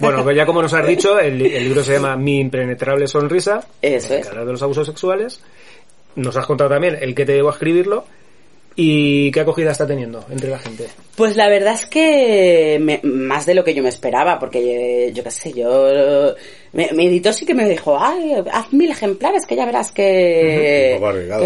Bueno, 0.00 0.22
pues 0.22 0.36
ya 0.36 0.46
como 0.46 0.62
nos 0.62 0.72
has 0.72 0.86
dicho, 0.86 1.18
el, 1.18 1.38
li- 1.38 1.54
el 1.54 1.64
libro 1.64 1.82
se 1.82 1.94
llama 1.94 2.16
Mi 2.16 2.38
impenetrable 2.38 3.08
sonrisa, 3.08 3.66
Eso 3.82 4.08
que 4.08 4.18
es. 4.18 4.28
habla 4.28 4.44
de 4.44 4.52
los 4.52 4.62
abusos 4.62 4.86
sexuales. 4.86 5.40
Nos 6.16 6.36
has 6.36 6.46
contado 6.46 6.70
también 6.70 6.96
el 7.00 7.14
que 7.14 7.24
te 7.24 7.34
llevó 7.34 7.48
a 7.50 7.52
escribirlo 7.52 8.04
y 8.74 9.30
qué 9.30 9.40
acogida 9.40 9.70
está 9.70 9.86
teniendo 9.86 10.24
entre 10.30 10.50
la 10.50 10.58
gente. 10.58 10.86
Pues 11.14 11.34
la 11.36 11.48
verdad 11.48 11.74
es 11.74 11.86
que 11.86 12.78
me- 12.80 13.00
más 13.02 13.46
de 13.46 13.54
lo 13.54 13.64
que 13.64 13.72
yo 13.74 13.82
me 13.82 13.88
esperaba, 13.88 14.38
porque 14.38 15.06
eh, 15.08 15.12
yo 15.12 15.22
qué 15.24 15.30
sé, 15.30 15.52
yo... 15.52 16.34
Me, 16.76 16.90
mi 16.92 17.06
editor 17.06 17.32
sí 17.32 17.46
que 17.46 17.54
me 17.54 17.66
dijo, 17.68 17.96
ay, 17.98 18.34
haz 18.52 18.70
mil 18.72 18.90
ejemplares, 18.90 19.46
que 19.46 19.56
ya 19.56 19.64
verás 19.64 19.90
que... 19.92 20.90
Un 20.94 20.98
poco 21.00 21.08
arriesgado 21.08 21.44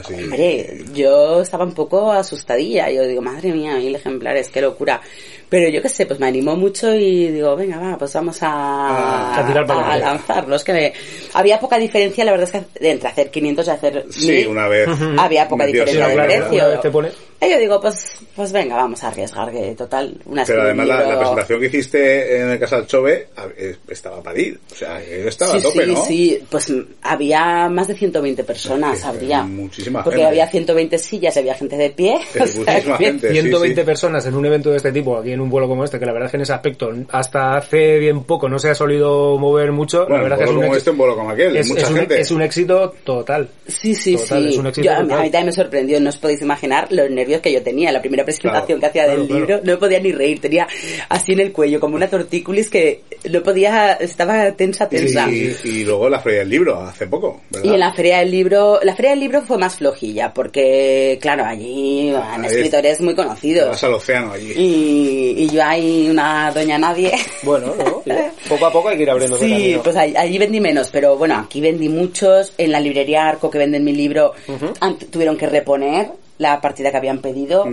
así. 0.00 0.14
Hombre, 0.14 0.84
yo 0.94 1.42
estaba 1.42 1.64
un 1.64 1.74
poco 1.74 2.12
asustadilla, 2.12 2.88
yo 2.90 3.02
digo, 3.06 3.20
madre 3.20 3.50
mía, 3.52 3.74
mil 3.76 3.94
ejemplares, 3.96 4.48
qué 4.48 4.60
locura. 4.60 5.00
Pero 5.48 5.68
yo 5.70 5.80
qué 5.82 5.88
sé, 5.88 6.06
pues 6.06 6.20
me 6.20 6.26
animó 6.28 6.54
mucho 6.56 6.94
y 6.94 7.28
digo, 7.32 7.56
venga, 7.56 7.78
va, 7.78 7.98
pues 7.98 8.12
vamos 8.12 8.38
a, 8.42 9.40
A 9.40 9.46
tirar 9.46 9.66
para 9.66 9.92
a 9.94 9.98
lanzarlos. 9.98 10.62
Que 10.62 10.72
me- 10.72 10.92
había 11.34 11.58
poca 11.58 11.76
diferencia, 11.78 12.24
la 12.24 12.32
verdad 12.32 12.48
es 12.52 12.62
que 12.78 12.88
entre 12.90 13.08
hacer 13.08 13.30
500 13.30 13.66
y 13.66 13.70
hacer 13.70 14.04
Sí, 14.10 14.28
1000, 14.30 14.46
una 14.48 14.68
vez. 14.68 14.88
había 15.18 15.48
poca 15.48 15.66
diferencia 15.66 16.06
de 16.08 16.14
precio. 16.14 16.52
una 16.54 16.66
vez 16.68 16.80
te 16.82 16.90
pone- 16.90 17.10
Y 17.40 17.50
yo 17.50 17.58
digo, 17.58 17.80
pues, 17.80 18.18
pues 18.34 18.50
venga, 18.52 18.74
vamos 18.74 19.02
a 19.04 19.08
arriesgar, 19.08 19.52
que 19.52 19.74
total, 19.76 20.16
una 20.26 20.44
Pero 20.44 20.62
además 20.62 20.88
la, 20.88 21.02
la 21.06 21.18
presentación 21.18 21.60
que 21.60 21.66
hiciste 21.66 22.40
en 22.40 22.50
el 22.50 22.58
Casal 22.58 22.84
Chove 22.86 23.28
eh, 23.56 23.76
estaba 23.88 24.20
para 24.22 24.38
ir. 24.40 24.58
O 24.72 24.74
sea, 24.74 25.00
él 25.02 25.28
estaba 25.28 25.52
Sí, 25.52 25.58
a 25.58 25.62
tope, 25.62 25.84
sí, 25.84 25.92
¿no? 25.92 26.04
sí, 26.04 26.40
pues 26.50 26.72
había 27.02 27.68
más 27.68 27.86
de 27.88 27.94
120 27.94 28.42
personas, 28.44 29.04
habría. 29.04 29.44
muchísima 29.44 30.02
Porque 30.02 30.18
gente. 30.18 30.28
había 30.30 30.48
120 30.48 30.98
sillas, 30.98 31.36
había 31.36 31.54
gente 31.54 31.76
de 31.76 31.90
pie. 31.90 32.14
Eh, 32.34 32.40
o 32.42 32.46
sea 32.46 32.56
muchísima 32.56 32.98
que- 32.98 33.04
gente. 33.04 33.28
sí, 33.28 33.34
120 33.40 33.80
sí. 33.82 33.86
personas 33.86 34.26
en 34.26 34.34
un 34.34 34.44
evento 34.46 34.70
de 34.70 34.76
este 34.78 34.90
tipo, 34.90 35.16
aquí 35.18 35.30
en 35.32 35.40
un 35.40 35.48
vuelo 35.48 35.68
como 35.68 35.84
este, 35.84 35.98
que 36.00 36.06
la 36.06 36.12
verdad 36.12 36.26
es 36.26 36.30
que 36.32 36.36
en 36.38 36.42
ese 36.42 36.52
aspecto 36.54 36.90
hasta 37.12 37.56
hace 37.56 37.98
bien 37.98 38.24
poco 38.24 38.48
no 38.48 38.58
se 38.58 38.70
ha 38.70 38.74
solido 38.74 39.38
mover 39.38 39.70
mucho. 39.70 40.06
Bueno, 40.08 40.24
la 40.24 40.36
verdad 40.36 40.38
un 40.38 40.44
que 40.44 40.44
es 40.44 40.48
vuelo 40.50 40.58
un, 40.60 40.64
como 40.66 40.74
ex- 40.74 40.78
este, 40.78 40.90
un 40.90 40.98
vuelo 40.98 41.16
como 41.16 41.30
aquel, 41.30 41.56
es, 41.56 41.68
mucha 41.68 41.82
es 41.82 41.90
un, 41.90 41.96
gente. 41.96 42.20
es 42.20 42.30
un 42.32 42.42
éxito 42.42 42.94
total. 43.04 43.48
Sí, 43.66 43.94
sí, 43.94 44.16
Total, 44.16 44.42
sí. 44.42 44.48
es 44.48 44.56
un 44.58 44.66
éxito 44.66 44.84
Yo, 44.86 44.92
a, 44.92 44.96
mí, 45.00 45.02
total. 45.08 45.18
a 45.20 45.22
mí 45.22 45.30
también 45.30 45.46
me 45.46 45.52
sorprendió, 45.52 46.00
no 46.00 46.08
os 46.08 46.16
podéis 46.16 46.42
imaginar 46.42 46.88
los 46.90 47.10
nervios 47.28 47.42
que 47.42 47.52
yo 47.52 47.62
tenía. 47.62 47.92
La 47.92 48.00
primera 48.00 48.24
presentación 48.24 48.78
Claro, 48.78 48.80
que 48.80 48.86
hacía 48.86 49.04
claro, 49.04 49.18
del 49.20 49.28
claro. 49.28 49.46
libro, 49.46 49.60
no 49.64 49.78
podía 49.78 50.00
ni 50.00 50.12
reír, 50.12 50.40
tenía 50.40 50.66
así 51.08 51.32
en 51.32 51.40
el 51.40 51.52
cuello, 51.52 51.78
como 51.80 51.96
una 51.96 52.08
tortícolis 52.08 52.70
que 52.70 53.02
no 53.30 53.42
podía, 53.42 53.92
estaba 53.94 54.52
tensa, 54.52 54.88
tensa. 54.88 55.28
Y, 55.30 55.54
y 55.64 55.84
luego 55.84 56.08
la 56.08 56.20
feria 56.20 56.40
del 56.40 56.48
libro, 56.50 56.80
hace 56.80 57.06
poco, 57.06 57.40
¿verdad? 57.50 57.70
Y 57.70 57.74
en 57.74 57.80
la 57.80 57.92
feria 57.92 58.18
del 58.18 58.30
libro, 58.30 58.80
la 58.82 58.94
feria 58.96 59.10
del 59.10 59.20
libro 59.20 59.42
fue 59.42 59.58
más 59.58 59.76
flojilla, 59.76 60.32
porque 60.32 61.18
claro, 61.20 61.44
allí 61.44 62.10
van 62.12 62.44
es- 62.44 62.52
escritores 62.52 63.00
muy 63.00 63.14
conocidos. 63.14 63.68
Vas 63.70 63.84
al 63.84 63.94
océano 63.94 64.32
allí. 64.32 64.52
Y, 64.56 65.34
y 65.44 65.48
yo 65.50 65.62
ahí 65.64 66.08
una 66.10 66.50
doña 66.52 66.78
nadie. 66.78 67.12
Bueno, 67.42 67.74
¿no? 67.76 68.02
Poco 68.48 68.66
a 68.66 68.72
poco 68.72 68.88
hay 68.88 68.96
que 68.96 69.02
ir 69.02 69.10
abriendo 69.10 69.36
Sí, 69.38 69.76
pues 69.84 69.94
ahí- 69.96 70.14
allí 70.16 70.38
vendí 70.38 70.60
menos, 70.60 70.88
pero 70.90 71.16
bueno, 71.16 71.36
aquí 71.36 71.60
vendí 71.60 71.88
muchos. 71.88 72.52
En 72.56 72.72
la 72.72 72.80
librería 72.80 73.28
Arco 73.28 73.50
que 73.50 73.58
venden 73.58 73.84
mi 73.84 73.92
libro 73.92 74.32
ant- 74.80 75.10
tuvieron 75.10 75.36
que 75.36 75.46
reponer 75.46 76.08
la 76.38 76.60
partida 76.60 76.90
que 76.90 76.96
habían 76.96 77.18
pedido. 77.18 77.66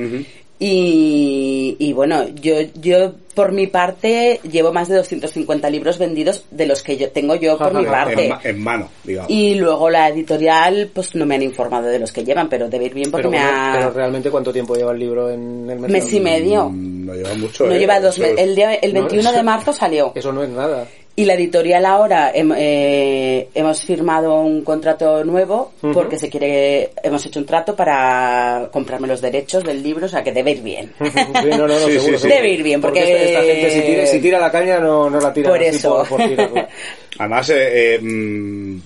Y, 0.57 1.76
y 1.80 1.91
bueno, 1.91 2.30
yo, 2.41 2.55
yo 2.82 3.13
por 3.34 3.51
mi 3.51 3.68
parte 3.68 4.39
llevo 4.49 4.72
más 4.72 4.88
de 4.88 4.95
250 4.95 5.70
libros 5.70 5.97
vendidos 5.97 6.45
de 6.49 6.66
los 6.66 6.82
que 6.82 6.95
yo 6.95 7.09
tengo 7.11 7.36
yo 7.36 7.57
por 7.57 7.74
mi 7.74 7.84
parte. 7.86 8.32
en 8.41 8.63
mano, 8.63 8.88
digamos. 9.03 9.30
Y 9.30 9.55
luego 9.55 9.89
la 9.89 10.07
editorial, 10.07 10.89
pues 10.93 11.13
no 11.13 11.26
me 11.26 11.36
han 11.36 11.41
informado 11.43 11.88
de 11.88 11.99
los 11.99 12.13
que 12.13 12.24
llevan, 12.24 12.47
pero 12.47 12.70
debe 12.70 12.86
ir 12.86 12.93
bien 12.93 13.11
porque 13.11 13.28
Pero, 13.28 13.32
me 13.32 13.45
bueno, 13.45 13.61
ha... 13.61 13.74
pero 13.78 13.91
realmente 13.91 14.32
cuánto 14.32 14.53
tiempo 14.53 14.76
lleva 14.76 14.93
el 14.93 14.99
libro 14.99 15.30
en 15.30 15.70
el 15.70 15.80
mercado? 15.80 15.89
mes 15.89 16.13
y 16.13 16.20
medio. 16.22 16.70
Mm, 16.70 17.05
No 17.05 17.13
lleva 17.16 17.34
mucho. 17.36 17.66
No 17.68 17.74
¿eh? 17.74 17.80
lleva 17.80 17.99
dos 17.99 18.18
meses. 18.18 18.36
es- 18.38 18.43
El, 18.45 18.55
día- 18.55 18.76
el 18.76 18.93
No, 18.93 19.01
21 19.01 19.30
eso- 19.30 19.38
de 19.38 19.43
marzo 19.43 19.74
salió. 19.74 20.13
Eso 20.16 20.32
no 20.32 20.41
es 20.41 20.49
nada. 20.49 20.88
Y 21.18 21.24
la 21.24 21.36
editorial 21.36 21.86
ahora 21.86 22.32
eh, 22.36 23.47
hemos 23.55 23.82
firmado 23.84 24.41
un 24.41 24.63
contrato 24.66 25.24
nuevo 25.24 25.72
porque 25.93 26.20
se 26.20 26.30
quiere, 26.30 26.89
hemos 27.01 27.26
hecho 27.26 27.39
un 27.39 27.45
trato 27.45 27.74
para 27.74 28.68
comprarme 28.70 29.07
los 29.07 29.22
derechos 29.22 29.63
del 29.63 29.82
libro, 29.82 30.07
o 30.07 30.09
sea 30.09 30.22
que 30.24 30.34
debe 30.34 30.51
ir 30.51 30.61
bien. 30.61 30.91
Sí, 30.99 31.49
no, 31.51 31.57
no, 31.59 31.68
no, 31.68 31.80
Sí, 31.80 31.86
sí, 31.86 31.91
seguro, 31.99 32.18
sí. 32.18 32.22
seguro. 32.24 32.36
Debe 32.36 32.49
ir 32.49 32.63
bien, 32.63 32.82
porque- 32.82 32.99
esta, 33.01 33.39
esta 33.39 33.41
gente 33.43 33.70
si 33.72 33.82
tira, 33.82 34.05
si 34.07 34.20
tira 34.20 34.39
la 34.41 34.51
caña 34.51 34.80
no, 34.80 35.09
no 35.09 35.20
la 35.22 35.32
tira 35.32 35.49
Por 35.49 35.59
así 35.59 35.68
eso. 35.78 36.05
por, 36.09 36.20
por 36.20 36.28
tirarla. 36.30 36.68
Además, 37.20 37.49
eh, 37.49 37.95
eh, 37.95 37.99
mm, 38.01 38.80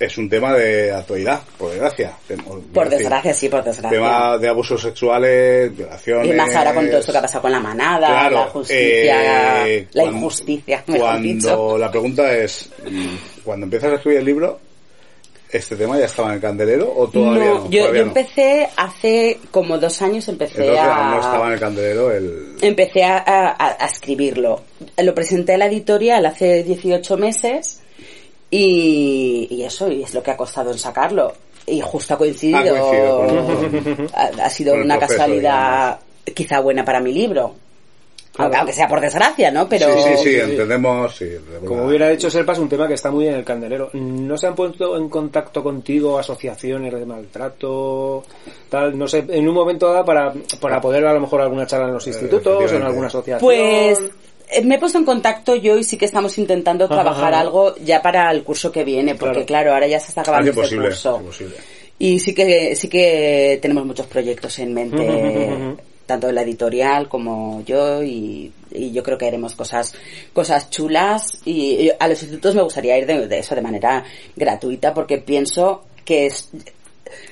es 0.00 0.18
un 0.18 0.28
tema 0.28 0.52
de 0.54 0.90
actualidad, 0.92 1.40
por 1.56 1.70
desgracia. 1.70 2.12
Por 2.72 2.84
decir, 2.88 2.98
desgracia, 2.98 3.34
sí, 3.34 3.48
por 3.48 3.62
desgracia. 3.62 3.96
Tema 3.98 4.38
de 4.38 4.48
abusos 4.48 4.82
sexuales, 4.82 5.76
violaciones. 5.76 6.26
Y 6.28 6.32
más 6.32 6.54
ahora 6.54 6.74
con 6.74 6.86
todo 6.88 6.98
esto 6.98 7.12
que 7.12 7.18
ha 7.18 7.22
pasado 7.22 7.42
con 7.42 7.52
la 7.52 7.60
manada, 7.60 8.06
Claro, 8.08 8.36
la 8.36 8.46
justicia, 8.46 9.68
eh, 9.68 9.88
la 9.92 10.02
cuando- 10.02 10.18
injusticia, 10.18 10.84
dicho. 10.86 10.98
Cuando 10.98 11.78
la 11.78 11.90
pregunta 11.90 12.36
es, 12.36 12.70
mm, 12.90 13.14
cuando 13.44 13.64
empiezas 13.64 13.92
a 13.92 13.94
escribir 13.96 14.18
el 14.18 14.24
libro, 14.24 14.60
¿este 15.50 15.76
tema 15.76 15.96
ya 15.98 16.06
estaba 16.06 16.28
en 16.30 16.34
el 16.34 16.40
candelero 16.40 16.92
o 16.96 17.06
todavía 17.08 17.44
no? 17.44 17.54
No, 17.60 17.70
yo, 17.70 17.80
Todavía 17.82 18.00
yo 18.00 18.04
no. 18.06 18.08
empecé 18.10 18.68
hace 18.76 19.38
como 19.52 19.78
dos 19.78 20.02
años, 20.02 20.26
empecé 20.28 20.62
Entonces 20.66 20.84
a... 20.84 21.10
no 21.10 21.20
estaba 21.20 21.46
en 21.46 21.52
el 21.52 21.60
candelero 21.60 22.10
el... 22.10 22.56
empecé 22.60 23.04
a, 23.04 23.18
a- 23.18 23.76
a 23.78 23.86
escribirlo. 23.86 24.62
Lo 24.98 25.14
presenté 25.14 25.54
a 25.54 25.58
la 25.58 25.66
editorial 25.66 26.26
hace 26.26 26.64
18 26.64 27.16
meses 27.16 27.80
y, 28.58 29.48
y 29.50 29.62
eso, 29.64 29.90
y 29.90 30.02
es 30.02 30.14
lo 30.14 30.22
que 30.22 30.30
ha 30.30 30.36
costado 30.36 30.70
en 30.70 30.78
sacarlo. 30.78 31.32
Y 31.66 31.80
justo 31.80 32.14
ha 32.14 32.18
coincidido. 32.18 32.58
Ha 32.58 32.78
coincidido 32.78 33.26
con- 33.26 34.08
ha, 34.14 34.44
ha 34.44 34.50
sido 34.50 34.74
una 34.74 34.98
casualidad 34.98 35.98
quizá 36.34 36.60
buena 36.60 36.84
para 36.84 37.00
mi 37.00 37.12
libro. 37.12 37.54
Aunque, 38.36 38.56
aunque 38.56 38.72
sea 38.72 38.88
por 38.88 39.00
desgracia, 39.00 39.50
¿no? 39.52 39.68
Pero 39.68 39.86
Sí, 39.94 40.00
sí, 40.16 40.24
sí, 40.24 40.40
entendemos. 40.40 41.14
Sí, 41.14 41.28
Como 41.64 41.84
hubiera 41.86 42.08
dicho 42.08 42.28
Serpa, 42.28 42.52
es 42.52 42.58
un 42.58 42.68
tema 42.68 42.88
que 42.88 42.94
está 42.94 43.08
muy 43.12 43.28
en 43.28 43.34
el 43.34 43.44
candelero. 43.44 43.90
¿No 43.92 44.36
se 44.36 44.48
han 44.48 44.56
puesto 44.56 44.96
en 44.96 45.08
contacto 45.08 45.62
contigo 45.62 46.18
asociaciones 46.18 46.92
de 46.92 47.06
maltrato? 47.06 48.24
Tal, 48.68 48.98
no 48.98 49.06
sé, 49.06 49.24
en 49.28 49.48
un 49.48 49.54
momento 49.54 49.88
dado 49.92 50.04
para, 50.04 50.32
para 50.60 50.80
poder 50.80 51.06
a 51.06 51.14
lo 51.14 51.20
mejor 51.20 51.42
alguna 51.42 51.64
charla 51.64 51.86
en 51.86 51.94
los 51.94 52.06
institutos, 52.08 52.44
en 52.46 52.52
efectivamente. 52.54 52.86
alguna 52.88 53.06
asociación. 53.06 53.40
Pues 53.40 54.00
eh, 54.00 54.10
me 54.64 54.74
he 54.76 54.78
puesto 54.78 54.98
en 54.98 55.04
contacto 55.04 55.56
yo 55.56 55.76
y 55.78 55.84
sí 55.84 55.96
que 55.96 56.04
estamos 56.04 56.36
intentando 56.38 56.88
trabajar 56.88 57.32
ajá. 57.34 57.40
algo 57.40 57.74
ya 57.76 58.02
para 58.02 58.30
el 58.30 58.42
curso 58.44 58.70
que 58.70 58.84
viene, 58.84 59.14
porque 59.14 59.44
claro, 59.44 59.72
ahora 59.72 59.86
ya 59.86 59.98
se 60.00 60.08
está 60.08 60.20
Ah, 60.20 60.22
acabando 60.22 60.44
qué 60.52 60.60
este 60.60 60.62
posible, 60.62 60.88
curso. 60.88 61.22
Y 61.98 62.18
sí 62.18 62.34
que, 62.34 62.74
sí 62.76 62.88
que 62.88 63.58
tenemos 63.62 63.84
muchos 63.86 64.06
proyectos 64.06 64.58
en 64.58 64.74
mente, 64.74 65.76
tanto 66.06 66.30
la 66.32 66.42
editorial 66.42 67.08
como 67.08 67.62
yo, 67.64 68.02
y, 68.02 68.52
y 68.72 68.92
yo 68.92 69.02
creo 69.02 69.16
que 69.16 69.26
haremos 69.26 69.54
cosas, 69.54 69.94
cosas 70.32 70.70
chulas. 70.70 71.40
Y, 71.44 71.86
y 71.86 71.92
a 71.98 72.08
los 72.08 72.20
institutos 72.22 72.54
me 72.54 72.62
gustaría 72.62 72.98
ir 72.98 73.06
de, 73.06 73.26
de 73.28 73.38
eso 73.38 73.54
de 73.54 73.62
manera 73.62 74.04
gratuita, 74.36 74.92
porque 74.92 75.18
pienso 75.18 75.84
que 76.04 76.26
es 76.26 76.50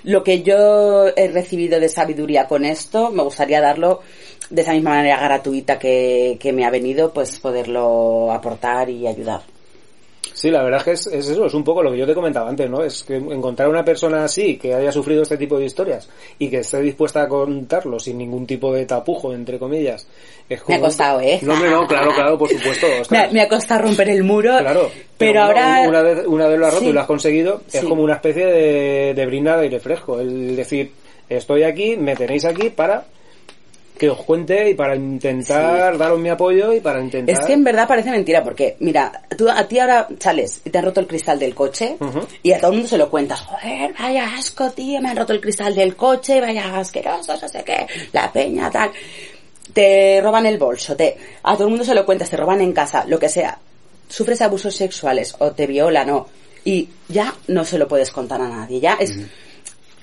lo 0.05 0.23
que 0.23 0.43
yo 0.43 1.09
he 1.17 1.29
recibido 1.29 1.81
de 1.81 1.89
sabiduría 1.89 2.47
con 2.47 2.65
esto, 2.65 3.11
me 3.11 3.23
gustaría 3.23 3.61
darlo 3.61 4.01
de 4.53 4.63
esa 4.63 4.73
misma 4.73 4.91
manera 4.91 5.19
gratuita 5.19 5.79
que, 5.79 6.37
que 6.39 6.53
me 6.53 6.65
ha 6.65 6.71
venido, 6.71 7.13
pues 7.13 7.41
poderlo 7.41 8.31
aportar 8.31 8.91
y 8.91 9.07
ayudar. 9.07 9.41
Sí, 10.35 10.51
la 10.51 10.63
verdad 10.63 10.79
es 10.81 10.85
que 10.85 10.91
es, 10.93 11.07
es 11.09 11.29
eso, 11.29 11.47
es 11.47 11.55
un 11.55 11.63
poco 11.63 11.83
lo 11.83 11.91
que 11.93 11.99
yo 11.99 12.07
te 12.07 12.15
comentaba 12.15 12.49
antes, 12.49 12.69
¿no? 12.69 12.83
Es 12.83 13.03
que 13.05 13.17
encontrar 13.17 13.69
una 13.69 13.85
persona 13.85 14.25
así, 14.25 14.57
que 14.57 14.75
haya 14.75 14.91
sufrido 14.91 15.23
este 15.23 15.37
tipo 15.37 15.59
de 15.59 15.67
historias 15.67 16.09
y 16.39 16.49
que 16.49 16.59
esté 16.59 16.81
dispuesta 16.81 17.23
a 17.23 17.29
contarlo 17.29 17.99
sin 18.01 18.19
ningún 18.19 18.47
tipo 18.47 18.73
de 18.73 18.87
tapujo, 18.87 19.33
entre 19.35 19.59
comillas. 19.59 20.07
Es 20.49 20.61
Me 20.69 20.75
ha 20.75 20.79
como- 20.79 20.81
costado, 20.89 21.21
¿eh? 21.21 21.39
No, 21.43 21.55
no, 21.59 21.87
claro, 21.87 22.13
claro, 22.15 22.39
por 22.39 22.49
supuesto. 22.49 22.87
Me 22.91 22.97
ha, 22.97 23.01
ostras. 23.03 23.33
me 23.33 23.41
ha 23.43 23.49
costado 23.49 23.83
romper 23.83 24.09
el 24.09 24.23
muro, 24.25 24.57
Claro, 24.59 24.91
pero, 25.19 25.43
ahora... 25.43 25.85
Una 25.89 26.03
vez, 26.03 26.27
una 26.27 26.47
vez 26.49 26.59
lo 26.59 26.67
has 26.67 26.73
roto 26.75 26.85
Sí. 26.85 26.91
y 26.91 26.93
lo 26.95 27.01
has 27.01 27.07
conseguido, 27.07 27.61
es 27.73 27.81
Sí. 27.81 27.87
como 27.87 28.03
una 28.03 28.15
especie 28.15 28.47
de, 28.47 29.15
de 29.15 29.27
brindar 29.27 29.59
de 29.59 29.65
aire 29.65 29.81
fresco. 29.81 30.19
El 30.19 30.57
decir, 30.57 30.93
estoy 31.29 31.63
aquí, 31.63 31.97
me 31.97 32.17
tenéis 32.17 32.45
aquí 32.47 32.71
para 32.71 33.05
que 33.99 34.11
os 34.11 34.19
cuente 34.23 34.71
y 34.71 34.75
para 34.75 34.97
intentar 34.97 35.97
daros 35.97 36.19
mi 36.19 36.29
apoyo 36.29 36.73
y 36.73 36.81
para 36.81 37.01
intentar... 37.01 37.39
Es 37.39 37.47
que 37.47 37.53
en 37.53 37.63
verdad 37.63 37.87
parece 37.87 38.11
mentira, 38.11 38.43
porque, 38.43 38.77
mira, 38.81 39.23
tú 39.37 39.49
a 39.49 39.67
ti 39.69 39.79
ahora 39.79 40.09
sales 40.19 40.61
y 40.65 40.71
te 40.71 40.79
han 40.79 40.85
roto 40.85 41.01
el 41.01 41.07
cristal 41.07 41.39
del 41.39 41.55
coche 41.55 41.97
y 42.43 42.53
a 42.53 42.59
todo 42.59 42.71
el 42.71 42.77
mundo 42.79 42.89
se 42.89 42.99
lo 42.99 43.09
cuentas. 43.09 43.41
Joder, 43.41 43.95
vaya 43.99 44.35
asco, 44.37 44.71
tío, 44.71 45.01
me 45.01 45.11
han 45.11 45.17
roto 45.17 45.33
el 45.33 45.41
cristal 45.41 45.75
del 45.75 45.95
coche, 45.95 46.41
vaya 46.41 46.79
asqueroso, 46.79 47.35
no 47.41 47.49
sé 47.49 47.63
qué, 47.65 47.87
la 48.13 48.33
peña, 48.33 48.71
tal. 48.71 48.91
Te 49.73 50.21
roban 50.21 50.47
el 50.47 50.59
bolso, 50.59 50.97
te, 50.97 51.17
a 51.43 51.55
todo 51.55 51.65
el 51.65 51.71
mundo 51.71 51.85
se 51.85 51.95
lo 51.95 52.05
cuentas, 52.05 52.29
te 52.29 52.37
roban 52.37 52.61
en 52.61 52.73
casa, 52.73 53.05
lo 53.07 53.19
que 53.19 53.29
sea. 53.29 53.59
Sufres 54.09 54.43
abusos 54.43 54.75
sexuales 54.75 55.35
o 55.39 55.53
te 55.53 55.67
violan 55.67 56.11
o... 56.11 56.29
Y 56.65 56.89
ya 57.09 57.35
no 57.49 57.65
se 57.65 57.79
lo 57.79 57.89
puedes 57.89 58.11
contar 58.11 58.41
a 58.41 58.49
nadie, 58.49 58.81
ya 58.81 58.95
es... 58.95 59.17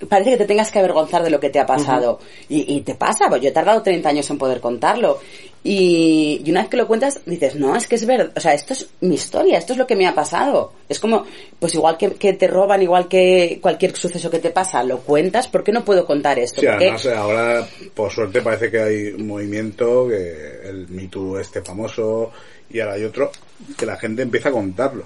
Parece 0.08 0.32
que 0.32 0.38
te 0.38 0.46
tengas 0.46 0.72
que 0.72 0.80
avergonzar 0.80 1.24
de 1.24 1.30
lo 1.30 1.40
que 1.40 1.50
te 1.50 1.60
ha 1.60 1.66
pasado. 1.66 2.20
y, 2.48 2.76
y 2.76 2.82
te 2.82 2.96
pasa, 2.96 3.26
pues 3.28 3.42
yo 3.42 3.50
he 3.50 3.52
tardado 3.52 3.82
30 3.82 4.10
años 4.10 4.30
en 4.30 4.38
poder 4.38 4.60
contarlo. 4.60 5.20
Y, 5.62 6.42
y 6.46 6.52
una 6.52 6.62
vez 6.62 6.70
que 6.70 6.78
lo 6.78 6.88
cuentas, 6.88 7.20
dices, 7.26 7.56
no, 7.56 7.76
es 7.76 7.86
que 7.86 7.96
es 7.96 8.06
verdad, 8.06 8.32
o 8.36 8.40
sea, 8.40 8.54
esto 8.54 8.72
es 8.72 8.88
mi 9.02 9.16
historia, 9.16 9.58
esto 9.58 9.74
es 9.74 9.80
lo 9.80 9.86
que 9.86 9.96
me 9.96 10.08
ha 10.08 10.16
pasado. 10.16 10.72
Es 10.88 11.00
como, 11.00 11.26
pues 11.60 11.76
igual 11.76 11.98
que, 11.98 12.12
que 12.14 12.34
te 12.34 12.48
roban, 12.48 12.82
igual 12.82 13.10
que 13.10 13.60
cualquier 13.62 13.96
suceso 13.96 14.30
que 14.30 14.40
te 14.40 14.52
pasa, 14.52 14.84
lo 14.84 15.00
cuentas, 15.00 15.50
¿por 15.50 15.64
qué 15.64 15.74
no 15.74 15.84
puedo 15.84 16.06
contar 16.06 16.40
esto? 16.40 16.62
Sí, 16.62 16.68
además 16.68 17.06
eh, 17.06 17.14
ahora, 17.14 17.68
por 17.94 18.10
suerte, 18.10 18.42
parece 18.42 18.72
que 18.72 18.82
hay 18.82 19.08
un 19.08 19.28
movimiento, 19.28 20.08
que 20.08 20.70
el 20.70 20.88
Me 20.88 21.08
Too 21.08 21.40
este 21.40 21.62
famoso, 21.62 22.32
y 22.70 22.80
ahora 22.80 22.94
hay 22.94 23.04
otro, 23.04 23.30
que 23.78 23.86
la 23.86 23.98
gente 23.98 24.22
empieza 24.22 24.50
a 24.50 24.54
contarlo. 24.54 25.04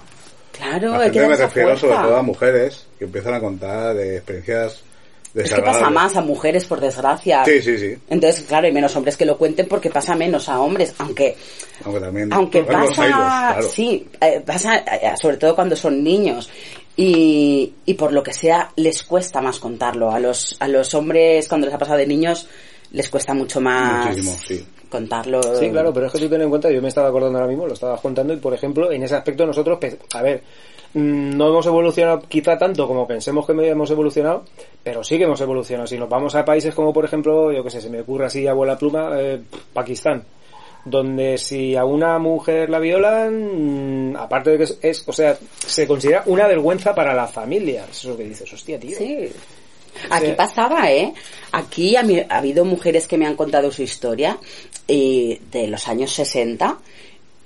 Claro, 0.56 0.92
la 0.92 1.00
hay 1.00 1.10
que 1.10 1.20
gente 1.20 1.36
me 1.36 1.36
refiero 1.36 1.76
sobre 1.76 1.96
todo 1.96 2.16
a 2.16 2.22
mujeres 2.22 2.86
que 2.98 3.04
empiezan 3.04 3.34
a 3.34 3.40
contar 3.40 3.94
de 3.94 4.16
experiencias 4.16 4.82
Es 5.34 5.52
que 5.52 5.62
pasa 5.62 5.90
más 5.90 6.14
a 6.16 6.20
mujeres, 6.20 6.64
por 6.64 6.80
desgracia. 6.80 7.44
Sí, 7.44 7.60
sí, 7.60 7.76
sí. 7.76 7.94
Entonces, 8.08 8.44
claro, 8.44 8.66
hay 8.66 8.72
menos 8.72 8.94
hombres 8.94 9.16
que 9.16 9.24
lo 9.24 9.36
cuenten 9.36 9.66
porque 9.66 9.90
pasa 9.90 10.14
menos 10.14 10.48
a 10.48 10.60
hombres, 10.60 10.94
aunque 10.98 11.36
Aunque 11.84 12.00
también... 12.00 12.32
aunque 12.32 12.60
los 12.60 12.68
pasa, 12.68 13.06
claro. 13.06 13.68
sí, 13.68 14.06
eh, 14.20 14.42
pasa 14.46 14.76
eh, 14.76 15.14
sobre 15.20 15.36
todo 15.38 15.56
cuando 15.56 15.74
son 15.74 16.04
niños 16.04 16.48
y, 16.96 17.72
y 17.84 17.94
por 17.94 18.12
lo 18.12 18.22
que 18.22 18.32
sea 18.32 18.70
les 18.76 19.02
cuesta 19.02 19.40
más 19.40 19.58
contarlo. 19.58 20.12
A 20.12 20.20
los 20.20 20.56
a 20.60 20.68
los 20.68 20.94
hombres 20.94 21.48
cuando 21.48 21.66
les 21.66 21.74
ha 21.74 21.78
pasado 21.78 21.98
de 21.98 22.06
niños 22.06 22.48
les 22.92 23.10
cuesta 23.10 23.34
mucho 23.34 23.60
más 23.60 24.06
Muchísimo, 24.06 24.36
sí. 24.46 24.66
Contarlo. 24.98 25.42
Sí, 25.42 25.70
claro, 25.70 25.92
pero 25.92 26.06
es 26.06 26.12
que 26.12 26.18
tú 26.18 26.28
ten 26.28 26.42
en 26.42 26.50
cuenta, 26.50 26.70
yo 26.70 26.80
me 26.82 26.88
estaba 26.88 27.08
acordando 27.08 27.38
ahora 27.38 27.48
mismo, 27.50 27.66
lo 27.66 27.74
estabas 27.74 28.00
contando, 28.00 28.32
y 28.32 28.36
por 28.38 28.54
ejemplo, 28.54 28.90
en 28.92 29.02
ese 29.02 29.14
aspecto 29.16 29.44
nosotros, 29.46 29.78
pe- 29.78 29.98
a 30.14 30.22
ver, 30.22 30.42
mm, 30.94 31.36
no 31.36 31.48
hemos 31.48 31.66
evolucionado 31.66 32.20
quizá 32.28 32.56
tanto 32.56 32.86
como 32.86 33.06
pensemos 33.06 33.46
que 33.46 33.52
hemos 33.52 33.90
evolucionado, 33.90 34.44
pero 34.82 35.02
sí 35.04 35.18
que 35.18 35.24
hemos 35.24 35.40
evolucionado. 35.40 35.86
Si 35.86 35.98
nos 35.98 36.08
vamos 36.08 36.34
a 36.34 36.44
países 36.44 36.74
como, 36.74 36.92
por 36.92 37.04
ejemplo, 37.04 37.52
yo 37.52 37.62
que 37.64 37.70
sé, 37.70 37.80
se 37.80 37.90
me 37.90 38.00
ocurre 38.00 38.26
así, 38.26 38.46
abuela 38.46 38.76
pluma, 38.78 39.10
eh, 39.20 39.40
Pakistán, 39.72 40.22
donde 40.84 41.38
si 41.38 41.74
a 41.76 41.84
una 41.84 42.18
mujer 42.18 42.68
la 42.68 42.78
violan, 42.78 44.12
mm, 44.12 44.16
aparte 44.16 44.50
de 44.50 44.58
que 44.58 44.64
es, 44.64 44.78
es- 44.82 45.08
o 45.08 45.12
sea, 45.12 45.36
se 45.66 45.86
considera 45.86 46.22
una 46.26 46.46
vergüenza 46.46 46.94
para 46.94 47.14
la 47.14 47.26
familia. 47.26 47.84
Eso 47.90 47.92
es 47.92 48.04
lo 48.04 48.16
que 48.16 48.24
dices, 48.24 48.52
hostia, 48.52 48.78
tío. 48.78 48.96
Sí. 48.98 49.30
Aquí 50.10 50.32
pasaba, 50.32 50.90
¿eh? 50.90 51.12
Aquí 51.52 51.96
ha 51.96 52.04
habido 52.30 52.64
mujeres 52.64 53.06
que 53.06 53.18
me 53.18 53.26
han 53.26 53.36
contado 53.36 53.70
su 53.70 53.82
historia 53.82 54.38
eh, 54.88 55.40
de 55.50 55.68
los 55.68 55.88
años 55.88 56.12
60 56.12 56.78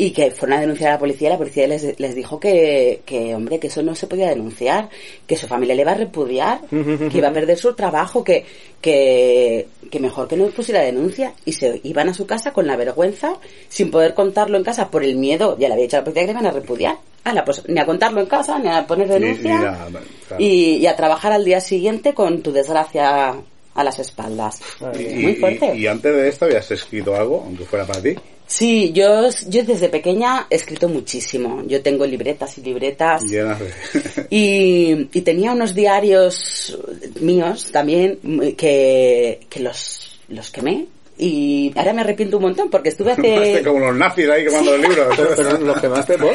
y 0.01 0.13
que 0.13 0.31
fueron 0.31 0.59
a 0.59 0.61
denunciar 0.61 0.91
a 0.91 0.93
la 0.93 0.99
policía 1.01 1.29
y 1.29 1.33
la 1.33 1.39
policía 1.39 1.67
les, 1.67 1.99
les 1.99 2.15
dijo 2.15 2.39
que, 2.39 3.03
que, 3.05 3.35
hombre, 3.35 3.59
que 3.59 3.67
eso 3.67 3.83
no 3.83 3.97
se 3.97 4.07
podía 4.07 4.29
denunciar, 4.29 4.89
que 5.27 5.37
su 5.37 5.49
familia 5.49 5.75
le 5.75 5.83
iba 5.83 5.91
a 5.91 5.97
repudiar, 5.97 6.61
que 6.71 7.19
iba 7.19 7.29
a 7.29 7.33
perder 7.33 7.59
su 7.59 7.75
trabajo, 7.75 8.23
que, 8.23 8.45
que, 8.81 9.67
que 9.91 10.01
mejor 10.01 10.29
que 10.29 10.37
no 10.37 10.47
pusiera 10.49 10.83
denuncia 10.83 11.33
y 11.45 11.53
se 11.53 11.81
iban 11.83 12.09
a 12.09 12.15
su 12.15 12.27
casa 12.27 12.53
con 12.53 12.67
la 12.67 12.77
vergüenza 12.77 13.35
sin 13.69 13.91
poder 13.91 14.15
contarlo 14.15 14.57
en 14.57 14.65
casa 14.65 14.89
por 14.89 15.03
el 15.03 15.17
miedo, 15.17 15.57
ya 15.59 15.67
le 15.69 15.75
había 15.75 15.85
dicho 15.87 15.97
a 15.97 16.01
la 16.01 16.05
policía 16.05 16.23
que 16.23 16.27
le 16.33 16.39
iban 16.39 16.47
a 16.47 16.51
repudiar. 16.53 16.97
Ala, 17.25 17.45
pues 17.45 17.69
ni 17.69 17.79
a 17.81 17.85
contarlo 17.85 18.21
en 18.21 18.27
casa, 18.27 18.59
ni 18.59 18.69
a 18.69 18.87
poner 18.87 19.09
denuncia 19.09 19.59
ni 19.59 19.65
nada, 19.65 19.89
claro. 20.29 20.43
y, 20.43 20.77
y 20.77 20.87
a 20.87 20.95
trabajar 20.97 21.33
al 21.33 21.45
día 21.45 21.61
siguiente 21.61 22.15
con 22.15 22.41
tu 22.41 22.53
desgracia 22.53 23.35
a 23.75 23.85
las 23.85 23.99
espaldas. 23.99 24.61
Y, 24.99 25.15
Muy 25.23 25.33
y- 25.33 25.35
fuerte. 25.37 25.77
y 25.77 25.87
antes 25.89 26.15
de 26.15 26.29
esto 26.29 26.45
habías 26.47 26.71
escrito 26.71 27.15
algo, 27.17 27.43
aunque 27.45 27.65
fuera 27.65 27.85
para 27.85 28.01
ti. 28.01 28.15
Sí, 28.49 28.93
yo, 28.93 29.29
yo 29.47 29.63
desde 29.63 29.91
pequeña 29.91 30.47
he 30.49 30.57
escrito 30.57 30.89
muchísimo. 30.89 31.63
Yo 31.67 31.83
tengo 31.83 32.07
libretas 32.07 32.57
y 32.57 32.63
libretas. 32.63 33.23
Y, 34.31 35.09
y 35.13 35.21
tenía 35.23 35.53
unos 35.53 35.75
diarios 35.75 36.77
míos 37.21 37.69
también 37.71 38.19
que, 38.57 39.41
que 39.49 39.61
los, 39.61 40.19
los 40.29 40.51
quemé. 40.51 40.87
Y 41.19 41.73
ahora 41.77 41.93
me 41.93 42.03
arrepiento 42.03 42.37
un 42.37 42.45
montón 42.45 42.71
porque 42.71 42.91
estuve 42.91 43.13
Hace 43.13 43.63
como 43.67 43.81
los 43.81 43.97
nazis 43.97 44.29
ahí 44.29 44.45
quemando 44.45 44.77
los 44.77 44.89
libros. 44.89 45.07
Pero, 45.17 45.31
pero 45.37 45.59
los 45.59 45.81
quemaste 45.81 46.19
por... 46.19 46.35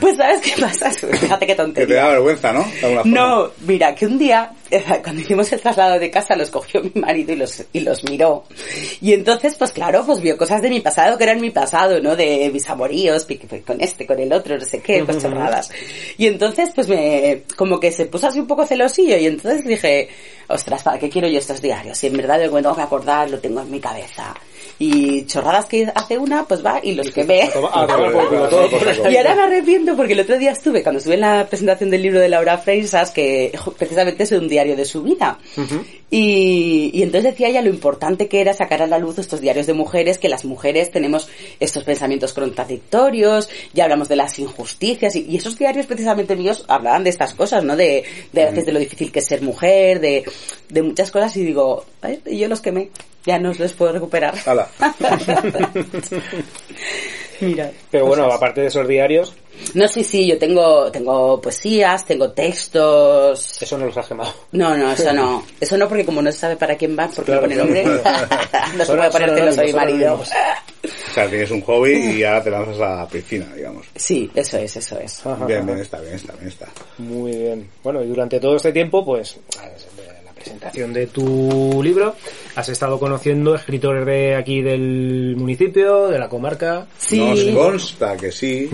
Pues 0.00 0.16
¿sabes 0.16 0.40
qué 0.40 0.60
pasa? 0.60 0.90
Fíjate 0.92 1.46
qué 1.46 1.46
que 1.46 1.46
te 1.46 1.62
tontería. 1.62 1.96
da 1.96 2.08
vergüenza, 2.08 2.52
¿no? 2.52 2.64
De 2.64 2.86
alguna 2.86 3.02
forma. 3.02 3.20
No, 3.20 3.50
mira, 3.60 3.94
que 3.94 4.06
un 4.06 4.18
día, 4.18 4.52
cuando 5.02 5.22
hicimos 5.22 5.52
el 5.52 5.60
traslado 5.60 5.98
de 5.98 6.10
casa, 6.10 6.34
los 6.34 6.50
cogió 6.50 6.82
mi 6.82 7.00
marido 7.00 7.32
y 7.32 7.36
los, 7.36 7.64
y 7.72 7.80
los 7.80 8.02
miró. 8.04 8.44
Y 9.00 9.12
entonces, 9.12 9.54
pues 9.56 9.70
claro, 9.72 10.04
pues 10.04 10.20
vio 10.20 10.36
cosas 10.36 10.60
de 10.62 10.70
mi 10.70 10.80
pasado 10.80 11.16
que 11.16 11.24
eran 11.24 11.40
mi 11.40 11.50
pasado, 11.50 12.00
¿no? 12.00 12.16
De 12.16 12.50
mis 12.52 12.68
amoríos, 12.68 13.26
con 13.64 13.80
este, 13.80 14.06
con 14.06 14.18
el 14.18 14.32
otro, 14.32 14.58
no 14.58 14.64
sé 14.64 14.80
qué, 14.80 15.04
pues 15.04 15.22
chorradas. 15.22 15.70
Y 16.18 16.26
entonces, 16.26 16.70
pues 16.74 16.88
me, 16.88 17.42
como 17.56 17.78
que 17.78 17.92
se 17.92 18.06
puso 18.06 18.26
así 18.26 18.40
un 18.40 18.46
poco 18.46 18.66
celosillo 18.66 19.16
y 19.16 19.26
entonces 19.26 19.64
dije, 19.64 20.08
ostras, 20.48 20.82
¿para 20.82 20.98
qué 20.98 21.08
quiero 21.08 21.28
yo 21.28 21.38
estos 21.38 21.60
diarios? 21.60 21.98
Si 21.98 22.06
en 22.08 22.16
verdad 22.16 22.42
yo 22.42 22.50
me 22.52 22.62
tengo 22.62 22.74
que 22.74 22.82
acordar, 22.82 23.30
lo 23.30 23.38
tengo 23.38 23.60
en 23.60 23.70
mi 23.70 23.80
cabeza. 23.80 24.23
Y 24.76 25.24
chorradas 25.26 25.66
que 25.66 25.86
hace 25.94 26.18
una, 26.18 26.46
pues 26.46 26.64
va 26.64 26.80
y 26.82 26.94
los 26.96 27.10
por 28.70 28.88
eso. 28.88 29.08
Y 29.08 29.16
ahora 29.16 29.36
me 29.36 29.42
arrepiento 29.44 29.94
porque 29.96 30.14
el 30.14 30.20
otro 30.20 30.36
día 30.36 30.50
estuve, 30.50 30.82
cuando 30.82 30.98
estuve 30.98 31.14
en 31.14 31.20
la 31.20 31.46
presentación 31.46 31.90
del 31.90 32.02
libro 32.02 32.18
de 32.18 32.28
Laura 32.28 32.58
Freisas, 32.58 33.12
que 33.12 33.52
precisamente 33.78 34.24
es 34.24 34.32
un 34.32 34.48
diario 34.48 34.74
de 34.74 34.84
su 34.84 35.02
vida. 35.04 35.38
y, 36.10 36.90
y 36.92 37.02
entonces 37.04 37.30
decía 37.32 37.48
ella 37.48 37.62
lo 37.62 37.70
importante 37.70 38.26
que 38.26 38.40
era 38.40 38.52
sacar 38.52 38.82
a 38.82 38.88
la 38.88 38.98
luz 38.98 39.18
estos 39.18 39.40
diarios 39.40 39.66
de 39.68 39.74
mujeres, 39.74 40.18
que 40.18 40.28
las 40.28 40.44
mujeres 40.44 40.90
tenemos 40.90 41.28
estos 41.60 41.84
pensamientos 41.84 42.32
contradictorios, 42.32 43.48
ya 43.74 43.84
hablamos 43.84 44.08
de 44.08 44.16
las 44.16 44.38
injusticias, 44.40 45.14
y, 45.14 45.24
y 45.28 45.36
esos 45.36 45.56
diarios 45.56 45.86
precisamente 45.86 46.34
míos 46.34 46.64
hablaban 46.66 47.04
de 47.04 47.10
estas 47.10 47.32
cosas, 47.34 47.62
¿no? 47.62 47.76
De, 47.76 48.02
de 48.32 48.42
a 48.42 48.46
veces 48.46 48.66
de 48.66 48.72
lo 48.72 48.80
difícil 48.80 49.12
que 49.12 49.20
es 49.20 49.26
ser 49.26 49.40
mujer, 49.40 50.00
de, 50.00 50.24
de 50.68 50.82
muchas 50.82 51.12
cosas, 51.12 51.36
y 51.36 51.44
digo, 51.44 51.84
"Ay, 52.02 52.20
y 52.26 52.38
yo 52.38 52.48
los 52.48 52.60
quemé, 52.60 52.90
ya 53.26 53.38
no 53.38 53.52
los 53.52 53.72
puedo 53.72 53.92
recuperar. 53.92 54.34
Hala. 54.46 54.68
Mira. 57.40 57.70
Pero 57.90 58.06
bueno, 58.06 58.24
aparte 58.32 58.60
de 58.62 58.68
esos 58.68 58.86
diarios, 58.86 59.34
No, 59.74 59.88
sí, 59.88 60.04
sí, 60.04 60.26
yo 60.26 60.38
tengo, 60.38 60.90
tengo 60.90 61.40
poesías, 61.40 62.06
tengo 62.06 62.30
textos. 62.30 63.60
eso 63.60 63.76
no 63.78 63.86
los 63.86 63.96
has 63.96 64.06
quemado. 64.06 64.32
No, 64.52 64.76
no, 64.76 64.92
eso 64.92 65.12
no. 65.12 65.44
Eso 65.60 65.76
no, 65.76 65.88
porque 65.88 66.04
como 66.04 66.22
no 66.22 66.30
se 66.32 66.38
sabe 66.38 66.56
para 66.56 66.76
quién 66.76 66.96
va, 66.98 67.08
porque 67.08 67.32
Claro, 67.32 67.46
no 67.46 67.54
pone 67.54 67.54
claro, 67.82 67.88
nombre, 67.88 68.00
claro. 68.02 68.26
no 68.76 68.84
se 68.84 68.94
puede 68.96 69.10
poner 69.10 69.28
son 69.28 69.36
que 69.36 69.42
no 69.44 69.52
soy 69.52 69.70
anónimos, 69.70 69.70
son 69.70 69.80
marido. 69.80 70.14
O 70.14 71.14
sea, 71.14 71.28
tienes 71.28 71.50
un 71.50 71.60
hobby 71.62 71.92
y 71.92 72.24
ahora 72.24 72.42
te 72.44 72.50
lanzas 72.50 72.80
a 72.80 72.96
la 72.96 73.08
piscina, 73.08 73.46
digamos. 73.54 73.86
Sí, 73.96 74.30
eso 74.34 74.58
es, 74.58 74.76
eso 74.76 74.98
es. 74.98 75.26
Ajá, 75.26 75.44
Bien, 75.46 75.58
ajá. 75.60 75.66
bien, 75.66 75.78
está 75.80 76.00
bien, 76.00 76.14
está 76.14 76.32
bien, 76.34 76.48
está. 76.48 76.66
Muy 76.98 77.36
bien. 77.36 77.68
Bueno, 77.82 78.02
y 78.02 78.06
durante 78.08 78.38
todo 78.40 78.56
este 78.56 78.72
tiempo, 78.72 79.04
pues, 79.04 79.38
a 79.60 79.66
presentación 80.44 80.92
de 80.92 81.06
tu 81.06 81.80
libro, 81.82 82.14
has 82.54 82.68
estado 82.68 82.98
conociendo 82.98 83.54
escritores 83.54 84.04
de 84.04 84.34
aquí 84.36 84.60
del 84.60 85.34
municipio, 85.36 86.08
de 86.08 86.18
la 86.18 86.28
comarca. 86.28 86.86
Nos 87.12 87.44
consta 87.44 88.16
que 88.16 88.30
sí. 88.30 88.68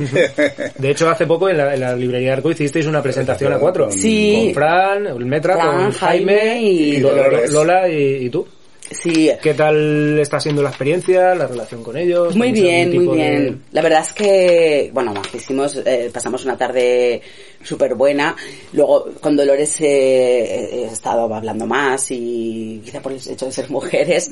De 0.78 0.90
hecho, 0.90 1.08
hace 1.08 1.26
poco 1.26 1.48
en 1.48 1.58
la, 1.58 1.74
en 1.74 1.80
la 1.80 1.94
librería 1.94 2.32
Arco 2.32 2.50
hicisteis 2.50 2.86
una 2.86 3.02
presentación 3.02 3.52
a 3.52 3.58
cuatro. 3.58 3.90
Sí. 3.90 4.46
Con 4.46 4.54
Fran, 4.54 5.06
el 5.06 5.26
Metra, 5.26 5.54
Fran, 5.54 5.84
con 5.84 5.92
Jaime, 5.92 6.38
Jaime 6.38 6.62
y 6.62 6.96
Lola, 6.98 7.22
Dolores. 7.22 7.52
Lola 7.52 7.88
y, 7.88 8.26
y 8.26 8.30
tú. 8.30 8.46
Sí. 8.90 9.30
¿Qué 9.40 9.54
tal 9.54 10.18
está 10.18 10.40
siendo 10.40 10.62
la 10.62 10.70
experiencia, 10.70 11.34
la 11.36 11.46
relación 11.46 11.82
con 11.84 11.96
ellos? 11.96 12.34
Muy 12.34 12.52
¿Tenéis 12.52 12.90
bien, 12.90 13.04
muy 13.04 13.16
de- 13.18 13.30
bien. 13.30 13.62
La 13.70 13.82
verdad 13.82 14.00
es 14.02 14.12
que, 14.12 14.90
bueno, 14.92 15.14
hicimos, 15.32 15.76
eh, 15.86 16.10
pasamos 16.12 16.44
una 16.44 16.56
tarde 16.58 17.22
súper 17.62 17.94
buena. 17.94 18.34
Luego, 18.72 19.10
con 19.20 19.36
Dolores 19.36 19.80
eh, 19.80 20.70
he 20.72 20.84
estado 20.86 21.32
hablando 21.32 21.66
más 21.66 22.10
y 22.10 22.82
quizá 22.84 23.00
por 23.00 23.12
el 23.12 23.18
hecho 23.18 23.46
de 23.46 23.52
ser 23.52 23.70
mujeres. 23.70 24.28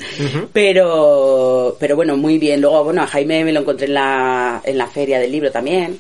Pero, 0.53 1.77
pero 1.79 1.95
bueno, 1.95 2.17
muy 2.17 2.39
bien. 2.39 2.61
Luego, 2.61 2.83
bueno, 2.85 3.03
a 3.03 3.07
Jaime 3.07 3.45
me 3.45 3.53
lo 3.53 3.61
encontré 3.61 3.87
en 3.87 3.95
la, 3.95 4.61
en 4.65 4.77
la 4.77 4.87
feria 4.89 5.21
del 5.21 5.31
libro 5.31 5.53
también. 5.53 5.99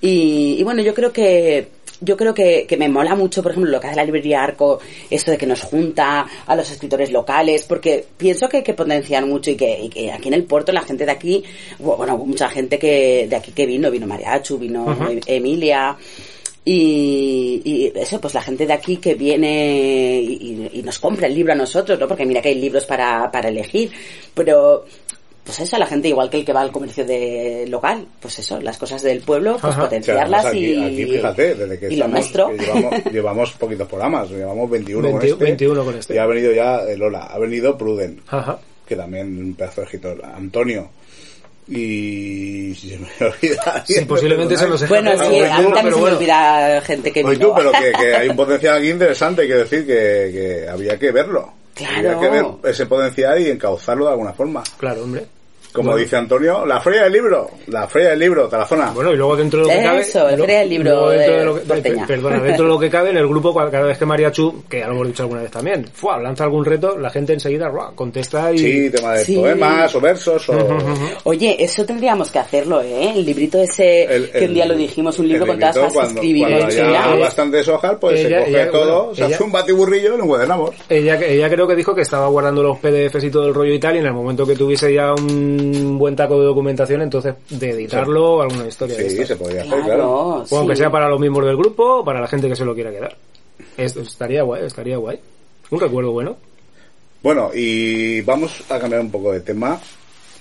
Y, 0.00 0.56
y 0.58 0.62
bueno, 0.62 0.80
yo 0.82 0.94
creo 0.94 1.12
que 1.12 1.66
yo 2.00 2.16
creo 2.16 2.34
que, 2.34 2.66
que 2.66 2.76
me 2.76 2.88
mola 2.88 3.14
mucho, 3.14 3.42
por 3.42 3.52
ejemplo, 3.52 3.70
lo 3.70 3.80
que 3.80 3.86
hace 3.86 3.96
la 3.96 4.04
librería 4.04 4.42
Arco, 4.42 4.80
esto 5.10 5.30
de 5.30 5.38
que 5.38 5.46
nos 5.46 5.62
junta 5.62 6.26
a 6.46 6.56
los 6.56 6.70
escritores 6.70 7.10
locales, 7.10 7.64
porque 7.64 8.04
pienso 8.16 8.48
que 8.48 8.58
hay 8.58 8.62
que 8.62 8.74
potenciar 8.74 9.24
mucho 9.26 9.50
y 9.50 9.56
que, 9.56 9.78
y 9.84 9.88
que 9.88 10.12
aquí 10.12 10.28
en 10.28 10.34
el 10.34 10.44
puerto 10.44 10.72
la 10.72 10.82
gente 10.82 11.04
de 11.04 11.12
aquí, 11.12 11.44
bueno, 11.78 12.16
mucha 12.18 12.48
gente 12.48 12.78
que 12.78 13.26
de 13.28 13.36
aquí 13.36 13.52
que 13.52 13.66
vino, 13.66 13.90
vino 13.90 14.06
Mariachu, 14.06 14.58
vino 14.58 14.90
Ajá. 14.90 15.08
Emilia, 15.26 15.96
y, 16.68 17.62
y 17.64 17.92
eso, 17.94 18.20
pues 18.20 18.34
la 18.34 18.42
gente 18.42 18.66
de 18.66 18.72
aquí 18.72 18.96
que 18.96 19.14
viene 19.14 20.20
y, 20.20 20.68
y 20.72 20.82
nos 20.82 20.98
compra 20.98 21.28
el 21.28 21.34
libro 21.34 21.52
a 21.52 21.56
nosotros, 21.56 21.96
¿no? 21.96 22.08
Porque 22.08 22.26
mira 22.26 22.42
que 22.42 22.48
hay 22.48 22.56
libros 22.56 22.84
para, 22.84 23.30
para 23.30 23.50
elegir, 23.50 23.92
pero 24.34 24.84
pues 25.46 25.60
eso, 25.60 25.78
la 25.78 25.86
gente 25.86 26.08
igual 26.08 26.28
que 26.28 26.38
el 26.38 26.44
que 26.44 26.52
va 26.52 26.60
al 26.60 26.72
comercio 26.72 27.06
de 27.06 27.64
local, 27.68 28.04
pues 28.20 28.40
eso, 28.40 28.60
las 28.60 28.76
cosas 28.78 29.00
del 29.02 29.20
pueblo, 29.20 29.52
pues 29.60 29.72
Ajá. 29.72 29.84
potenciarlas 29.84 30.46
O 30.46 30.48
sea, 30.48 30.50
además 30.50 30.54
y, 30.60 30.84
aquí, 30.84 31.02
aquí, 31.04 31.12
fíjate, 31.12 31.54
desde 31.54 31.78
que 31.78 31.94
y 31.94 31.96
lo 31.96 32.08
nuestro. 32.08 32.48
que 32.48 32.58
llevamos, 32.58 33.04
llevamos 33.12 33.52
poquitos 33.52 33.86
programas, 33.88 34.28
llevamos 34.30 34.68
21 34.68 35.02
con 35.10 35.20
20 35.20 35.26
este. 35.32 35.44
21 35.44 35.84
con 35.84 35.94
este. 35.96 36.14
Y 36.16 36.18
ha 36.18 36.26
venido 36.26 36.52
ya 36.52 36.80
Lola, 36.96 37.20
ha 37.26 37.38
venido 37.38 37.78
Pruden, 37.78 38.20
Ajá. 38.26 38.58
que 38.84 38.96
también 38.96 39.38
un 39.38 39.54
pedazo 39.54 39.82
de 39.82 39.84
escritor, 39.84 40.22
Antonio. 40.24 40.90
Y 41.68 42.74
si 42.74 42.90
se 42.90 42.98
me 42.98 43.06
olvida. 43.26 43.84
Sí, 43.86 44.04
posiblemente 44.04 44.56
se 44.56 44.68
nos 44.68 44.88
Bueno, 44.88 45.12
sí, 45.12 45.40
a 45.40 45.60
mí 45.60 45.72
también 45.72 45.94
se 45.94 46.00
me 46.00 46.10
olvida 46.10 46.80
gente 46.82 47.12
que 47.12 47.22
vino. 47.22 47.38
tú, 47.38 47.52
pero 47.56 47.72
que, 47.72 47.92
que 47.92 48.14
hay 48.16 48.28
un 48.28 48.36
potencial 48.36 48.78
aquí 48.78 48.90
interesante, 48.90 49.46
quiero 49.46 49.60
decir 49.60 49.86
que, 49.86 50.30
que 50.32 50.68
había 50.68 50.98
que 50.98 51.10
verlo. 51.12 51.52
Claro. 51.74 52.10
Había 52.12 52.20
que 52.20 52.28
ver 52.30 52.44
ese 52.64 52.86
potencial 52.86 53.40
y 53.40 53.50
encauzarlo 53.50 54.06
de 54.06 54.10
alguna 54.12 54.32
forma. 54.32 54.62
Claro, 54.78 55.02
hombre. 55.04 55.26
Como 55.76 55.90
Bueno. 55.90 56.02
dice 56.04 56.16
Antonio, 56.16 56.64
la 56.66 56.80
feria 56.80 57.04
del 57.04 57.12
libro, 57.12 57.50
la 57.68 57.86
feria 57.86 58.08
del 58.10 58.18
libro, 58.18 58.48
Tarazona. 58.48 58.90
Bueno, 58.94 59.12
y 59.12 59.16
luego 59.16 59.36
dentro 59.36 59.60
de 59.60 59.66
lo 59.66 59.78
que 59.78 59.84
cabe... 59.84 60.00
Eso, 60.00 60.30
lo- 60.30 60.36
Feria 60.44 60.58
del 60.60 60.68
Libro 60.70 61.08
dentro 61.10 61.32
de 61.34 61.38
de 61.38 61.44
lo 61.44 61.54
que-. 61.82 62.06
Perdona, 62.06 62.40
dentro 62.42 62.64
de 62.64 62.70
lo 62.70 62.78
que 62.78 62.90
cabe, 62.90 63.10
en 63.10 63.16
el 63.18 63.28
grupo, 63.28 63.54
cada 63.54 63.82
vez 63.82 63.98
que 63.98 64.06
Mariachu, 64.06 64.64
que 64.68 64.78
ya 64.80 64.86
lo 64.88 64.94
hemos 64.94 65.06
dicho 65.08 65.22
alguna 65.24 65.42
vez 65.42 65.50
también, 65.50 65.84
¡fua! 65.92 66.18
lanza 66.18 66.44
algún 66.44 66.64
reto, 66.64 66.96
la 66.98 67.10
gente 67.10 67.32
enseguida 67.34 67.68
¡ruah! 67.68 67.92
contesta 67.94 68.52
y... 68.52 68.58
Sí, 68.58 68.90
tema 68.90 69.12
de 69.14 69.24
Sí. 69.24 69.36
poemas 69.36 69.94
o 69.94 70.00
versos 70.00 70.48
o... 70.48 70.78
Oye, 71.24 71.56
eso 71.62 71.84
tendríamos 71.84 72.30
que 72.30 72.38
hacerlo, 72.38 72.80
¿eh? 72.82 73.12
El 73.16 73.24
librito 73.24 73.58
ese 73.60 74.28
que 74.32 74.44
un 74.46 74.54
día 74.54 74.66
lo 74.66 74.74
dijimos, 74.74 75.18
un 75.18 75.28
libro 75.28 75.46
con 75.46 75.58
todas 75.58 75.76
las 75.76 75.92
cuando, 75.92 76.22
Mira. 76.22 77.16
bastantes 77.18 77.68
hojas, 77.68 77.96
pues 78.00 78.20
Ella- 78.20 78.28
se 78.38 78.44
coge 78.44 78.50
ella, 78.62 78.70
todo, 78.70 78.98
bueno, 79.06 79.14
se 79.14 79.24
hace 79.24 79.42
un 79.44 79.52
batiburrillo 79.52 80.14
y 80.14 80.16
lo 80.18 80.24
encuadernamos. 80.24 80.70
Ella, 80.88 81.18
ella 81.20 81.48
creo 81.50 81.66
que 81.66 81.74
dijo 81.76 81.94
que 81.94 82.02
estaba 82.02 82.28
guardando 82.28 82.62
los 82.62 82.78
PDFs 82.78 83.24
y 83.24 83.30
todo 83.30 83.46
el 83.48 83.54
rollo 83.54 83.72
y 83.74 83.78
tal, 83.80 83.96
y 83.96 83.98
en 83.98 84.06
el 84.06 84.12
momento 84.12 84.46
que 84.46 84.54
tuviese 84.54 84.92
ya 84.94 85.12
un 85.12 85.65
buen 85.98 86.16
taco 86.16 86.38
de 86.38 86.46
documentación, 86.46 87.02
entonces 87.02 87.34
de 87.50 87.70
editarlo 87.70 88.34
o 88.34 88.42
alguna 88.42 88.66
historia 88.66 88.96
de 88.96 89.02
Sí, 89.10 89.14
estas. 89.20 89.28
se 89.28 89.36
podría 89.36 89.60
hacer, 89.62 89.70
Claro, 89.72 89.84
claro. 89.84 90.10
O 90.50 90.58
aunque 90.58 90.74
sí. 90.76 90.80
sea 90.80 90.90
para 90.90 91.08
los 91.08 91.20
miembros 91.20 91.46
del 91.46 91.56
grupo 91.56 91.98
o 92.00 92.04
para 92.04 92.20
la 92.20 92.26
gente 92.28 92.48
que 92.48 92.56
se 92.56 92.64
lo 92.64 92.74
quiera 92.74 92.90
quedar. 92.90 93.16
Esto 93.76 94.00
estaría 94.00 94.42
guay, 94.42 94.64
estaría 94.64 94.96
guay. 94.96 95.18
Un 95.70 95.80
recuerdo 95.80 96.12
bueno. 96.12 96.36
Bueno, 97.22 97.50
y 97.54 98.20
vamos 98.22 98.62
a 98.68 98.78
cambiar 98.78 99.00
un 99.00 99.10
poco 99.10 99.32
de 99.32 99.40
tema. 99.40 99.80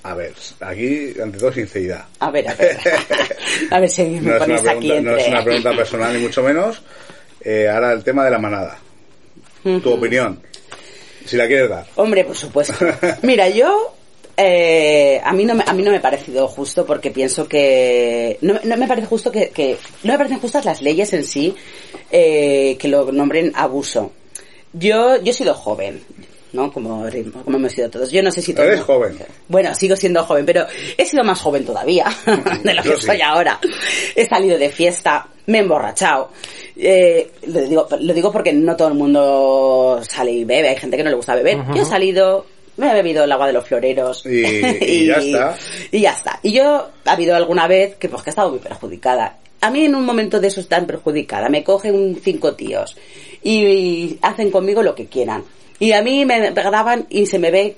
A 0.03 0.13
ver, 0.13 0.33
aquí, 0.59 1.13
ante 1.21 1.39
todo, 1.39 1.51
sinceridad. 1.51 2.05
A 2.19 2.29
ver, 2.29 2.47
a 2.47 2.53
ver. 2.53 2.77
A 3.71 3.79
ver 3.79 3.89
si 3.89 4.03
me 4.03 4.21
No 4.21 4.35
es, 4.35 4.35
una 4.35 4.39
pones 4.39 4.67
aquí 4.67 4.91
no 5.01 5.15
es 5.15 5.27
una 5.27 5.43
pregunta 5.43 5.75
personal, 5.75 6.13
ni 6.13 6.19
mucho 6.21 6.43
menos. 6.43 6.81
Eh, 7.41 7.67
ahora 7.67 7.91
el 7.93 8.03
tema 8.03 8.23
de 8.25 8.31
la 8.31 8.37
manada. 8.37 8.77
Tu 9.63 9.91
opinión. 9.91 10.39
Si 11.25 11.35
la 11.37 11.47
quieres 11.47 11.69
dar. 11.69 11.87
Hombre, 11.95 12.23
por 12.23 12.35
supuesto. 12.35 12.73
Mira, 13.23 13.49
yo 13.49 13.94
eh, 14.37 15.21
a 15.23 15.31
mí 15.33 15.45
no 15.45 15.55
me, 15.55 15.63
a 15.65 15.73
mí 15.73 15.81
no 15.83 15.91
me 15.91 15.97
ha 15.97 16.01
parecido 16.01 16.47
justo 16.47 16.85
porque 16.85 17.11
pienso 17.11 17.47
que 17.47 18.37
no, 18.41 18.59
no 18.63 18.77
me 18.77 18.87
parece 18.87 19.07
justo 19.07 19.31
que, 19.31 19.49
que 19.49 19.77
no 20.03 20.13
me 20.13 20.17
parecen 20.17 20.39
justas 20.39 20.65
las 20.65 20.81
leyes 20.81 21.13
en 21.13 21.23
sí 21.23 21.55
eh, 22.11 22.75
que 22.79 22.87
lo 22.87 23.11
nombren 23.11 23.51
abuso. 23.55 24.11
Yo 24.73 25.15
yo 25.21 25.31
he 25.31 25.33
sido 25.33 25.53
joven, 25.53 26.01
¿no? 26.51 26.71
Como, 26.71 27.05
como 27.45 27.57
hemos 27.57 27.71
sido 27.71 27.89
todos. 27.89 28.11
Yo 28.11 28.21
no 28.21 28.31
sé 28.31 28.41
si 28.41 28.53
todo- 28.53 28.65
Eres 28.65 28.81
joven. 28.81 29.17
Bueno, 29.47 29.73
sigo 29.73 29.95
siendo 29.95 30.23
joven, 30.25 30.45
pero 30.45 30.65
he 30.97 31.05
sido 31.05 31.23
más 31.23 31.39
joven 31.39 31.65
todavía 31.65 32.05
de 32.63 32.73
lo 32.73 32.83
que 32.83 32.89
Yo 32.89 32.97
sí. 32.97 33.05
soy 33.05 33.21
ahora. 33.21 33.59
He 34.15 34.27
salido 34.27 34.57
de 34.57 34.69
fiesta, 34.69 35.27
me 35.45 35.59
he 35.59 35.61
emborrachado. 35.61 36.31
Eh, 36.77 37.31
lo, 37.47 37.61
digo, 37.61 37.87
lo 38.01 38.13
digo 38.13 38.31
porque 38.33 38.51
no 38.51 38.75
todo 38.75 38.89
el 38.89 38.95
mundo 38.95 40.01
sale 40.05 40.31
y 40.31 40.43
bebe, 40.43 40.67
hay 40.69 40.75
gente 40.75 40.97
que 40.97 41.03
no 41.05 41.09
le 41.09 41.15
gusta 41.15 41.35
beber. 41.35 41.59
Yo 41.73 41.83
he 41.83 41.85
salido, 41.85 42.45
me 42.77 42.91
he 42.91 42.93
bebido 42.93 43.23
el 43.23 43.31
agua 43.31 43.47
de 43.47 43.53
los 43.53 43.65
floreros. 43.65 44.25
Y, 44.25 44.45
y 44.45 45.05
ya 45.07 45.15
está. 45.17 45.57
Y 45.91 46.01
ya 46.01 46.11
está. 46.11 46.39
Y 46.43 46.53
yo 46.53 46.89
ha 47.05 47.11
habido 47.11 47.35
alguna 47.35 47.67
vez 47.67 47.95
que 47.95 48.09
pues 48.09 48.23
que 48.23 48.29
he 48.29 48.31
estado 48.31 48.49
muy 48.49 48.59
perjudicada. 48.59 49.37
A 49.61 49.71
mí 49.71 49.85
en 49.85 49.95
un 49.95 50.05
momento 50.05 50.39
de 50.39 50.47
esos 50.47 50.67
tan 50.67 50.85
perjudicada 50.85 51.49
me 51.49 51.63
cogen 51.63 52.19
cinco 52.23 52.53
tíos 52.53 52.95
y, 53.41 54.17
hacen 54.21 54.51
conmigo 54.51 54.83
lo 54.83 54.93
que 54.95 55.07
quieran. 55.07 55.43
Y 55.79 55.91
a 55.91 56.01
mí 56.01 56.25
me 56.25 56.51
graban 56.51 57.07
y 57.09 57.25
se 57.25 57.39
me 57.39 57.51
ve 57.51 57.75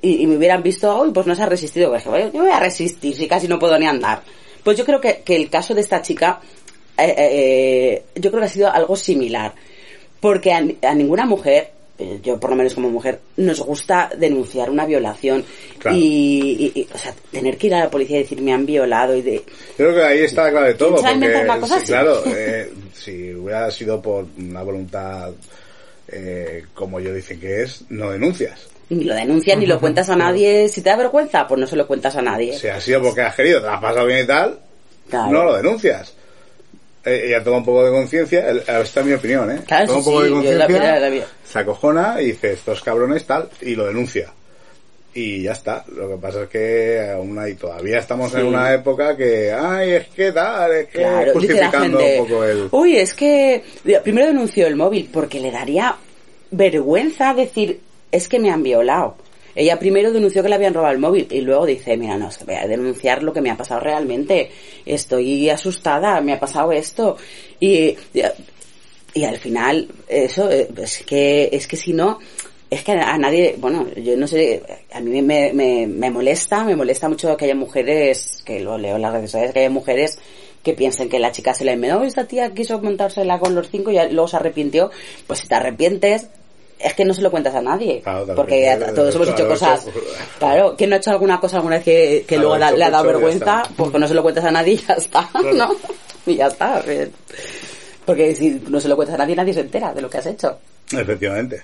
y, 0.00 0.26
me 0.26 0.36
hubieran 0.36 0.62
visto, 0.62 1.02
uy, 1.02 1.10
pues 1.12 1.26
no 1.26 1.34
se 1.34 1.42
ha 1.42 1.46
resistido. 1.46 1.90
Pues, 1.90 2.04
yo 2.04 2.10
me 2.10 2.30
voy 2.30 2.50
a 2.50 2.60
resistir 2.60 3.14
si 3.14 3.26
casi 3.26 3.48
no 3.48 3.58
puedo 3.58 3.78
ni 3.78 3.86
andar. 3.86 4.22
Pues 4.62 4.76
yo 4.76 4.84
creo 4.84 5.00
que, 5.00 5.22
que 5.24 5.36
el 5.36 5.50
caso 5.50 5.74
de 5.74 5.80
esta 5.80 6.02
chica, 6.02 6.40
eh, 6.96 7.14
eh, 7.16 8.02
yo 8.14 8.30
creo 8.30 8.40
que 8.40 8.46
ha 8.46 8.50
sido 8.50 8.72
algo 8.72 8.96
similar. 8.96 9.54
Porque 10.20 10.52
a, 10.52 10.58
a 10.82 10.94
ninguna 10.94 11.26
mujer, 11.26 11.62
eh, 11.62 11.77
yo 12.22 12.38
por 12.38 12.50
lo 12.50 12.56
menos 12.56 12.74
como 12.74 12.90
mujer, 12.90 13.18
nos 13.36 13.60
gusta 13.60 14.10
denunciar 14.16 14.70
una 14.70 14.86
violación. 14.86 15.44
Claro. 15.78 15.96
Y, 15.96 16.00
y- 16.74 16.80
y, 16.80 16.88
o 16.94 16.98
sea, 16.98 17.12
tener 17.32 17.56
que 17.56 17.66
ir 17.68 17.74
a 17.74 17.80
la 17.80 17.90
policía 17.90 18.18
y 18.18 18.22
decir 18.22 18.40
me 18.40 18.52
han 18.52 18.64
violado 18.66 19.16
y 19.16 19.22
de... 19.22 19.42
Creo 19.76 19.94
que 19.94 20.02
ahí 20.02 20.18
está 20.20 20.44
la 20.44 20.50
clave 20.50 20.68
de 20.68 20.74
todo. 20.74 20.96
¿Quién 21.02 21.20
se 21.20 21.28
va 21.32 21.38
a 21.40 21.44
Porque, 21.46 21.60
cosa 21.60 21.80
sí, 21.80 21.86
claro, 21.86 22.22
eh, 22.26 22.72
si 22.94 23.34
hubiera 23.34 23.70
sido 23.70 24.00
por 24.00 24.26
una 24.38 24.62
voluntad 24.62 25.32
eh, 26.08 26.64
como 26.74 27.00
yo 27.00 27.12
dicen 27.12 27.38
que 27.40 27.62
es, 27.62 27.82
no 27.90 28.10
denuncias. 28.10 28.68
Ni 28.90 29.04
lo 29.04 29.14
denuncias 29.14 29.58
ni 29.58 29.66
lo 29.66 29.78
cuentas 29.80 30.08
a 30.08 30.16
nadie. 30.16 30.68
Si 30.68 30.80
te 30.80 30.90
da 30.90 30.96
vergüenza, 30.96 31.46
pues 31.46 31.60
no 31.60 31.66
se 31.66 31.76
lo 31.76 31.86
cuentas 31.86 32.16
a 32.16 32.22
nadie. 32.22 32.58
Si 32.58 32.68
ha 32.68 32.80
sido 32.80 33.02
porque 33.02 33.20
has 33.22 33.34
querido, 33.34 33.60
te 33.60 33.68
has 33.68 33.80
pasado 33.80 34.06
bien 34.06 34.24
y 34.24 34.26
tal, 34.26 34.58
Claro. 35.10 35.30
no 35.32 35.44
lo 35.44 35.56
denuncias. 35.56 36.14
Eh, 37.08 37.26
ella 37.28 37.42
toma 37.42 37.58
un 37.58 37.64
poco 37.64 37.84
de 37.84 37.90
conciencia, 37.90 38.48
el- 38.48 38.58
esta 38.58 39.00
es 39.00 39.06
mi 39.06 39.12
opinión, 39.12 39.50
¿eh? 39.50 39.60
Claro, 39.66 39.86
toma 39.86 39.98
un 39.98 40.04
poco 40.04 40.20
de 40.22 40.28
sí, 40.28 40.34
conciencia, 40.34 40.66
se 41.44 41.58
acojona 41.58 42.20
y 42.20 42.26
dice, 42.26 42.52
estos 42.52 42.82
cabrones 42.82 43.24
tal, 43.24 43.48
y 43.62 43.74
lo 43.74 43.86
denuncia. 43.86 44.30
Y 45.14 45.42
ya 45.42 45.52
está. 45.52 45.84
Lo 45.96 46.08
que 46.08 46.16
pasa 46.16 46.42
es 46.42 46.48
que 46.48 47.10
aún 47.14 47.38
hay, 47.38 47.54
todavía 47.54 47.98
estamos 47.98 48.32
en 48.34 48.46
una 48.46 48.72
época 48.74 49.16
que, 49.16 49.52
ay, 49.52 49.92
es 49.92 50.08
que 50.08 50.30
tal, 50.32 50.70
es 50.72 50.86
que 50.88 50.98
Claro, 50.98 51.32
justificando 51.32 51.98
gente, 51.98 52.20
un 52.20 52.26
poco 52.28 52.44
el... 52.44 52.68
uy, 52.70 52.96
es 52.98 53.14
que 53.14 53.64
primero 54.04 54.26
denunció 54.28 54.66
el 54.66 54.76
móvil 54.76 55.08
porque 55.12 55.40
le 55.40 55.50
daría 55.50 55.96
vergüenza 56.50 57.34
decir, 57.34 57.80
es 58.12 58.28
que 58.28 58.38
me 58.38 58.50
han 58.50 58.62
violado. 58.62 59.16
Ella 59.58 59.76
primero 59.76 60.12
denunció 60.12 60.40
que 60.40 60.48
le 60.48 60.54
habían 60.54 60.72
robado 60.72 60.92
el 60.92 61.00
móvil 61.00 61.26
y 61.30 61.40
luego 61.40 61.66
dice, 61.66 61.96
mira, 61.96 62.16
no, 62.16 62.30
voy 62.46 62.54
a 62.54 62.68
denunciar 62.68 63.24
lo 63.24 63.32
que 63.32 63.40
me 63.40 63.50
ha 63.50 63.56
pasado 63.56 63.80
realmente. 63.80 64.52
Estoy 64.86 65.50
asustada, 65.50 66.20
me 66.20 66.32
ha 66.32 66.38
pasado 66.38 66.70
esto. 66.70 67.16
Y, 67.58 67.96
y, 69.14 69.24
al 69.24 69.36
final, 69.38 69.88
eso, 70.06 70.48
es 70.48 71.02
que, 71.04 71.48
es 71.50 71.66
que 71.66 71.76
si 71.76 71.92
no, 71.92 72.20
es 72.70 72.84
que 72.84 72.92
a 72.92 73.18
nadie, 73.18 73.56
bueno, 73.58 73.88
yo 73.96 74.16
no 74.16 74.28
sé, 74.28 74.62
a 74.92 75.00
mí 75.00 75.22
me, 75.22 75.52
me, 75.52 75.88
me 75.88 76.10
molesta, 76.10 76.62
me 76.62 76.76
molesta 76.76 77.08
mucho 77.08 77.36
que 77.36 77.46
haya 77.46 77.56
mujeres, 77.56 78.42
que 78.44 78.60
lo 78.60 78.78
leo 78.78 78.94
en 78.94 79.02
las 79.02 79.12
redes 79.12 79.32
sociales, 79.32 79.52
que 79.52 79.58
haya 79.58 79.70
mujeres 79.70 80.20
que 80.62 80.74
piensen 80.74 81.08
que 81.08 81.18
la 81.18 81.32
chica 81.32 81.52
se 81.52 81.64
le 81.64 81.72
enmenó, 81.72 82.04
esta 82.04 82.26
tía 82.26 82.54
quiso 82.54 82.80
montársela 82.80 83.40
con 83.40 83.54
los 83.56 83.70
cinco 83.70 83.90
y 83.90 83.96
luego 84.12 84.28
se 84.28 84.36
arrepintió, 84.36 84.90
pues 85.26 85.40
si 85.40 85.48
te 85.48 85.54
arrepientes, 85.54 86.28
es 86.78 86.94
que 86.94 87.04
no 87.04 87.12
se 87.14 87.22
lo 87.22 87.30
cuentas 87.30 87.54
a 87.54 87.60
nadie, 87.60 88.00
Claro, 88.02 88.34
porque 88.36 88.78
todos 88.94 89.14
hemos 89.14 89.28
hecho 89.30 89.48
cosas, 89.48 89.86
claro, 90.38 90.74
¿quién 90.78 90.90
no 90.90 90.96
ha 90.96 90.98
hecho 90.98 91.10
alguna 91.10 91.40
cosa 91.40 91.56
alguna 91.56 91.76
vez 91.76 91.84
que, 91.84 92.24
que 92.26 92.36
luego 92.36 92.58
da- 92.58 92.70
le 92.70 92.84
ha 92.84 92.90
dado 92.90 93.04
vergüenza? 93.04 93.62
Pues 93.76 93.90
que 93.90 93.98
no 93.98 94.06
se 94.08 94.14
lo 94.14 94.22
cuentas 94.22 94.44
a 94.44 94.50
nadie 94.50 94.74
y 94.74 94.76
ya 94.78 94.94
está, 94.94 95.28
¿no? 95.54 95.70
Y 96.26 96.36
ya 96.36 96.46
está, 96.46 96.82
porque 98.04 98.34
si 98.34 98.60
no 98.68 98.80
se 98.80 98.88
lo 98.88 98.96
cuentas 98.96 99.14
a 99.16 99.18
nadie, 99.18 99.34
nadie 99.36 99.52
se 99.54 99.60
entera 99.60 99.92
de 99.92 100.00
lo 100.02 100.08
que 100.10 100.18
has 100.18 100.26
hecho. 100.26 100.58
Efectivamente. 100.92 101.62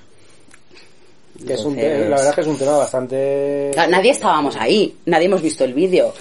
Que 1.46 1.54
es 1.54 1.60
un 1.64 1.78
Entonces- 1.78 2.02
te- 2.02 2.08
la 2.08 2.16
verdad 2.16 2.28
es 2.30 2.34
que 2.34 2.40
es 2.42 2.46
un 2.46 2.58
tema 2.58 2.76
bastante... 2.78 3.70
Claro, 3.72 3.90
nadie 3.90 4.10
estábamos 4.10 4.56
ahí, 4.56 4.96
nadie 5.06 5.26
hemos 5.26 5.42
visto 5.42 5.64
el 5.64 5.74
vídeo. 5.74 6.12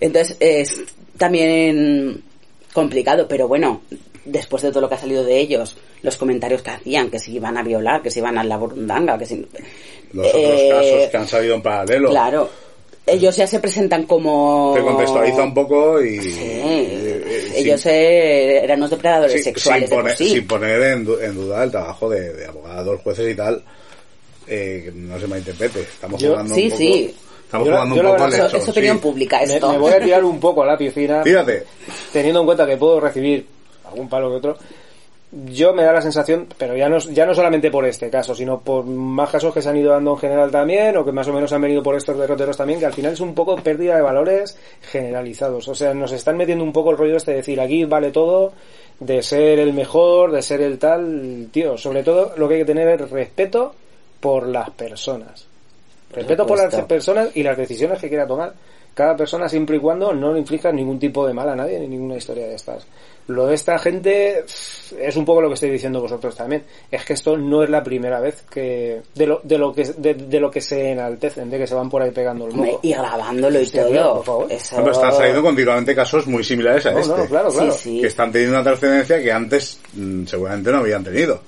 Entonces 0.00 0.36
es 0.40 0.74
también 1.18 2.22
complicado, 2.72 3.26
pero 3.28 3.48
bueno, 3.48 3.82
después 4.24 4.62
de 4.62 4.70
todo 4.70 4.80
lo 4.82 4.88
que 4.88 4.94
ha 4.94 4.98
salido 4.98 5.24
de 5.24 5.38
ellos, 5.38 5.76
los 6.02 6.16
comentarios 6.16 6.62
que 6.62 6.70
hacían, 6.70 7.10
que 7.10 7.18
si 7.18 7.34
iban 7.36 7.56
a 7.56 7.62
violar, 7.62 8.02
que 8.02 8.10
si 8.10 8.18
iban 8.20 8.36
a 8.38 8.44
la 8.44 8.56
burundanga, 8.56 9.18
que 9.18 9.26
si... 9.26 9.46
Los 10.12 10.26
otros 10.26 10.42
Eh, 10.42 10.68
casos 10.70 11.10
que 11.10 11.16
han 11.16 11.28
salido 11.28 11.54
en 11.54 11.62
paralelo. 11.62 12.10
Claro, 12.10 12.50
ellos 13.06 13.36
ya 13.36 13.46
se 13.46 13.60
presentan 13.60 14.04
como... 14.04 14.72
Te 14.76 14.82
contextualiza 14.82 15.42
un 15.44 15.54
poco 15.54 16.02
y... 16.02 16.20
Sí, 16.20 16.40
y- 16.40 17.52
ellos 17.56 17.80
sin- 17.80 17.90
eh, 17.92 18.62
eran 18.64 18.78
unos 18.78 18.90
depredadores 18.90 19.32
sin- 19.34 19.44
sexuales 19.44 19.88
sin, 19.88 19.90
de 19.96 20.02
poner, 20.02 20.16
sí. 20.16 20.28
sin 20.28 20.46
poner 20.46 20.82
en, 20.82 21.04
du- 21.04 21.18
en 21.18 21.34
duda 21.34 21.64
el 21.64 21.70
trabajo 21.70 22.08
de, 22.10 22.32
de 22.34 22.46
abogados, 22.46 23.00
jueces 23.02 23.32
y 23.32 23.34
tal. 23.36 23.62
Eh, 24.46 24.82
que 24.86 24.92
no 24.92 25.18
se 25.18 25.26
malinterprete. 25.26 25.80
Estamos 25.80 26.20
Yo- 26.20 26.30
jugando 26.30 26.54
sí, 26.54 26.62
un 26.64 26.70
poco... 26.70 26.78
sí. 26.78 27.14
Estamos 27.44 27.66
Yo 27.66 27.72
jugando 27.72 27.96
yo 27.96 28.00
un 28.02 28.06
poco 28.08 28.22
verdad- 28.24 28.38
Eso 28.38 28.46
hecho, 28.48 28.56
es 28.64 28.68
opinión 28.68 28.96
sí. 28.96 29.02
pública 29.02 29.38
Me, 29.38 29.44
esto. 29.54 29.72
me 29.72 29.78
voy 29.78 29.92
a 29.92 30.00
tirar 30.00 30.24
un 30.24 30.38
poco 30.40 30.62
a 30.62 30.66
la 30.66 30.78
piscina. 30.78 31.22
Fíjate. 31.24 31.64
Teniendo 32.12 32.40
en 32.40 32.46
cuenta 32.46 32.66
que 32.66 32.76
puedo 32.76 33.00
recibir 33.00 33.46
algún 33.90 34.08
palo 34.08 34.30
que 34.30 34.36
otro. 34.36 34.56
Yo 35.32 35.72
me 35.72 35.84
da 35.84 35.92
la 35.92 36.02
sensación, 36.02 36.48
pero 36.58 36.76
ya 36.76 36.88
no, 36.88 36.98
ya 36.98 37.24
no 37.24 37.34
solamente 37.34 37.70
por 37.70 37.86
este 37.86 38.10
caso, 38.10 38.34
sino 38.34 38.58
por 38.58 38.84
más 38.84 39.30
casos 39.30 39.54
que 39.54 39.62
se 39.62 39.68
han 39.68 39.76
ido 39.76 39.92
dando 39.92 40.10
en 40.12 40.18
general 40.18 40.50
también, 40.50 40.96
o 40.96 41.04
que 41.04 41.12
más 41.12 41.28
o 41.28 41.32
menos 41.32 41.52
han 41.52 41.62
venido 41.62 41.84
por 41.84 41.94
estos 41.94 42.18
derroteros 42.18 42.56
también, 42.56 42.80
que 42.80 42.86
al 42.86 42.92
final 42.92 43.12
es 43.12 43.20
un 43.20 43.32
poco 43.32 43.54
pérdida 43.54 43.94
de 43.94 44.02
valores 44.02 44.58
generalizados. 44.82 45.68
O 45.68 45.74
sea, 45.74 45.94
nos 45.94 46.10
están 46.10 46.36
metiendo 46.36 46.64
un 46.64 46.72
poco 46.72 46.90
el 46.90 46.96
rollo 46.96 47.16
este 47.16 47.30
de 47.30 47.36
decir, 47.36 47.60
aquí 47.60 47.84
vale 47.84 48.10
todo, 48.10 48.52
de 48.98 49.22
ser 49.22 49.60
el 49.60 49.72
mejor, 49.72 50.32
de 50.32 50.42
ser 50.42 50.62
el 50.62 50.80
tal, 50.80 51.46
tío. 51.52 51.78
Sobre 51.78 52.02
todo 52.02 52.32
lo 52.36 52.48
que 52.48 52.54
hay 52.54 52.60
que 52.60 52.66
tener 52.66 52.88
es 52.88 53.08
respeto 53.08 53.72
por 54.18 54.48
las 54.48 54.70
personas. 54.70 55.46
Respeto 56.12 56.44
por 56.44 56.58
las 56.58 56.74
personas 56.86 57.30
y 57.36 57.44
las 57.44 57.56
decisiones 57.56 58.00
que 58.00 58.08
quiera 58.08 58.26
tomar 58.26 58.52
cada 58.94 59.16
persona 59.16 59.48
siempre 59.48 59.76
y 59.76 59.80
cuando 59.80 60.12
no 60.12 60.32
le 60.32 60.40
inflija 60.40 60.72
ningún 60.72 60.98
tipo 60.98 61.26
de 61.26 61.32
mal 61.32 61.48
a 61.48 61.56
nadie 61.56 61.78
ni 61.78 61.88
ninguna 61.88 62.16
historia 62.16 62.46
de 62.46 62.54
estas. 62.54 62.86
Lo 63.30 63.46
de 63.46 63.54
esta 63.54 63.78
gente 63.78 64.44
es 64.46 65.16
un 65.16 65.24
poco 65.24 65.40
lo 65.40 65.48
que 65.48 65.54
estáis 65.54 65.72
diciendo 65.72 66.00
vosotros 66.00 66.34
también. 66.36 66.64
Es 66.90 67.04
que 67.04 67.12
esto 67.14 67.36
no 67.36 67.62
es 67.62 67.70
la 67.70 67.82
primera 67.82 68.20
vez 68.20 68.42
que 68.50 69.00
de 69.14 69.26
lo, 69.26 69.40
de 69.44 69.58
lo 69.58 69.72
que 69.72 69.84
de, 69.84 70.14
de 70.14 70.40
lo 70.40 70.50
que 70.50 70.60
se 70.60 70.90
enaltecen, 70.90 71.48
de 71.50 71.58
que 71.58 71.66
se 71.66 71.74
van 71.74 71.88
por 71.88 72.02
ahí 72.02 72.10
pegando 72.10 72.46
el 72.46 72.52
moco. 72.54 72.80
y 72.82 72.92
grabándolo 72.92 73.58
y 73.58 73.62
Hostia, 73.62 73.86
todo. 73.86 74.14
por 74.16 74.24
favor. 74.24 74.52
Eso- 74.52 74.76
Hombre, 74.76 74.92
están 74.92 75.12
saliendo 75.14 75.42
continuamente 75.42 75.94
casos 75.94 76.26
muy 76.26 76.42
similares 76.44 76.84
a 76.86 76.92
No, 76.92 76.98
este. 77.00 77.16
no, 77.16 77.26
claro, 77.26 77.48
claro. 77.50 77.72
Sí, 77.72 77.78
sí. 77.78 78.00
Que 78.00 78.06
están 78.08 78.32
teniendo 78.32 78.56
una 78.56 78.64
trascendencia 78.64 79.22
que 79.22 79.32
antes 79.32 79.78
mm, 79.94 80.24
seguramente 80.26 80.70
no 80.72 80.78
habían 80.78 81.04
tenido. 81.04 81.40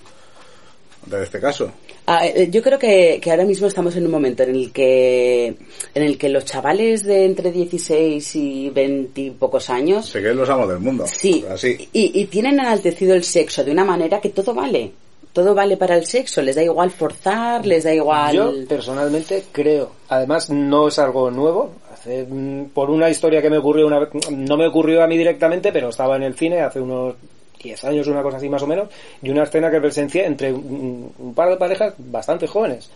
De 1.07 1.23
este 1.23 1.41
caso. 1.41 1.71
Ah, 2.07 2.27
eh, 2.27 2.49
yo 2.51 2.63
creo 2.63 2.79
que, 2.79 3.19
que 3.21 3.31
ahora 3.31 3.45
mismo 3.45 3.67
estamos 3.67 3.95
en 3.97 4.05
un 4.07 4.11
momento 4.13 4.43
en 4.43 4.51
el 4.55 4.73
que 4.73 5.47
en 5.95 6.03
el 6.03 6.17
que 6.17 6.29
los 6.29 6.45
chavales 6.45 7.05
de 7.05 7.25
entre 7.25 7.51
16 7.53 8.37
y 8.37 8.71
20 8.71 9.21
y 9.21 9.31
pocos 9.31 9.69
años 9.71 10.09
Se 10.09 10.21
creen 10.21 10.37
los 10.37 10.49
amos 10.49 10.69
del 10.69 10.79
mundo. 10.79 11.05
sí 11.07 11.45
Así. 11.51 11.89
y, 11.93 12.21
y 12.21 12.27
tienen 12.27 12.55
enaltecido 12.61 13.15
el 13.15 13.25
sexo 13.25 13.63
de 13.65 13.71
una 13.73 13.85
manera 13.85 14.21
que 14.21 14.31
todo 14.31 14.55
vale 14.55 14.93
todo 15.33 15.55
vale 15.55 15.77
para 15.77 15.97
el 15.97 16.07
sexo 16.07 16.43
les 16.43 16.57
da 16.57 16.63
igual 16.63 16.91
forzar 16.91 17.65
les 17.67 17.85
da 17.85 17.95
igual 17.95 18.35
Yo 18.37 18.53
personalmente 18.69 19.45
creo, 19.53 19.93
además 20.09 20.51
no 20.51 20.89
es 20.89 20.99
algo 20.99 21.31
nuevo, 21.31 21.73
hace, 21.93 22.27
mm, 22.29 22.67
por 22.75 22.91
una 22.91 23.09
historia 23.09 23.41
que 23.41 23.49
me 23.51 23.59
ocurrió 23.59 23.87
una 23.87 24.01
vez, 24.01 24.09
no 24.31 24.57
me 24.57 24.67
ocurrió 24.67 25.03
a 25.03 25.07
mí 25.07 25.17
directamente, 25.17 25.73
pero 25.73 25.89
estaba 25.89 26.17
en 26.17 26.25
el 26.25 26.35
cine 26.35 26.61
hace 26.61 26.81
unos 26.81 27.15
10 27.63 27.85
años, 27.85 28.07
una 28.09 28.23
cosa 28.23 28.37
así 28.39 28.49
más 28.49 28.63
o 28.63 28.67
menos, 28.67 28.89
y 29.23 29.31
una 29.31 29.45
escena 29.45 29.71
que 29.71 29.81
presencié 29.81 30.25
entre 30.27 30.53
un, 30.53 31.13
un 31.19 31.35
par 31.35 31.49
de 31.51 31.57
parejas 31.57 31.95
bastante 31.99 32.47
jóvenes, 32.47 32.91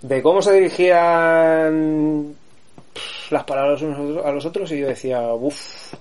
de 0.00 0.22
cómo 0.22 0.40
se 0.42 0.52
dirigían 0.52 2.34
las 3.30 3.44
palabras 3.44 3.80
unos 3.82 3.98
a 3.98 4.02
los- 4.02 4.26
a 4.26 4.30
los 4.32 4.44
otros 4.46 4.70
y 4.72 4.78
yo 4.80 4.86
decía, 4.88 5.20
uff, 5.32 5.94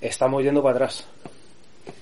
estamos 0.00 0.42
yendo 0.42 0.62
para 0.62 0.74
atrás. 0.76 1.04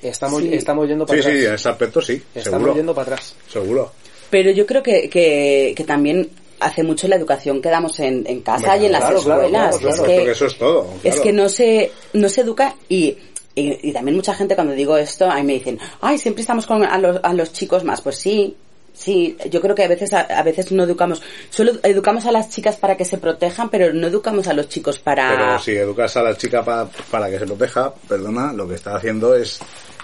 Estamos, 0.00 0.42
Sí. 0.42 0.54
estamos 0.54 0.88
yendo 0.88 1.06
para 1.06 1.20
Sí, 1.22 1.28
sí, 1.28 1.34
en 1.38 1.42
atrás. 1.44 1.60
ese 1.60 1.68
aspecto 1.68 2.00
sí. 2.00 2.22
Estamos 2.34 2.58
seguro. 2.60 2.74
yendo 2.74 2.94
para 2.94 3.12
atrás. 3.14 3.34
Seguro. 3.48 3.92
pero 4.30 4.50
yo 4.50 4.64
creo 4.64 4.82
que, 4.82 5.10
que, 5.10 5.74
que 5.76 5.84
también 5.84 6.30
hace 6.58 6.82
mucho 6.82 7.06
la 7.08 7.16
educación 7.16 7.60
que 7.60 7.68
damos 7.68 7.98
en, 8.00 8.24
en 8.26 8.40
casa 8.40 8.76
y 8.78 8.86
en 8.86 8.92
las 8.92 9.02
claro, 9.02 9.18
escuelas 9.18 9.48
claro, 9.50 9.70
es 9.76 9.78
claro. 9.78 10.02
que 10.04 10.14
Porque 10.16 10.30
eso 10.30 10.46
es 10.46 10.58
todo. 10.58 10.86
Es 11.04 11.20
que 11.20 11.32
no 11.32 11.48
se, 11.50 11.90
no 12.14 12.28
se 12.30 12.40
educa 12.40 12.74
y, 12.88 13.16
y, 13.54 13.88
y 13.88 13.92
también 13.92 14.16
mucha 14.16 14.34
gente 14.34 14.54
cuando 14.54 14.72
digo 14.74 14.96
esto, 14.96 15.30
ahí 15.30 15.42
me 15.42 15.54
dicen, 15.54 15.78
ay, 16.00 16.18
siempre 16.18 16.40
estamos 16.42 16.66
con 16.66 16.84
a 16.84 16.98
los, 16.98 17.20
a 17.22 17.32
los 17.34 17.52
chicos 17.52 17.84
más. 17.84 18.00
Pues 18.00 18.16
sí, 18.16 18.56
sí, 18.94 19.36
yo 19.50 19.60
creo 19.60 19.74
que 19.74 19.84
a 19.84 19.88
veces, 19.88 20.12
a, 20.12 20.42
veces 20.42 20.72
no 20.72 20.84
educamos, 20.84 21.22
solo 21.50 21.72
educamos 21.82 22.26
a 22.26 22.32
las 22.32 22.50
chicas 22.50 22.76
para 22.76 22.96
que 22.96 23.04
se 23.04 23.18
protejan, 23.18 23.68
pero 23.70 23.92
no 23.92 24.06
educamos 24.06 24.48
a 24.48 24.52
los 24.52 24.68
chicos 24.68 24.98
para... 24.98 25.30
Pero 25.36 25.58
si 25.58 25.72
educas 25.72 26.16
a 26.16 26.22
la 26.22 26.36
chica 26.36 26.62
pa- 26.64 26.88
para 27.10 27.30
que 27.30 27.38
se 27.38 27.46
proteja, 27.46 27.92
perdona, 28.08 28.52
lo 28.52 28.68
que 28.68 28.74
está 28.74 28.96
haciendo 28.96 29.34
es 29.34 29.58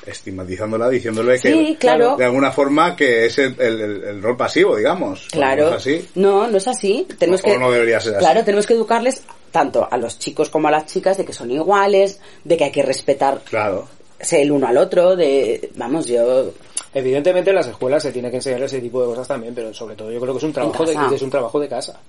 estigmatizándola, 0.09 0.89
diciéndole 0.89 1.39
que 1.39 1.76
claro. 1.78 2.16
de 2.16 2.24
alguna 2.24 2.51
forma 2.52 2.97
que 2.97 3.26
es 3.26 3.39
el, 3.39 3.55
el- 3.60 4.22
rol 4.22 4.36
pasivo, 4.36 4.76
digamos. 4.76 5.28
Claro. 5.30 5.64
no 5.64 5.70
es 5.70 5.76
así. 5.76 6.09
No, 6.14 6.48
no 6.48 6.56
es 6.56 6.68
así. 6.68 7.06
Tenemos 7.18 7.40
O 7.40 7.44
que, 7.44 7.59
no 7.59 7.70
debería 7.70 8.01
ser 8.01 8.14
así. 8.16 8.24
Claro, 8.24 8.44
tenemos 8.44 8.66
que 8.66 8.74
educarles 8.74 9.22
tanto 9.51 9.86
a 9.90 9.97
los 9.97 10.18
chicos 10.18 10.51
como 10.51 10.68
a 10.68 10.70
las 10.70 10.86
chicas 10.86 11.16
de 11.16 11.24
que 11.24 11.32
son 11.32 11.51
iguales, 11.51 12.20
de 12.44 12.56
que 12.56 12.64
hay 12.64 12.72
que 12.72 12.82
respetar 12.82 13.40
Claro. 13.44 13.89
el 14.30 14.51
uno 14.52 14.66
al 14.66 14.76
otro, 14.76 15.16
de, 15.16 15.70
vamos, 15.76 16.06
yo, 16.06 16.52
Evidentemente 16.94 17.51
en 17.51 17.56
las 17.56 17.66
escuelas 17.66 18.02
se 18.02 18.12
tiene 18.12 18.30
que 18.30 18.36
enseñar 18.36 18.62
ese 18.62 18.80
tipo 18.80 19.01
de 19.02 19.09
cosas 19.09 19.28
también, 19.28 19.55
pero 19.55 19.72
sobre 19.74 19.94
todo 19.94 20.10
yo 20.10 20.20
creo 20.20 20.32
que 20.32 20.39
es 20.39 20.44
un 20.44 20.52
trabajo 20.52 20.85
de, 20.86 20.94
casa. 20.94 21.14
es 21.14 21.22
un 21.22 21.30
trabajo 21.30 21.60
de 21.60 21.68
casa. 21.68 22.01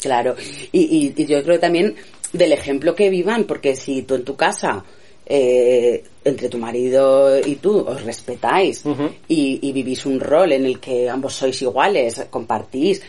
Claro, 0.00 0.36
y, 0.70 0.80
y, 0.80 1.14
y 1.16 1.26
yo 1.26 1.42
creo 1.42 1.56
que 1.56 1.60
también 1.60 1.96
del 2.32 2.52
ejemplo 2.52 2.94
que 2.94 3.10
vivan, 3.10 3.44
porque 3.44 3.74
si 3.74 4.02
tú 4.02 4.14
en 4.14 4.24
tu 4.24 4.36
casa, 4.36 4.84
eh, 5.30 6.02
entre 6.24 6.48
tu 6.48 6.58
marido 6.58 7.38
y 7.38 7.56
tú, 7.56 7.78
os 7.80 8.02
respetáis 8.02 8.82
y, 9.28 9.58
y 9.62 9.72
vivís 9.72 10.06
un 10.06 10.18
rol 10.20 10.52
en 10.52 10.64
el 10.66 10.80
que 10.80 11.08
ambos 11.08 11.34
sois 11.34 11.60
iguales, 11.62 12.24
compartís, 12.30 13.02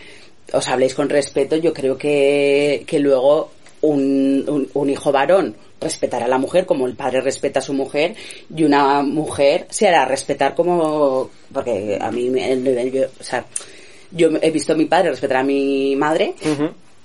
os 0.52 0.68
habléis 0.68 0.94
con 0.96 1.08
respeto, 1.10 1.56
yo 1.56 1.74
creo 1.74 1.98
que, 1.98 2.84
que 2.86 3.00
luego 3.00 3.52
un, 3.82 4.44
un, 4.48 4.70
un 4.74 4.90
hijo 4.90 5.12
varón 5.12 5.56
respetará 5.80 6.26
a 6.26 6.28
la 6.28 6.38
mujer 6.38 6.66
como 6.66 6.86
el 6.88 6.96
padre 6.96 7.22
respeta 7.22 7.60
a 7.60 7.62
su 7.62 7.74
mujer 7.74 8.14
y 8.54 8.64
una 8.66 9.02
mujer 9.02 9.66
se 9.70 9.88
hará 9.88 10.04
respetar 10.04 10.54
como 10.56 11.30
porque 11.54 11.98
a 12.02 12.12
mí 12.12 12.30
me- 12.30 12.92
yo, 12.92 13.04
o 13.20 13.24
sea, 13.24 13.46
yo 14.12 14.30
he 14.42 14.52
visto 14.52 14.74
a 14.74 14.76
mi 14.76 14.86
padre 14.86 15.12
respetar 15.12 15.38
a 15.38 15.44
mi 15.44 15.96
madre 15.96 16.34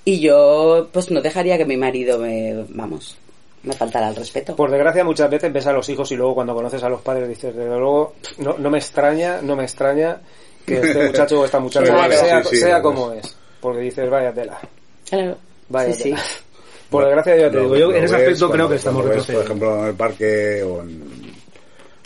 y 0.03 0.19
yo 0.19 0.89
pues 0.91 1.09
no 1.09 1.21
dejaría 1.21 1.57
que 1.57 1.63
mi 1.65 1.77
marido 1.77 2.19
me 2.19 2.65
vamos 2.69 3.15
me 3.65 3.73
faltara 3.73 4.09
el 4.09 4.15
respeto 4.15 4.55
Por 4.55 4.69
desgracia 4.71 5.03
muchas 5.03 5.29
veces 5.29 5.51
ves 5.51 5.67
a 5.67 5.73
los 5.73 5.87
hijos 5.89 6.11
y 6.11 6.15
luego 6.15 6.35
cuando 6.35 6.53
conoces 6.53 6.81
a 6.83 6.89
los 6.89 7.01
padres 7.01 7.27
dices, 7.27 7.55
desde 7.55 7.69
luego, 7.69 8.15
no, 8.37 8.55
no 8.57 8.69
me 8.69 8.77
extraña, 8.77 9.39
no 9.41 9.55
me 9.55 9.63
extraña 9.63 10.17
que 10.65 10.75
este 10.79 11.03
muchacho 11.07 11.41
o 11.41 11.45
esta 11.45 11.59
muchacha 11.59 12.09
sea, 12.09 12.43
Sí, 12.43 12.49
sí, 12.51 12.57
sea 12.63 12.81
como 12.81 13.11
es. 13.11 13.35
Porque 13.59 13.79
dices, 13.81 14.09
vaya 14.09 14.31
tela. 14.33 14.59
Claro. 15.09 15.37
Vaya 15.69 15.93
sí, 15.93 16.03
tela. 16.03 16.17
sí. 16.17 16.23
Por 16.89 17.03
desgracia 17.05 17.35
ya 17.35 17.49
te 17.49 17.55
Lo- 17.57 17.63
digo, 17.63 17.75
yo 17.77 17.93
en 17.93 18.03
ese 18.03 18.15
aspecto 18.15 18.49
creo 18.51 18.69
que 18.69 18.75
estamos 18.75 19.05
ves, 19.09 19.25
Por 19.25 19.43
ejemplo, 19.43 19.79
en 19.81 19.85
el 19.87 19.93
parque 19.95 20.63
o 20.63 20.81
en 20.81 21.33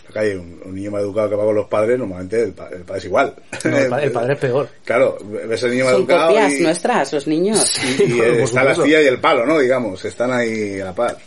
la 0.07 0.13
calle, 0.13 0.37
un, 0.37 0.61
un 0.65 0.73
niño 0.73 0.89
mal 0.89 1.01
educado 1.01 1.29
que 1.29 1.35
va 1.35 1.43
con 1.43 1.53
los 1.55 1.67
padres, 1.67 1.99
normalmente 1.99 2.41
el, 2.41 2.53
pa- 2.53 2.69
el 2.69 2.81
padre 2.83 2.99
es 2.99 3.05
igual. 3.05 3.35
No, 3.65 3.77
el, 3.77 3.89
pa- 3.89 4.01
el 4.03 4.11
padre 4.13 4.33
es 4.33 4.39
peor. 4.39 4.69
Claro, 4.85 5.17
ves 5.21 5.63
el 5.63 5.71
niño 5.71 5.83
mal 5.85 5.93
son 5.93 6.01
educado 6.03 6.27
copias 6.29 6.53
y, 6.53 6.61
nuestras 6.63 7.13
los 7.13 7.27
niños 7.27 7.79
y, 7.99 8.03
y, 8.03 8.19
eh, 8.21 8.23
Por 8.23 8.39
está 8.39 8.63
la 8.63 8.73
supuesto. 8.73 8.81
astilla 8.81 9.01
y 9.01 9.05
el 9.07 9.19
palo, 9.19 9.45
¿no? 9.45 9.59
Digamos, 9.59 10.03
están 10.05 10.31
ahí 10.31 10.79
a 10.79 10.85
la 10.85 10.95
par. 10.95 11.17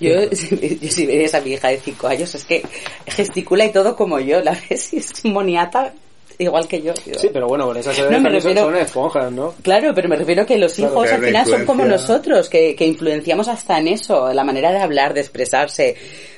Yo, 0.00 0.30
yo 0.30 0.90
si 0.90 1.06
veis 1.06 1.34
a 1.34 1.40
mi 1.40 1.52
hija 1.52 1.68
de 1.68 1.78
5 1.80 2.06
años 2.08 2.34
es 2.34 2.44
que 2.44 2.62
gesticula 3.06 3.64
y 3.66 3.72
todo 3.72 3.94
como 3.96 4.18
yo 4.20 4.40
la 4.42 4.58
ves 4.70 4.92
y 4.94 4.98
es 4.98 5.24
moniata 5.24 5.92
igual 6.38 6.66
que 6.66 6.80
yo 6.80 6.94
tío. 6.94 7.18
Sí, 7.18 7.28
pero 7.30 7.46
bueno, 7.48 7.66
con 7.66 7.76
esas 7.76 7.98
edades 7.98 8.12
No, 8.12 8.20
me 8.20 8.30
refiero- 8.30 8.62
son 8.62 8.76
esponjas, 8.76 9.30
¿no? 9.30 9.52
Claro, 9.62 9.92
pero 9.94 10.08
me 10.08 10.16
refiero 10.16 10.46
que 10.46 10.56
los 10.56 10.72
Claro, 10.72 10.92
hijos 10.94 11.12
al 11.12 11.22
final 11.22 11.46
son 11.46 11.66
como 11.66 11.84
nosotros, 11.84 12.48
que, 12.48 12.74
que 12.74 12.86
influenciamos 12.86 13.46
hasta 13.48 13.78
en 13.78 13.88
eso, 13.88 14.32
la 14.32 14.42
manera 14.42 14.72
de 14.72 14.78
hablar, 14.78 15.12
de 15.12 15.20
expresarse, 15.20 15.96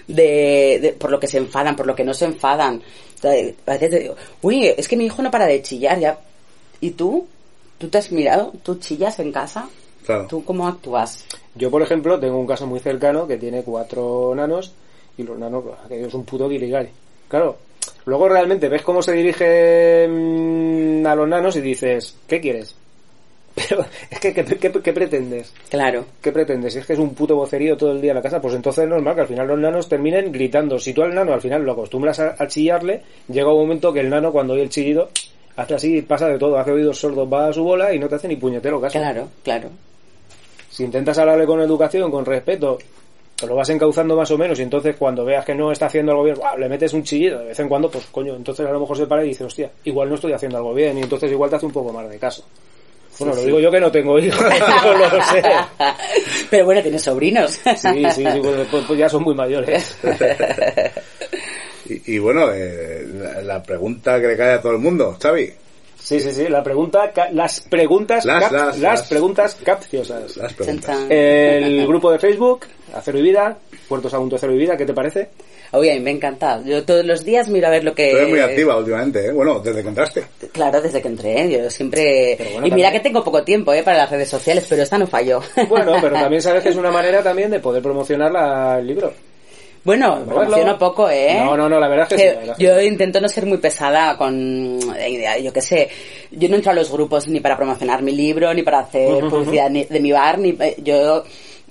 de, 0.09 0.79
de- 0.83 0.93
por 0.99 1.11
lo 1.13 1.21
que 1.21 1.29
se 1.29 1.39
enfadan, 1.39 1.77
por 1.77 1.87
lo 1.87 1.95
que 1.95 2.03
no 2.03 2.15
se 2.15 2.25
enfadan. 2.25 2.83
O 3.17 3.21
sea, 3.23 3.31
A 3.67 3.73
veces 3.75 3.91
te 3.91 3.99
digo, 4.01 4.17
uy, 4.41 4.67
es 4.67 4.89
que 4.89 4.97
mi 4.97 5.05
hijo 5.07 5.23
no 5.23 5.31
para 5.31 5.47
de 5.47 5.63
chillar 5.63 6.01
ya. 6.01 6.19
¿Y 6.81 6.91
tú? 6.91 7.29
¿Tú 7.79 7.89
te 7.89 7.99
has 7.99 8.11
mirado? 8.11 8.53
¿Tú 8.65 8.81
chillas 8.81 9.21
en 9.21 9.31
casa? 9.31 9.69
Claro. 10.05 10.27
¿Tú 10.29 10.45
cómo 10.45 10.67
actúas? 10.67 11.25
Yo, 11.55 11.71
por 11.71 11.83
ejemplo, 11.83 12.19
tengo 12.19 12.39
un 12.39 12.47
caso 12.47 12.67
muy 12.67 12.81
cercano 12.81 13.27
que 13.27 13.37
tiene 13.37 13.63
cuatro 13.63 14.35
nanos 14.35 14.73
y 15.19 15.23
los 15.23 15.39
nanos, 15.39 15.65
aquello 15.85 16.07
es 16.07 16.15
un 16.15 16.25
puto 16.25 16.49
guirigari. 16.49 16.89
Claro, 17.29 17.57
luego 18.07 18.29
realmente 18.29 18.69
ves 18.69 18.83
cómo 18.83 19.03
se 19.03 19.13
dirige 19.13 20.09
mm, 20.09 21.07
a 21.07 21.15
los 21.15 21.29
nanos 21.29 21.57
y 21.57 21.61
dices, 21.61 22.17
¿qué 22.27 22.41
quieres? 22.41 22.75
Pero 23.55 23.85
es 24.11 24.19
que, 24.19 24.33
¿qué, 24.33 24.45
qué- 24.45 24.73
qué 24.83 24.93
pretendes? 24.95 25.53
Claro. 25.69 26.07
¿Qué 26.23 26.33
pretendes? 26.33 26.73
Si 26.73 26.79
es 26.79 26.87
que 26.87 26.95
es 26.95 26.99
un 26.99 27.13
puto 27.15 27.37
vocerío 27.37 27.77
todo 27.77 27.93
el 27.93 28.01
día 28.01 28.13
en 28.13 28.17
la 28.17 28.23
casa, 28.23 28.41
pues 28.41 28.55
entonces 28.55 28.85
es 28.85 28.89
normal 28.91 29.15
que 29.15 29.21
al 29.21 29.27
final 29.29 29.47
los 29.47 29.59
nanos 29.59 29.89
terminen 29.91 30.33
gritando. 30.33 30.79
Si 30.79 30.95
tú 30.95 31.03
al 31.03 31.15
nano 31.15 31.35
al 31.35 31.43
final 31.43 31.63
lo 31.63 31.73
acostumbras 31.73 32.19
a, 32.21 32.35
a 32.39 32.47
chillarle, 32.49 33.03
llega 33.29 33.53
un 33.53 33.61
momento 33.61 33.93
que 33.93 34.01
el 34.01 34.09
nano 34.09 34.33
cuando 34.33 34.55
oye 34.55 34.63
el 34.63 34.71
chillido 34.71 35.11
Hace 35.55 35.75
así, 35.75 36.01
pasa 36.01 36.29
de 36.29 36.39
todo. 36.39 36.57
Hace 36.57 36.71
oídos 36.73 36.99
sordos, 36.99 37.31
va 37.31 37.49
a 37.49 37.53
su 37.53 37.63
bola 37.63 37.93
y 37.93 37.99
no 37.99 38.09
te 38.09 38.15
hace 38.15 38.27
ni 38.27 38.37
puñetero 38.37 38.81
caso. 38.81 38.99
Claro, 38.99 39.29
claro. 39.43 39.69
Si 40.73 40.85
intentas 40.85 41.19
hablarle 41.19 41.45
con 41.47 41.61
educación, 41.61 42.11
con 42.11 42.25
respeto, 42.25 42.79
te 43.37 43.47
lo 43.47 43.55
vas 43.57 43.69
encauzando 43.69 44.17
más 44.17 44.31
o 44.31 44.39
menos 44.39 44.59
y 44.59 44.63
entonces 44.63 44.97
cuando 44.99 45.23
veas 45.25 45.45
que 45.45 45.55
no 45.55 45.71
está 45.71 45.87
haciendo 45.87 46.13
algo 46.13 46.25
bien, 46.25 46.37
¡guau! 46.37 46.57
le 46.59 46.69
metes 46.69 46.93
un 46.95 47.03
chillido 47.03 47.41
de 47.41 47.47
vez 47.49 47.61
en 47.61 47.69
cuando, 47.69 47.91
pues 47.91 48.07
coño, 48.07 48.35
entonces 48.35 48.67
a 48.67 48.71
lo 48.73 48.81
mejor 48.81 48.97
se 48.97 49.07
para 49.07 49.23
y 49.25 49.29
dice, 49.29 49.45
hostia, 49.45 49.71
igual 49.85 50.09
no 50.09 50.15
estoy 50.15 50.33
haciendo 50.33 50.57
algo 50.59 50.73
bien 50.73 50.97
y 50.97 51.03
entonces 51.03 51.31
igual 51.31 51.51
te 51.51 51.57
hace 51.57 51.67
un 51.67 51.73
poco 51.73 51.93
más 51.93 52.09
de 52.09 52.19
caso. 52.19 52.45
Bueno, 53.19 53.35
lo 53.35 53.41
sí. 53.41 53.47
digo 53.47 53.61
yo 53.61 53.71
que 53.71 53.81
no 53.81 53.93
tengo 53.93 54.19
hijos, 54.19 54.41
no 54.85 54.99
lo 54.99 55.25
sé. 55.25 55.43
Pero 56.51 56.65
bueno, 56.65 56.81
tienes 56.81 57.03
sobrinos. 57.03 57.51
Sí, 57.53 58.05
sí, 58.11 58.25
sí, 58.33 58.41
pues, 58.43 58.67
pues- 58.71 58.85
pues 58.87 58.99
ya 58.99 59.09
son 59.11 59.23
muy 59.25 59.35
mayores. 59.35 59.99
Y, 61.85 62.15
y 62.15 62.19
bueno, 62.21 62.47
eh, 62.53 63.05
la, 63.13 63.43
la 63.43 63.63
pregunta 63.63 64.21
que 64.21 64.29
le 64.29 64.37
cae 64.37 64.53
a 64.55 64.61
todo 64.63 64.73
el 64.73 64.79
mundo, 64.79 65.17
Xavi. 65.21 65.53
Sí, 66.03 66.19
sí, 66.21 66.33
sí, 66.33 66.49
la 66.49 66.63
pregunta, 66.63 67.13
las 67.33 67.61
preguntas, 67.61 68.25
Las, 68.25 68.43
cap- 68.45 68.53
las, 68.53 68.67
las 68.67 68.79
las. 69.01 69.09
preguntas 69.09 69.57
capciosas. 69.63 70.37
Las 70.37 70.53
preguntas. 70.53 70.99
El 71.09 71.87
grupo 71.87 72.11
de 72.11 72.19
Facebook, 72.19 72.67
Acero 72.95 73.19
y 73.19 73.23
Vida, 73.23 73.57
Puerto 73.89 74.11
Sagunto 74.11 74.37
Acero 74.37 74.53
y 74.55 74.59
Vida, 74.59 74.77
¿qué 74.77 74.85
te 74.85 74.93
parece? 74.95 75.29
Oye, 75.75 75.91
a 75.93 75.95
mí 75.95 76.01
me 76.01 76.11
encanta. 76.11 76.61
Yo 76.67 76.85
todos 76.85 77.03
los 77.07 77.25
días 77.25 77.49
miro 77.49 77.67
a 77.69 77.71
ver 77.71 77.83
lo 77.83 77.95
que... 77.95 78.11
Tú 78.11 78.17
eres 78.19 78.29
muy 78.29 78.41
activa 78.41 78.77
últimamente, 78.77 79.27
¿eh? 79.27 79.33
Bueno, 79.33 79.61
desde 79.61 79.83
que 79.83 79.89
entraste. 79.89 80.23
Claro, 80.53 80.83
desde 80.83 81.01
que 81.01 81.09
entré, 81.09 81.41
¿eh? 81.41 81.51
yo 81.63 81.71
siempre... 81.71 82.37
Bueno, 82.53 82.67
y 82.67 82.71
mira 82.73 82.89
también- 82.89 82.93
que 82.93 83.01
tengo 83.01 83.25
poco 83.25 83.43
tiempo 83.43 83.73
¿eh? 83.73 83.83
para 83.83 83.97
las 83.99 84.11
redes 84.11 84.29
sociales, 84.29 84.67
pero 84.69 84.83
esta 84.83 84.99
no 84.99 85.07
falló. 85.07 85.41
Bueno, 85.71 85.95
pero 86.01 86.15
también 86.21 86.43
sabes 86.43 86.63
que 86.63 86.69
es 86.69 86.77
una 86.77 86.91
manera 86.91 87.23
también 87.23 87.51
de 87.51 87.61
poder 87.61 87.83
promocionar 87.83 88.31
la- 88.31 88.79
el 88.81 88.87
libro. 88.87 89.15
Bueno, 89.85 90.21
Verlo. 90.21 90.35
promociono 90.35 90.79
poco, 90.79 91.11
¿eh? 91.11 91.35
No, 91.39 91.57
no, 91.57 91.69
no, 91.69 91.81
la 91.81 91.89
verdad 91.89 92.07
es 92.11 92.17
que 92.17 92.17
sí, 92.17 92.23
Que 92.23 92.37
verdad 92.37 92.57
yo 92.59 92.81
intento 92.83 93.21
no 93.21 93.29
ser 93.29 93.47
muy 93.47 93.59
pesada 93.59 94.17
con, 94.17 94.79
eh, 94.97 95.43
yo 95.43 95.53
qué 95.53 95.61
sé, 95.61 95.89
yo 96.31 96.49
no 96.49 96.57
entro 96.57 96.71
a 96.71 96.75
los 96.75 96.91
grupos 96.91 97.27
ni 97.27 97.41
para 97.41 97.57
promocionar 97.57 98.03
mi 98.03 98.13
libro, 98.13 98.55
ni 98.55 98.63
para 98.63 98.81
hacer 98.81 99.25
publicidad 99.29 99.71
de 99.71 100.01
mi 100.01 100.13
bar, 100.13 100.39
ni 100.39 100.51
eh, 100.51 100.77
yo 100.83 101.25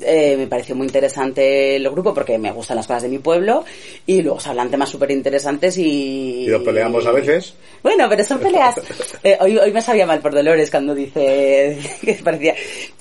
eh, 0.05 0.35
me 0.37 0.47
pareció 0.47 0.75
muy 0.75 0.87
interesante 0.87 1.75
el 1.75 1.89
grupo 1.89 2.13
porque 2.13 2.37
me 2.37 2.51
gustan 2.51 2.77
las 2.77 2.87
cosas 2.87 3.03
de 3.03 3.09
mi 3.09 3.19
pueblo 3.19 3.63
y 4.05 4.21
luego 4.21 4.39
se 4.39 4.49
hablan 4.49 4.69
temas 4.71 4.89
súper 4.89 5.11
interesantes 5.11 5.77
y... 5.77 6.45
Y 6.45 6.47
nos 6.47 6.63
peleamos 6.63 7.05
a 7.05 7.11
veces. 7.11 7.53
Bueno, 7.83 8.07
pero 8.09 8.23
son 8.23 8.39
peleas. 8.39 8.75
Eh, 9.23 9.37
hoy, 9.39 9.55
hoy 9.55 9.71
me 9.71 9.81
sabía 9.83 10.07
mal 10.07 10.19
por 10.19 10.33
Dolores 10.33 10.71
cuando 10.71 10.95
dice 10.95 11.77
que 12.01 12.13
parecía 12.23 12.55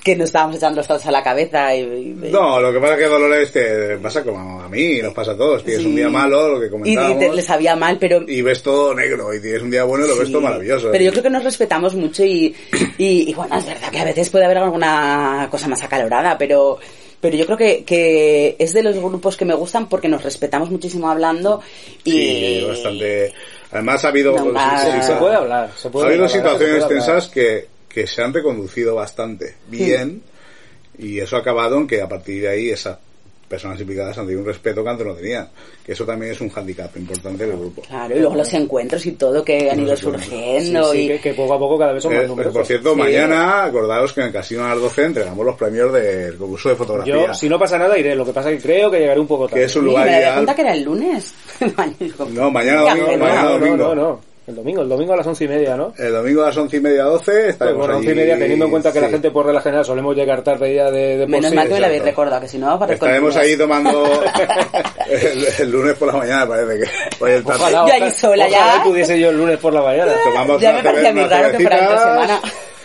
que 0.05 0.15
nos 0.17 0.27
estábamos 0.27 0.57
echando 0.57 0.77
los 0.79 0.87
dados 0.89 1.07
a 1.07 1.11
la 1.11 1.23
cabeza 1.23 1.75
y, 1.75 1.81
y- 1.81 2.31
No, 2.31 2.61
lo 2.61 2.71
que 2.73 2.79
pasa 2.79 2.95
es 2.95 2.99
que 3.01 3.07
Dolores 3.07 3.53
te 3.53 3.97
pasa 3.99 4.23
como 4.23 4.61
a 4.61 4.69
mí, 4.69 5.01
nos 5.01 5.15
pasa 5.15 5.33
a 5.33 5.37
todos. 5.37 5.65
Tienes 5.65 5.85
un 5.87 5.93
Sí. 5.93 5.97
día 5.97 6.09
malo, 6.11 6.49
lo 6.51 6.61
que 6.61 6.67
y, 6.67 6.71
comentábamos, 6.71 7.13
y 7.23 7.25
y, 7.25 7.29
te- 7.31 7.35
le 7.37 7.43
sabía 7.43 7.75
mal, 7.77 7.97
pero 7.99 8.23
ves 8.27 8.63
todo 8.63 8.95
negro. 8.95 9.33
Y 9.33 9.41
tienes 9.41 9.63
un 9.63 9.71
día 9.71 9.85
bueno 9.85 10.05
y 10.05 10.09
lo 10.09 10.17
ves 10.19 10.31
todo 10.31 10.43
maravilloso. 10.43 10.91
Pero 10.93 11.05
yo 11.05 11.11
creo 11.11 11.23
que 11.23 11.31
nos 11.31 11.45
respetamos 11.45 11.95
mucho 11.95 12.23
y, 12.25 12.55
y, 12.99 13.31
y 13.31 13.35
bueno, 13.35 13.57
es 13.57 13.65
verdad 13.67 13.91
que 13.91 13.99
a 14.01 14.05
veces 14.05 14.29
puede 14.29 14.45
haber 14.45 14.59
alguna 14.59 15.49
cosa 15.51 15.69
más 15.69 15.83
acalorada, 15.83 16.37
pero 16.37 16.79
pero 17.21 17.37
yo 17.37 17.45
creo 17.47 17.59
que, 17.59 17.85
que 17.85 18.57
es 18.59 18.73
de 18.73 18.83
los 18.83 18.97
grupos 18.97 19.37
que 19.37 19.45
me 19.45 19.55
gustan 19.55 19.89
porque 19.89 20.09
nos 20.09 20.23
respetamos 20.23 20.71
muchísimo 20.71 21.11
hablando 21.11 21.61
y 22.05 22.13
Sí, 22.13 22.65
bastante. 22.67 23.33
Además 23.73 24.05
ha 24.05 24.09
habido, 24.09 24.33
No, 24.33 24.45
sí, 24.45 24.87
Sí, 24.87 24.91
sí, 25.01 25.07
se 25.07 25.13
puede 25.17 25.35
hablar. 25.37 25.71
Se 25.77 25.91
puede 25.91 26.07
ha 26.07 26.09
habido 26.09 26.25
hablar, 26.25 26.37
situaciones 26.37 26.85
puede 26.85 27.01
hablar. 27.01 27.07
tensas 27.07 27.29
que, 27.29 27.69
que 27.89 28.07
se 28.07 28.23
han 28.23 28.33
reconducido 28.33 28.95
bastante 28.95 29.57
bien 29.69 30.23
y 30.99 31.19
eso 31.21 31.37
ha 31.37 31.41
acabado 31.41 31.77
en 31.79 31.87
que 31.87 32.01
a 32.03 32.09
partir 32.09 32.43
de 32.43 32.49
ahí 32.49 32.71
esas 32.71 32.99
personas 33.51 33.81
implicadas 33.81 34.17
han 34.17 34.25
tenido 34.27 34.41
un 34.43 34.47
respeto 34.47 34.83
que 34.85 34.89
antes 34.91 35.07
no 35.07 35.13
tenían. 35.15 35.49
Que 35.85 35.93
eso 35.93 36.05
también 36.07 36.31
es 36.33 36.41
un 36.41 36.51
handicap 36.55 36.97
importante 36.97 37.45
del 37.47 37.57
grupo. 37.59 37.83
claro, 37.83 38.17
y 38.17 38.21
luego 38.21 38.37
los 38.37 38.55
encuentros 38.55 39.05
y 39.07 39.13
todo 39.13 39.45
que 39.45 39.69
han 39.71 39.81
ido 39.81 39.97
surgiendo 39.97 40.93
Sí, 40.93 40.99
sí, 40.99 41.05
y 41.05 41.09
que, 41.09 41.21
que 41.21 41.35
poco 41.35 41.55
a 41.55 41.59
poco 41.59 41.77
cada 41.79 41.93
vez 41.93 42.03
son 42.03 42.13
Eh, 42.13 42.19
más 42.19 42.29
numerosos. 42.29 42.57
por 42.57 42.67
cierto, 42.67 42.93
Sí. 42.95 42.99
mañana 43.01 43.65
acordaros 43.65 44.13
que 44.13 44.21
en 44.21 44.27
el 44.29 44.33
Casino 44.33 44.65
a 44.65 44.69
las 44.69 44.81
12 44.81 45.05
entregamos 45.05 45.45
los 45.45 45.57
premios 45.57 45.93
del 45.93 46.37
concurso 46.37 46.69
de 46.69 46.77
fotografía. 46.77 47.27
Yo, 47.27 47.35
si 47.35 47.49
no 47.49 47.59
pasa 47.59 47.77
nada, 47.77 47.99
iré. 47.99 48.15
Lo 48.15 48.25
que 48.25 48.33
pasa 48.33 48.51
es 48.53 48.57
que 48.57 48.63
creo 48.69 48.91
que 48.91 49.01
llegaré 49.01 49.19
un 49.21 49.27
poco 49.27 49.49
tarde. 49.49 49.61
que 49.63 49.67
es 49.67 49.75
un 49.77 49.83
Sí, 49.83 49.89
lugar 49.89 50.05
me 50.07 50.13
di 50.13 50.17
ideal. 50.19 50.35
cuenta 50.35 50.55
que 50.55 50.63
era 50.63 50.73
el 50.75 50.83
lunes. 50.85 51.35
No, 52.31 52.51
mañana 52.51 52.81
domingo, 52.83 53.07
pero- 53.09 53.19
mañana 53.19 53.43
no, 53.43 53.49
no, 53.51 53.59
domingo. 53.59 53.77
no, 53.77 53.95
no. 53.95 54.30
El 54.51 54.57
domingo, 54.57 54.83
el 54.83 54.89
domingo 54.89 55.13
a 55.13 55.17
las 55.17 55.27
once 55.27 55.45
y 55.45 55.49
media, 55.49 55.77
¿no? 55.77 55.93
El 55.97 56.13
domingo 56.13 56.43
a 56.43 56.47
las 56.47 56.57
once 56.57 56.77
y 56.77 56.81
media, 56.81 57.05
doce, 57.05 57.33
Pues 57.33 57.47
estaremos 57.51 57.79
bueno, 57.79 57.97
once 57.99 58.11
y 58.11 58.15
media, 58.15 58.37
teniendo 58.39 58.65
en 58.67 58.71
cuenta 58.73 58.93
que 58.93 59.01
la 59.01 59.07
Sí. 59.07 59.13
gente 59.13 59.31
por 59.31 59.47
regla 59.47 59.61
general 59.61 59.85
solemos 59.85 60.17
llegar 60.17 60.43
tarde 60.43 60.75
ya 60.75 60.91
de, 60.91 61.17
de 61.19 61.21
por 61.21 61.29
Menos 61.31 61.51
sí. 61.51 61.57
mal 61.57 61.69
que 61.69 61.75
me 61.75 61.81
lo 61.81 61.87
habéis 61.87 62.03
recordado, 62.03 62.41
que 62.43 62.49
si 62.49 62.59
no, 62.59 62.79
para 62.79 62.93
Estaremos 62.95 63.37
ahí 63.37 63.57
tomando 63.57 64.05
el, 65.09 65.47
el 65.59 65.71
lunes 65.71 65.95
por 65.95 66.09
la 66.13 66.19
mañana, 66.19 66.47
parece 66.49 66.79
que. 66.81 67.25
Hoy 67.25 67.31
el 67.33 67.45
tarde. 67.45 67.59
Ojalá, 67.61 67.79
Yo 67.87 67.93
ahí 67.95 68.01
ojalá- 68.01 68.11
sola 68.15 68.47
ojalá 68.49 68.77
ya. 68.77 68.83
pudiese 68.85 69.21
yo 69.21 69.31
el 69.31 69.37
lunes 69.39 69.59
por 69.59 69.73
la 69.73 69.83
mañana. 69.83 70.13
Tomamos 70.25 70.61
Ya 70.61 70.73
me 70.73 70.83
parecía 70.83 71.11
cerve- 71.11 71.15
muy 71.15 71.25
unas 71.25 71.31
raro 71.41 71.51
que 71.51 71.57
fuera 71.63 71.77
entre 71.79 71.89
cervecitas, 71.99 72.27
semana. 72.27 72.41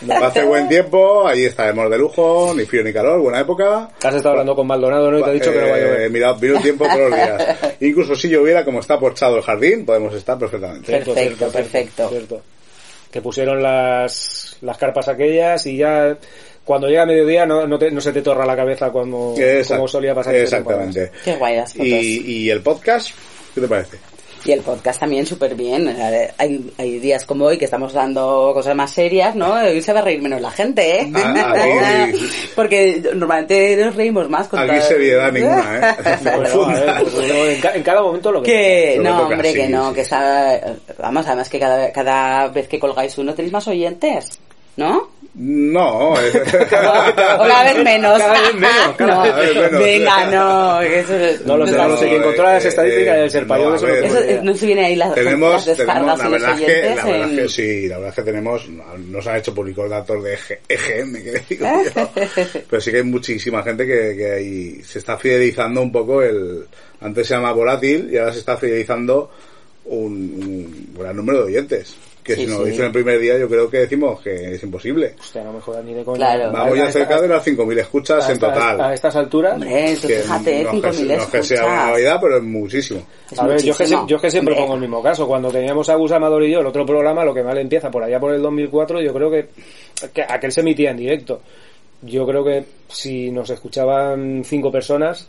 Nos 0.06 0.22
hace 0.24 0.44
buen 0.44 0.68
tiempo, 0.70 1.28
allí 1.28 1.46
estaremos 1.46 1.90
de 1.90 1.98
lujo, 1.98 2.54
ni 2.56 2.66
frío 2.66 2.84
ni 2.84 2.94
calor, 2.94 3.20
buena 3.22 3.40
época. 3.42 3.90
Has 4.04 4.16
estado 4.16 4.32
hablando 4.32 4.56
con 4.56 4.68
Maldonado, 4.68 5.10
¿no? 5.12 5.20
Y 5.20 5.24
te 5.24 5.30
ha 5.30 5.34
dicho 5.34 5.52
que 5.52 5.60
no 5.62 5.68
va 5.68 5.74
a 5.76 5.80
Eh, 5.80 5.84
llover. 5.84 6.10
Mira, 6.12 6.34
vino 6.34 6.58
el 6.58 6.64
tiempo 6.64 6.86
todos 6.86 7.10
los 7.10 7.16
días. 7.16 7.58
Incluso 7.82 8.16
si 8.16 8.30
lloviera, 8.30 8.64
como 8.66 8.80
está 8.80 9.00
porchado 9.00 9.38
el 9.38 9.44
jardín, 9.44 9.86
podemos 9.86 10.14
estar 10.14 10.38
perfectamente. 10.38 10.92
Perfecto, 10.92 11.48
perfecto. 11.50 12.10
cierto. 12.10 12.42
Que 13.12 13.22
pusieron 13.22 13.64
las, 13.64 14.58
las 14.62 14.78
carpas 14.78 15.08
aquellas 15.08 15.66
y 15.68 15.78
ya 15.78 16.18
cuando 16.66 16.88
llega 16.90 17.06
mediodía 17.06 17.46
no, 17.46 17.66
no, 17.68 17.78
te- 17.80 17.92
no 17.92 18.02
se 18.02 18.12
te 18.12 18.22
torra 18.22 18.46
la 18.46 18.56
cabeza 18.56 18.92
como, 18.92 19.36
Exact- 19.38 19.76
como 19.76 19.88
solía 19.88 20.14
pasar. 20.14 20.36
Exactamente. 20.36 21.12
Qué 21.24 21.36
guay 21.36 21.56
las 21.58 21.72
fotos. 21.74 21.88
Y, 21.88 22.44
y 22.44 22.50
el 22.50 22.62
podcast, 22.62 23.12
¿qué 23.54 23.62
te 23.62 23.68
parece? 23.68 23.98
Y 24.46 24.52
el 24.52 24.62
podcast 24.62 25.00
también 25.00 25.26
súper 25.26 25.56
bien. 25.56 25.88
Hay, 26.38 26.72
hay 26.78 27.00
días 27.00 27.26
como 27.26 27.46
hoy 27.46 27.58
que 27.58 27.66
estamos 27.66 27.94
dando 27.94 28.52
cosas 28.54 28.76
más 28.76 28.92
serias, 28.92 29.36
¿no? 29.36 29.54
Hoy 29.54 29.82
se 29.82 29.92
va 29.92 30.00
a 30.00 30.04
reír 30.04 30.22
menos 30.22 30.40
la 30.40 30.52
gente, 30.52 31.00
¿eh? 31.02 31.12
Ah, 31.16 32.08
Porque 32.56 33.02
normalmente 33.16 33.76
nos 33.78 33.96
reímos 33.96 34.30
más 34.30 34.48
con 34.48 34.60
Aquí 34.60 34.80
seriedad 34.82 35.32
ninguna, 35.32 35.80
¿eh? 35.80 36.18
Bueno, 36.36 36.68
ver, 36.68 37.04
pues, 37.12 37.32
en, 37.32 37.62
ca- 37.62 37.74
en 37.76 37.84
cada 37.84 38.02
momento 38.04 38.32
lo 38.32 38.44
que... 38.44 38.52
Que 38.52 38.96
Lo 38.98 39.04
que 39.04 39.10
no, 39.10 39.18
toca, 39.22 39.34
hombre, 39.34 39.52
sí, 39.52 39.58
que 39.58 39.68
no, 39.70 39.90
sí. 39.90 39.96
que 39.96 40.02
está... 40.02 40.62
Vamos, 41.00 41.26
además 41.26 41.50
que 41.50 41.60
cada, 41.60 41.92
cada 41.92 42.48
vez 42.50 42.68
que 42.68 42.80
colgáis 42.80 43.18
uno 43.18 43.34
tenéis 43.34 43.52
más 43.52 43.68
oyentes, 43.68 44.30
¿no? 44.78 45.10
No, 45.38 46.18
eh, 46.18 46.32
O 46.34 46.68
cada 46.70 47.64
vez 47.66 47.84
menos. 47.84 48.18
Cada 48.18 48.42
vez 48.42 48.54
menos, 48.56 48.96
cada 48.98 49.16
No, 49.16 49.22
vez 49.38 49.54
menos. 49.56 49.80
Venga, 49.84 50.26
no. 50.32 50.82
Eso, 50.82 51.14
No 51.46 51.58
lo 51.58 51.68
sé, 51.68 51.74
no, 51.74 51.88
No, 51.90 51.98
sé. 51.98 52.08
Quien 52.08 52.24
controla 52.24 52.54
las 52.54 52.64
eh, 52.66 52.68
estadísticas 52.70 53.16
eh, 53.16 53.20
del 53.20 53.30
eso 53.76 53.86
ver. 53.86 54.02
tengo 54.02 54.06
eso, 54.16 54.20
ni 54.22 54.32
idea. 54.32 54.42
no 54.44 54.56
se 54.56 54.66
viene 54.66 54.86
ahí 54.86 54.96
las, 54.96 55.14
tenemos, 55.14 55.52
las 55.54 55.66
descargas 55.78 56.18
tenemos 56.18 56.20
la 56.20 56.26
y 56.28 56.32
los 56.32 56.42
verdad, 56.42 56.60
es 56.62 56.66
que, 56.66 56.96
la 56.96 57.06
verdad 57.06 57.20
es 57.26 57.30
en- 57.32 57.36
que 57.38 57.50
sí, 57.50 57.88
la 57.90 57.96
verdad 57.98 58.10
es 58.10 58.16
que 58.16 58.22
tenemos, 58.32 58.70
nos 58.70 59.28
han 59.28 59.36
hecho 59.38 59.54
públicos 59.54 59.90
datos 59.90 60.24
de 60.24 60.34
EG 60.36 60.60
EGM, 60.70 61.14
que 61.16 61.42
digo 61.50 61.68
yo. 61.96 62.10
pero 62.70 62.82
sí 62.82 62.92
que 62.92 62.98
hay 62.98 63.04
muchísima 63.04 63.62
gente 63.62 63.86
que, 63.86 64.16
que 64.16 64.32
ahí 64.32 64.84
se 64.84 65.00
está 65.00 65.18
fidelizando 65.18 65.82
un 65.82 65.92
poco 65.92 66.22
el, 66.22 66.66
antes 67.02 67.28
se 67.28 67.34
llama 67.36 67.52
volátil 67.52 68.08
y 68.10 68.18
ahora 68.18 68.32
se 68.32 68.40
está 68.40 68.56
fidelizando 68.56 69.30
un, 69.84 70.12
un 70.14 70.94
gran 70.98 71.14
número 71.14 71.40
de 71.40 71.46
oyentes. 71.46 71.98
Que 72.26 72.34
Sí, 72.34 72.42
si 72.42 72.48
nos 72.48 72.58
lo 72.58 72.66
sí. 72.66 72.72
dicen 72.72 72.86
el 72.88 72.92
primer 72.92 73.20
día, 73.20 73.38
yo 73.38 73.48
creo 73.48 73.70
que 73.70 73.78
decimos 73.78 74.20
que 74.20 74.56
es 74.56 74.64
imposible. 74.64 75.14
Hostia, 75.20 75.44
no 75.44 75.54
me 75.54 75.84
ni 75.84 75.94
de 75.94 76.04
coña. 76.04 76.18
Claro. 76.18 76.52
Vamos 76.52 76.74
A- 76.74 76.86
ya 76.86 76.92
cerca 76.92 77.22
de 77.22 77.28
las 77.28 77.46
5.000 77.46 77.78
escuchas 77.80 78.24
a 78.24 78.28
en 78.30 78.34
estas- 78.34 78.54
total. 78.56 78.82
A 78.82 78.94
estas 78.96 79.16
alturas... 79.16 79.54
Hombre, 79.54 79.70
Que 80.02 80.08
fíjate, 80.24 80.64
no 80.64 80.70
es 80.72 80.82
que- 80.82 80.88
5.000 80.90 81.08
no 81.08 81.14
es 81.14 81.26
que 81.28 81.44
sea 81.44 81.58
una 81.62 81.68
escuchas. 81.68 81.86
barbaridad, 81.86 82.20
pero 82.22 82.38
es 82.38 82.44
muchísimo. 82.44 83.04
Es 83.32 83.40
A 83.40 83.46
ver, 83.46 83.62
yo 83.62 83.72
es, 83.74 83.78
que, 83.78 83.86
yo 84.08 84.16
es 84.16 84.22
que 84.24 84.32
siempre 84.32 84.54
Hombre. 84.56 84.64
pongo 84.64 84.74
el 84.74 84.82
mismo 84.82 85.04
caso. 85.04 85.28
Cuando 85.28 85.52
teníamos 85.52 85.88
a 85.88 85.96
Gus 85.96 86.12
Amador 86.14 86.44
y 86.44 86.52
yo, 86.52 86.62
el 86.62 86.66
otro 86.66 86.84
programa, 86.84 87.24
lo 87.24 87.32
que 87.36 87.44
mal 87.44 87.58
empieza 87.60 87.92
por 87.92 88.02
allá 88.04 88.20
por 88.20 88.34
el 88.34 88.42
2004, 88.42 89.02
yo 89.04 89.14
creo 89.14 89.30
que, 89.30 89.46
que 90.12 90.24
aquel 90.28 90.52
se 90.52 90.62
emitía 90.62 90.90
en 90.90 90.98
directo. 90.98 91.42
Yo 92.02 92.26
creo 92.26 92.44
que 92.44 92.64
si 92.90 93.30
nos 93.30 93.52
escuchaban 93.52 94.42
cinco 94.44 94.72
personas, 94.72 95.28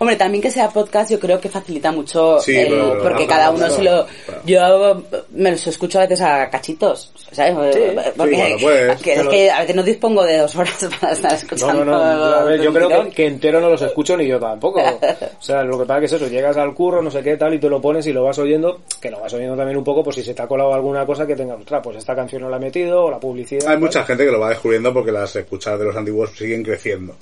Hombre, 0.00 0.14
también 0.14 0.40
que 0.40 0.50
sea 0.50 0.68
podcast 0.70 1.10
yo 1.10 1.18
creo 1.18 1.40
que 1.40 1.48
facilita 1.48 1.90
mucho 1.90 2.38
Sí, 2.40 2.56
el- 2.56 2.68
pero- 2.68 3.02
porque 3.02 3.26
cada 3.26 3.50
uno 3.50 3.68
se 3.68 3.82
lo... 3.82 4.06
Yo 4.44 5.02
me 5.32 5.50
los 5.50 5.66
escucho 5.66 5.98
a 5.98 6.02
veces 6.02 6.20
a 6.20 6.48
cachitos, 6.48 7.10
¿sabes? 7.32 7.74
Sí, 7.74 7.80
porque 8.16 8.36
sí, 8.36 8.40
bueno, 8.40 8.56
pues, 8.62 9.02
que 9.02 9.14
es 9.14 9.28
que 9.28 9.50
a 9.50 9.60
veces 9.60 9.74
no 9.76 9.82
dispongo 9.82 10.22
de 10.24 10.38
dos 10.38 10.54
horas 10.54 10.88
para 11.00 11.12
estar 11.12 11.32
no, 11.32 11.38
escuchando. 11.38 11.84
no, 11.84 11.98
no. 12.16 12.24
A 12.36 12.44
ver, 12.44 12.60
yo 12.62 12.72
creo 12.72 13.10
que, 13.10 13.26
entero 13.26 13.60
no 13.60 13.70
los 13.70 13.82
escucho 13.82 14.16
ni 14.16 14.26
yo 14.26 14.38
tampoco. 14.38 14.80
O 15.38 15.42
sea, 15.42 15.62
lo 15.62 15.78
que 15.78 15.84
pasa 15.84 16.00
que 16.00 16.06
es 16.06 16.12
eso, 16.12 16.28
llegas 16.28 16.56
al 16.56 16.74
curro, 16.74 17.02
no 17.02 17.10
sé 17.10 17.22
qué 17.22 17.36
tal, 17.36 17.54
y 17.54 17.58
te 17.58 17.68
lo 17.68 17.80
pones 17.80 18.06
y 18.06 18.12
lo 18.12 18.22
vas 18.24 18.38
oyendo, 18.38 18.80
que 19.00 19.10
lo 19.10 19.20
vas 19.20 19.32
oyendo 19.32 19.56
también 19.56 19.78
un 19.78 19.84
poco, 19.84 20.02
pues 20.04 20.16
si 20.16 20.22
se 20.22 20.34
te 20.34 20.42
ha 20.42 20.46
colado 20.46 20.72
alguna 20.74 21.04
cosa 21.06 21.26
que 21.26 21.34
tenga, 21.36 21.54
ostras, 21.54 21.80
pues 21.82 21.96
esta 21.96 22.14
canción 22.14 22.42
no 22.42 22.50
la 22.50 22.56
he 22.56 22.60
metido, 22.60 23.04
o 23.04 23.10
la 23.10 23.18
publicidad. 23.18 23.68
Hay 23.68 23.78
mucha 23.78 24.04
gente 24.04 24.24
que 24.24 24.30
lo 24.30 24.38
va 24.40 24.50
descubriendo 24.50 24.92
porque 24.92 25.10
las 25.12 25.34
escuchadas 25.36 25.80
de 25.80 25.86
los 25.86 25.96
antiguos 25.96 26.30
siguen 26.36 26.62
creciendo. 26.62 27.14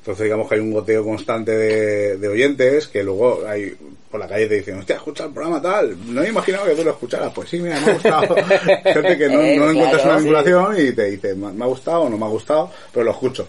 Entonces 0.00 0.24
digamos 0.24 0.48
que 0.48 0.54
hay 0.54 0.60
un 0.60 0.72
goteo 0.72 1.04
constante 1.04 1.50
de, 1.52 2.16
de 2.16 2.28
oyentes 2.28 2.88
que 2.88 3.02
luego 3.02 3.42
hay 3.46 3.76
por 4.10 4.18
la 4.20 4.26
calle 4.26 4.46
te 4.46 4.54
dicen, 4.54 4.78
hostia, 4.78 4.96
escucha 4.96 5.24
el 5.24 5.32
programa 5.32 5.60
tal, 5.60 5.94
no 6.14 6.22
me 6.22 6.28
imaginaba 6.28 6.66
que 6.66 6.74
tú 6.76 6.82
lo 6.84 6.90
escucharas. 6.92 7.30
Pues 7.34 7.50
sí, 7.50 7.58
mira, 7.58 7.78
me 7.80 7.90
ha 7.90 7.94
gustado. 7.94 8.34
gente 8.84 9.18
que 9.18 9.28
no, 9.28 9.40
Eh, 9.42 9.56
no 9.58 9.70
encuentras 9.70 10.02
claro, 10.02 10.08
una 10.10 10.18
sí. 10.18 10.24
vinculación 10.24 10.80
y 10.88 10.92
te 10.92 11.04
dice, 11.10 11.34
me 11.34 11.52
me 11.52 11.64
ha 11.64 11.68
gustado 11.68 12.00
o 12.02 12.08
no 12.08 12.16
me 12.16 12.24
ha 12.24 12.28
gustado, 12.28 12.70
pero 12.92 13.04
lo 13.04 13.10
escucho. 13.10 13.46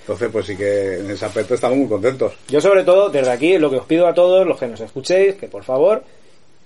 Entonces 0.00 0.28
pues 0.32 0.46
sí 0.46 0.56
que 0.56 0.94
en 1.00 1.10
ese 1.10 1.26
aspecto 1.26 1.52
estamos 1.54 1.76
muy 1.76 1.86
contentos. 1.88 2.32
Yo 2.48 2.60
sobre 2.62 2.82
todo, 2.82 3.10
desde 3.10 3.30
aquí, 3.30 3.58
lo 3.58 3.68
que 3.70 3.76
os 3.76 3.84
pido 3.86 4.06
a 4.06 4.14
todos, 4.14 4.46
los 4.46 4.58
que 4.58 4.66
nos 4.68 4.80
escuchéis, 4.80 5.34
que 5.34 5.48
por 5.48 5.64
favor, 5.64 6.02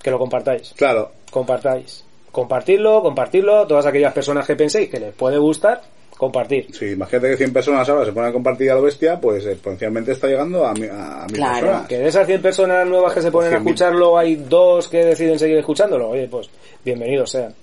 que 0.01 0.11
lo 0.13 0.19
compartáis. 0.19 0.73
Claro, 0.77 1.11
Compartáis. 1.31 2.05
compartirlo, 2.31 3.03
compartirlo, 3.03 3.67
todas 3.67 3.87
aquellas 3.87 4.13
personas 4.13 4.47
que 4.47 4.55
penséis 4.55 4.89
que 4.89 5.01
les 5.01 5.13
puede 5.13 5.39
gustar, 5.39 5.83
compartir. 6.17 6.69
Sí, 6.73 6.87
imagínate 6.93 7.31
que 7.31 7.37
100 7.37 7.53
personas 7.53 7.89
ahora 7.89 8.05
se 8.05 8.13
ponen 8.13 8.31
a 8.31 8.33
compartir 8.33 8.71
a 8.71 8.75
lo 8.75 8.83
bestia, 8.83 9.21
pues 9.21 9.45
exponencialmente 9.47 10.13
está 10.13 10.27
llegando 10.29 10.65
a, 10.67 10.73
mi- 10.75 10.87
a 10.87 11.27
mil 11.29 11.37
Claro. 11.37 11.61
personas. 11.67 11.89
Que 11.89 11.99
de 11.99 12.09
esas 12.09 12.27
100 12.27 12.43
personas 12.43 12.87
nuevas 12.87 13.13
que 13.13 13.23
se 13.23 13.31
ponen 13.31 13.53
a 13.53 13.57
100.000. 13.57 13.59
escucharlo, 13.67 14.17
hay 14.19 14.37
dos 14.37 14.89
que 14.89 15.05
deciden 15.05 15.39
seguir 15.39 15.59
escuchándolo. 15.59 16.11
Oye, 16.11 16.29
pues 16.29 16.49
bienvenidos 16.85 17.31
sean. 17.31 17.55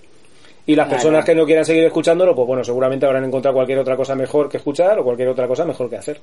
Y 0.65 0.76
las 0.76 0.86
Claro. 0.88 0.98
personas 1.02 1.26
que 1.26 1.34
no 1.36 1.45
quieran 1.45 1.65
seguir 1.65 1.86
escuchándolo, 1.86 2.36
pues 2.36 2.48
bueno, 2.48 2.64
seguramente 2.64 3.06
habrán 3.06 3.23
encontrado 3.26 3.56
cualquier 3.56 3.80
otra 3.80 3.95
cosa 3.98 4.15
mejor 4.15 4.48
que 4.48 4.57
escuchar 4.57 4.99
o 4.99 5.03
cualquier 5.03 5.30
otra 5.30 5.48
cosa 5.48 5.65
mejor 5.65 5.90
que 5.90 5.98
hacer. 5.98 6.19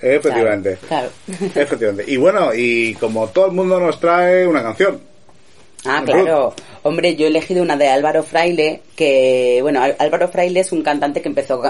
Efectivamente. 0.00 0.78
Claro. 0.86 1.08
Efectivamente. 1.54 2.04
Y 2.10 2.16
bueno, 2.16 2.50
y 2.54 2.94
como 2.94 3.28
todo 3.28 3.46
el 3.46 3.52
mundo 3.52 3.78
nos 3.80 3.98
trae 4.00 4.46
una 4.46 4.62
canción. 4.62 5.00
Ah, 5.84 6.02
claro. 6.04 6.54
Hombre, 6.82 7.16
yo 7.16 7.26
he 7.26 7.28
elegido 7.28 7.62
una 7.62 7.76
de 7.76 7.88
Álvaro 7.88 8.22
Fraile, 8.22 8.80
que, 8.96 9.58
bueno, 9.62 9.82
Álvaro 9.98 10.28
Fraile 10.28 10.60
es 10.60 10.72
un 10.72 10.82
cantante 10.82 11.20
que 11.20 11.28
empezó 11.28 11.60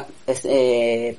eh, 0.44 1.16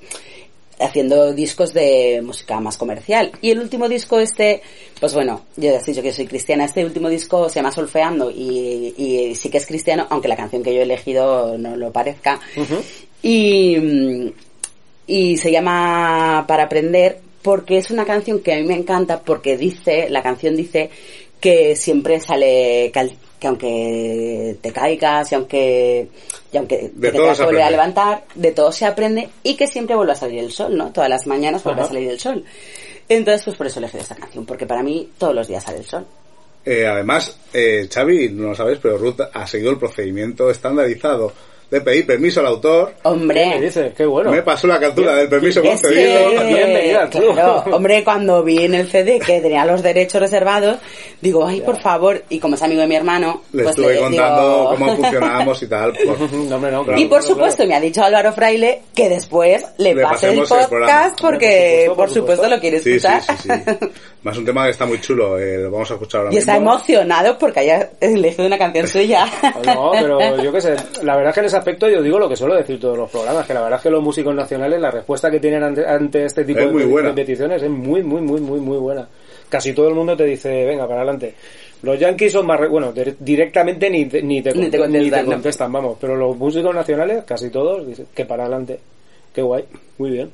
haciendo 0.80 1.34
discos 1.34 1.74
de 1.74 2.22
música 2.24 2.60
más 2.60 2.78
comercial. 2.78 3.32
Y 3.42 3.52
el 3.52 3.60
último 3.60 3.90
disco 3.90 4.20
este, 4.20 4.62
pues 5.00 5.14
bueno, 5.14 5.42
yo 5.58 5.72
ya 5.72 5.80
he 5.80 5.84
dicho 5.84 6.02
que 6.02 6.14
soy 6.14 6.26
cristiana, 6.28 6.66
este 6.66 6.86
último 6.86 7.10
disco 7.10 7.50
se 7.50 7.56
llama 7.56 7.72
Solfeando 7.72 8.32
y, 8.32 8.94
y 8.98 9.36
sí 9.36 9.50
que 9.50 9.58
es 9.58 9.66
cristiano, 9.66 10.08
aunque 10.10 10.28
la 10.30 10.38
canción 10.38 10.64
que 10.64 10.74
yo 10.74 10.80
he 10.80 10.84
elegido 10.84 11.58
no 11.58 11.76
lo 11.76 11.92
parezca. 11.92 12.40
Y, 13.22 14.32
y 15.08 15.38
se 15.38 15.52
llama 15.52 16.46
Para 16.48 16.64
aprender 16.64 17.20
porque 17.42 17.78
es 17.78 17.90
una 17.92 18.06
canción 18.06 18.40
que 18.42 18.54
a 18.54 18.58
mí 18.58 18.64
me 18.64 18.76
encanta 18.76 19.20
porque 19.22 19.58
dice, 19.58 20.10
la 20.10 20.22
canción 20.22 20.56
dice 20.56 20.90
que 21.40 21.76
siempre 21.76 22.20
sale 22.20 22.92
cal- 22.94 23.14
que 23.40 23.48
aunque 23.48 24.58
te 24.62 24.72
caigas 24.72 25.32
y 25.32 25.36
aunque 25.36 26.08
y 26.52 26.58
aunque 26.58 26.92
De 26.94 27.12
te 27.12 27.18
tengas 27.18 27.38
que 27.40 27.46
volver 27.46 27.62
a 27.64 27.70
levantar, 27.70 28.24
de 28.36 28.52
todo 28.52 28.72
se 28.72 28.86
aprende 28.86 29.30
y 29.44 29.56
que 29.56 29.68
siempre 29.68 29.96
vuelve 29.96 30.12
a 30.14 30.16
salir 30.16 30.40
el 30.40 30.52
sol, 30.52 30.76
¿no? 30.76 30.92
Todas 30.92 31.10
las 31.10 31.26
mañanas 31.28 31.64
vuelve 31.64 31.82
a 31.82 31.84
Ajá. 31.86 31.94
salir 31.94 32.10
el 32.10 32.20
sol. 32.20 32.44
Entonces, 33.08 33.44
pues 33.44 33.56
por 33.58 33.68
eso 33.68 33.80
elegí 33.80 33.98
esta 33.98 34.16
canción, 34.16 34.46
porque 34.46 34.66
para 34.66 34.84
mí 34.84 35.10
todos 35.18 35.34
los 35.34 35.48
días 35.48 35.64
sale 35.64 35.80
el 35.80 35.86
sol. 35.86 36.06
Eh, 36.66 36.86
además, 36.86 37.40
eh, 37.54 37.88
Xavi, 37.92 38.30
no 38.30 38.50
lo 38.50 38.56
sabes, 38.56 38.80
pero 38.82 38.98
Ruth 38.98 39.22
ha 39.34 39.48
seguido 39.48 39.72
el 39.72 39.80
procedimiento 39.80 40.52
estandarizado 40.52 41.32
de 41.70 41.82
pedir 41.82 42.08
permiso 42.08 42.40
al 42.40 42.48
autor. 42.48 42.94
¿Qué 43.02 43.08
Hombre, 43.10 43.62
dices? 43.62 43.94
Qué 43.96 44.06
bueno. 44.06 44.32
Me 44.32 44.42
pasó 44.42 44.66
la 44.68 44.80
captura 44.80 45.16
del 45.16 45.30
permiso 45.30 45.62
concedido. 45.62 46.32
que, 46.32 46.44
Bienvenida, 46.46 47.10
tú. 47.10 47.20
claro, 47.34 47.64
hombre, 47.72 48.04
cuando 48.04 48.44
vi 48.44 48.66
en 48.66 48.74
el 48.76 48.88
CD 48.90 49.20
que 49.20 49.40
tenía 49.40 49.66
los 49.66 49.84
derechos 49.84 50.20
reservados, 50.22 50.78
digo, 51.22 51.46
ay, 51.46 51.62
por 51.62 51.80
favor, 51.80 52.24
y 52.30 52.40
como 52.40 52.56
es 52.56 52.64
amigo 52.64 52.82
de 52.82 52.88
mi 52.88 52.96
hermano, 52.96 53.44
Le 53.54 53.64
pues 53.64 53.76
estuve 53.76 53.94
le 53.96 54.00
contando 54.00 54.42
digo- 54.42 54.70
cómo 54.70 54.96
funcionábamos 54.98 55.62
y 55.64 55.68
tal. 55.68 55.94
Por- 55.94 56.20
No, 56.50 56.56
hombre, 56.56 56.72
no, 56.72 56.82
y 56.98 57.06
por 57.06 57.20
claro, 57.20 57.34
supuesto, 57.34 57.58
claro. 57.58 57.70
me 57.70 57.76
ha 57.76 57.80
dicho 57.82 58.04
Álvaro 58.04 58.34
Fraile 58.34 58.82
que 58.96 59.10
después 59.10 59.64
le, 59.78 59.94
Le 59.94 60.02
pase 60.04 60.30
el 60.30 60.40
podcast 60.42 61.20
porque, 61.22 61.84
Por 61.88 61.98
por 61.98 62.10
supuesto, 62.10 62.48
lo 62.50 62.60
quiere 62.60 62.80
Sí, 62.80 63.00
sí, 63.00 63.08
escuchar. 63.08 63.38
sí, 63.38 63.50
sí. 63.80 63.90
Más 64.24 64.38
un 64.38 64.44
tema 64.46 64.66
que 64.66 64.72
está 64.72 64.86
muy 64.86 65.00
chulo. 65.00 65.40
eh, 65.40 65.58
lo 65.60 65.72
vamos 65.72 65.90
a 65.92 65.94
escuchar 65.94 66.22
ahora 66.22 66.34
y 66.34 66.38
está 66.38 66.58
emocionado 66.58 67.38
porque 67.38 67.62
haya 67.62 67.92
elegido 68.02 68.48
una 68.48 68.58
canción 68.58 68.88
suya. 68.88 69.26
No, 69.66 69.92
pero 69.94 70.44
yo 70.44 70.52
qué 70.52 70.60
sé, 70.62 70.76
la 71.04 71.16
verdad 71.16 71.30
es 71.30 71.40
que 71.42 71.46
ese 71.46 71.59
aspecto 71.60 71.88
yo 71.90 72.02
digo 72.02 72.18
lo 72.20 72.28
que 72.28 72.36
suelo 72.36 72.56
decir 72.56 72.80
todos 72.80 72.98
los 72.98 73.10
programas, 73.10 73.46
que 73.46 73.54
la 73.54 73.62
verdad 73.62 73.78
es 73.78 73.84
que 73.84 73.90
los 73.90 74.02
músicos 74.04 74.34
nacionales, 74.36 74.80
la 74.82 74.92
respuesta 74.92 75.30
que 75.30 75.40
tienen 75.40 75.64
ante, 75.64 75.86
ante 75.86 76.26
este 76.26 76.44
tipo 76.44 76.60
Es 76.60 76.66
de, 76.68 76.72
muy 76.72 76.84
buena. 76.86 77.10
de 77.10 77.16
peticiones 77.16 77.62
es 77.62 77.70
muy, 77.70 78.02
muy, 78.04 78.22
muy, 78.22 78.42
muy, 78.42 78.60
muy 78.60 78.78
buena. 78.78 79.08
Casi 79.50 79.74
todo 79.74 79.90
el 79.90 79.96
mundo 79.96 80.16
te 80.18 80.26
dice, 80.26 80.66
venga, 80.66 80.88
para 80.88 81.02
adelante. 81.02 81.34
Los 81.82 81.98
Yankees 82.00 82.34
son 82.34 82.46
más, 82.46 82.60
re- 82.60 82.68
bueno, 82.68 82.94
dir- 82.94 83.16
directamente 83.20 83.90
ni 83.90 84.06
te, 84.06 84.22
ni 84.22 84.42
te, 84.42 84.54
Ni 84.54 84.70
te 84.70 84.88
ni 84.88 85.10
te 85.10 85.24
contestan, 85.26 85.72
vamos, 85.72 85.98
pero 86.00 86.16
los 86.16 86.36
músicos 86.38 86.76
nacionales, 86.76 87.24
casi 87.26 87.50
todos, 87.50 87.88
dicen 87.88 88.08
que 88.14 88.26
para 88.26 88.44
adelante. 88.44 88.80
Qué 89.34 89.42
guay, 89.42 89.64
muy 89.98 90.12
bien. 90.12 90.30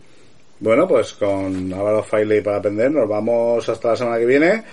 Bueno, 0.59 0.87
pues 0.87 1.13
con 1.13 1.71
Álvaro 1.73 2.01
Fraile 2.01 2.41
para 2.41 2.57
aprender, 2.57 2.89
nos 2.89 3.07
vamos 3.07 3.67
hasta 3.69 3.89
la 3.89 3.95
semana 3.95 4.17
que 4.17 4.25
viene. 4.25 4.63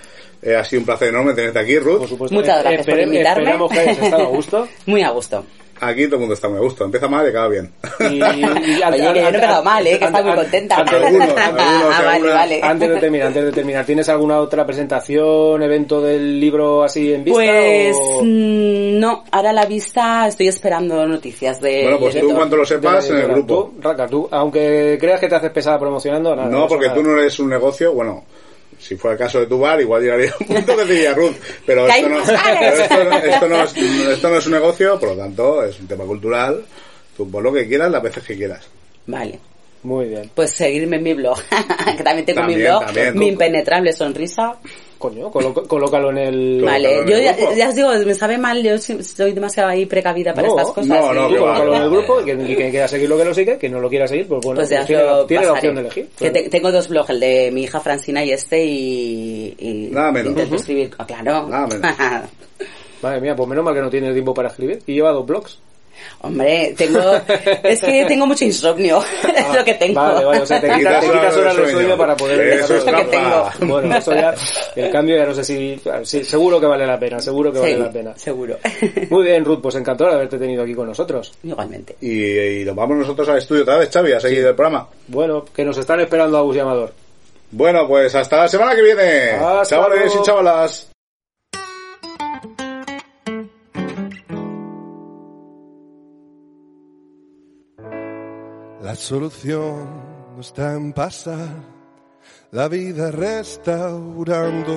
Eh, 0.41 0.55
ha 0.55 0.63
sido 0.65 0.81
un 0.81 0.85
placer 0.85 1.09
enorme 1.09 1.33
tenerte 1.33 1.59
aquí, 1.59 1.75
Por 1.75 1.83
Ruth. 1.83 2.07
supuesto. 2.07 2.35
Muchas 2.35 2.59
Eh, 2.59 2.63
gracias 2.63 2.87
por 2.87 2.99
invitarme. 2.99 3.43
Esperamos 3.43 3.71
que 3.71 3.79
hayas 3.79 3.97
estado 3.99 4.23
a 4.23 4.27
gusto. 4.27 4.67
Muy 4.87 5.01
a 5.03 5.09
gusto. 5.11 5.45
Aquí 5.87 6.05
todo 6.05 6.15
el 6.15 6.19
mundo 6.21 6.33
está 6.35 6.49
muy 6.49 6.57
a 6.57 6.61
gusto. 6.61 6.85
Empieza 6.85 7.07
mal 7.07 7.25
y 7.25 7.29
acaba 7.29 7.47
bien. 7.49 7.71
Y, 7.99 8.03
y- 8.05 8.17
y 8.17 8.23
Oye, 8.23 8.91
que 8.91 8.97
yo 9.03 9.13
no 9.13 9.19
he 9.19 9.27
empezado 9.27 9.63
mal, 9.63 9.85
¿eh? 9.87 9.99
Que 9.99 10.05
está 10.05 10.23
muy 10.23 10.33
contenta. 10.35 10.75
antes- 10.77 10.93
Algunos, 11.03 11.29
algunos, 11.37 11.95
ah, 11.95 12.01
vale, 12.05 12.29
vale. 12.29 12.59
Antes 12.63 12.89
de 12.89 12.95
terminar, 12.97 13.27
antes 13.27 13.43
de 13.45 13.51
terminar, 13.51 13.85
¿tienes 13.85 14.09
alguna 14.09 14.39
otra 14.39 14.65
presentación, 14.65 15.61
evento 15.63 16.01
del 16.01 16.39
libro 16.39 16.83
así 16.83 17.13
en 17.13 17.23
vista? 17.23 17.39
Pues 17.39 17.95
o- 17.99 18.21
mm, 18.23 18.99
no, 18.99 19.23
ahora 19.31 19.49
a 19.49 19.53
la 19.53 19.65
vista 19.65 20.27
estoy 20.27 20.47
esperando 20.47 21.05
noticias 21.05 21.59
de... 21.61 21.83
Bueno, 21.83 21.99
pues 21.99 22.19
tú 22.19 22.33
cuando 22.33 22.55
lo 22.57 22.63
de 22.63 22.67
sepas 22.67 23.09
en 23.09 23.17
el 23.17 23.27
grupo. 23.27 23.71
Tú, 23.75 23.81
Raka, 23.81 24.07
tú, 24.07 24.27
aunque 24.31 24.97
creas 24.99 25.19
que 25.19 25.27
te 25.27 25.35
haces 25.35 25.51
pesada 25.51 25.79
promocionando, 25.79 26.35
nada. 26.35 26.49
No, 26.49 26.67
porque 26.67 26.85
nada. 26.87 26.95
tú 26.97 27.03
no 27.03 27.17
eres 27.19 27.37
un 27.39 27.49
negocio, 27.49 27.93
bueno, 27.93 28.23
si 28.83 28.95
fuera 28.97 29.13
el 29.13 29.19
caso 29.19 29.39
de 29.39 29.45
tu 29.47 29.59
bar, 29.59 29.79
igual 29.79 30.01
llegaría 30.03 30.33
un 30.39 30.45
punto 30.47 30.75
que 30.77 30.85
diría 30.85 31.13
Ruth, 31.13 31.35
pero 31.65 31.87
esto 31.87 32.09
no, 32.09 32.17
pero 32.25 32.75
esto, 32.83 33.03
no- 33.03 33.17
esto 33.17 33.47
no 33.47 33.63
es, 33.63 33.77
esto 33.77 34.29
no 34.29 34.37
es 34.37 34.45
un 34.45 34.51
negocio, 34.51 34.99
por 34.99 35.09
lo 35.09 35.15
tanto 35.17 35.63
es 35.63 35.79
un 35.79 35.87
tema 35.87 36.03
cultural, 36.03 36.63
tú 37.15 37.29
pon 37.31 37.43
lo 37.43 37.53
que 37.53 37.67
quieras, 37.67 37.89
las 37.91 38.03
veces 38.03 38.23
que 38.23 38.35
quieras. 38.35 38.65
Vale. 39.07 39.39
Muy 39.83 40.05
bien. 40.05 40.29
Pues 40.33 40.51
seguirme 40.51 40.95
en 40.97 41.03
mi 41.03 41.13
blog, 41.13 41.37
que 41.97 42.03
también 42.03 42.25
tengo 42.25 42.43
mi 42.43 42.55
blog, 42.55 42.85
también. 42.85 43.17
mi 43.17 43.27
impenetrable 43.27 43.91
sonrisa. 43.91 44.55
Coño, 45.03 45.29
colo- 45.29 45.67
colócalo 45.67 46.11
en 46.11 46.17
el... 46.17 46.61
Vale, 46.63 46.99
en 47.01 47.07
yo 47.07 47.17
el 47.17 47.23
ya, 47.25 47.33
grupo. 47.33 47.53
ya 47.55 47.67
os 47.69 47.75
digo, 47.75 47.89
me 48.05 48.15
sabe 48.15 48.37
mal, 48.37 48.63
yo 48.63 48.77
sí- 48.77 49.03
soy 49.03 49.33
demasiado 49.33 49.69
ahí 49.69 49.85
precavida 49.85 50.33
para 50.33 50.47
No, 50.47 50.53
estas 50.57 50.71
cosas. 50.73 50.87
no, 50.87 50.95
¿sí? 51.09 51.13
no, 51.13 51.21
va, 51.23 51.27
colócalo 51.55 51.75
en 51.75 51.81
el 51.81 51.89
grupo 51.89 52.21
y 52.21 52.23
que, 52.25 52.31
y 52.31 52.55
que 52.55 52.69
quiera 52.71 52.87
seguir 52.87 53.09
lo 53.09 53.17
que 53.17 53.25
lo 53.25 53.33
sigue, 53.33 53.57
que 53.57 53.67
no 53.69 53.79
lo 53.81 53.89
quiera 53.89 54.07
seguir, 54.07 54.27
pues 54.27 54.39
bueno, 54.45 54.59
Pues 54.61 54.69
ya 54.69 54.85
tiene, 54.85 55.03
la, 55.03 55.11
lo 55.17 55.25
tiene 55.25 55.45
la 55.45 55.51
pasaré. 55.53 55.67
opción 55.69 55.75
de 55.75 55.81
elegir. 55.81 56.05
Que 56.17 56.31
claro. 56.31 56.33
te- 56.33 56.49
tengo 56.49 56.71
dos 56.71 56.87
blogs, 56.87 57.09
el 57.09 57.19
de 57.19 57.51
mi 57.51 57.63
hija 57.63 57.79
Francina 57.81 58.23
y 58.23 58.31
este, 58.31 58.63
y, 58.63 59.55
y 59.59 59.73
Nada 59.91 60.11
menos. 60.13 60.29
intento 60.31 60.55
escribir, 60.55 60.91
ah, 60.97 61.05
claro. 61.05 61.47
Nada 61.49 61.67
menos. 61.67 61.91
Madre 63.01 63.19
mía, 63.19 63.35
pues 63.35 63.49
menos 63.49 63.65
mal 63.65 63.73
que 63.73 63.81
no 63.81 63.89
tiene 63.89 64.13
tiempo 64.13 64.33
para 64.33 64.47
escribir. 64.47 64.79
Y 64.87 64.93
lleva 64.93 65.11
dos 65.11 65.25
blogs. 65.25 65.59
Hombre, 66.21 66.73
tengo, 66.77 66.99
es 67.63 67.81
que 67.81 68.05
tengo 68.05 68.25
mucho 68.25 68.45
insomnio, 68.45 69.03
es 69.35 69.55
lo 69.55 69.63
que 69.65 69.73
tengo. 69.73 69.99
Ah, 69.99 70.13
Vale, 70.13 70.25
vale, 70.25 70.39
o 70.41 70.45
sea, 70.45 70.61
te, 70.61 70.69
quitas, 70.71 70.99
te 71.01 71.05
quitas 71.11 71.35
horas 71.37 71.57
de 71.57 71.71
sueño 71.71 71.97
para 71.97 72.15
poder... 72.15 72.39
Eso 72.59 72.75
es 72.77 72.85
lo 72.85 72.95
que 72.95 73.03
trampa. 73.05 73.53
Bueno, 73.61 73.97
eso 73.97 74.13
ya, 74.13 74.33
el 74.75 74.91
cambio 74.91 75.17
ya 75.17 75.25
no 75.25 75.33
sé 75.33 75.43
si, 75.43 75.81
sí, 76.03 76.23
seguro 76.23 76.59
que 76.59 76.65
vale 76.65 76.85
la 76.87 76.97
pena, 76.99 77.19
seguro 77.19 77.51
que 77.51 77.59
vale 77.59 77.73
Sí, 77.75 77.79
la 77.79 77.91
pena. 77.91 78.13
seguro. 78.17 78.57
Muy 79.09 79.23
bien, 79.25 79.43
Ruth, 79.43 79.59
pues 79.61 79.75
encantado 79.75 80.09
de 80.11 80.15
haberte 80.15 80.37
tenido 80.37 80.63
aquí 80.63 80.73
con 80.73 80.87
nosotros. 80.87 81.33
Igualmente. 81.43 81.95
Y, 82.01 82.61
y 82.61 82.65
nos 82.65 82.75
vamos 82.75 82.97
nosotros 82.97 83.27
al 83.29 83.37
estudio 83.39 83.63
otra 83.63 83.77
vez, 83.77 83.89
Xavi, 83.91 84.13
a 84.13 84.19
seguir 84.19 84.39
el 84.45 84.55
programa. 84.55 84.87
Bueno, 85.07 85.43
que 85.53 85.63
nos 85.65 85.77
están 85.77 85.99
esperando 85.99 86.37
Agus 86.37 86.55
y 86.55 86.59
Amador. 86.59 86.93
Bueno, 87.51 87.87
pues 87.87 88.15
hasta 88.15 88.37
la 88.37 88.47
semana 88.47 88.75
que 88.75 88.81
viene. 88.81 89.31
Hasta 89.31 89.75
Chavales 89.75 90.05
luego. 90.05 90.21
y 90.21 90.25
chavalas. 90.25 90.92
La 98.93 98.99
solución 98.99 100.35
no 100.35 100.41
está 100.41 100.73
en 100.73 100.93
pasar 100.93 101.49
la 102.51 102.67
vida 102.67 103.09
restaurando 103.09 104.75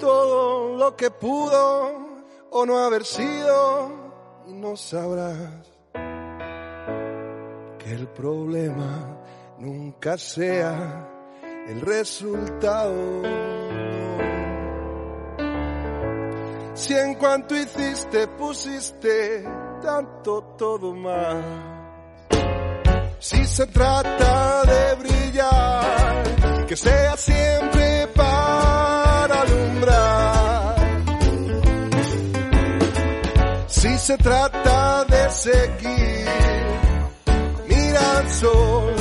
todo 0.00 0.76
lo 0.76 0.96
que 0.96 1.12
pudo 1.12 2.18
o 2.50 2.66
no 2.66 2.78
haber 2.80 3.04
sido 3.04 3.92
y 4.48 4.54
no 4.54 4.76
sabrás 4.76 5.70
que 7.78 7.92
el 7.92 8.08
problema 8.08 9.20
nunca 9.60 10.18
sea 10.18 11.08
el 11.68 11.80
resultado. 11.80 13.22
Si 16.74 16.92
en 16.92 17.14
cuanto 17.14 17.54
hiciste 17.54 18.26
pusiste 18.26 19.44
tanto 19.80 20.42
todo 20.58 20.92
más. 20.92 21.77
Si 23.20 23.44
se 23.44 23.66
trata 23.66 24.62
de 24.62 24.94
brillar, 25.02 26.66
que 26.68 26.76
sea 26.76 27.16
siempre 27.16 28.06
para 28.14 29.42
alumbrar. 29.42 30.76
Si 33.66 33.98
se 33.98 34.16
trata 34.18 35.04
de 35.04 35.30
seguir, 35.30 36.26
mira 37.68 38.18
al 38.18 38.30
sol, 38.30 38.94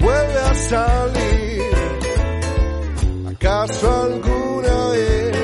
vuelve 0.00 0.38
a 0.38 0.54
salir. 0.54 1.62
¿Acaso 3.34 4.02
alguna 4.04 4.86
vez 4.90 5.36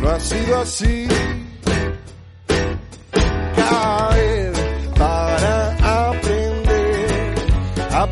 no 0.00 0.10
ha 0.10 0.20
sido 0.20 0.60
así? 0.60 1.08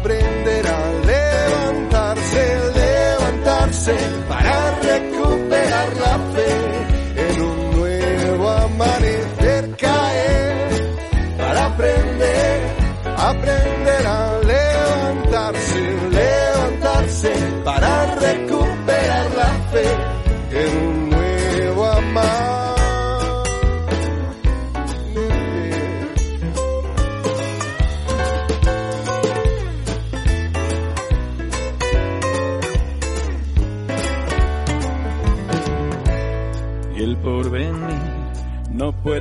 Aprender 0.07 0.65
a 0.67 0.93
levantarse, 1.05 2.71
levantarse 2.75 4.26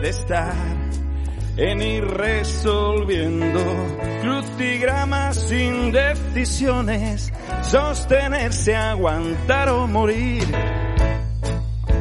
puede 0.06 0.10
estar 0.10 0.54
en 1.58 1.82
ir 1.82 2.06
resolviendo 2.06 3.60
crucigramas, 4.22 5.52
indecisiones, 5.52 7.32
sostenerse, 7.64 8.76
aguantar 8.76 9.70
o 9.70 9.88
morir. 9.88 10.44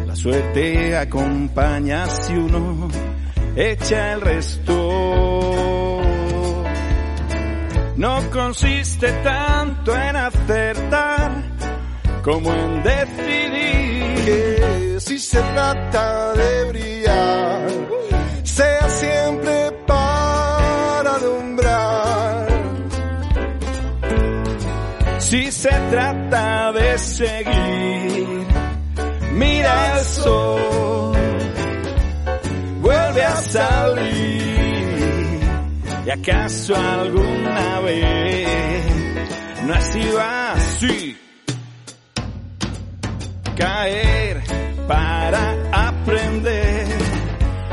La 0.06 0.16
suerte 0.16 0.96
acompaña 0.96 2.06
si 2.06 2.34
uno 2.34 2.88
echa 3.56 4.12
el 4.12 4.20
resto. 4.20 6.02
No 7.96 8.30
consiste 8.30 9.12
tanto 9.22 9.96
en 9.96 10.16
acertar 10.16 11.42
como 12.22 12.52
en 12.52 12.82
decidir. 12.82 13.44
Que 14.24 15.00
si 15.00 15.18
se 15.18 15.38
trata 15.38 16.32
de 16.32 16.64
brillar, 16.70 17.53
Si 25.34 25.50
se 25.50 25.68
trata 25.90 26.70
de 26.70 26.96
seguir, 26.96 28.46
mira 29.32 29.98
el 29.98 30.04
sol, 30.04 31.12
vuelve 32.80 33.24
a 33.24 33.36
salir. 33.38 34.60
¿Y 36.06 36.10
acaso 36.10 36.76
alguna 36.76 37.80
vez 37.80 38.86
no 39.64 39.74
ha 39.74 39.80
sido 39.80 40.20
así? 40.20 41.18
Caer 43.56 44.40
para 44.86 45.88
aprender, 45.88 46.86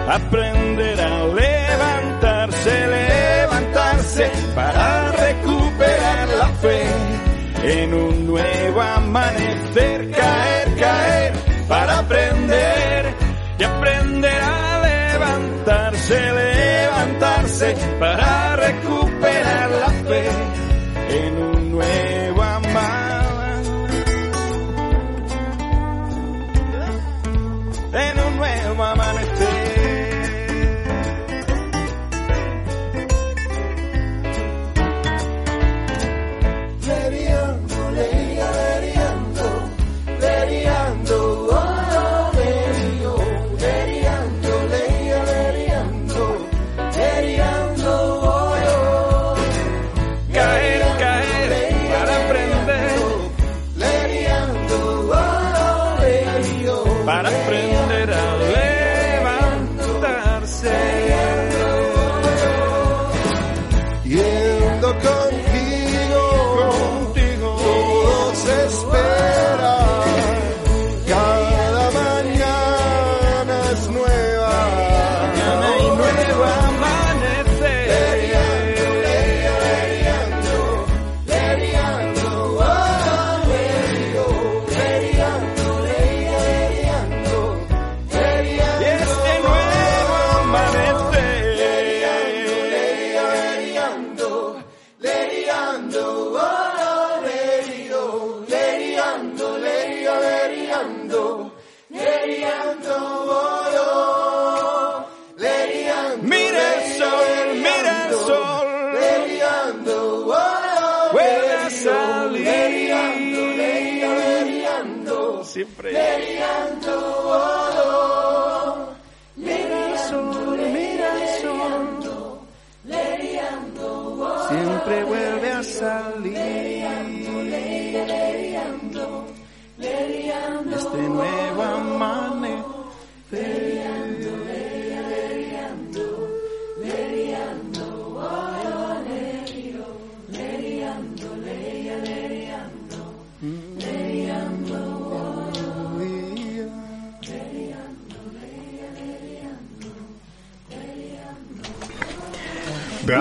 aprender 0.09 0.99
a 0.99 1.25
levantarse, 1.27 2.88
levantarse 2.88 4.31
para 4.55 5.11
recuperar 5.11 6.27
la 6.39 6.47
fe 6.59 7.20
en 7.63 7.93
un 7.93 8.27
nuevo 8.27 8.81
amanecer, 8.81 10.11
caer, 10.11 10.75
caer 10.75 11.33
para 11.67 11.99
aprender. 11.99 13.15
Y 13.59 13.63
aprender 13.63 14.41
a 14.41 14.81
levantarse, 14.81 16.19
levantarse 16.19 17.75
para 17.99 18.55
recuperar 18.55 19.69
la 19.69 19.89
fe 20.09 20.60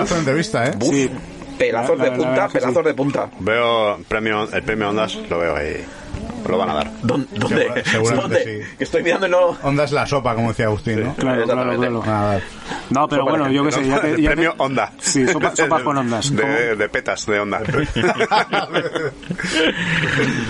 Pedazo 0.01 0.13
de 0.15 0.19
entrevista, 0.19 0.65
¿eh? 0.65 0.71
Buf, 0.77 0.95
Pelazos 1.57 1.97
La- 1.99 2.05
de 2.05 2.11
punta, 2.11 2.47
pelazos 2.47 2.83
de 2.85 2.93
punta. 2.93 3.29
Veo 3.39 3.99
premio, 4.07 4.51
el 4.51 4.63
premio 4.63 4.89
Ondas, 4.89 5.15
lo 5.29 5.37
veo 5.39 5.55
ahí. 5.55 5.85
Lo 6.47 6.57
van 6.57 6.69
a 6.69 6.73
dar. 6.73 6.91
¿Dónde? 7.03 7.27
¿Dónde? 7.37 7.83
¿Dónde? 8.15 8.43
sí. 8.43 8.75
Que 8.77 8.83
estoy 8.83 9.03
mirando 9.03 9.27
y 9.27 9.29
no... 9.29 9.57
Onda 9.63 9.83
es 9.85 9.91
la 9.91 10.05
sopa, 10.05 10.35
como 10.35 10.49
decía 10.49 10.65
Agustín, 10.65 11.03
¿no? 11.03 11.13
Claro, 11.15 11.43
claro, 11.45 12.01
claro. 12.01 12.41
No, 12.89 13.07
pero 13.07 13.21
Sopa 13.21 13.31
bueno, 13.31 13.49
yo 13.51 13.63
qué 13.65 13.71
sé, 13.71 13.87
ya 13.87 14.01
te, 14.01 14.09
ya 14.21 14.29
te- 14.29 14.35
premio 14.35 14.53
Onda. 14.57 14.91
Sí, 14.99 15.25
sopa- 15.25 15.55
sopas 15.55 15.81
con 15.83 15.97
ondas. 15.97 16.35
De, 16.35 16.75
de 16.75 16.89
petas 16.89 17.25
de 17.25 17.39
Onda. 17.39 17.61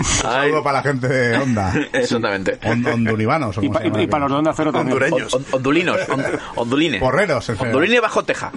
Saludo 0.03 0.63
para 0.63 0.77
la 0.79 0.83
gente 0.83 1.07
de 1.07 1.37
Onda. 1.37 1.73
Exactamente. 1.93 2.57
On- 2.65 2.85
Hondurivanos. 2.85 3.57
o 3.57 3.63
Y, 3.63 3.69
pa- 3.69 3.81
y- 3.85 4.03
y 4.03 4.07
para 4.07 4.23
los 4.23 4.31
de 4.31 4.37
Onda 4.37 4.53
Cero 4.55 4.71
también. 4.71 4.93
Hondureños. 4.93 5.33
On- 5.33 5.41
on- 5.41 5.47
Ondulinos, 5.61 5.99
on- 6.09 6.25
ondulines. 6.55 6.99
Porreros, 6.99 7.51
bajo 8.01 8.23
teja. 8.23 8.51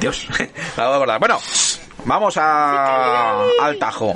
Dios, 0.00 0.26
la 0.76 0.98
verdad. 0.98 1.18
Bueno, 1.20 1.38
vamos 2.04 2.36
a, 2.36 3.42
al 3.62 3.78
tajo. 3.78 4.12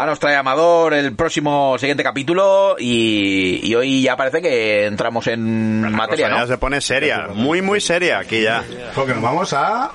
A 0.00 0.06
nos 0.06 0.20
trae 0.20 0.36
Amador 0.36 0.94
el 0.94 1.12
próximo 1.16 1.76
siguiente 1.78 2.04
capítulo 2.04 2.76
y, 2.78 3.60
y 3.64 3.74
hoy 3.74 4.00
ya 4.02 4.16
parece 4.16 4.40
que 4.40 4.86
entramos 4.86 5.26
en 5.26 5.80
materia, 5.92 6.26
cosa 6.26 6.36
ya 6.36 6.40
¿no? 6.42 6.46
se 6.46 6.56
pone 6.58 6.80
seria, 6.80 7.28
muy 7.34 7.62
muy 7.62 7.80
seria 7.80 8.20
aquí 8.20 8.42
ya. 8.42 8.62
Porque 8.94 9.12
nos 9.12 9.22
vamos 9.22 9.52
a 9.54 9.90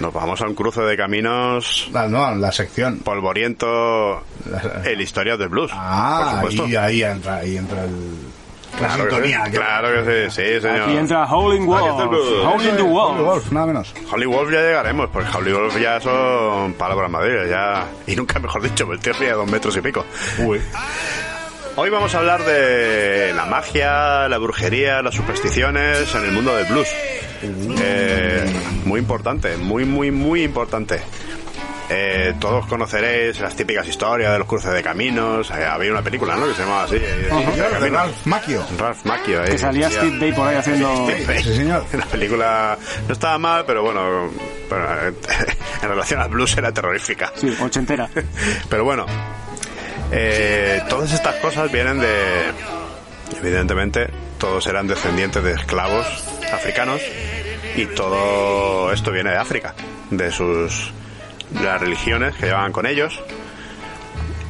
Nos 0.00 0.12
vamos 0.14 0.40
a 0.40 0.46
un 0.46 0.54
cruce 0.54 0.80
de 0.80 0.96
caminos 0.96 1.88
la, 1.92 2.08
no, 2.08 2.34
la 2.34 2.50
sección. 2.50 3.00
polvoriento, 3.00 4.22
el 4.86 5.00
historia 5.02 5.36
del 5.36 5.48
blues, 5.50 5.70
por 5.70 5.80
Ah, 5.82 6.32
supuesto. 6.36 6.64
ahí, 6.64 6.76
ahí 6.76 7.02
entra, 7.02 7.36
ahí 7.36 7.56
entra 7.58 7.84
el, 7.84 7.92
Claro 8.76 8.94
que 9.04 9.10
sintonía. 9.10 9.44
sí, 9.46 9.50
que- 9.50 9.56
claro 9.56 9.88
que 10.04 10.28
sí, 10.30 10.42
sí, 10.42 10.60
señor. 10.60 10.80
Aquí 10.82 10.96
entra 10.96 11.24
Howling 11.24 11.66
Wolf. 11.66 11.84
Howling 12.44 12.76
the 12.76 12.82
Wolf. 12.82 13.18
Wolf, 13.20 13.52
nada 13.52 13.66
menos. 13.66 13.94
Holly 14.10 14.26
Wolf 14.26 14.50
ya 14.52 14.60
llegaremos, 14.60 15.08
porque 15.10 15.28
Holly 15.36 15.52
Wolf 15.52 15.76
ya 15.80 16.00
son 16.00 16.74
palabras 16.74 17.10
mayores, 17.10 17.50
ya... 17.50 17.84
Y 18.06 18.14
nunca 18.16 18.38
mejor 18.38 18.62
dicho, 18.62 18.86
porque 18.86 19.10
el 19.10 19.16
tío 19.16 19.20
mide 19.20 19.32
dos 19.32 19.50
metros 19.50 19.76
y 19.76 19.80
pico. 19.80 20.04
Uy. 20.38 20.60
Hoy 21.78 21.90
vamos 21.90 22.14
a 22.14 22.18
hablar 22.18 22.42
de 22.42 23.32
la 23.34 23.44
magia, 23.44 24.28
la 24.28 24.38
brujería, 24.38 25.02
las 25.02 25.14
supersticiones 25.14 26.14
en 26.14 26.24
el 26.24 26.32
mundo 26.32 26.56
del 26.56 26.64
blues. 26.66 26.88
Eh, 27.42 28.44
muy 28.86 28.98
importante, 29.00 29.56
muy, 29.58 29.84
muy, 29.84 30.10
muy 30.10 30.42
importante. 30.42 31.00
Eh, 31.88 32.34
todos 32.40 32.66
conoceréis 32.66 33.38
las 33.40 33.54
típicas 33.54 33.86
historias 33.86 34.32
de 34.32 34.38
los 34.40 34.48
cruces 34.48 34.72
de 34.72 34.82
caminos. 34.82 35.50
Eh, 35.52 35.64
había 35.64 35.92
una 35.92 36.02
película, 36.02 36.34
¿no? 36.34 36.46
Que 36.48 36.54
se 36.54 36.62
llamaba 36.62 36.82
así. 36.84 36.96
eh, 36.96 37.28
de. 37.80 37.90
Ralph 37.90 38.26
Macchio. 38.26 38.66
Ralph 38.76 39.04
Macchio. 39.04 39.44
eh, 39.44 39.50
Que 39.50 39.58
salía 39.58 39.88
Steve 39.88 40.18
Day 40.18 40.32
por 40.32 40.48
ahí 40.48 40.56
haciendo... 40.56 41.06
Steve 41.08 41.24
Vai. 41.26 41.42
Sí, 41.44 41.54
señor. 41.54 41.84
La 41.92 42.06
película 42.06 42.76
no 43.06 43.12
estaba 43.12 43.38
mal, 43.38 43.64
pero 43.66 43.82
bueno, 43.82 44.30
pero, 44.68 45.08
eh, 45.08 45.12
en 45.82 45.88
relación 45.88 46.20
al 46.20 46.28
blues 46.28 46.56
era 46.56 46.72
terrorífica. 46.72 47.32
Sí, 47.36 47.56
ochentera. 47.62 48.08
Pero 48.68 48.82
bueno, 48.84 49.06
eh, 50.10 50.82
todas 50.88 51.12
estas 51.12 51.36
cosas 51.36 51.70
vienen 51.70 52.00
de... 52.00 52.52
Evidentemente, 53.40 54.08
todos 54.38 54.66
eran 54.66 54.86
descendientes 54.86 55.42
de 55.42 55.52
esclavos 55.52 56.06
africanos 56.52 57.00
y 57.76 57.86
todo 57.86 58.92
esto 58.92 59.10
viene 59.12 59.30
de 59.30 59.36
África, 59.36 59.74
de 60.10 60.30
sus 60.30 60.92
las 61.62 61.80
religiones 61.80 62.34
que 62.36 62.46
llevaban 62.46 62.72
con 62.72 62.86
ellos. 62.86 63.20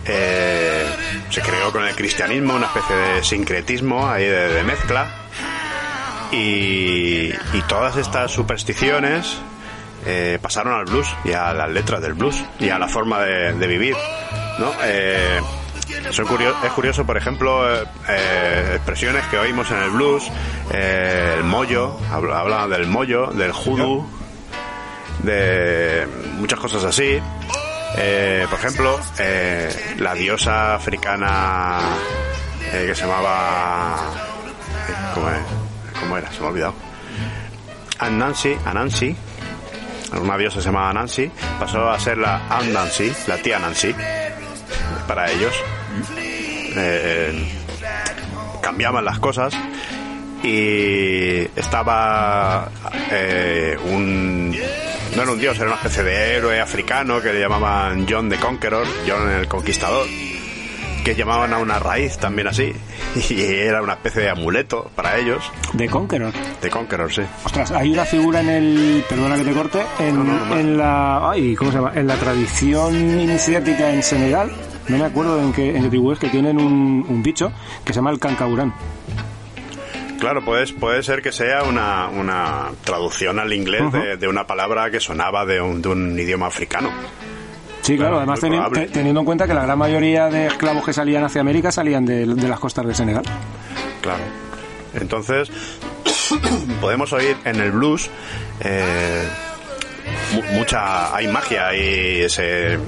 Eh, 0.09 0.87
se 1.31 1.41
creó 1.41 1.73
con 1.73 1.85
el 1.85 1.95
cristianismo 1.97 2.55
una 2.55 2.67
especie 2.67 2.95
de 2.95 3.25
sincretismo 3.25 4.09
ahí 4.09 4.25
de, 4.25 4.63
mezcla 4.63 5.09
y, 6.31 7.33
todas 7.69 7.97
estas 7.97 8.31
supersticiones 8.31 9.39
eh, 10.07 10.39
pasaron 10.41 10.75
al 10.75 10.85
blues 10.85 11.09
y 11.25 11.33
a 11.33 11.53
las 11.53 11.69
letras 11.71 12.01
del 12.01 12.15
blues 12.15 12.41
y 12.61 12.69
a 12.69 12.79
la 12.79 12.87
forma 12.87 13.21
de, 13.23 13.67
vivir, 13.67 13.97
¿no? 14.61 14.71
Eh, 14.85 15.41
son 16.11 16.27
es 16.27 16.73
curioso, 16.73 17.05
por 17.05 17.17
ejemplo, 17.17 17.65
expresiones 18.75 19.25
que 19.27 19.39
oímos 19.39 19.71
en 19.73 19.79
el 19.79 19.91
blues, 19.91 20.31
el 20.73 21.43
mollo, 21.43 21.99
habla- 22.13 22.69
del 22.69 22.87
mollo, 22.87 23.29
del 23.29 23.51
hoodoo, 23.51 24.07
de 25.23 26.07
muchas 26.39 26.59
cosas 26.59 26.85
así. 26.85 27.21
Eh, 27.99 28.47
por 28.51 28.59
ejemplo, 28.59 29.01
eh, 29.19 29.95
la 29.99 30.15
diosa 30.15 30.75
africana 30.75 31.79
eh, 32.73 32.85
que 32.89 32.95
se 32.95 33.07
llamaba... 33.07 33.97
¿cómo? 35.15 35.29
¿Cómo 36.01 36.17
era? 36.19 36.31
Se 36.31 36.41
me 36.41 36.47
ha 36.47 36.51
olvidado. 36.51 36.75
Anansi, 37.99 38.57
Anansi, 38.65 39.17
una 40.21 40.37
diosa 40.37 40.61
se 40.61 40.67
llamaba 40.67 40.93
Nancy, 40.93 41.31
pasó 41.59 41.89
a 41.89 41.99
ser 41.99 42.19
la 42.19 42.47
Aunt 42.49 42.71
Nancy, 42.71 43.11
la 43.27 43.39
tía 43.39 43.59
Nancy, 43.59 43.95
para 45.09 45.31
ellos. 45.31 45.55
Cambiaban 48.61 49.05
las 49.07 49.19
cosas 49.19 49.55
y 50.47 51.51
estaba 51.57 52.71
eh, 53.11 53.77
un 53.93 54.57
no 55.17 55.23
era 55.23 55.33
un 55.33 55.39
dios, 55.41 55.57
era 55.57 55.67
una 55.67 55.77
especie 55.77 56.05
de 56.05 56.37
héroe 56.37 56.61
africano 56.61 57.21
que 57.21 57.33
le 57.33 57.41
llamaban 57.41 58.07
John 58.09 58.29
the 58.29 58.37
Conqueror, 58.37 58.87
John 59.09 59.29
el 59.31 59.49
Conquistador, 59.49 60.07
que 61.05 61.15
llamaban 61.15 61.53
a 61.53 61.59
una 61.59 61.79
raíz 61.79 62.19
también 62.19 62.47
así, 62.47 62.73
y 63.31 63.43
era 63.43 63.83
una 63.83 63.95
especie 63.95 64.23
de 64.23 64.31
amuleto 64.31 64.91
para 64.95 65.17
ellos, 65.19 65.43
De 65.73 65.89
Conqueror. 65.89 66.33
de 66.61 66.71
Conqueror, 66.71 67.13
sí. 67.13 67.23
Ostras, 67.45 67.73
hay 67.73 67.93
una 67.93 68.05
figura 68.05 68.41
en 68.41 68.49
el... 68.51 69.05
Perdona 69.09 69.37
que 69.37 69.45
te 69.45 69.53
corte. 69.53 69.83
En, 69.99 70.17
No, 70.17 70.25
no, 70.25 70.47
no, 70.47 70.59
en 70.59 70.77
la... 70.77 71.31
Ay, 71.31 71.57
¿cómo 71.57 71.73
se 71.73 71.79
llama? 71.79 71.93
En 71.95 72.07
la 72.07 72.17
tradición 72.17 72.95
iniciática 73.21 73.93
en 73.93 74.03
Senegal. 74.03 74.53
No 74.89 74.99
me 74.99 75.05
acuerdo 75.05 75.41
en 75.41 75.53
qué, 75.53 75.77
en 75.77 75.83
qué 75.83 75.89
tribu 75.89 76.13
es 76.13 76.19
que 76.19 76.29
tienen 76.29 76.61
un, 76.61 77.05
un 77.09 77.23
bicho 77.23 77.51
que 77.85 77.93
se 77.93 77.97
llama 77.99 78.11
el 78.11 78.21
cancaurán. 78.21 78.73
Claro, 80.19 80.45
puede, 80.45 80.67
puede 80.75 81.03
ser 81.03 81.21
que 81.23 81.31
sea 81.33 81.63
una, 81.65 82.09
una 82.09 82.71
traducción 82.85 83.39
al 83.39 83.53
inglés 83.53 83.93
de, 83.93 84.17
de 84.17 84.29
una 84.29 84.47
palabra 84.47 84.91
que 84.91 84.99
sonaba 85.01 85.45
de 85.45 85.61
un, 85.61 85.83
de 85.83 85.89
un 85.89 86.19
idioma 86.19 86.47
africano. 86.47 86.91
Sí, 87.83 87.97
claro, 87.97 88.17
además 88.17 88.41
teni- 88.43 88.73
te- 88.73 88.87
teniendo 88.89 89.21
en 89.21 89.27
cuenta 89.27 89.47
que 89.47 89.55
la 89.55 89.63
gran 89.63 89.79
mayoría 89.79 90.27
de 90.29 90.47
esclavos 90.49 90.85
que 90.85 90.93
salían 90.93 91.23
hacia 91.23 91.41
América 91.41 91.71
salían 91.71 92.05
de, 92.05 92.27
de 92.27 92.49
las 92.49 92.59
costas 92.59 92.87
de 92.87 92.95
Senegal. 92.95 93.23
Claro. 94.01 94.23
Entonces, 94.95 95.51
podemos 96.81 97.13
oír 97.13 97.37
en 97.45 97.61
el 97.61 97.71
blues 97.73 98.11
eh, 98.61 99.23
mu- 100.35 100.59
mucha. 100.59 101.15
Hay 101.15 101.29
magia 101.29 101.75
y 101.75 102.29
se, 102.29 102.79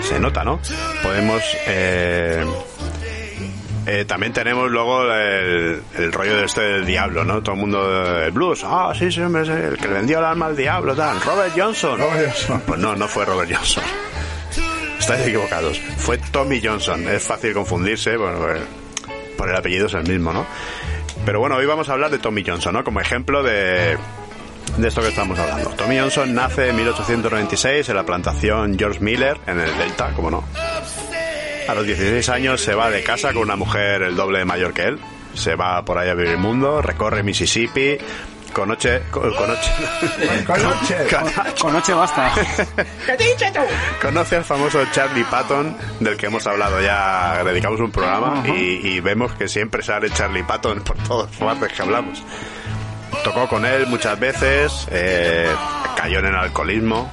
se 0.00 0.18
nota, 0.18 0.42
¿no? 0.44 0.58
Podemos. 1.02 1.42
eh, 1.68 2.44
eh, 3.92 4.04
también 4.04 4.32
tenemos 4.32 4.70
luego 4.70 5.02
el, 5.12 5.82
el 5.96 6.12
rollo 6.12 6.36
de 6.36 6.44
este 6.44 6.60
del 6.60 6.86
diablo, 6.86 7.24
¿no? 7.24 7.42
Todo 7.42 7.56
el 7.56 7.60
mundo 7.60 8.22
el 8.22 8.30
blues, 8.30 8.62
ah, 8.64 8.92
sí, 8.96 9.10
sí, 9.10 9.20
hombre, 9.20 9.44
sí, 9.44 9.50
el 9.50 9.76
que 9.76 9.88
le 9.88 9.94
vendió 9.94 10.20
el 10.20 10.24
alma 10.26 10.46
al 10.46 10.56
diablo, 10.56 10.94
tal, 10.94 11.20
Robert 11.20 11.52
Johnson. 11.56 11.98
Robert 11.98 12.30
Johnson. 12.30 12.62
Pues 12.66 12.78
no, 12.78 12.94
no 12.94 13.08
fue 13.08 13.24
Robert 13.24 13.50
Johnson. 13.52 13.82
Estáis 14.96 15.26
equivocados. 15.26 15.80
Fue 15.98 16.18
Tommy 16.18 16.60
Johnson. 16.62 17.08
Es 17.08 17.24
fácil 17.24 17.52
confundirse, 17.52 18.16
bueno, 18.16 18.38
pues, 18.38 18.60
por 19.36 19.48
el 19.48 19.56
apellido 19.56 19.86
es 19.86 19.94
el 19.94 20.06
mismo, 20.06 20.32
¿no? 20.32 20.46
Pero 21.26 21.40
bueno, 21.40 21.56
hoy 21.56 21.66
vamos 21.66 21.88
a 21.88 21.92
hablar 21.94 22.12
de 22.12 22.18
Tommy 22.18 22.44
Johnson, 22.46 22.74
¿no? 22.74 22.84
Como 22.84 23.00
ejemplo 23.00 23.42
de, 23.42 23.98
de 24.76 24.88
esto 24.88 25.00
que 25.00 25.08
estamos 25.08 25.36
hablando. 25.36 25.70
Tommy 25.70 25.98
Johnson 25.98 26.32
nace 26.32 26.68
en 26.68 26.76
1896 26.76 27.88
en 27.88 27.96
la 27.96 28.04
plantación 28.04 28.78
George 28.78 29.00
Miller, 29.00 29.36
en 29.48 29.58
el 29.58 29.76
Delta, 29.76 30.12
como 30.14 30.30
no. 30.30 30.44
A 31.70 31.74
los 31.74 31.86
16 31.86 32.28
años 32.30 32.60
se 32.60 32.74
va 32.74 32.90
de 32.90 33.02
casa 33.04 33.32
con 33.32 33.42
una 33.42 33.54
mujer 33.56 34.02
el 34.02 34.16
doble 34.16 34.40
de 34.40 34.44
mayor 34.44 34.72
que 34.74 34.82
él. 34.82 34.98
Se 35.34 35.54
va 35.54 35.84
por 35.84 35.98
ahí 35.98 36.08
a 36.08 36.14
vivir 36.14 36.32
el 36.32 36.38
mundo, 36.38 36.82
recorre 36.82 37.22
Mississippi, 37.22 37.96
conoce... 38.52 39.02
co- 39.12 39.20
conoce 39.36 39.70
Conoce. 40.44 41.06
Con 41.60 41.72
noche 41.72 41.94
basta. 41.94 42.32
Conoce 44.02 44.36
al 44.36 44.44
famoso 44.44 44.84
Charlie 44.90 45.22
Patton, 45.24 45.76
del 46.00 46.16
que 46.16 46.26
hemos 46.26 46.44
hablado 46.48 46.80
ya, 46.80 47.44
dedicamos 47.44 47.78
un 47.78 47.92
programa, 47.92 48.42
y, 48.48 48.88
y 48.88 49.00
vemos 49.00 49.32
que 49.34 49.46
siempre 49.46 49.82
sale 49.84 50.10
Charlie 50.10 50.42
Patton 50.42 50.80
por 50.82 50.96
todas 51.04 51.30
partes 51.36 51.72
que 51.72 51.82
hablamos. 51.82 52.22
Tocó 53.22 53.46
con 53.48 53.64
él 53.64 53.86
muchas 53.86 54.18
veces, 54.18 54.88
eh, 54.90 55.48
cayó 55.96 56.18
en 56.18 56.26
el 56.26 56.34
alcoholismo, 56.34 57.10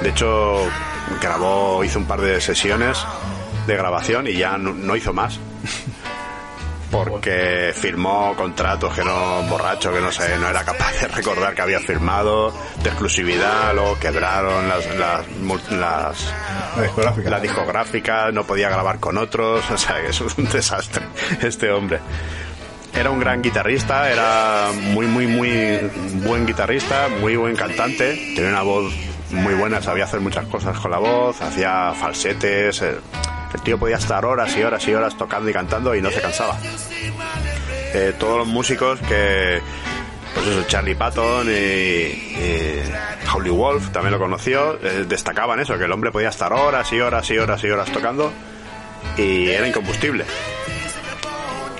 de 0.00 0.08
hecho 0.08 0.68
grabó, 1.20 1.84
hizo 1.84 1.98
un 2.00 2.06
par 2.06 2.20
de 2.20 2.40
sesiones 2.40 2.98
de 3.66 3.76
grabación 3.76 4.26
y 4.26 4.34
ya 4.34 4.58
no, 4.58 4.72
no 4.72 4.96
hizo 4.96 5.12
más. 5.12 5.38
Porque 6.92 7.72
firmó 7.74 8.34
contratos 8.36 8.92
que 8.92 9.02
no, 9.02 9.42
borracho, 9.44 9.90
que 9.94 10.00
no 10.00 10.12
sé, 10.12 10.36
no 10.38 10.48
era 10.48 10.62
capaz 10.62 10.92
de 11.00 11.08
recordar 11.08 11.54
que 11.54 11.62
había 11.62 11.80
firmado, 11.80 12.52
de 12.82 12.90
exclusividad, 12.90 13.72
luego 13.74 13.98
quebraron 13.98 14.68
las, 14.68 14.86
las, 14.96 15.26
las, 15.70 16.34
La 16.76 16.82
discográfica. 16.82 17.30
la 17.30 17.40
discográfica, 17.40 18.30
no 18.30 18.44
podía 18.44 18.68
grabar 18.68 19.00
con 19.00 19.16
otros, 19.16 19.70
o 19.70 19.78
sea, 19.78 20.00
eso 20.00 20.26
es 20.26 20.36
un 20.36 20.44
desastre, 20.50 21.06
este 21.40 21.70
hombre. 21.70 22.00
Era 22.94 23.08
un 23.08 23.20
gran 23.20 23.40
guitarrista, 23.40 24.10
era 24.10 24.66
muy, 24.74 25.06
muy, 25.06 25.26
muy 25.26 25.90
buen 26.26 26.44
guitarrista, 26.44 27.08
muy 27.08 27.36
buen 27.36 27.56
cantante, 27.56 28.34
tenía 28.36 28.50
una 28.50 28.62
voz 28.62 28.92
muy 29.32 29.54
buena, 29.54 29.80
sabía 29.82 30.04
hacer 30.04 30.20
muchas 30.20 30.46
cosas 30.46 30.78
con 30.78 30.90
la 30.90 30.98
voz, 30.98 31.40
hacía 31.40 31.92
falsetes, 31.94 32.82
el, 32.82 32.98
el 33.54 33.62
tío 33.62 33.78
podía 33.78 33.96
estar 33.96 34.24
horas 34.24 34.56
y 34.56 34.62
horas 34.62 34.86
y 34.88 34.94
horas 34.94 35.16
tocando 35.16 35.48
y 35.50 35.52
cantando 35.52 35.94
y 35.94 36.02
no 36.02 36.10
se 36.10 36.20
cansaba. 36.20 36.58
Eh, 37.94 38.14
todos 38.18 38.38
los 38.38 38.48
músicos 38.48 39.00
que, 39.00 39.60
pues 40.34 40.46
eso, 40.46 40.64
Charlie 40.66 40.94
Patton 40.94 41.46
y, 41.48 41.52
y 43.44 43.50
Wolf 43.50 43.90
también 43.90 44.12
lo 44.12 44.18
conoció, 44.18 44.78
eh, 44.82 45.04
destacaban 45.08 45.60
eso, 45.60 45.76
que 45.76 45.84
el 45.84 45.92
hombre 45.92 46.10
podía 46.10 46.28
estar 46.28 46.52
horas 46.52 46.92
y 46.92 47.00
horas 47.00 47.30
y 47.30 47.38
horas 47.38 47.62
y 47.64 47.70
horas 47.70 47.90
tocando 47.90 48.32
y 49.16 49.48
era 49.48 49.66
incombustible. 49.66 50.24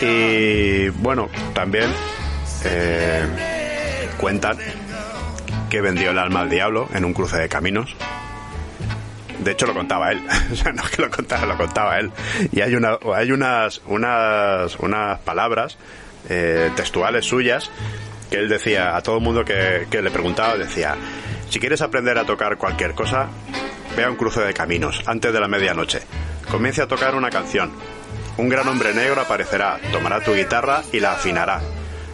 Y 0.00 0.88
bueno, 0.88 1.28
también 1.54 1.90
eh, 2.64 3.26
cuentan 4.18 4.58
que 5.72 5.80
vendió 5.80 6.10
el 6.10 6.18
alma 6.18 6.42
al 6.42 6.50
diablo 6.50 6.86
en 6.92 7.02
un 7.06 7.14
cruce 7.14 7.38
de 7.38 7.48
caminos. 7.48 7.96
De 9.38 9.52
hecho 9.52 9.66
lo 9.66 9.72
contaba 9.72 10.12
él, 10.12 10.22
o 10.52 10.54
sea, 10.54 10.70
no 10.70 10.82
es 10.82 10.90
que 10.90 11.00
lo 11.00 11.10
contara, 11.10 11.46
lo 11.46 11.56
contaba 11.56 11.98
él. 11.98 12.12
Y 12.52 12.60
hay 12.60 12.74
una, 12.74 12.98
hay 13.14 13.32
unas, 13.32 13.80
unas, 13.86 14.76
unas 14.80 15.18
palabras 15.20 15.78
eh, 16.28 16.70
textuales 16.76 17.24
suyas 17.24 17.70
que 18.30 18.36
él 18.36 18.50
decía 18.50 18.94
a 18.94 19.00
todo 19.00 19.16
el 19.16 19.22
mundo 19.22 19.46
que, 19.46 19.86
que 19.90 20.02
le 20.02 20.10
preguntaba, 20.10 20.58
decía, 20.58 20.94
si 21.48 21.58
quieres 21.58 21.80
aprender 21.80 22.18
a 22.18 22.24
tocar 22.24 22.58
cualquier 22.58 22.92
cosa, 22.92 23.28
ve 23.96 24.04
a 24.04 24.10
un 24.10 24.16
cruce 24.16 24.42
de 24.42 24.52
caminos 24.52 25.02
antes 25.06 25.32
de 25.32 25.40
la 25.40 25.48
medianoche. 25.48 26.02
Comience 26.50 26.82
a 26.82 26.86
tocar 26.86 27.14
una 27.14 27.30
canción. 27.30 27.72
Un 28.36 28.50
gran 28.50 28.68
hombre 28.68 28.92
negro 28.92 29.22
aparecerá, 29.22 29.80
tomará 29.90 30.20
tu 30.20 30.34
guitarra 30.34 30.82
y 30.92 31.00
la 31.00 31.12
afinará. 31.12 31.62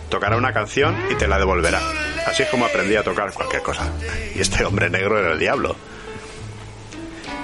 Tocará 0.08 0.36
una 0.36 0.52
canción 0.52 0.96
y 1.10 1.14
te 1.14 1.28
la 1.28 1.38
devolverá. 1.38 1.80
Así 2.26 2.42
es 2.42 2.48
como 2.48 2.66
aprendí 2.66 2.96
a 2.96 3.02
tocar 3.02 3.32
cualquier 3.32 3.62
cosa. 3.62 3.90
Y 4.34 4.40
este 4.40 4.64
hombre 4.64 4.90
negro 4.90 5.18
era 5.18 5.32
el 5.32 5.38
diablo. 5.38 5.76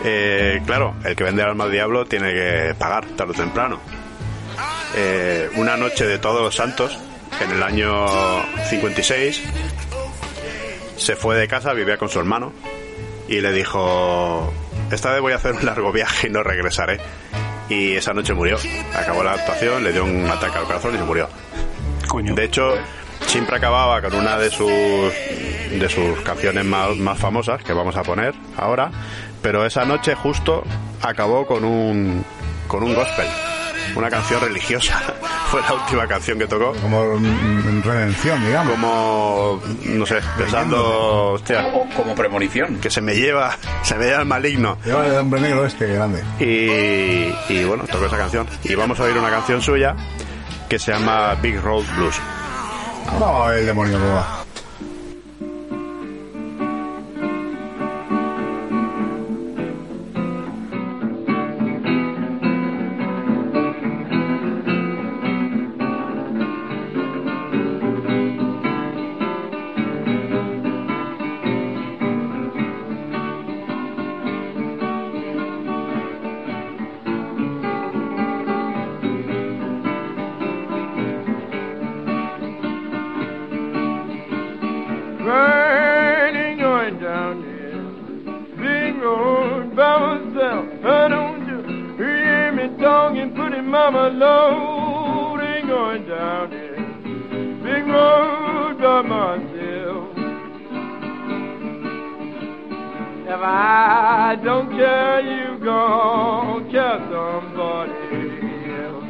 Eh, 0.05 0.61
claro, 0.67 0.95
el 1.05 1.17
que 1.17 1.25
vende 1.25 1.43
el 1.43 1.49
alma 1.49 1.65
al 1.65 1.73
diablo 1.73 2.05
tiene 2.05 2.33
que 2.33 2.75
pagar 2.79 3.07
tarde 3.17 3.33
o 3.33 3.35
temprano. 3.35 3.81
Eh, 4.97 5.51
una 5.57 5.77
noche 5.77 6.07
de 6.07 6.19
todos 6.19 6.43
los 6.43 6.55
santos, 6.55 6.99
en 7.41 7.51
el 7.51 7.63
año 7.63 8.07
56, 8.69 9.43
se 10.97 11.17
fue 11.17 11.37
de 11.37 11.49
casa, 11.49 11.73
vivía 11.73 11.97
con 11.97 12.09
su 12.09 12.19
hermano, 12.19 12.53
y 13.29 13.41
le 13.41 13.53
dijo, 13.53 14.53
esta 14.91 15.11
vez 15.11 15.21
voy 15.21 15.33
a 15.33 15.37
hacer 15.37 15.53
un 15.53 15.65
largo 15.65 15.91
viaje 15.91 16.29
y 16.29 16.31
no 16.31 16.43
regresaré. 16.43 17.01
Y 17.69 17.95
esa 17.97 18.13
noche 18.13 18.35
murió. 18.35 18.59
Acabó 18.95 19.25
la 19.25 19.33
actuación, 19.33 19.83
le 19.83 19.93
dio 19.93 20.05
un 20.05 20.29
ataque 20.29 20.59
al 20.59 20.65
corazón 20.65 20.95
y 20.95 20.99
se 20.99 21.05
murió. 21.05 21.29
De 22.13 22.45
hecho, 22.45 22.75
siempre 23.27 23.57
acababa 23.57 24.01
con 24.03 24.15
una 24.15 24.37
de 24.39 24.51
sus 24.51 24.69
de 24.69 25.89
sus 25.89 26.21
canciones 26.21 26.65
más, 26.65 26.97
más 26.97 27.19
famosas 27.19 27.63
que 27.65 27.73
vamos 27.73 27.97
a 27.97 28.03
poner 28.03 28.35
ahora, 28.57 28.91
pero 29.43 29.67
esa 29.67 29.85
noche 29.85 30.15
justo 30.15 30.63
acabó 31.03 31.47
con 31.47 31.65
un 31.65 32.25
con 32.69 32.83
un 32.83 32.95
gospel, 32.95 33.27
una 33.97 34.09
canción 34.11 34.41
religiosa. 34.41 35.01
Fue 35.51 35.61
la 35.63 35.75
última 35.75 36.07
canción 36.07 36.39
que 36.39 36.47
tocó. 36.47 36.73
Como 36.81 37.15
en 37.15 37.83
redención, 37.83 38.45
digamos. 38.45 38.73
Como 38.73 39.63
no 39.85 40.07
sé, 40.07 40.19
pensando, 40.37 41.33
hostia, 41.33 41.71
como 41.97 42.15
premonición, 42.15 42.79
que 42.81 42.91
se 42.91 43.01
me 43.01 43.15
lleva, 43.15 43.57
se 43.83 43.95
me 43.95 44.07
lleva 44.07 44.21
el 44.21 44.27
maligno. 44.27 44.79
Lleva 44.85 45.07
el 45.07 45.17
hombre 45.17 45.41
negro 45.41 45.65
este 45.65 45.87
grande. 45.93 46.25
Y, 46.41 47.53
y 47.53 47.65
bueno, 47.65 47.85
tocó 47.85 48.07
esa 48.07 48.17
canción. 48.17 48.49
Y 48.65 48.75
vamos 48.75 48.99
a 48.99 49.05
oír 49.05 49.17
una 49.17 49.31
canción 49.31 49.63
suya 49.63 49.95
que 50.75 50.79
se 50.81 50.91
llama 50.91 51.37
Big 51.37 51.61
Road 51.61 51.85
Blues. 51.95 52.17
Vamos 53.07 53.47
a 53.47 53.51
ver 53.51 53.61
el 53.61 53.67
demonio 53.67 53.97
va. 53.97 54.44
Hear 92.65 92.77
me 92.77 92.83
talking, 92.83 93.35
putting 93.35 93.67
mama 93.67 94.09
low. 94.09 95.39
Ain't 95.41 95.67
going 95.67 96.07
down 96.07 96.51
this 96.51 96.79
big 97.63 97.87
road 97.87 98.79
by 98.81 99.03
myself. 99.03 100.11
If 103.27 103.41
I 103.41 104.37
don't 104.45 104.71
care, 104.71 105.21
you 105.21 105.59
gon' 105.65 106.71
care 106.71 106.99
somebody 107.11 107.93
else. 108.83 109.05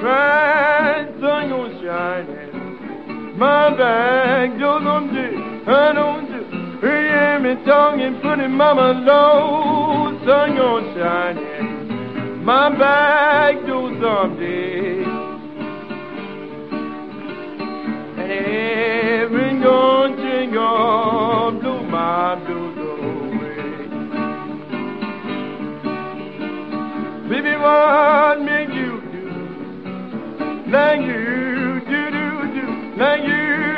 Bright 0.00 1.08
sun 1.20 1.48
goes 1.48 1.80
shining. 1.82 3.38
My 3.38 3.70
back 3.76 4.58
goes 4.58 4.86
on. 4.86 5.02
I 5.64 5.92
don't 5.92 6.31
hear 6.88 7.38
me 7.38 7.54
talking, 7.64 8.20
putting 8.20 8.50
mama 8.50 8.92
low. 9.06 10.18
Sun 10.26 10.56
goes 10.56 10.94
shining. 10.96 12.44
My 12.44 12.70
back 12.76 13.54
on 13.68 14.36
deep. 14.36 15.06
And 18.18 18.32
every 18.32 19.62
gone 19.62 20.16
jingle 20.16 21.60
blew 21.60 21.82
my 21.88 22.34
blues 22.44 22.78
away. 22.78 23.62
Baby, 27.28 27.56
what 27.58 28.40
make 28.42 28.70
you 28.74 29.00
do 29.12 29.26
like 30.72 31.00
you 31.00 31.80
do 31.86 32.10
do 32.10 32.26
do 32.54 32.66
like 32.96 33.22
you 33.22 33.71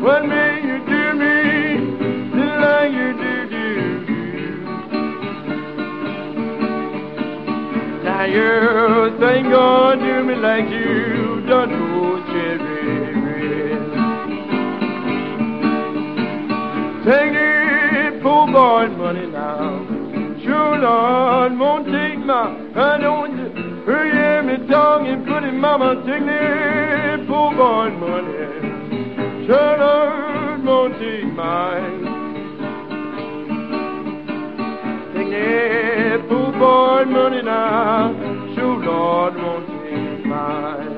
What 0.00 0.24
make 0.24 0.64
you 0.64 0.78
do 0.86 1.12
me 1.20 1.36
like 2.56 2.90
you 2.90 3.12
do 3.20 3.34
do 3.50 3.66
do? 4.06 4.20
Now 8.02 8.24
you 8.24 9.10
think 9.20 9.50
gonna 9.52 10.00
do 10.00 10.24
me 10.24 10.34
like 10.36 10.70
you 10.70 11.44
done 11.46 11.68
to 11.68 12.24
cherry 12.32 13.12
red. 13.26 13.82
Take 17.04 17.32
the 17.34 18.20
poor 18.22 18.46
boy's 18.50 18.96
money 18.96 19.26
now. 19.26 19.84
Sure, 20.42 20.78
Lord, 20.78 21.58
won't 21.58 21.84
take 21.86 22.18
my 22.24 22.56
I 22.74 22.96
don't 22.96 23.36
hear 23.84 24.42
me 24.44 24.56
talking, 24.66 25.26
putting 25.26 25.58
mama 25.60 25.96
take 26.06 26.24
the 26.24 27.24
poor 27.28 27.54
boy's 27.54 27.92
money. 28.00 28.59
Sure, 29.50 29.78
Lord, 29.78 30.64
won't 30.64 30.94
take 31.00 31.32
mine. 31.34 32.04
Take 35.12 35.30
the 35.30 36.24
poor 36.28 36.52
boy's 36.52 37.08
money 37.08 37.42
now. 37.42 38.14
Sure, 38.54 38.78
Lord, 38.78 39.34
won't 39.34 39.66
take 39.66 40.24
mine. 40.24 40.92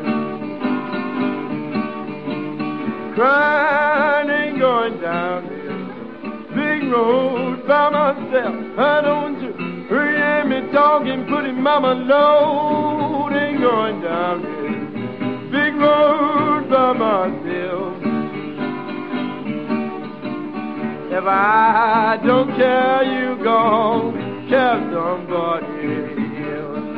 Crying 3.15 4.29
ain't 4.29 4.59
going 4.59 5.01
down 5.01 5.49
this 5.49 6.55
big 6.55 6.93
road 6.93 7.67
by 7.67 7.89
myself. 7.89 8.79
I 8.79 9.01
don't 9.01 9.41
you 9.41 9.53
hear 9.89 10.45
me 10.45 10.71
talking, 10.75 11.25
putting 11.27 11.59
mama 11.59 11.95
low. 11.95 13.31
Ain't 13.31 13.63
going 13.63 14.03
down 14.03 14.43
this 14.43 15.51
big 15.51 15.75
road 15.81 16.69
by 16.69 16.93
myself. 16.93 18.02
If 21.15 21.25
I 21.27 22.19
don't 22.25 22.57
care, 22.57 23.03
you 23.05 23.45
gon' 23.45 24.49
care 24.49 24.81
somebody 24.91 25.93
else. 26.57 26.93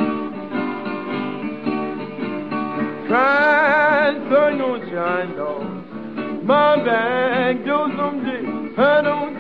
Crying 3.09 4.19
sun 4.31 4.59
don't 4.59 4.83
shine 4.89 5.35
down. 5.35 6.47
My 6.47 6.77
back 6.85 7.65
goes 7.67 7.91
someday. 7.97 8.45
I 8.79 9.03
don't 9.03 9.35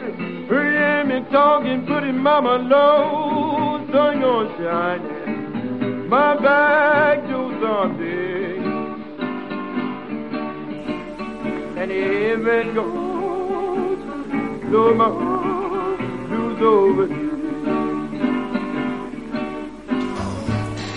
hear 0.49 1.05
me 1.05 1.25
talking, 1.31 1.87
putting 1.87 2.19
mama 2.19 2.57
low. 2.57 3.79
Sun 3.93 4.21
gonna 4.21 4.57
shine. 4.59 6.09
My 6.09 6.35
back 6.35 7.23
goes 7.29 7.55
someday. 7.63 8.59
And 11.81 11.93
it 11.93 12.75
goes, 12.75 13.14
my 14.95 15.09
blues 16.29 16.61
over. 16.63 17.09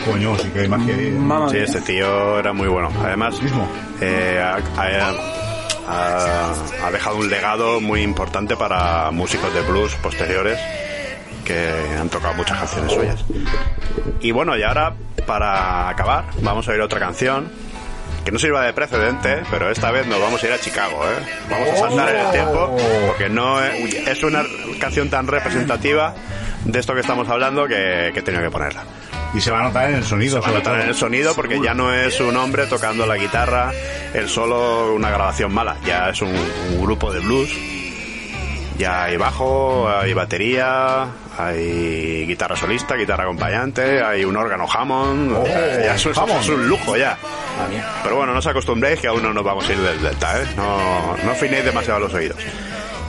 Coño, 0.05 0.37
sí 0.37 0.49
que 0.49 0.59
hay 0.61 0.67
magia 0.69 0.95
ahí. 0.95 1.17
Sí, 1.51 1.57
este 1.57 1.81
tío 1.81 2.39
era 2.39 2.53
muy 2.53 2.67
bueno. 2.67 2.89
Además, 3.03 3.35
eh, 4.01 4.41
ha, 4.41 4.55
ha- 4.81 5.13
ha- 5.87 6.85
ha 6.87 6.91
dejado 6.91 7.17
un 7.17 7.29
legado 7.29 7.81
muy 7.81 8.01
importante 8.01 8.55
para 8.55 9.11
músicos 9.11 9.53
de 9.53 9.61
blues 9.61 9.93
posteriores 9.95 10.57
que 11.43 11.69
han 11.99 12.09
tocado 12.09 12.33
muchas 12.35 12.57
canciones 12.57 12.91
suyas. 12.93 13.25
Y 14.21 14.31
bueno, 14.31 14.57
y 14.57 14.63
ahora, 14.63 14.93
para 15.25 15.89
acabar, 15.89 16.25
vamos 16.41 16.67
a 16.67 16.71
oír 16.71 16.81
otra 16.81 16.99
canción 16.99 17.49
que 18.27 18.31
no 18.33 18.39
sirva 18.39 18.65
de 18.65 18.73
precedente, 18.73 19.41
pero 19.49 19.71
esta 19.71 19.89
vez 19.89 20.05
nos 20.05 20.19
vamos 20.19 20.43
a 20.43 20.47
ir 20.47 20.51
a 20.51 20.59
Chicago, 20.59 21.01
¿eh? 21.05 21.47
Vamos 21.49 21.69
a 21.69 21.77
saltar 21.77 22.13
en 22.13 22.25
el 22.25 22.31
tiempo, 22.33 22.77
porque 23.07 23.29
no 23.29 23.63
es, 23.63 24.21
una 24.21 24.43
canción 24.81 25.09
tan 25.09 25.27
representativa 25.27 26.13
de 26.65 26.77
esto 26.77 26.93
que 26.93 26.99
estamos 26.99 27.29
hablando 27.29 27.69
que, 27.69 28.11
que 28.13 28.19
he 28.19 28.21
tenido 28.21 28.43
que 28.43 28.51
ponerla. 28.51 28.83
Y 29.33 29.39
se 29.39 29.49
va 29.49 29.61
a 29.61 29.63
notar 29.63 29.91
en 29.91 29.95
el 29.95 30.03
sonido, 30.03 30.41
Se 30.41 30.49
va 30.49 30.55
a 30.57 30.59
notar 30.59 30.81
en 30.81 30.89
el 30.89 30.95
sonido 30.95 31.33
porque 31.35 31.61
ya 31.61 31.73
no 31.73 31.93
es 31.93 32.19
un 32.19 32.35
hombre 32.35 32.65
tocando 32.65 33.05
la 33.05 33.15
guitarra, 33.15 33.71
el 34.13 34.27
solo 34.27 34.93
una 34.93 35.09
grabación 35.09 35.53
mala, 35.53 35.77
ya 35.85 36.09
es 36.09 36.21
un, 36.21 36.35
un 36.35 36.81
grupo 36.81 37.13
de 37.13 37.21
blues. 37.21 37.49
Ya 38.77 39.05
hay 39.05 39.15
bajo, 39.15 39.87
hay 39.87 40.13
batería, 40.13 41.07
hay 41.37 42.25
guitarra 42.25 42.55
solista, 42.55 42.95
guitarra 42.95 43.23
acompañante, 43.23 44.01
hay 44.03 44.25
un 44.25 44.35
órgano 44.35 44.65
Hammond, 44.71 45.31
Oh, 45.35 45.45
ya 45.45 45.95
es, 45.95 46.05
un- 46.05 46.17
Hammond. 46.17 46.41
es 46.41 46.49
un 46.49 46.67
lujo 46.67 46.95
ya. 46.97 47.17
Pero 48.03 48.15
bueno, 48.17 48.33
no 48.33 48.39
os 48.39 48.47
acostumbréis 48.47 48.99
que 48.99 49.07
aún 49.07 49.21
no 49.23 49.33
nos 49.33 49.43
vamos 49.43 49.67
a 49.67 49.73
ir 49.73 49.79
del 49.79 50.01
Delta, 50.01 50.41
¿eh? 50.41 50.45
No, 50.55 51.15
no 51.23 51.31
afinéis 51.31 51.65
demasiado 51.65 51.99
los 51.99 52.13
oídos. 52.13 52.37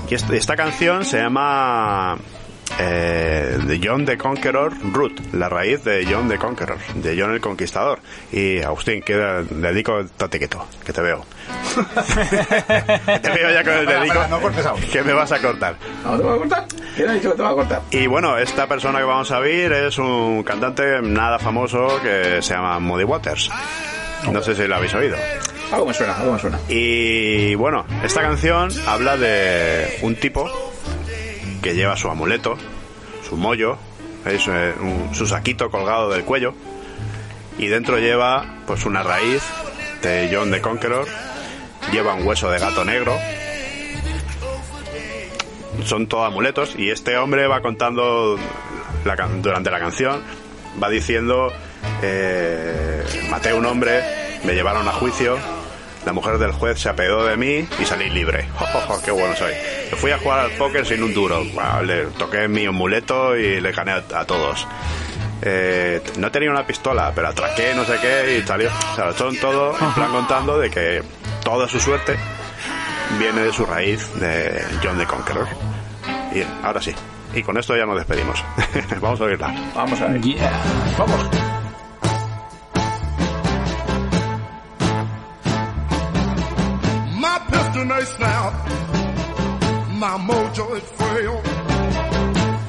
Y 0.08 0.14
est- 0.14 0.30
esta 0.30 0.56
canción 0.56 1.04
se 1.04 1.18
llama 1.18 2.16
eh, 2.78 3.58
de 3.64 3.80
John 3.82 4.04
the 4.04 4.16
Conqueror 4.16 4.72
Root, 4.92 5.34
la 5.34 5.48
raíz 5.48 5.82
de 5.84 6.06
John 6.10 6.28
the 6.28 6.38
Conqueror, 6.38 6.78
de 6.94 7.20
John 7.20 7.32
el 7.32 7.40
Conquistador. 7.40 7.98
Y 8.32 8.60
Agustín, 8.60 9.02
que 9.02 9.14
dedico 9.14 10.04
tate 10.16 10.38
quieto, 10.38 10.64
que 10.84 10.92
te 10.92 11.02
veo. 11.02 11.24
te 13.22 13.30
veo 13.30 13.50
ya 13.50 13.64
con 13.64 13.72
el 13.72 13.86
dedico. 13.86 14.26
no 14.28 14.40
cortes 14.40 14.66
aún. 14.66 14.80
que 14.80 15.02
me 15.02 15.12
vas 15.12 15.32
a 15.32 15.40
cortar. 15.40 15.76
¿No 16.04 16.16
te 16.16 16.22
voy 16.22 16.34
a 16.34 16.38
cortar? 16.38 16.66
¿Quién 16.94 17.08
ha 17.08 17.14
dicho 17.14 17.30
que 17.30 17.36
te 17.36 17.42
va 17.42 17.50
a 17.50 17.54
cortar? 17.54 17.82
Y 17.90 18.06
bueno, 18.06 18.38
esta 18.38 18.66
persona 18.66 18.98
que 18.98 19.04
vamos 19.04 19.30
a 19.30 19.40
ver 19.40 19.72
es 19.72 19.98
un 19.98 20.42
cantante 20.44 21.02
nada 21.02 21.38
famoso 21.38 22.00
que 22.02 22.42
se 22.42 22.54
llama 22.54 22.78
Muddy 22.78 23.04
Waters. 23.04 23.50
No 24.30 24.42
sé 24.42 24.54
si 24.54 24.66
lo 24.66 24.76
habéis 24.76 24.94
oído. 24.94 25.16
Algo 25.72 25.86
me 25.86 25.94
suena, 25.94 26.16
algo 26.16 26.32
me 26.32 26.38
suena. 26.38 26.58
Y 26.68 27.54
bueno, 27.54 27.86
esta 28.02 28.22
canción 28.22 28.70
habla 28.86 29.16
de 29.16 29.98
un 30.02 30.16
tipo 30.16 30.67
que 31.62 31.74
lleva 31.74 31.96
su 31.96 32.08
amuleto, 32.08 32.56
su 33.28 33.36
mollo. 33.36 33.78
Eh, 34.26 34.74
su 35.12 35.26
saquito 35.26 35.70
colgado 35.70 36.10
del 36.10 36.24
cuello, 36.24 36.52
y 37.56 37.68
dentro 37.68 37.98
lleva 37.98 38.44
pues 38.66 38.84
una 38.84 39.02
raíz 39.02 39.42
de 40.02 40.28
John 40.30 40.50
the 40.50 40.60
Conqueror, 40.60 41.06
lleva 41.92 42.14
un 42.14 42.26
hueso 42.26 42.50
de 42.50 42.58
gato 42.58 42.84
negro, 42.84 43.16
son 45.84 46.08
todos 46.08 46.26
amuletos, 46.26 46.74
y 46.76 46.90
este 46.90 47.16
hombre 47.16 47.46
va 47.46 47.62
contando 47.62 48.38
la 49.04 49.16
durante 49.40 49.70
la 49.70 49.78
canción, 49.78 50.20
va 50.82 50.90
diciendo, 50.90 51.50
eh, 52.02 53.02
maté 53.30 53.50
a 53.50 53.54
un 53.54 53.64
hombre, 53.64 54.02
me 54.44 54.52
llevaron 54.52 54.86
a 54.88 54.92
juicio, 54.92 55.38
la 56.04 56.12
mujer 56.12 56.38
del 56.38 56.52
juez 56.52 56.80
se 56.80 56.90
apeó 56.90 57.24
de 57.24 57.36
mí 57.36 57.66
y 57.80 57.84
salí 57.86 58.10
libre. 58.10 58.46
¡Jo, 58.56 58.66
jo, 58.66 58.80
jo, 58.80 59.02
¡Qué 59.02 59.10
bueno 59.10 59.34
soy! 59.36 59.52
Fui 59.96 60.10
a 60.10 60.18
jugar 60.18 60.40
al 60.40 60.50
póker 60.52 60.86
sin 60.86 61.02
un 61.02 61.12
duro. 61.14 61.42
Le 61.84 62.06
toqué 62.18 62.48
mi 62.48 62.66
amuleto 62.66 63.36
y 63.36 63.60
le 63.60 63.72
gané 63.72 63.92
a, 63.92 64.04
a 64.14 64.24
todos. 64.24 64.66
Eh, 65.40 66.02
no 66.18 66.30
tenía 66.30 66.50
una 66.50 66.66
pistola, 66.66 67.12
pero 67.14 67.28
atraqué 67.28 67.72
no 67.74 67.84
sé 67.84 67.98
qué 68.00 68.38
y 68.38 68.46
salió. 68.46 68.70
O 68.92 68.96
sea, 68.96 69.12
son 69.12 69.36
todo 69.36 69.72
en 69.80 69.92
plan 69.92 70.10
contando 70.10 70.58
de 70.58 70.70
que 70.70 71.02
toda 71.44 71.68
su 71.68 71.78
suerte 71.78 72.16
viene 73.18 73.42
de 73.42 73.52
su 73.52 73.64
raíz 73.64 74.12
de 74.18 74.62
John 74.82 74.98
the 74.98 75.06
Conqueror. 75.06 75.46
Y 76.34 76.42
ahora 76.64 76.80
sí. 76.80 76.94
Y 77.34 77.42
con 77.42 77.56
esto 77.58 77.76
ya 77.76 77.86
nos 77.86 77.96
despedimos. 77.96 78.42
Vamos 79.00 79.20
a 79.20 79.24
oírla. 79.24 79.54
Vamos 79.74 80.00
a 80.00 80.06
ver. 80.06 80.20
Vamos. 80.98 81.30
My 87.20 87.38
pistol 87.50 88.06
snap, 88.06 88.52
my 89.98 90.16
mojo 90.16 90.76
is 90.76 90.84
frail. 90.96 91.42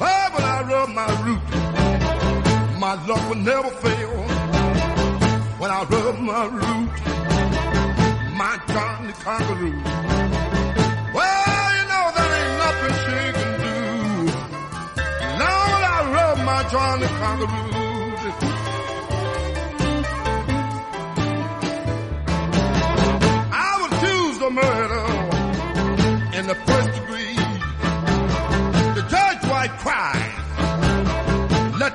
Oh, 0.00 0.28
but 0.34 0.42
I 0.42 0.62
rub 0.68 0.88
my 0.88 1.10
root, 1.24 1.44
my 2.80 2.94
luck 3.06 3.28
will 3.28 3.36
never 3.36 3.70
fail. 3.70 4.10
When 5.60 5.70
I 5.70 5.84
rub 5.84 6.18
my 6.18 6.44
root, 6.46 6.90
my 8.36 8.58
Johnny 8.66 9.12
Conqueror. 9.12 9.76
Well, 11.14 11.66
you 11.76 11.84
know 11.90 12.06
that 12.16 12.30
ain't 12.38 12.54
nothing 12.64 12.94
she 13.04 13.20
can 13.38 13.52
do. 13.64 13.76
Now 15.38 15.58
I 15.94 16.10
rub 16.14 16.36
my 16.44 16.68
Johnny 16.68 17.06
Conqueror. 17.06 17.79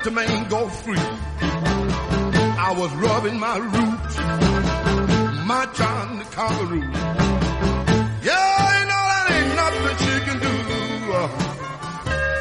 Let 0.05 0.13
the 0.13 0.33
man 0.33 0.49
go 0.49 0.67
free. 0.69 0.97
I 0.97 2.75
was 2.77 2.91
rubbing 2.93 3.39
my 3.39 3.57
roots, 3.57 4.17
my 5.45 5.67
John 5.73 6.19
the 6.19 6.25
Conqueror. 6.25 6.77
Yeah, 8.21 8.79
you 8.79 8.85
know 8.91 9.03
that 9.11 9.31
ain't 9.31 9.55
nothing 9.55 9.97
she 10.05 10.13
can 10.25 10.39
do. 10.39 10.53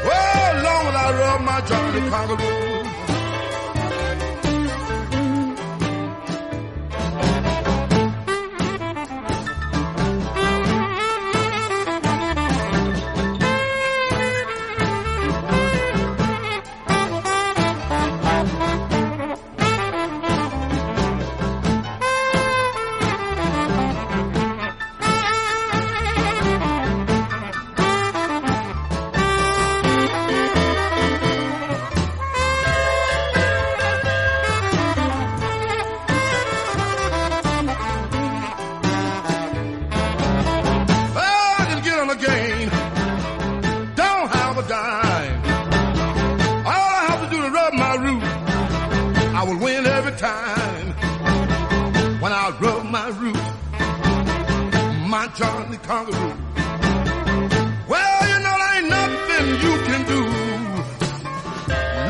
Oh, 0.07 0.51
long 0.63 0.87
as 0.89 0.95
I 0.95 1.09
rub 1.19 1.41
my 1.43 1.61
John 1.63 1.95
the 1.95 2.11
Conqueror. 2.11 2.74
My 55.35 55.47
Johnny 55.47 55.77
Conqueror. 55.79 56.37
Well, 57.89 58.29
you 58.29 58.39
know 58.45 58.57
there 58.59 58.75
ain't 58.77 58.89
nothing 58.89 59.47
you 59.63 59.75
can 59.87 60.07
do. 60.07 60.21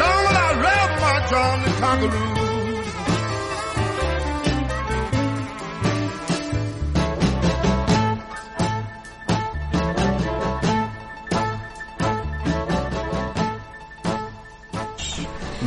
Long 0.00 0.24
as 0.26 0.36
I 0.36 0.60
rub 0.64 0.90
my 1.00 1.26
Johnny 1.30 1.72
Conqueror. 1.80 2.33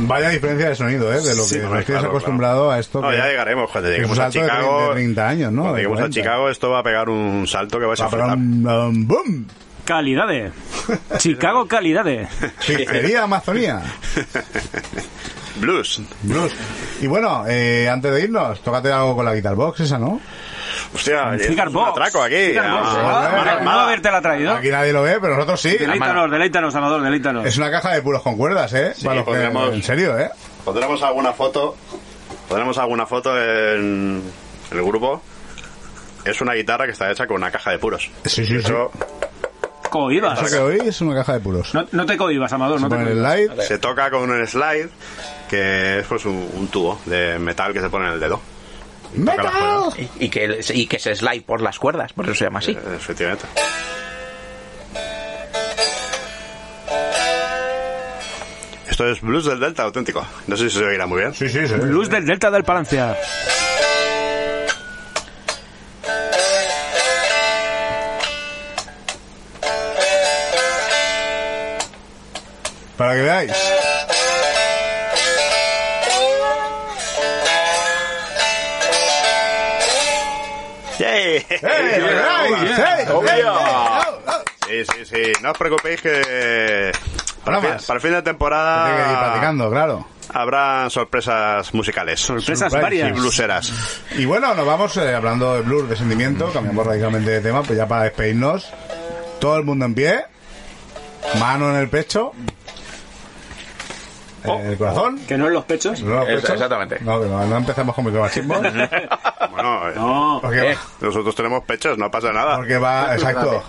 Vaya 0.00 0.28
diferencia 0.30 0.68
de 0.68 0.74
sonido, 0.76 1.12
¿eh? 1.12 1.20
De 1.20 1.34
lo 1.34 1.42
que 1.42 1.48
Sí, 1.48 1.58
nos 1.58 1.84
tienes 1.84 2.04
acostumbrado 2.04 2.64
claro. 2.66 2.70
a 2.72 2.78
esto. 2.78 3.00
No, 3.02 3.10
que- 3.10 3.16
ya 3.16 3.26
llegaremos. 3.26 3.70
Cuando 3.70 3.90
que 3.90 3.96
es 3.96 3.98
un 4.00 4.08
lleguemos 4.14 4.18
a 4.18 4.22
salto 4.30 4.38
de 4.40 4.44
Chicago. 4.46 4.76
30, 4.78 4.92
30 4.94 5.28
años, 5.28 5.52
¿no? 5.52 5.62
Cuando 5.62 5.76
lleguemos 5.78 5.98
a 5.98 6.02
40. 6.02 6.20
Chicago, 6.20 6.48
esto 6.50 6.70
va 6.70 6.78
a 6.78 6.82
pegar 6.82 7.08
un 7.08 7.46
salto 7.46 7.78
que 7.80 7.86
vais 7.86 8.00
a 8.00 8.04
Va 8.04 8.10
para 8.10 8.22
flipar. 8.24 8.38
un, 8.38 8.66
um, 8.68 9.06
boom. 9.06 9.46
Calidades. 9.84 10.52
Chicago 11.18 11.66
Calidades. 11.66 12.28
Pizzería 12.66 13.22
Amazonía. 13.24 13.82
Blues. 15.56 16.00
Blues. 16.22 16.52
Y 17.00 17.06
bueno, 17.06 17.44
eh, 17.48 17.88
antes 17.90 18.12
de 18.12 18.22
irnos, 18.22 18.60
tócate 18.62 18.92
algo 18.92 19.16
con 19.16 19.24
la 19.24 19.34
guitar 19.34 19.54
box 19.54 19.80
esa, 19.80 19.98
¿no? 19.98 20.20
Hostia, 20.94 21.34
es 21.34 21.48
un 21.50 21.60
atraco 21.60 22.22
aquí. 22.22 22.52
Mala- 22.54 23.82
haberte 23.84 24.10
la 24.10 24.20
traído. 24.22 24.52
Aquí 24.54 24.68
nadie 24.70 24.92
lo 24.92 25.02
ve, 25.02 25.18
pero 25.20 25.34
nosotros 25.34 25.60
sí. 25.60 25.76
Deleítanos, 25.76 26.30
deleítanos, 26.30 26.74
Amador, 26.74 27.02
deleítanos. 27.02 27.44
Es 27.46 27.56
una 27.58 27.70
caja 27.70 27.92
de 27.92 28.02
puros 28.02 28.22
con 28.22 28.36
cuerdas, 28.36 28.72
¿eh? 28.72 28.92
Sí, 28.96 29.04
Para 29.04 29.16
los 29.16 29.24
que- 29.24 29.30
pondremos- 29.32 29.74
En 29.74 29.82
serio, 29.82 30.18
¿eh? 30.18 30.30
Pondremos 30.64 31.02
alguna 31.02 31.32
foto. 31.32 31.76
Pondremos 32.48 32.78
alguna 32.78 33.06
foto 33.06 33.36
en 33.38 34.22
el 34.70 34.82
grupo. 34.82 35.22
Es 36.24 36.40
una 36.40 36.54
guitarra 36.54 36.86
que 36.86 36.92
está 36.92 37.10
hecha 37.10 37.26
con 37.26 37.36
una 37.36 37.50
caja 37.50 37.70
de 37.70 37.78
puros. 37.78 38.10
Sí, 38.24 38.44
sí, 38.44 38.46
sí. 38.46 38.56
Eso 38.56 38.90
Cohibas. 39.90 40.42
Eso 40.42 40.54
que 40.54 40.62
oís 40.62 40.82
es 40.84 41.00
una 41.00 41.14
caja 41.14 41.34
de 41.34 41.40
puros. 41.40 41.72
No, 41.74 41.86
no 41.92 42.04
te 42.04 42.16
cohibas, 42.18 42.52
Amador, 42.52 42.78
no 42.80 42.88
te 42.90 42.96
el 42.96 43.22
cohibas. 43.22 43.66
se 43.66 43.78
toca 43.78 44.10
con 44.10 44.28
un 44.30 44.46
slide, 44.46 44.88
que 45.48 46.00
es 46.00 46.06
pues 46.06 46.26
un, 46.26 46.46
un 46.54 46.68
tubo 46.68 47.00
de 47.06 47.38
metal 47.38 47.72
que 47.72 47.80
se 47.80 47.88
pone 47.88 48.06
en 48.08 48.12
el 48.14 48.20
dedo. 48.20 48.38
Cuerdas. 49.14 49.98
Y, 49.98 50.24
y 50.26 50.28
que, 50.28 50.60
y 50.74 50.86
que 50.86 50.98
se 50.98 51.14
slide 51.14 51.42
por 51.42 51.60
las 51.60 51.78
cuerdas, 51.78 52.12
por 52.12 52.26
eso 52.26 52.34
se 52.34 52.44
llama 52.44 52.58
así. 52.60 52.72
Eh, 52.72 52.78
Efectivamente. 52.96 53.46
Esto 58.88 59.06
es 59.08 59.20
blues 59.20 59.44
del 59.44 59.60
Delta 59.60 59.84
auténtico. 59.84 60.26
No 60.46 60.56
sé 60.56 60.70
si 60.70 60.78
se 60.78 60.84
oirá 60.84 61.06
muy 61.06 61.20
bien. 61.20 61.34
Sí, 61.34 61.48
sí, 61.48 61.66
sí. 61.68 61.74
Luz 61.84 62.08
del 62.08 62.26
Delta 62.26 62.50
del 62.50 62.64
Palancia. 62.64 63.16
Para 72.96 73.14
que 73.14 73.22
veáis. 73.22 73.77
Sí, 84.66 84.84
sí, 84.84 85.04
sí. 85.04 85.32
No 85.42 85.52
os 85.52 85.58
preocupéis 85.58 86.00
que 86.02 86.92
Para, 87.44 87.58
el 87.58 87.62
fin, 87.62 87.86
para 87.86 87.96
el 87.96 88.00
fin 88.02 88.12
de 88.12 88.22
temporada 88.22 88.84
Tiene 88.86 89.04
que 89.04 89.12
ir 89.12 89.18
practicando, 89.18 89.70
claro. 89.70 90.06
habrá 90.32 90.90
sorpresas 90.90 91.72
musicales. 91.72 92.20
Sorpresas 92.20 92.70
Surprise. 92.72 92.82
varias. 92.82 93.08
Y 93.08 93.12
bluseras. 93.12 93.72
Y 94.18 94.24
bueno, 94.26 94.54
nos 94.54 94.66
vamos 94.66 94.96
eh, 94.98 95.14
hablando 95.14 95.54
de 95.54 95.62
blues, 95.62 95.88
de 95.88 95.96
sentimiento, 95.96 96.52
cambiamos 96.52 96.86
radicalmente 96.86 97.30
de 97.30 97.40
tema, 97.40 97.62
pues 97.62 97.78
ya 97.78 97.86
para 97.88 98.04
despedirnos. 98.04 98.70
Todo 99.40 99.56
el 99.56 99.64
mundo 99.64 99.86
en 99.86 99.94
pie, 99.94 100.24
mano 101.38 101.70
en 101.70 101.76
el 101.76 101.88
pecho, 101.88 102.32
en 104.54 104.66
el 104.66 104.78
corazón. 104.78 105.18
Que 105.26 105.36
no 105.38 105.46
en 105.46 105.52
los 105.54 105.64
pechos. 105.64 106.02
No, 106.02 106.16
los 106.20 106.28
Eso, 106.28 106.36
pechos. 106.40 106.50
exactamente. 106.54 106.98
No, 107.00 107.20
que 107.20 107.26
no, 107.28 107.46
no 107.46 107.56
empezamos 107.56 107.94
con 107.94 108.04
micromachismo. 108.04 108.54
Bueno, 109.50 109.88
eh, 109.88 109.92
No. 109.96 110.52
Eh. 110.52 110.76
nosotros 111.00 111.34
tenemos 111.34 111.64
pechos, 111.64 111.98
no 111.98 112.10
pasa 112.10 112.32
nada. 112.32 112.56
porque 112.56 112.78
va, 112.78 113.14
exacto. 113.14 113.62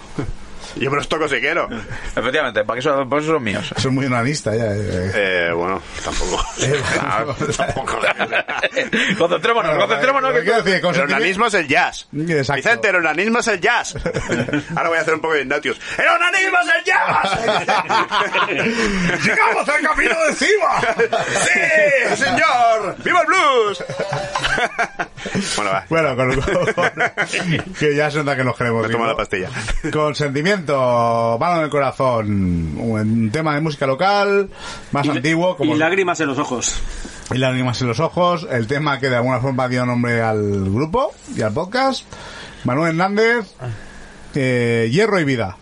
Yo 0.75 0.89
me 0.91 0.97
los 0.97 1.07
toco 1.09 1.27
si 1.27 1.39
quiero. 1.39 1.67
Efectivamente, 2.15 2.63
para 2.63 2.77
que 2.77 2.81
son, 2.81 3.09
por 3.09 3.19
eso 3.21 3.31
son 3.33 3.43
míos. 3.43 3.73
Soy 3.77 3.91
muy 3.91 4.05
unanista 4.05 4.55
ya. 4.55 4.65
eh. 4.75 5.11
Eh, 5.13 5.51
bueno, 5.53 5.81
tampoco. 6.03 6.45
tampoco. 7.57 7.99
concentrémonos, 9.17 9.77
concentrémonos. 9.77 10.33
que 10.33 10.41
decir, 10.41 10.73
El 10.75 11.01
onanismo 11.01 11.47
es 11.47 11.53
el 11.55 11.67
jazz. 11.67 12.07
Exacto. 12.13 12.55
Vicente, 12.55 12.89
el 12.89 12.95
onanismo 12.97 13.39
es 13.39 13.47
el 13.47 13.59
jazz. 13.59 13.95
Ahora 14.75 14.89
voy 14.89 14.97
a 14.97 15.01
hacer 15.01 15.13
un 15.13 15.21
poco 15.21 15.33
de 15.35 15.41
Ignatius. 15.41 15.79
¡El 15.97 16.07
onanismo 16.07 16.57
es 16.61 16.75
el 16.77 16.83
jazz! 16.85 17.39
¡Llegamos 19.25 19.69
al 19.69 19.81
camino 19.81 20.15
de 20.19 20.29
encima! 20.29 20.81
¡Sí, 21.43 22.15
señor! 22.23 22.95
¡Viva 23.03 23.21
el 23.21 23.27
blues! 23.27 23.83
bueno, 25.55 25.71
va. 25.71 25.85
Bueno, 25.89 26.15
con, 26.15 26.35
con- 26.41 27.73
que 27.79 27.95
ya 27.95 28.09
se 28.11 28.19
nota 28.19 28.35
que 28.35 28.43
nos 28.43 28.55
queremos. 28.57 28.85
Me 28.87 28.91
tomo 28.93 29.05
la 29.05 29.15
pastilla. 29.15 29.49
Con 29.91 30.15
sentimiento, 30.15 31.37
mano 31.39 31.57
en 31.57 31.63
el 31.65 31.69
corazón, 31.69 32.77
un 32.77 33.29
tema 33.31 33.55
de 33.55 33.61
música 33.61 33.85
local, 33.87 34.49
más 34.91 35.05
Y- 35.05 35.09
antiguo, 35.09 35.55
como 35.57 35.75
Y 35.75 35.77
lágrimas 35.77 36.19
en 36.19 36.27
los 36.27 36.39
ojos. 36.39 36.81
y 37.31 37.37
lágrimas 37.37 37.81
en 37.81 37.87
los 37.87 37.99
ojos, 37.99 38.47
el 38.49 38.67
tema 38.67 38.99
que 38.99 39.09
de 39.09 39.15
alguna 39.17 39.39
forma 39.39 39.67
dio 39.67 39.85
nombre 39.85 40.21
al 40.21 40.65
grupo 40.69 41.13
y 41.35 41.41
al 41.41 41.53
podcast, 41.53 42.03
Manuel 42.63 42.89
Hernández, 42.91 43.45
eh, 44.35 44.89
Hierro 44.91 45.19
y 45.19 45.23
Vida. 45.25 45.57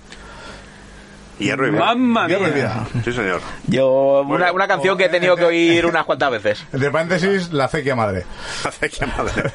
Hierro 1.40 1.68
y 1.68 1.72
vida. 1.72 1.86
Mamma 1.86 2.28
Hierro 2.28 2.48
y 2.48 2.52
mía. 2.52 2.86
Vida. 2.94 3.04
Sí, 3.06 3.14
señor. 3.14 3.42
Yo, 3.68 4.24
una, 4.28 4.52
una 4.52 4.68
canción 4.68 4.98
que 4.98 5.06
he 5.06 5.10
tenido 5.10 5.36
que 5.36 5.46
oír 5.46 5.86
unas 5.86 6.06
cuantas 6.06 6.32
veces. 6.32 6.66
Entre 6.74 6.90
paréntesis, 6.92 7.52
la 7.54 7.66
acequia 7.66 7.96
madre. 7.96 8.26
Hace 8.66 8.90
que 8.90 9.06
madre. 9.06 9.52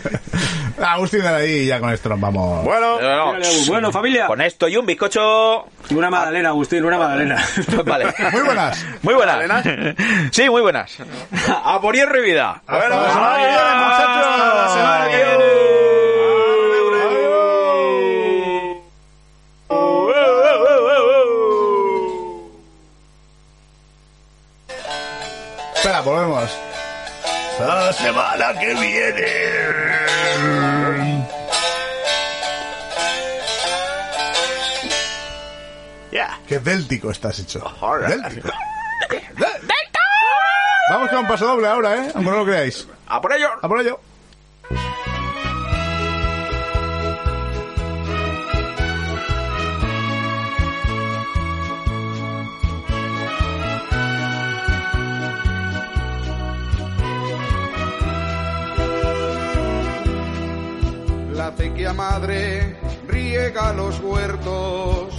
Agustín 0.82 1.20
de 1.22 1.28
ahí 1.28 1.50
y 1.50 1.66
ya 1.66 1.80
con 1.80 1.92
esto 1.92 2.08
nos 2.08 2.20
vamos. 2.20 2.64
Bueno, 2.64 2.94
Bueno, 2.96 3.32
Bueno, 3.68 3.92
familia. 3.92 4.26
con 4.26 4.40
esto 4.40 4.68
y 4.68 4.76
un 4.76 4.86
bizcocho. 4.86 5.66
Y 5.90 5.94
una 5.94 6.10
magdalena, 6.10 6.48
Agustín, 6.50 6.84
una 6.84 6.98
magdalena. 6.98 7.44
Vale. 7.84 8.14
Muy 8.32 8.42
buenas. 8.42 8.86
Muy 9.02 9.14
buenas. 9.14 9.64
Sí, 10.30 10.48
muy 10.48 10.62
buenas. 10.62 10.96
A 11.64 11.80
por 11.80 11.94
hierro 11.94 12.18
y 12.18 12.24
vida. 12.24 12.62
La 12.66 12.80
semana 12.82 13.36
que 13.36 13.46
viene, 13.46 13.74
muchachos. 13.84 14.54
La 14.56 14.68
semana 14.72 15.08
que 15.08 15.16
viene. 15.16 16.01
Espera, 25.82 26.00
volvemos. 26.02 26.48
La 27.58 27.92
semana 27.92 28.56
que 28.56 28.72
viene. 28.72 29.26
ya. 36.12 36.38
Qué 36.46 36.60
déltico 36.60 37.10
estás 37.10 37.40
hecho. 37.40 37.64
Déltico. 38.06 38.48
Vamos 40.88 41.08
con 41.08 41.18
un 41.18 41.26
paso 41.26 41.46
doble 41.48 41.66
ahora, 41.66 41.96
¿eh? 41.96 42.12
Aunque 42.14 42.30
no 42.30 42.36
lo 42.36 42.44
creáis. 42.44 42.86
A 43.08 43.20
por 43.20 43.32
ello. 43.32 43.48
A 43.60 43.66
por 43.66 43.80
ello. 43.80 43.98
Acequia 61.52 61.92
madre 61.92 62.76
riega 63.06 63.72
los 63.72 63.98
huertos. 64.00 65.14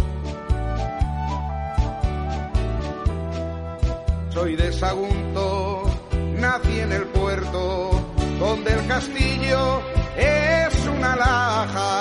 Soy 4.29 4.55
de 4.55 4.71
Sagunto, 4.71 5.83
nací 6.37 6.79
en 6.79 6.91
el 6.91 7.05
puerto, 7.05 7.91
donde 8.39 8.73
el 8.73 8.87
castillo 8.87 9.81
es 10.17 10.87
una 10.87 11.15
laja 11.15 11.92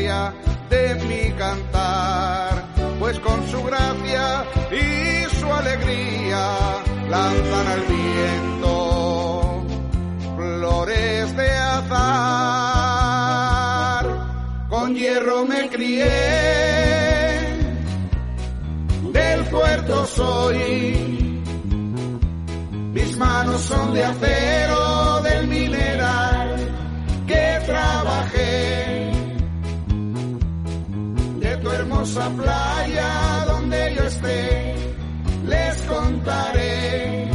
de 0.00 0.94
mi 1.06 1.30
cantar, 1.32 2.64
pues 2.98 3.18
con 3.20 3.46
su 3.48 3.62
gracia 3.64 4.46
y 4.70 5.26
su 5.36 5.52
alegría 5.52 6.56
lanzan 7.10 7.66
al 7.66 7.80
viento 7.82 9.62
flores 10.36 11.36
de 11.36 11.50
azar. 11.50 12.16
Con 14.70 14.94
hierro 14.94 15.44
me 15.44 15.68
crié 15.68 16.10
del 19.12 19.44
puerto 19.50 20.06
soy. 20.06 21.42
Mis 22.94 23.16
manos 23.18 23.60
son 23.60 23.92
de 23.92 24.02
acero 24.02 24.69
Hermosa 32.00 32.30
playa 32.30 33.44
donde 33.46 33.94
yo 33.94 34.04
esté, 34.04 34.74
les 35.44 35.82
contaré 35.82 37.28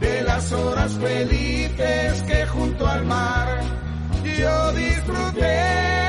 de 0.00 0.22
las 0.22 0.50
horas 0.50 0.92
felices 0.94 2.22
que 2.22 2.44
junto 2.46 2.84
al 2.88 3.04
mar 3.04 3.60
yo 4.24 4.72
disfruté. 4.72 6.05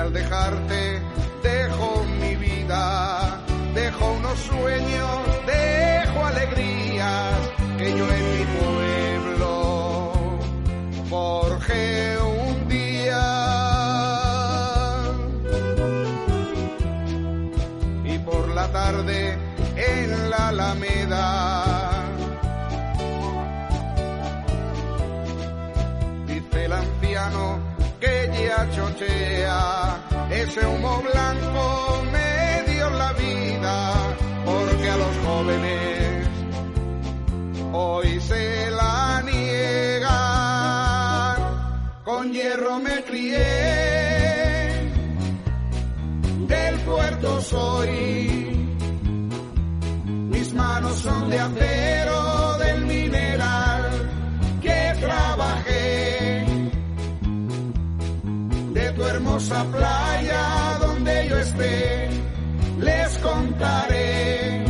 Al 0.00 0.12
dejarte 0.14 1.02
dejo 1.42 2.04
mi 2.20 2.34
vida, 2.36 3.42
dejo 3.74 4.12
unos 4.12 4.38
sueños, 4.38 5.10
dejo 5.46 6.26
alegrías 6.26 7.34
que 7.76 7.96
yo 7.98 8.06
en 8.08 8.24
mi 8.34 8.44
pueblo 8.60 10.12
forjé 11.08 12.18
un 12.18 12.68
día. 12.68 13.26
y 18.04 18.18
por 18.20 18.48
la 18.48 18.66
tarde 18.72 19.36
en 19.76 20.30
la 20.30 20.48
Alameda. 20.48 21.79
chochea, 28.74 30.28
ese 30.30 30.66
humo 30.66 31.02
blanco 31.02 32.02
me 32.12 32.64
dio 32.72 32.90
la 32.90 33.12
vida, 33.12 33.94
porque 34.44 34.90
a 34.90 34.96
los 34.96 35.16
jóvenes 35.26 36.28
hoy 37.72 38.20
se 38.20 38.70
la 38.70 39.22
niegan, 39.24 40.10
con 42.04 42.32
hierro 42.32 42.78
me 42.80 43.04
crié, 43.04 43.46
del 46.48 46.80
puerto 46.80 47.40
soy, 47.40 48.68
mis 50.30 50.52
manos 50.54 50.96
son 50.98 51.30
de 51.30 51.38
acero 51.38 52.58
del 52.58 52.86
mineral 52.86 54.10
que 54.60 54.92
trabajé 55.00 56.09
hermosa 59.06 59.64
playa 59.64 60.78
donde 60.80 61.28
yo 61.28 61.38
esté, 61.38 62.08
les 62.78 63.18
contaré 63.18 64.64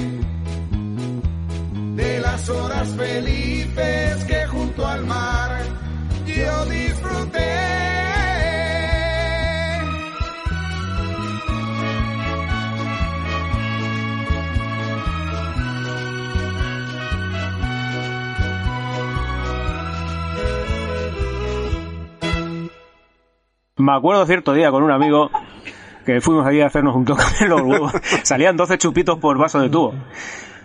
de 1.96 2.20
las 2.20 2.48
horas 2.48 2.88
felices 2.96 4.24
que 4.24 4.46
junto 4.46 4.86
al 4.86 5.06
mar 5.06 5.62
yo 6.26 6.64
disfruté. 6.66 7.99
Me 23.80 23.92
acuerdo 23.92 24.24
cierto 24.26 24.52
día 24.52 24.70
con 24.70 24.82
un 24.82 24.90
amigo 24.90 25.30
que 26.04 26.20
fuimos 26.20 26.46
allí 26.46 26.60
a 26.60 26.66
hacernos 26.66 26.94
un 26.96 27.04
toque 27.04 27.22
en 27.40 27.48
los 27.48 27.60
huevos. 27.62 27.92
Salían 28.22 28.56
12 28.56 28.78
chupitos 28.78 29.18
por 29.18 29.38
vaso 29.38 29.60
de 29.60 29.68
tubo. 29.68 29.94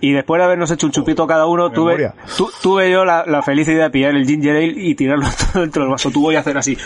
Y 0.01 0.11
después 0.11 0.39
de 0.39 0.45
habernos 0.45 0.69
hecho 0.71 0.87
un 0.87 0.91
chupito 0.91 1.25
cada 1.25 1.45
uno, 1.47 1.71
tuve, 1.71 1.95
memoria. 1.97 2.13
tu- 2.37 2.49
tuve 2.61 2.91
yo 2.91 3.05
la, 3.05 3.23
la 3.25 3.41
feliz 3.41 3.67
idea 3.69 3.85
de 3.85 3.89
pillar 3.89 4.13
el 4.13 4.25
ginger 4.27 4.55
ale 4.57 4.65
y 4.75 4.93
tirarlo 4.93 5.25
todo 5.53 5.61
dentro 5.61 5.83
del 5.83 5.91
vaso 5.91 6.11
tubo 6.11 6.31
y 6.31 6.35
hacer 6.35 6.57
así. 6.57 6.77